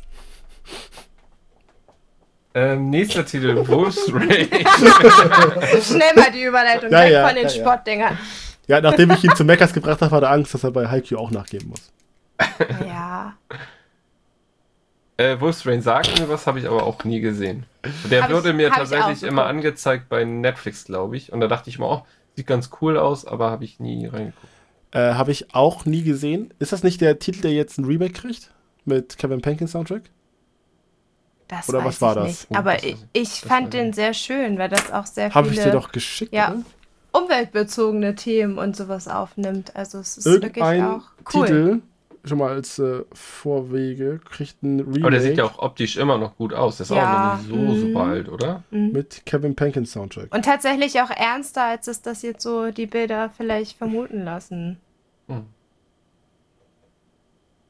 [2.54, 4.48] Ähm, nächster Titel, Wolf's Rage.
[5.82, 8.18] Schnell mal die Überleitung ja, weg ja, von den ja, Sportdingern.
[8.66, 11.18] Ja, nachdem ich ihn zu Meckers gebracht habe, hat er Angst, dass er bei Haikyuu
[11.18, 11.90] auch nachgeben muss.
[12.86, 13.34] Ja.
[15.16, 17.66] Äh, Wolf's Rain sagt mir was, habe ich aber auch nie gesehen.
[18.08, 21.32] Der hab wurde ich, mir tatsächlich immer angezeigt bei Netflix, glaube ich.
[21.32, 22.04] Und da dachte ich mir auch,
[22.36, 24.52] sieht ganz cool aus, aber habe ich nie reingeguckt.
[24.92, 26.54] Äh, habe ich auch nie gesehen.
[26.60, 28.50] Ist das nicht der Titel, der jetzt ein Remake kriegt?
[28.84, 30.02] Mit Kevin Penkin Soundtrack?
[31.48, 32.26] Das Oder weiß was war ich das?
[32.26, 32.46] Nicht.
[32.50, 35.48] Oh, Aber das ich, ich- das fand den sehr schön, weil das auch sehr Habe
[35.48, 36.50] ich dir viele doch geschickt, Ja.
[36.52, 36.62] oder?
[37.10, 39.74] umweltbezogene Themen und sowas aufnimmt.
[39.74, 41.02] Also es ist wirklich Irgendein auch
[41.34, 41.46] cool.
[41.46, 41.80] Titel,
[42.24, 46.18] schon mal als äh, Vorwege, kriegt ein Remake Aber der sieht ja auch optisch immer
[46.18, 46.76] noch gut aus.
[46.76, 47.80] Der ist Ja, auch noch nicht so mhm.
[47.88, 48.62] super alt, oder?
[48.70, 48.92] Mhm.
[48.92, 50.34] mit Kevin Pankins Soundtrack.
[50.34, 54.78] Und tatsächlich auch ernster, als es das jetzt so die Bilder vielleicht vermuten lassen.
[55.28, 55.46] Hm.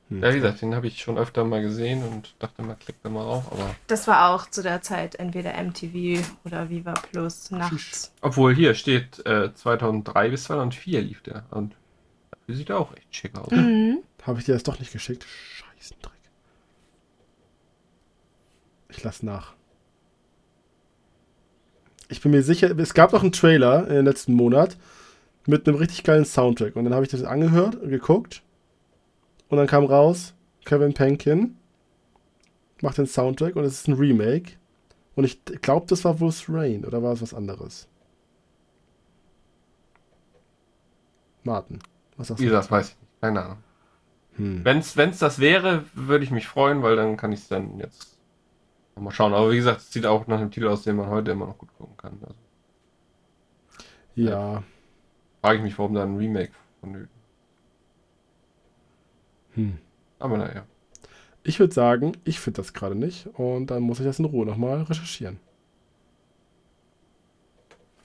[0.09, 0.23] Hm.
[0.23, 3.11] Ja, wie gesagt, den habe ich schon öfter mal gesehen und dachte mal, klick da
[3.11, 3.53] mal rauf.
[3.53, 8.13] Aber Das war auch zu der Zeit entweder MTV oder Viva Plus nachts.
[8.23, 11.77] obwohl hier steht äh, 2003 bis 2004 lief der und
[12.31, 13.51] dafür sieht er auch echt schick aus.
[13.51, 13.99] Mhm.
[14.23, 15.27] Habe ich dir das doch nicht geschickt?
[15.27, 16.13] Scheißendreck.
[18.91, 19.55] Ich lass nach.
[22.09, 24.77] Ich bin mir sicher, es gab doch einen Trailer im letzten Monat
[25.47, 26.75] mit einem richtig geilen Soundtrack.
[26.77, 28.43] Und dann habe ich das angehört und geguckt.
[29.49, 30.35] Und dann kam raus,
[30.65, 31.57] Kevin Pankin
[32.81, 34.53] macht den Soundtrack und es ist ein Remake.
[35.17, 37.89] Und ich glaube, das war Bruce Rain oder war es was anderes?
[41.45, 41.81] Martin,
[42.17, 42.51] was sagst Wie du?
[42.51, 43.21] gesagt, weiß ich nicht.
[43.21, 43.59] Keine Ahnung.
[44.37, 44.65] Hm.
[44.65, 48.19] Wenn es das wäre, würde ich mich freuen, weil dann kann ich es dann jetzt
[48.97, 49.35] mal schauen.
[49.35, 51.59] Aber wie gesagt, es sieht auch nach einem Titel aus, den man heute immer noch
[51.59, 52.19] gut gucken kann.
[52.23, 52.37] Also
[54.15, 54.63] Ja.
[55.41, 57.18] frage ich mich, warum da ein Remake vonnöten.
[59.59, 59.77] Hm.
[60.21, 60.65] Aber naja.
[61.43, 64.47] Ich würde sagen, ich finde das gerade nicht und dann muss ich das in Ruhe
[64.47, 65.41] nochmal recherchieren.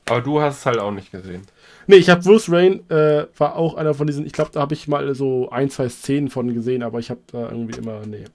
[0.09, 1.43] Aber du hast es halt auch nicht gesehen.
[1.88, 4.73] Nee, ich habe Bruce Rain, äh, war auch einer von diesen, ich glaube, da habe
[4.73, 8.25] ich mal so ein, zwei Szenen von gesehen, aber ich habe da irgendwie immer, nee.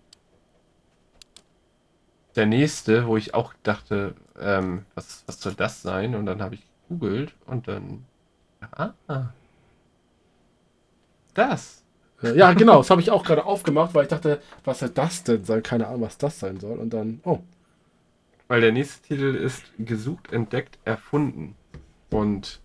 [2.36, 6.14] Der nächste, wo ich auch dachte, ähm, was, was soll das sein?
[6.14, 8.04] Und dann habe ich gegoogelt und dann.
[8.60, 9.32] Ah.
[11.34, 11.82] Das.
[12.22, 15.24] Äh, ja, genau, das habe ich auch gerade aufgemacht, weil ich dachte, was soll das
[15.24, 15.62] denn sein?
[15.62, 16.78] Keine Ahnung, was das sein soll.
[16.78, 17.40] Und dann, oh,
[18.48, 21.54] Weil der nächste Titel ist Gesucht, entdeckt, erfunden.
[22.10, 22.60] Und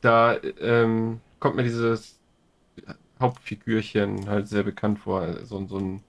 [0.00, 2.20] da ähm, kommt mir dieses
[3.20, 5.44] Hauptfigürchen halt sehr bekannt vor.
[5.44, 6.04] So, so ein,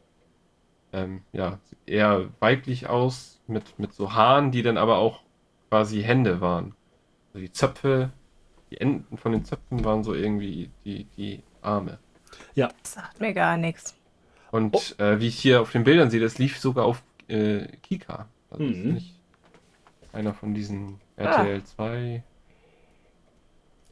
[0.94, 5.24] ähm, ja, eher weiblich aus, mit, mit so Haaren, die dann aber auch
[5.69, 6.76] quasi Hände waren.
[7.34, 8.11] Also die Zöpfe,
[8.72, 11.99] die Enden von den Zöpfen waren so irgendwie die, die Arme.
[12.56, 12.70] Ja.
[12.84, 13.95] Sagt mir gar nichts.
[14.52, 18.28] Und äh, wie ich hier auf den Bildern sehe, das lief sogar auf äh, Kika.
[18.49, 18.94] Also das ist Mhm.
[18.94, 19.16] nicht
[20.14, 21.24] einer von diesen Ah.
[21.24, 22.24] RTL 2,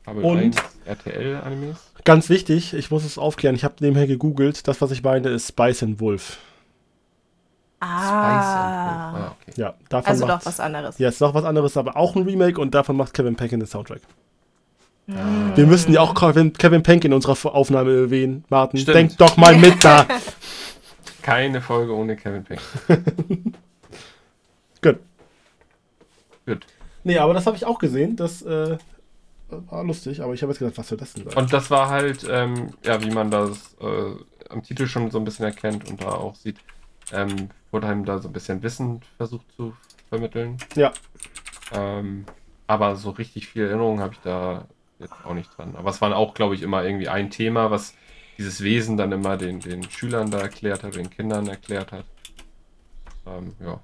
[0.05, 1.91] Kabel Und- 1, RTL Animes.
[2.03, 5.47] Ganz wichtig, ich muss es aufklären, ich habe nebenher gegoogelt, das, was ich meine, ist
[5.49, 6.37] Spice and Wolf.
[7.79, 9.11] Ah.
[9.15, 9.51] Ah, okay.
[9.59, 10.97] Ja, davon Also macht, doch was anderes.
[10.97, 13.67] Ja, ist noch was anderes, aber auch ein Remake und davon macht Kevin Pankin den
[13.67, 14.01] Soundtrack.
[15.07, 15.51] Mhm.
[15.55, 18.79] Wir müssen ja auch Kevin, Kevin Pankin in unserer Aufnahme erwähnen, Martin.
[18.79, 18.95] Stimmt.
[18.97, 20.05] Denk doch mal mit da.
[21.21, 22.59] Keine Folge ohne Kevin Peck.
[24.81, 24.99] Gut.
[26.45, 26.65] Gut.
[27.03, 28.15] Nee, aber das habe ich auch gesehen.
[28.15, 28.77] Das äh,
[29.49, 31.33] war lustig, aber ich habe jetzt gedacht, was soll das denn sein?
[31.35, 34.11] Und das war halt, ähm, ja, wie man das äh,
[34.49, 36.57] am Titel schon so ein bisschen erkennt und da auch sieht,
[37.11, 39.73] ähm, wurde einem da so ein bisschen Wissen versucht zu
[40.09, 40.57] vermitteln.
[40.75, 40.91] ja,
[41.73, 42.25] Ähm,
[42.67, 44.65] aber so richtig viel Erinnerung habe ich da
[44.99, 45.75] jetzt auch nicht dran.
[45.75, 47.93] Aber es war auch, glaube ich, immer irgendwie ein Thema, was
[48.37, 52.05] dieses Wesen dann immer den, den Schülern da erklärt hat, den Kindern erklärt hat.
[53.25, 53.79] Ähm, ja.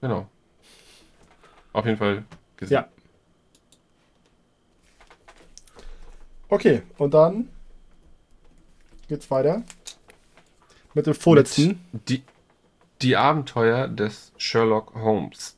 [0.00, 0.28] Genau.
[1.72, 2.24] Auf jeden Fall
[2.56, 2.74] gesehen.
[2.74, 2.88] Ja.
[6.48, 7.50] Okay, und dann
[9.06, 9.62] geht's weiter
[10.94, 11.84] mit dem vorletzten.
[11.92, 12.22] Mit Die,
[13.02, 15.57] die Abenteuer des Sherlock Holmes.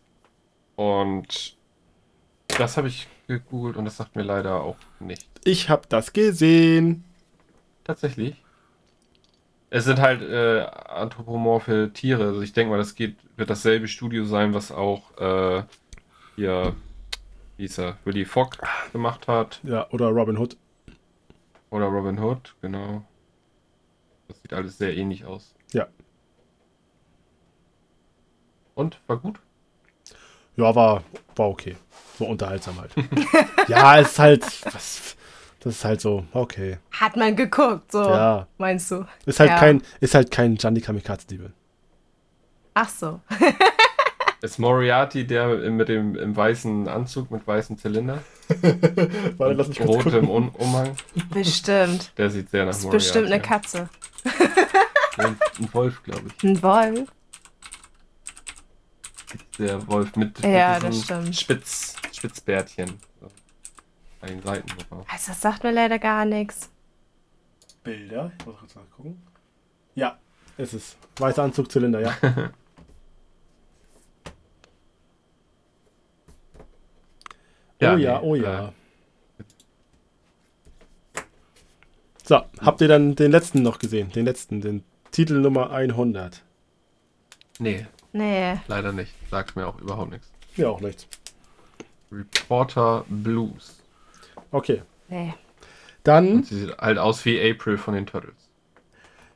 [0.81, 1.59] Und
[2.57, 5.28] das habe ich gegoogelt und das sagt mir leider auch nicht.
[5.44, 7.05] Ich habe das gesehen.
[7.85, 8.43] Tatsächlich.
[9.69, 12.28] Es sind halt äh, anthropomorphe Tiere.
[12.28, 15.65] Also ich denke mal, das geht, wird dasselbe Studio sein, was auch äh,
[16.36, 16.74] hier,
[17.59, 18.57] wie hieß er, Willy Fogg
[18.93, 19.61] gemacht hat.
[19.62, 20.57] Ja, oder Robin Hood.
[21.69, 23.05] Oder Robin Hood, genau.
[24.28, 25.55] Das sieht alles sehr ähnlich aus.
[25.74, 25.89] Ja.
[28.74, 28.98] Und?
[29.07, 29.40] War gut?
[30.56, 31.02] Ja, war,
[31.36, 31.77] war okay.
[32.18, 32.93] So unterhaltsam halt.
[33.68, 34.44] ja, ist halt.
[34.74, 35.16] Was,
[35.60, 36.78] das ist halt so, okay.
[36.93, 38.47] Hat man geguckt, so Ja.
[38.59, 39.05] meinst du?
[39.27, 39.59] Ist halt Ja.
[39.59, 41.52] kein, ist halt kein Gianni Kamikaze-Diebe.
[42.74, 43.20] Ach so.
[44.43, 48.22] Ist Moriarty der mit dem im weißen Anzug mit weißem Zylinder?
[49.36, 50.28] Warte, lass mich kurz Rotem gucken.
[50.31, 50.93] um Umhang?
[51.31, 52.10] Bestimmt.
[52.16, 53.05] Der sieht sehr nach Das ist Moriarty.
[53.05, 53.40] bestimmt eine.
[53.43, 53.89] Katze.
[55.18, 56.43] Ein, ein Wolf, glaube ich.
[56.43, 57.09] Ein Wolf.
[59.59, 61.32] Der Wolf mit, Ja, mit diesem.
[61.32, 62.98] Spitz, Spitzbärtchen.
[63.20, 63.27] So.
[64.22, 64.68] An den Seiten.
[64.90, 66.70] Also, das sagt mir leider gar nichts.
[67.85, 68.32] Bilder.
[68.39, 69.20] Ich muss kurz mal gucken.
[69.94, 70.18] Ja,
[70.56, 70.97] ist es.
[71.18, 72.16] Weißer Anzugzylinder, ja.
[77.81, 78.68] Ja, oh ja, nee, oh ja.
[78.68, 78.72] äh,
[82.22, 84.12] So, habt ihr dann den letzten noch gesehen?
[84.12, 86.43] Den letzten, den Titel Nummer 100.
[87.59, 88.57] Nee, Nee.
[88.66, 89.12] leider nicht.
[89.31, 90.31] Sagt mir auch überhaupt nichts.
[90.57, 91.07] Ja, auch nichts.
[92.11, 93.81] Reporter Blues.
[94.51, 94.82] Okay.
[95.09, 95.35] Nee.
[96.03, 98.35] Dann, Und sie sieht halt aus wie April von den Turtles.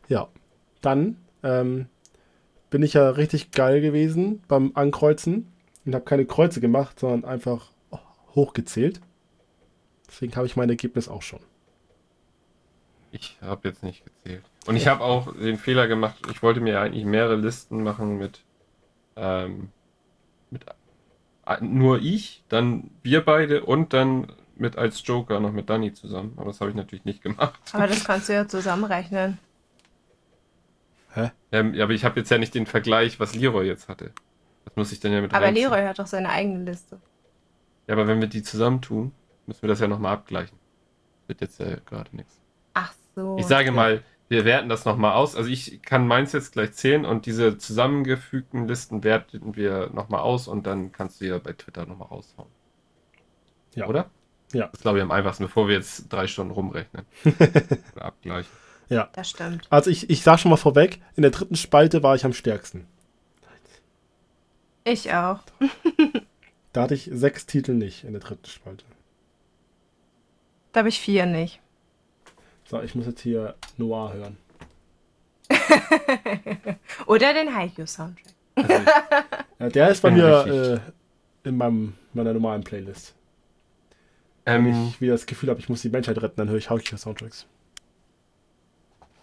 [0.09, 0.29] ja,
[0.81, 1.87] dann ähm,
[2.71, 5.53] bin ich ja richtig geil gewesen beim Ankreuzen
[5.85, 7.71] und habe keine Kreuze gemacht, sondern einfach
[8.35, 9.01] hochgezählt.
[10.09, 11.41] Deswegen habe ich mein Ergebnis auch schon.
[13.13, 14.43] Ich habe jetzt nicht gezählt.
[14.67, 18.41] Und ich habe auch den Fehler gemacht, ich wollte mir eigentlich mehrere Listen machen mit,
[19.17, 19.71] ähm,
[20.51, 20.65] mit
[21.47, 26.35] äh, nur ich, dann wir beide und dann mit als Joker noch mit Danny zusammen.
[26.37, 27.59] Aber das habe ich natürlich nicht gemacht.
[27.73, 29.39] Aber das kannst du ja zusammenrechnen.
[31.55, 34.11] Ähm, ja, aber ich habe jetzt ja nicht den Vergleich, was Leroy jetzt hatte.
[34.65, 35.71] Das muss ich dann ja mit Aber reinziehen.
[35.71, 37.01] Leroy hat doch seine eigene Liste.
[37.87, 39.13] Ja, aber wenn wir die zusammentun,
[39.47, 40.59] müssen wir das ja nochmal abgleichen.
[41.29, 42.41] Wird jetzt ja gerade nichts.
[42.73, 43.37] Ach so.
[43.39, 45.37] Ich sage mal, wir werten das nochmal aus.
[45.37, 50.49] Also ich kann meins jetzt gleich zählen und diese zusammengefügten Listen werten wir nochmal aus
[50.49, 52.49] und dann kannst du ja bei Twitter nochmal raushauen.
[53.75, 53.87] Ja.
[53.87, 54.11] Oder?
[54.53, 54.69] Ja.
[54.69, 57.05] Das glaube ich am einfachsten, bevor wir jetzt drei Stunden rumrechnen.
[57.95, 58.51] Oder abgleichen.
[58.89, 59.09] Ja.
[59.13, 59.67] Das stimmt.
[59.71, 62.87] Also ich, ich sag schon mal vorweg, in der dritten Spalte war ich am stärksten.
[64.85, 65.41] Ich auch.
[66.73, 68.85] Da hatte ich sechs Titel nicht in der dritten Spalte.
[70.73, 71.61] Da habe ich vier nicht.
[72.69, 74.37] So, ich muss jetzt hier Noir hören.
[77.07, 78.33] Oder den Haikyuu-Soundtrack.
[78.57, 78.87] Also ich,
[79.59, 80.83] Ja, der ist bei bin mir
[81.45, 83.15] äh, in meinem, meiner normalen Playlist.
[84.45, 86.71] Wenn ähm, ich wieder das Gefühl habe, ich muss die Menschheit retten, dann höre ich
[86.71, 87.47] Haukier Soundtracks.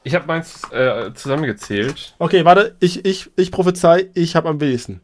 [0.03, 2.15] ich habe meins äh, zusammengezählt.
[2.19, 5.01] Okay, warte, ich, ich, ich prophezei, ich habe am wenigsten.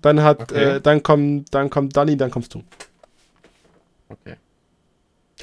[0.00, 0.76] Dann hat, Okay.
[0.76, 2.62] äh, dann kommt, dann kommt Danny, dann kommst du.
[4.08, 4.36] Okay.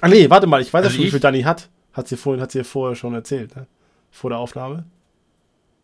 [0.02, 1.70] Ah nee, warte mal, ich weiß ja Also schon, wie ich- viel Danny hat.
[1.94, 3.68] Hat sie vorhin, hat sie vorher schon erzählt, ne?
[4.12, 4.86] Vor der Aufnahme.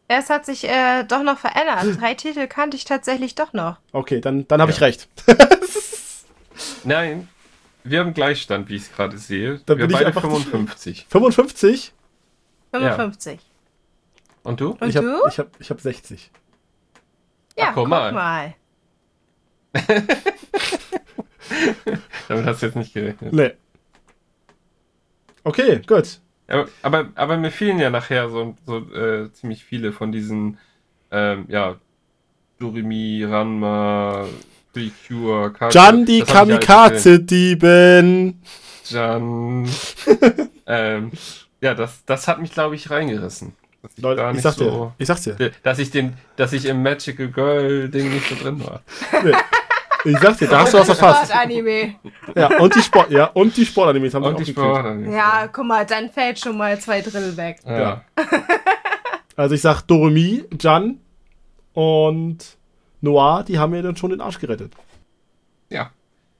[0.10, 2.00] Es hat sich äh, doch noch verändert.
[2.02, 3.78] Drei Titel kannte ich tatsächlich doch noch.
[3.92, 4.76] Okay, dann, dann habe Ja.
[4.78, 5.08] ich recht.
[6.86, 7.28] Nein,
[7.84, 9.60] wir haben Gleichstand, wie ich es gerade sehe.
[9.66, 11.06] Dann wir bin ich beide zu 55.
[11.10, 11.94] 55?
[12.72, 13.40] 55.
[14.44, 14.72] Und du?
[14.80, 15.28] Und ich hab, du?
[15.28, 16.32] Ich habe ich hab 60.
[17.58, 18.12] Ja, Ach, guck guck mal.
[18.14, 18.54] mal.
[22.28, 23.34] Damit hast du jetzt nicht gerechnet.
[23.34, 23.52] Nee.
[25.48, 26.20] Okay, gut.
[26.48, 30.58] Aber, aber, aber mir fehlen ja nachher so, so äh, ziemlich viele von diesen,
[31.10, 31.78] ähm, ja,
[32.60, 34.26] Doremi, Ranma,
[34.74, 35.74] Precure, Kaku.
[35.74, 38.42] Jan die Kamikaze-Dieben.
[38.90, 39.70] Jan.
[40.66, 41.12] ähm,
[41.62, 43.54] ja, das, das hat mich, glaube ich, reingerissen.
[43.96, 45.38] Ich, Leute, ich sag dir, so, ich sag's dir.
[45.64, 48.82] dass ich den, dass ich im Magical Girl Ding nicht so drin war.
[49.24, 49.32] Nee.
[50.08, 51.32] Ich sag's dir, da hast du was verpasst.
[51.32, 51.96] Sport-Anime.
[52.36, 54.78] Ja, und die Sport, ja, und die Sportanimes haben Und wir auch die gekriegt.
[54.78, 55.08] Sport.
[55.14, 57.60] Ja, guck mal, dann fällt schon mal zwei Drittel weg.
[57.66, 58.04] Ja.
[59.36, 61.00] Also ich sag Doremi, Jan
[61.74, 62.58] und
[63.02, 64.74] Noir, die haben mir dann schon den Arsch gerettet.
[65.70, 65.92] Ja,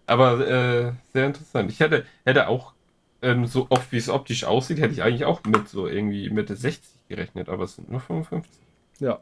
[0.06, 1.72] aber äh, sehr interessant.
[1.72, 2.74] Ich hätte, hätte auch,
[3.22, 6.56] ähm, so oft wie es optisch aussieht, hätte ich eigentlich auch mit so irgendwie Mitte
[6.56, 8.52] 60 gerechnet, aber es sind nur 55.
[9.00, 9.20] Ja.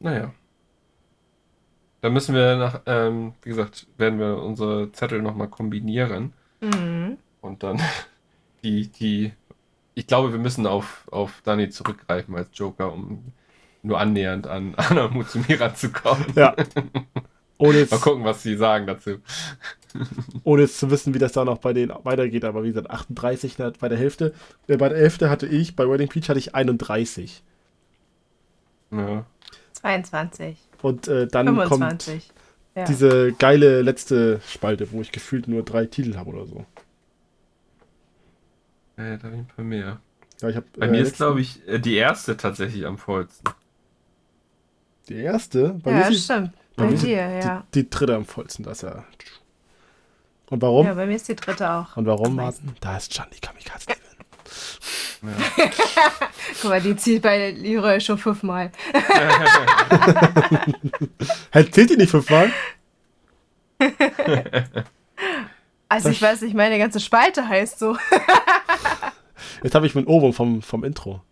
[0.00, 0.32] Naja.
[2.06, 7.18] Da müssen wir nach, ähm, wie gesagt, werden wir unsere Zettel nochmal kombinieren Mhm.
[7.40, 7.80] und dann
[8.62, 9.32] die, die,
[9.94, 13.32] ich glaube, wir müssen auf, auf Dani zurückgreifen als Joker, um
[13.82, 16.26] nur annähernd an Anna Mutsumira zu kommen.
[16.36, 16.54] Ja.
[17.58, 19.18] Ohne Mal gucken, was sie sagen dazu.
[20.44, 23.58] ohne jetzt zu wissen, wie das da noch bei denen weitergeht, aber wie gesagt, 38
[23.58, 24.32] hat bei der Hälfte.
[24.68, 27.42] Äh, bei der Hälfte hatte ich, bei Wedding Peach hatte ich 31.
[28.92, 29.24] Ja.
[29.72, 30.56] 22.
[30.82, 32.14] Und äh, dann 25.
[32.74, 32.84] Ja.
[32.84, 36.66] kommt diese geile letzte Spalte, wo ich gefühlt nur drei Titel habe oder so.
[38.96, 40.00] Äh, da habe ich ein paar mehr.
[40.40, 43.50] Ja, ich hab, Bei äh, mir ist, glaube ich, äh, die erste tatsächlich am vollsten.
[45.08, 46.52] Die erste, bei mir ja, ist die, stimmt.
[46.74, 47.66] bei Bei mir dir, ja.
[47.74, 48.64] die, die dritte am vollsten.
[48.64, 49.04] Das ist ja.
[50.48, 50.86] Und warum?
[50.86, 51.96] Ja, bei mir ist die dritte auch.
[51.96, 52.36] Und warum.
[52.36, 52.72] Martin?
[52.80, 53.86] Da ist Gianni Kamikaze.
[55.22, 55.66] Ja.
[56.60, 58.72] Guck mal, die zieht bei Leroy schon fünfmal.
[61.52, 62.52] Halt, zählt die nicht fünfmal?
[65.88, 67.96] Also ich weiß nicht, meine ganze Spalte heißt so.
[69.62, 71.22] Jetzt habe ich mein Ohrwurm vom, vom Intro.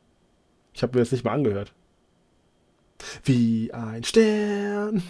[0.73, 1.73] Ich habe mir das nicht mal angehört.
[3.25, 5.03] Wie ein Stern.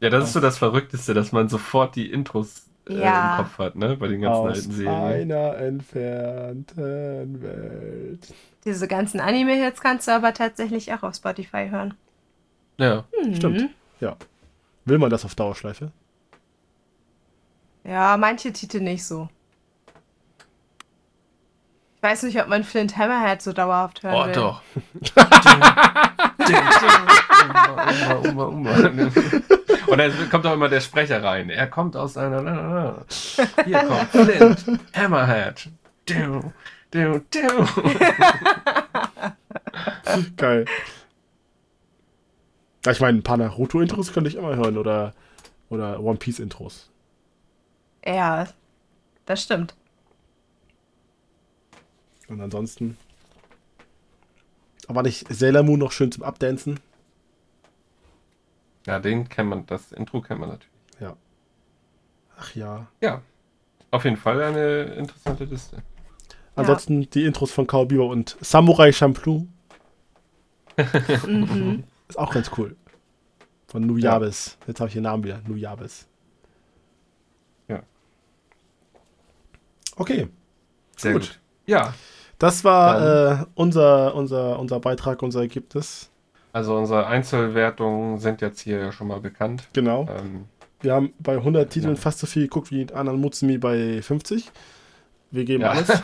[0.00, 2.64] ja, das ist so das Verrückteste, dass man sofort die Intros
[2.96, 3.38] äh, Ja.
[3.38, 3.96] im Kopf hat, ne?
[3.96, 5.32] Bei den ganzen Aus alten Serien.
[5.32, 8.34] einer entfernten Welt.
[8.64, 11.94] Diese ganzen Anime-Hits kannst du aber tatsächlich auch auf Spotify hören.
[12.78, 13.04] Ja.
[13.24, 13.34] Mhm.
[13.34, 13.70] Stimmt.
[14.00, 14.16] Ja.
[14.84, 15.92] Will man das auf Dauerschleife?
[17.84, 19.28] Ja, manche Titel nicht so.
[21.96, 24.32] Ich weiß nicht, ob man Flint Hammerhead so dauerhaft hören Oh, will.
[24.32, 24.62] doch.
[28.24, 29.10] Umma, umma, umma.
[29.86, 31.50] Und dann kommt auch immer der Sprecher rein.
[31.50, 33.04] Er kommt aus einer.
[33.64, 35.68] Hier kommt Flint, Hammerhead.
[36.06, 36.52] Du,
[36.90, 37.66] du, du.
[40.36, 40.64] Geil.
[42.88, 45.14] Ich meine, ein paar Naruto-Intros könnte ich immer hören oder,
[45.68, 46.90] oder One Piece-Intros.
[48.04, 48.48] Ja,
[49.26, 49.74] das stimmt.
[52.28, 52.96] Und ansonsten.
[54.88, 56.80] Aber nicht Sailor Moon noch schön zum Abdancen?
[58.86, 60.72] Ja, den kennt man, das Intro kennt man natürlich.
[61.00, 61.16] Ja.
[62.38, 62.86] Ach ja.
[63.00, 63.22] Ja,
[63.90, 65.82] auf jeden Fall eine interessante Liste.
[66.54, 69.46] Ansonsten die Intros von Cowboy Bebop und Samurai Champloo
[71.26, 71.84] Mhm.
[72.08, 72.76] ist auch ganz cool.
[73.66, 74.58] Von Nuyabes.
[74.66, 75.40] Jetzt habe ich den Namen wieder.
[75.46, 76.06] Nuyabes.
[77.68, 77.82] Ja.
[79.96, 80.28] Okay.
[80.96, 81.22] Sehr Gut.
[81.22, 81.40] gut.
[81.66, 81.94] Ja,
[82.38, 86.10] Das war äh, unser, unser, unser Beitrag, unser Ergebnis.
[86.52, 89.64] Also unsere Einzelwertungen sind jetzt hier ja schon mal bekannt.
[89.72, 90.06] Genau.
[90.08, 90.44] Ähm,
[90.80, 92.00] Wir haben bei 100 Titeln Ja.
[92.00, 94.50] fast so viel geguckt wie Anan Mutsumi bei 50.
[95.30, 95.70] Wir geben Ja.
[95.70, 95.88] alles.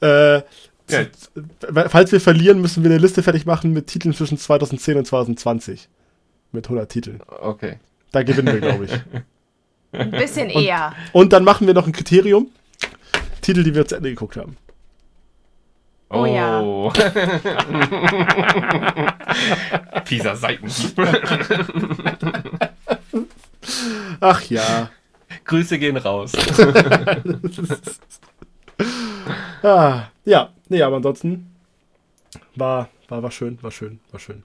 [0.02, 1.06] äh, Ja.
[1.88, 5.88] falls wir verlieren, müssen wir eine Liste fertig machen mit Titeln zwischen 2010 und 2020.
[6.52, 7.20] Mit 100 Titeln.
[7.40, 7.78] okay.
[8.12, 8.92] Da gewinnen wir, glaube ich.
[9.92, 10.92] Ein bisschen eher.
[11.12, 12.48] Und dann machen wir noch ein Kriterium.
[13.40, 14.56] Titel, die wir zu Ende geguckt haben.
[16.10, 16.60] Oh ja.
[16.60, 16.90] Oh.
[20.04, 21.00] Fieser Seitenhieb.
[24.20, 24.90] Ach ja.
[25.44, 26.32] Grüße gehen raus.
[29.62, 31.54] Ah, ja, nee, aber ansonsten
[32.56, 34.42] war, war, war schön, war schön, war schön.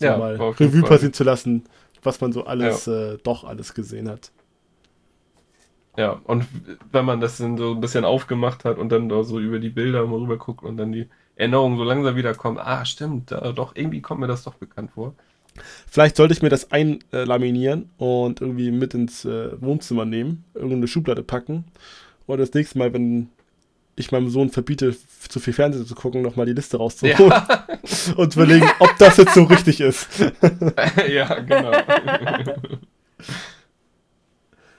[0.00, 1.66] Ja, mal Revue passieren zu lassen,
[2.02, 4.30] was man so alles, äh, doch alles gesehen hat.
[5.98, 6.46] Ja, und
[6.92, 9.68] wenn man das dann so ein bisschen aufgemacht hat und dann da so über die
[9.68, 13.74] Bilder mal rüber guckt und dann die Erinnerungen so langsam wiederkommen, ah, stimmt, da, doch,
[13.74, 15.14] irgendwie kommt mir das doch bekannt vor.
[15.90, 21.24] Vielleicht sollte ich mir das einlaminieren und irgendwie mit ins äh, Wohnzimmer nehmen, irgendeine Schublade
[21.24, 21.64] packen
[22.26, 23.28] und das nächste Mal, wenn
[23.96, 24.94] ich meinem Sohn verbiete,
[25.28, 27.32] zu viel Fernsehen zu gucken, nochmal die Liste rauszuholen
[28.16, 30.06] und überlegen, ob das jetzt so richtig ist.
[31.08, 31.72] ja, genau.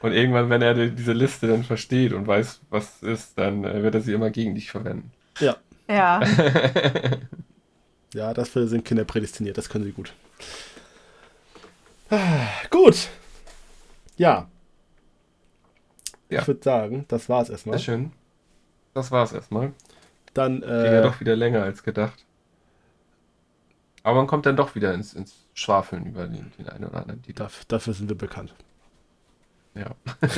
[0.01, 3.63] und irgendwann, wenn er die- diese Liste dann versteht und weiß, was es ist, dann
[3.63, 5.11] äh, wird er sie immer gegen dich verwenden.
[5.39, 6.21] Ja, Ja.
[8.13, 10.13] ja, dafür sind Kinder prädestiniert, das können sie gut.
[12.69, 13.09] Gut.
[14.17, 14.47] Ja.
[16.29, 16.41] Ja.
[16.41, 17.79] Ich würde sagen, das war's Sehr erstmal.
[17.79, 18.11] schön.
[18.93, 19.73] Das war's erstmal.
[20.33, 22.25] Dann, Ging ja äh, doch wieder länger als gedacht.
[24.03, 27.21] Aber man kommt dann doch wieder ins, ins Schwafeln über den, den einen oder anderen
[27.21, 27.47] Titel.
[27.67, 28.53] dafür sind wir bekannt.
[29.75, 29.91] Ja.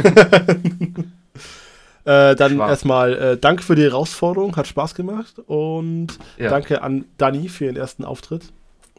[2.04, 2.70] Äh, dann Schwarz.
[2.72, 6.50] erstmal äh, danke für die Herausforderung, hat Spaß gemacht und Ja.
[6.50, 8.52] danke an Dani für ihren ersten Auftritt.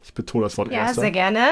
[0.05, 1.01] Ich betone das Wort Ja, erster.
[1.01, 1.49] sehr gerne.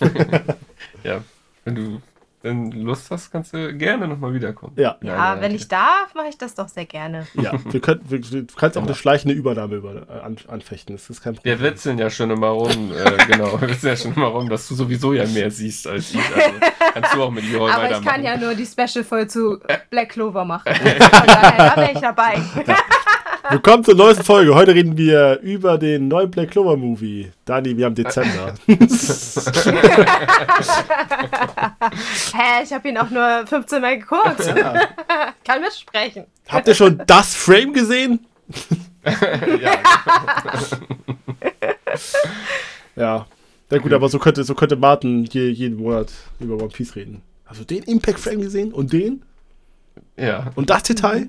[1.04, 1.22] Ja.
[1.66, 2.00] Wenn du
[2.46, 4.72] wenn du Lust hast, kannst du gerne nochmal wiederkommen.
[4.76, 7.26] Ja, Ja, wenn ich darf, mache ich das doch sehr gerne.
[7.34, 7.52] ja.
[7.70, 8.86] Wir können, wir, du kannst auch Genau.
[8.86, 11.58] eine schleichende Übernahme über, äh, an, anfechten, das ist kein Problem.
[11.60, 14.66] Wir witzeln ja schon immer rum, äh, genau, wir witzeln ja schon immer rum, dass
[14.68, 16.20] du sowieso ja mehr siehst als ich.
[16.34, 16.50] Also
[16.94, 18.04] kannst du auch mit Joel Aber ich weitermachen.
[18.14, 19.58] kann ja nur die Special-Folge zu
[19.90, 20.72] Black Clover machen.
[20.74, 22.34] Von daher, da wäre ich dabei.
[23.50, 24.54] Willkommen zur neuesten Folge.
[24.54, 27.30] Heute reden wir über den neuen Black Clover Movie.
[27.44, 28.54] Dani, wir haben Dezember.
[28.66, 28.76] Hä,
[32.64, 34.44] ich habe ihn auch nur 15 Mal geguckt.
[34.46, 34.74] ja.
[35.44, 36.24] Kann mitsprechen.
[36.48, 38.26] Habt ihr schon das Frame gesehen?
[39.60, 39.78] ja,
[42.96, 43.26] Ja.
[43.68, 47.22] Na gut, aber so könnte, so könnte Martin je, jeden Monat über One Piece reden.
[47.46, 48.72] Hast du den Impact Frame gesehen?
[48.72, 49.22] Und den?
[50.16, 50.50] ja.
[50.54, 51.28] Und das Detail?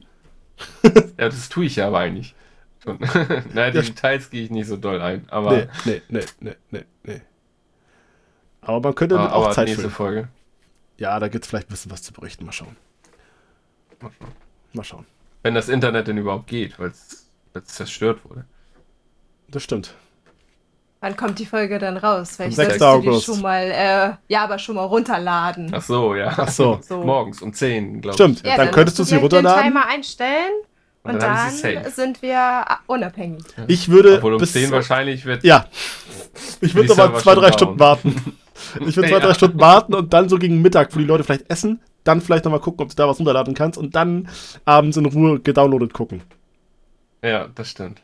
[0.83, 2.35] Ja, das tue ich ja aber eigentlich.
[2.83, 2.99] Schon.
[3.53, 3.81] naja, die Ja.
[3.83, 7.21] Details gehe ich nicht so doll ein, aber, Nee, nee, nee, nee, nee, nee.
[8.61, 9.93] Aber man könnte aber, auch aber Zeit nächste füllen.
[9.93, 10.27] Folge.
[10.97, 12.45] Ja, da gibt es vielleicht ein bisschen was zu berichten.
[12.45, 12.75] Mal schauen.
[14.73, 15.05] Mal schauen.
[15.43, 17.27] Wenn das Internet denn überhaupt geht, weil es
[17.65, 18.45] zerstört wurde.
[19.47, 19.95] Das stimmt.
[20.99, 22.31] Wann kommt die Folge dann raus?
[22.37, 22.79] Vielleicht Am 6.
[22.79, 23.25] sollst du die August.
[23.27, 25.71] schon mal, äh, ja, aber schon mal runterladen.
[25.73, 26.33] Ach so, ja.
[26.35, 26.79] Ach so.
[26.81, 27.03] So.
[27.03, 28.41] Morgens um 10, glaube Stimmt.
[28.43, 28.53] ich.
[28.55, 29.61] dann könntest du sie runterladen.
[29.63, 30.53] den Timer einstellen
[31.03, 33.43] Und und, dann dann, sind wir unabhängig.
[33.67, 35.43] Ich würde Obwohl um bis 10 wahrscheinlich wird.
[35.43, 35.67] Ja.
[36.61, 37.51] Ich würde aber zwei, drei.
[37.51, 38.35] Stunden warten.
[38.87, 39.19] Ich würde zwei, Ja.
[39.19, 42.43] drei Stunden warten und dann so gegen Mittag, wo die Leute vielleicht essen, dann vielleicht
[42.43, 44.27] nochmal gucken, ob du da was runterladen kannst und dann
[44.65, 46.23] abends in Ruhe gedownloadet gucken.
[47.23, 48.01] Ja, das stimmt.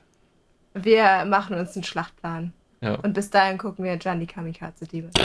[0.75, 2.53] Wir machen uns einen Schlachtplan.
[2.83, 2.95] Ja.
[2.95, 5.09] Und bis dahin gucken wir Gianni Kamikaze Diebe.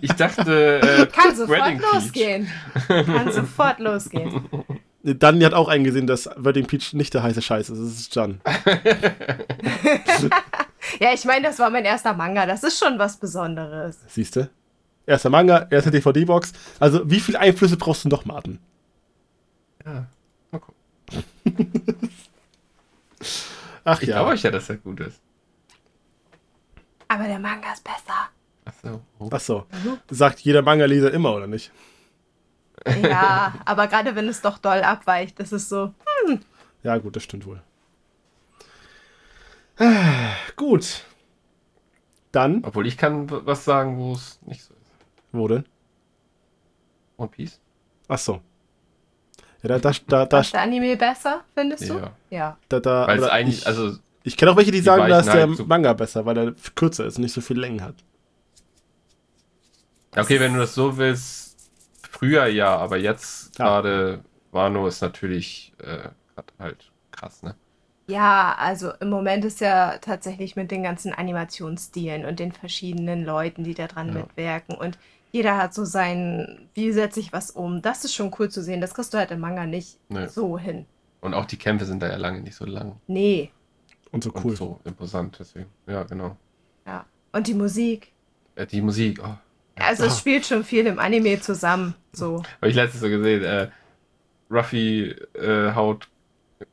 [0.00, 2.48] Ich dachte, äh, Kann sofort losgehen.
[2.86, 4.44] Kann sofort losgehen.
[5.02, 7.78] Dani hat auch eingesehen, dass Wedding Peach nicht der heiße Scheiß ist.
[7.78, 8.40] Es ist Jan.
[10.98, 12.46] Ja, ich meine, das war mein erster Manga.
[12.46, 13.98] Das ist schon was Besonderes.
[14.08, 14.48] Siehst du?
[15.06, 16.52] Erster Manga, erste DVD-Box.
[16.78, 18.58] Also, wie viele Einflüsse brauchst du noch, Martin?
[19.84, 20.06] ja,
[20.50, 20.82] mal gucken.
[23.90, 24.16] Ach Ich ja.
[24.16, 25.20] glaube euch ja, dass er gut ist.
[27.08, 28.28] Aber der Manga ist besser.
[28.64, 29.00] Achso.
[29.18, 29.28] Oh.
[29.32, 29.66] Ach so.
[30.10, 31.72] Sagt jeder Manga-Leser immer, oder nicht?
[33.02, 35.92] Ja, aber gerade wenn es doch doll abweicht, das ist so.
[36.82, 37.62] Ja, gut, das stimmt wohl.
[39.78, 41.04] Ah, Gut.
[42.32, 44.92] Dann, Obwohl ich kann was sagen, wo es nicht so ist.
[45.32, 45.64] wo denn?
[47.16, 47.60] One Piece?
[48.06, 48.40] Ach so.
[49.62, 51.94] Ja, da, da, da, da, ist der Anime besser, findest du?
[51.98, 52.12] Ja.
[52.30, 52.58] Ja.
[52.68, 55.18] da, da Weil es eigentlich, ich, also, ich kenne auch welche, die die sagen, da
[55.20, 57.82] ist der halt so- Manga besser, weil er kürzer ist und nicht so viel Längen
[57.82, 57.94] hat.
[60.16, 61.56] okay, wenn du das so willst,
[62.10, 63.64] früher ja, aber jetzt Ja.
[63.66, 64.20] gerade
[64.52, 67.54] Wano ist natürlich äh, grad halt krass, ne?
[68.08, 73.62] Ja, also im Moment ist ja tatsächlich mit den ganzen Animationsstilen und den verschiedenen Leuten,
[73.62, 74.14] die da dran Ja.
[74.14, 74.98] mitwirken und
[75.32, 77.82] jeder hat so sein, wie setze ich was um.
[77.82, 78.80] Das ist schon cool zu sehen.
[78.80, 80.26] Das kriegst du halt im Manga nicht Nee.
[80.26, 80.86] so hin.
[81.20, 83.50] Und auch die Kämpfe sind da ja lange nicht so lang Nee.
[84.10, 84.56] Und so und cool.
[84.56, 85.66] so imposant, deswegen.
[85.86, 86.36] Ja, genau.
[86.86, 87.04] Ja.
[87.32, 88.12] Und die Musik.
[88.56, 89.34] Äh, die Musik, oh.
[89.78, 91.94] Also es spielt schon viel im Anime zusammen.
[92.12, 92.42] So.
[92.60, 93.68] Habe ich letztens so gesehen, äh,
[94.50, 96.08] Ruffy äh, haut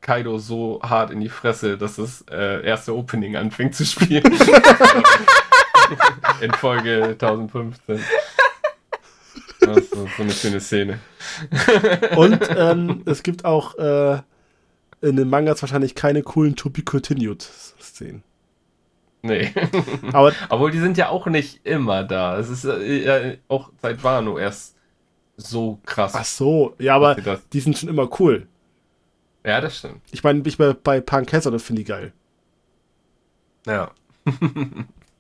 [0.02, 4.24] Kaido so hart in die Fresse, dass das äh, erste Opening anfängt zu spielen.
[6.42, 8.00] in Folge 1015.
[9.60, 11.00] Das ist so, eine schöne Szene.
[12.16, 14.22] Und ähm, es gibt auch äh,
[15.02, 18.24] in den Mangas wahrscheinlich keine coolen To Be Continued Szenen.
[19.22, 19.52] Nee.
[20.14, 22.38] Aber Obwohl die sind ja auch nicht immer da.
[22.38, 24.76] Es ist äh, äh, auch seit Wano erst
[25.36, 26.14] so krass.
[26.16, 27.16] ach so, ja, aber
[27.54, 28.48] die sind schon immer cool.
[29.46, 30.02] Ja, das stimmt.
[30.12, 32.12] Ich meine, ich bei, bei Punk Hazard, das finde ich geil.
[33.66, 33.92] Ja.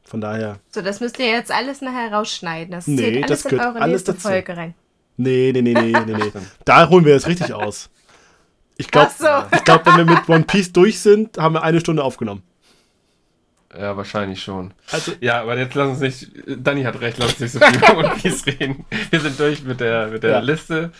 [0.07, 0.59] Von daher.
[0.71, 2.71] So, das müsst ihr jetzt alles nachher rausschneiden.
[2.71, 4.27] Das Nee, zählt alles das in gehört eure alles nächste dazu.
[4.29, 4.73] Folge rein.
[5.17, 6.31] Nee, nee, nee, nee, nee, nee.
[6.65, 7.89] Da holen wir jetzt richtig aus.
[8.77, 9.55] Ich glaube, Ach so.
[9.57, 12.43] ich glaub, wenn wir mit One Piece durch sind, haben wir eine Stunde aufgenommen.
[13.77, 14.73] Ja, wahrscheinlich schon.
[14.91, 16.31] Also, Ja, aber jetzt lass uns nicht.
[16.47, 18.85] Danny hat recht, lass uns nicht so viel über One Piece reden.
[19.09, 20.39] Wir sind durch mit der, mit der Ja.
[20.39, 20.91] Liste.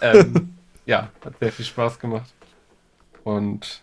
[0.00, 0.54] Ähm,
[0.86, 2.32] ja, hat sehr viel Spaß gemacht.
[3.22, 3.82] Und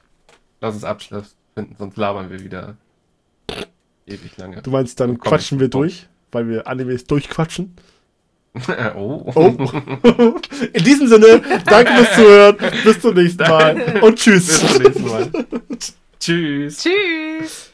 [0.60, 2.76] lass uns Abschluss finden, sonst labern wir wieder
[4.08, 4.61] ewig lange.
[4.61, 7.76] du meinst, dann Komm, quatschen wir durch, weil wir Animes durchquatschen?
[8.95, 9.32] oh.
[9.36, 9.56] Oh.
[10.74, 12.58] In diesem Sinne, danke fürs Zuhören.
[12.84, 14.02] Bis zum nächsten Mal.
[14.02, 14.48] Und tschüss.
[14.48, 15.32] Bis zum nächsten Mal.
[16.19, 16.84] Tschüss.
[16.84, 17.67] Tschüss.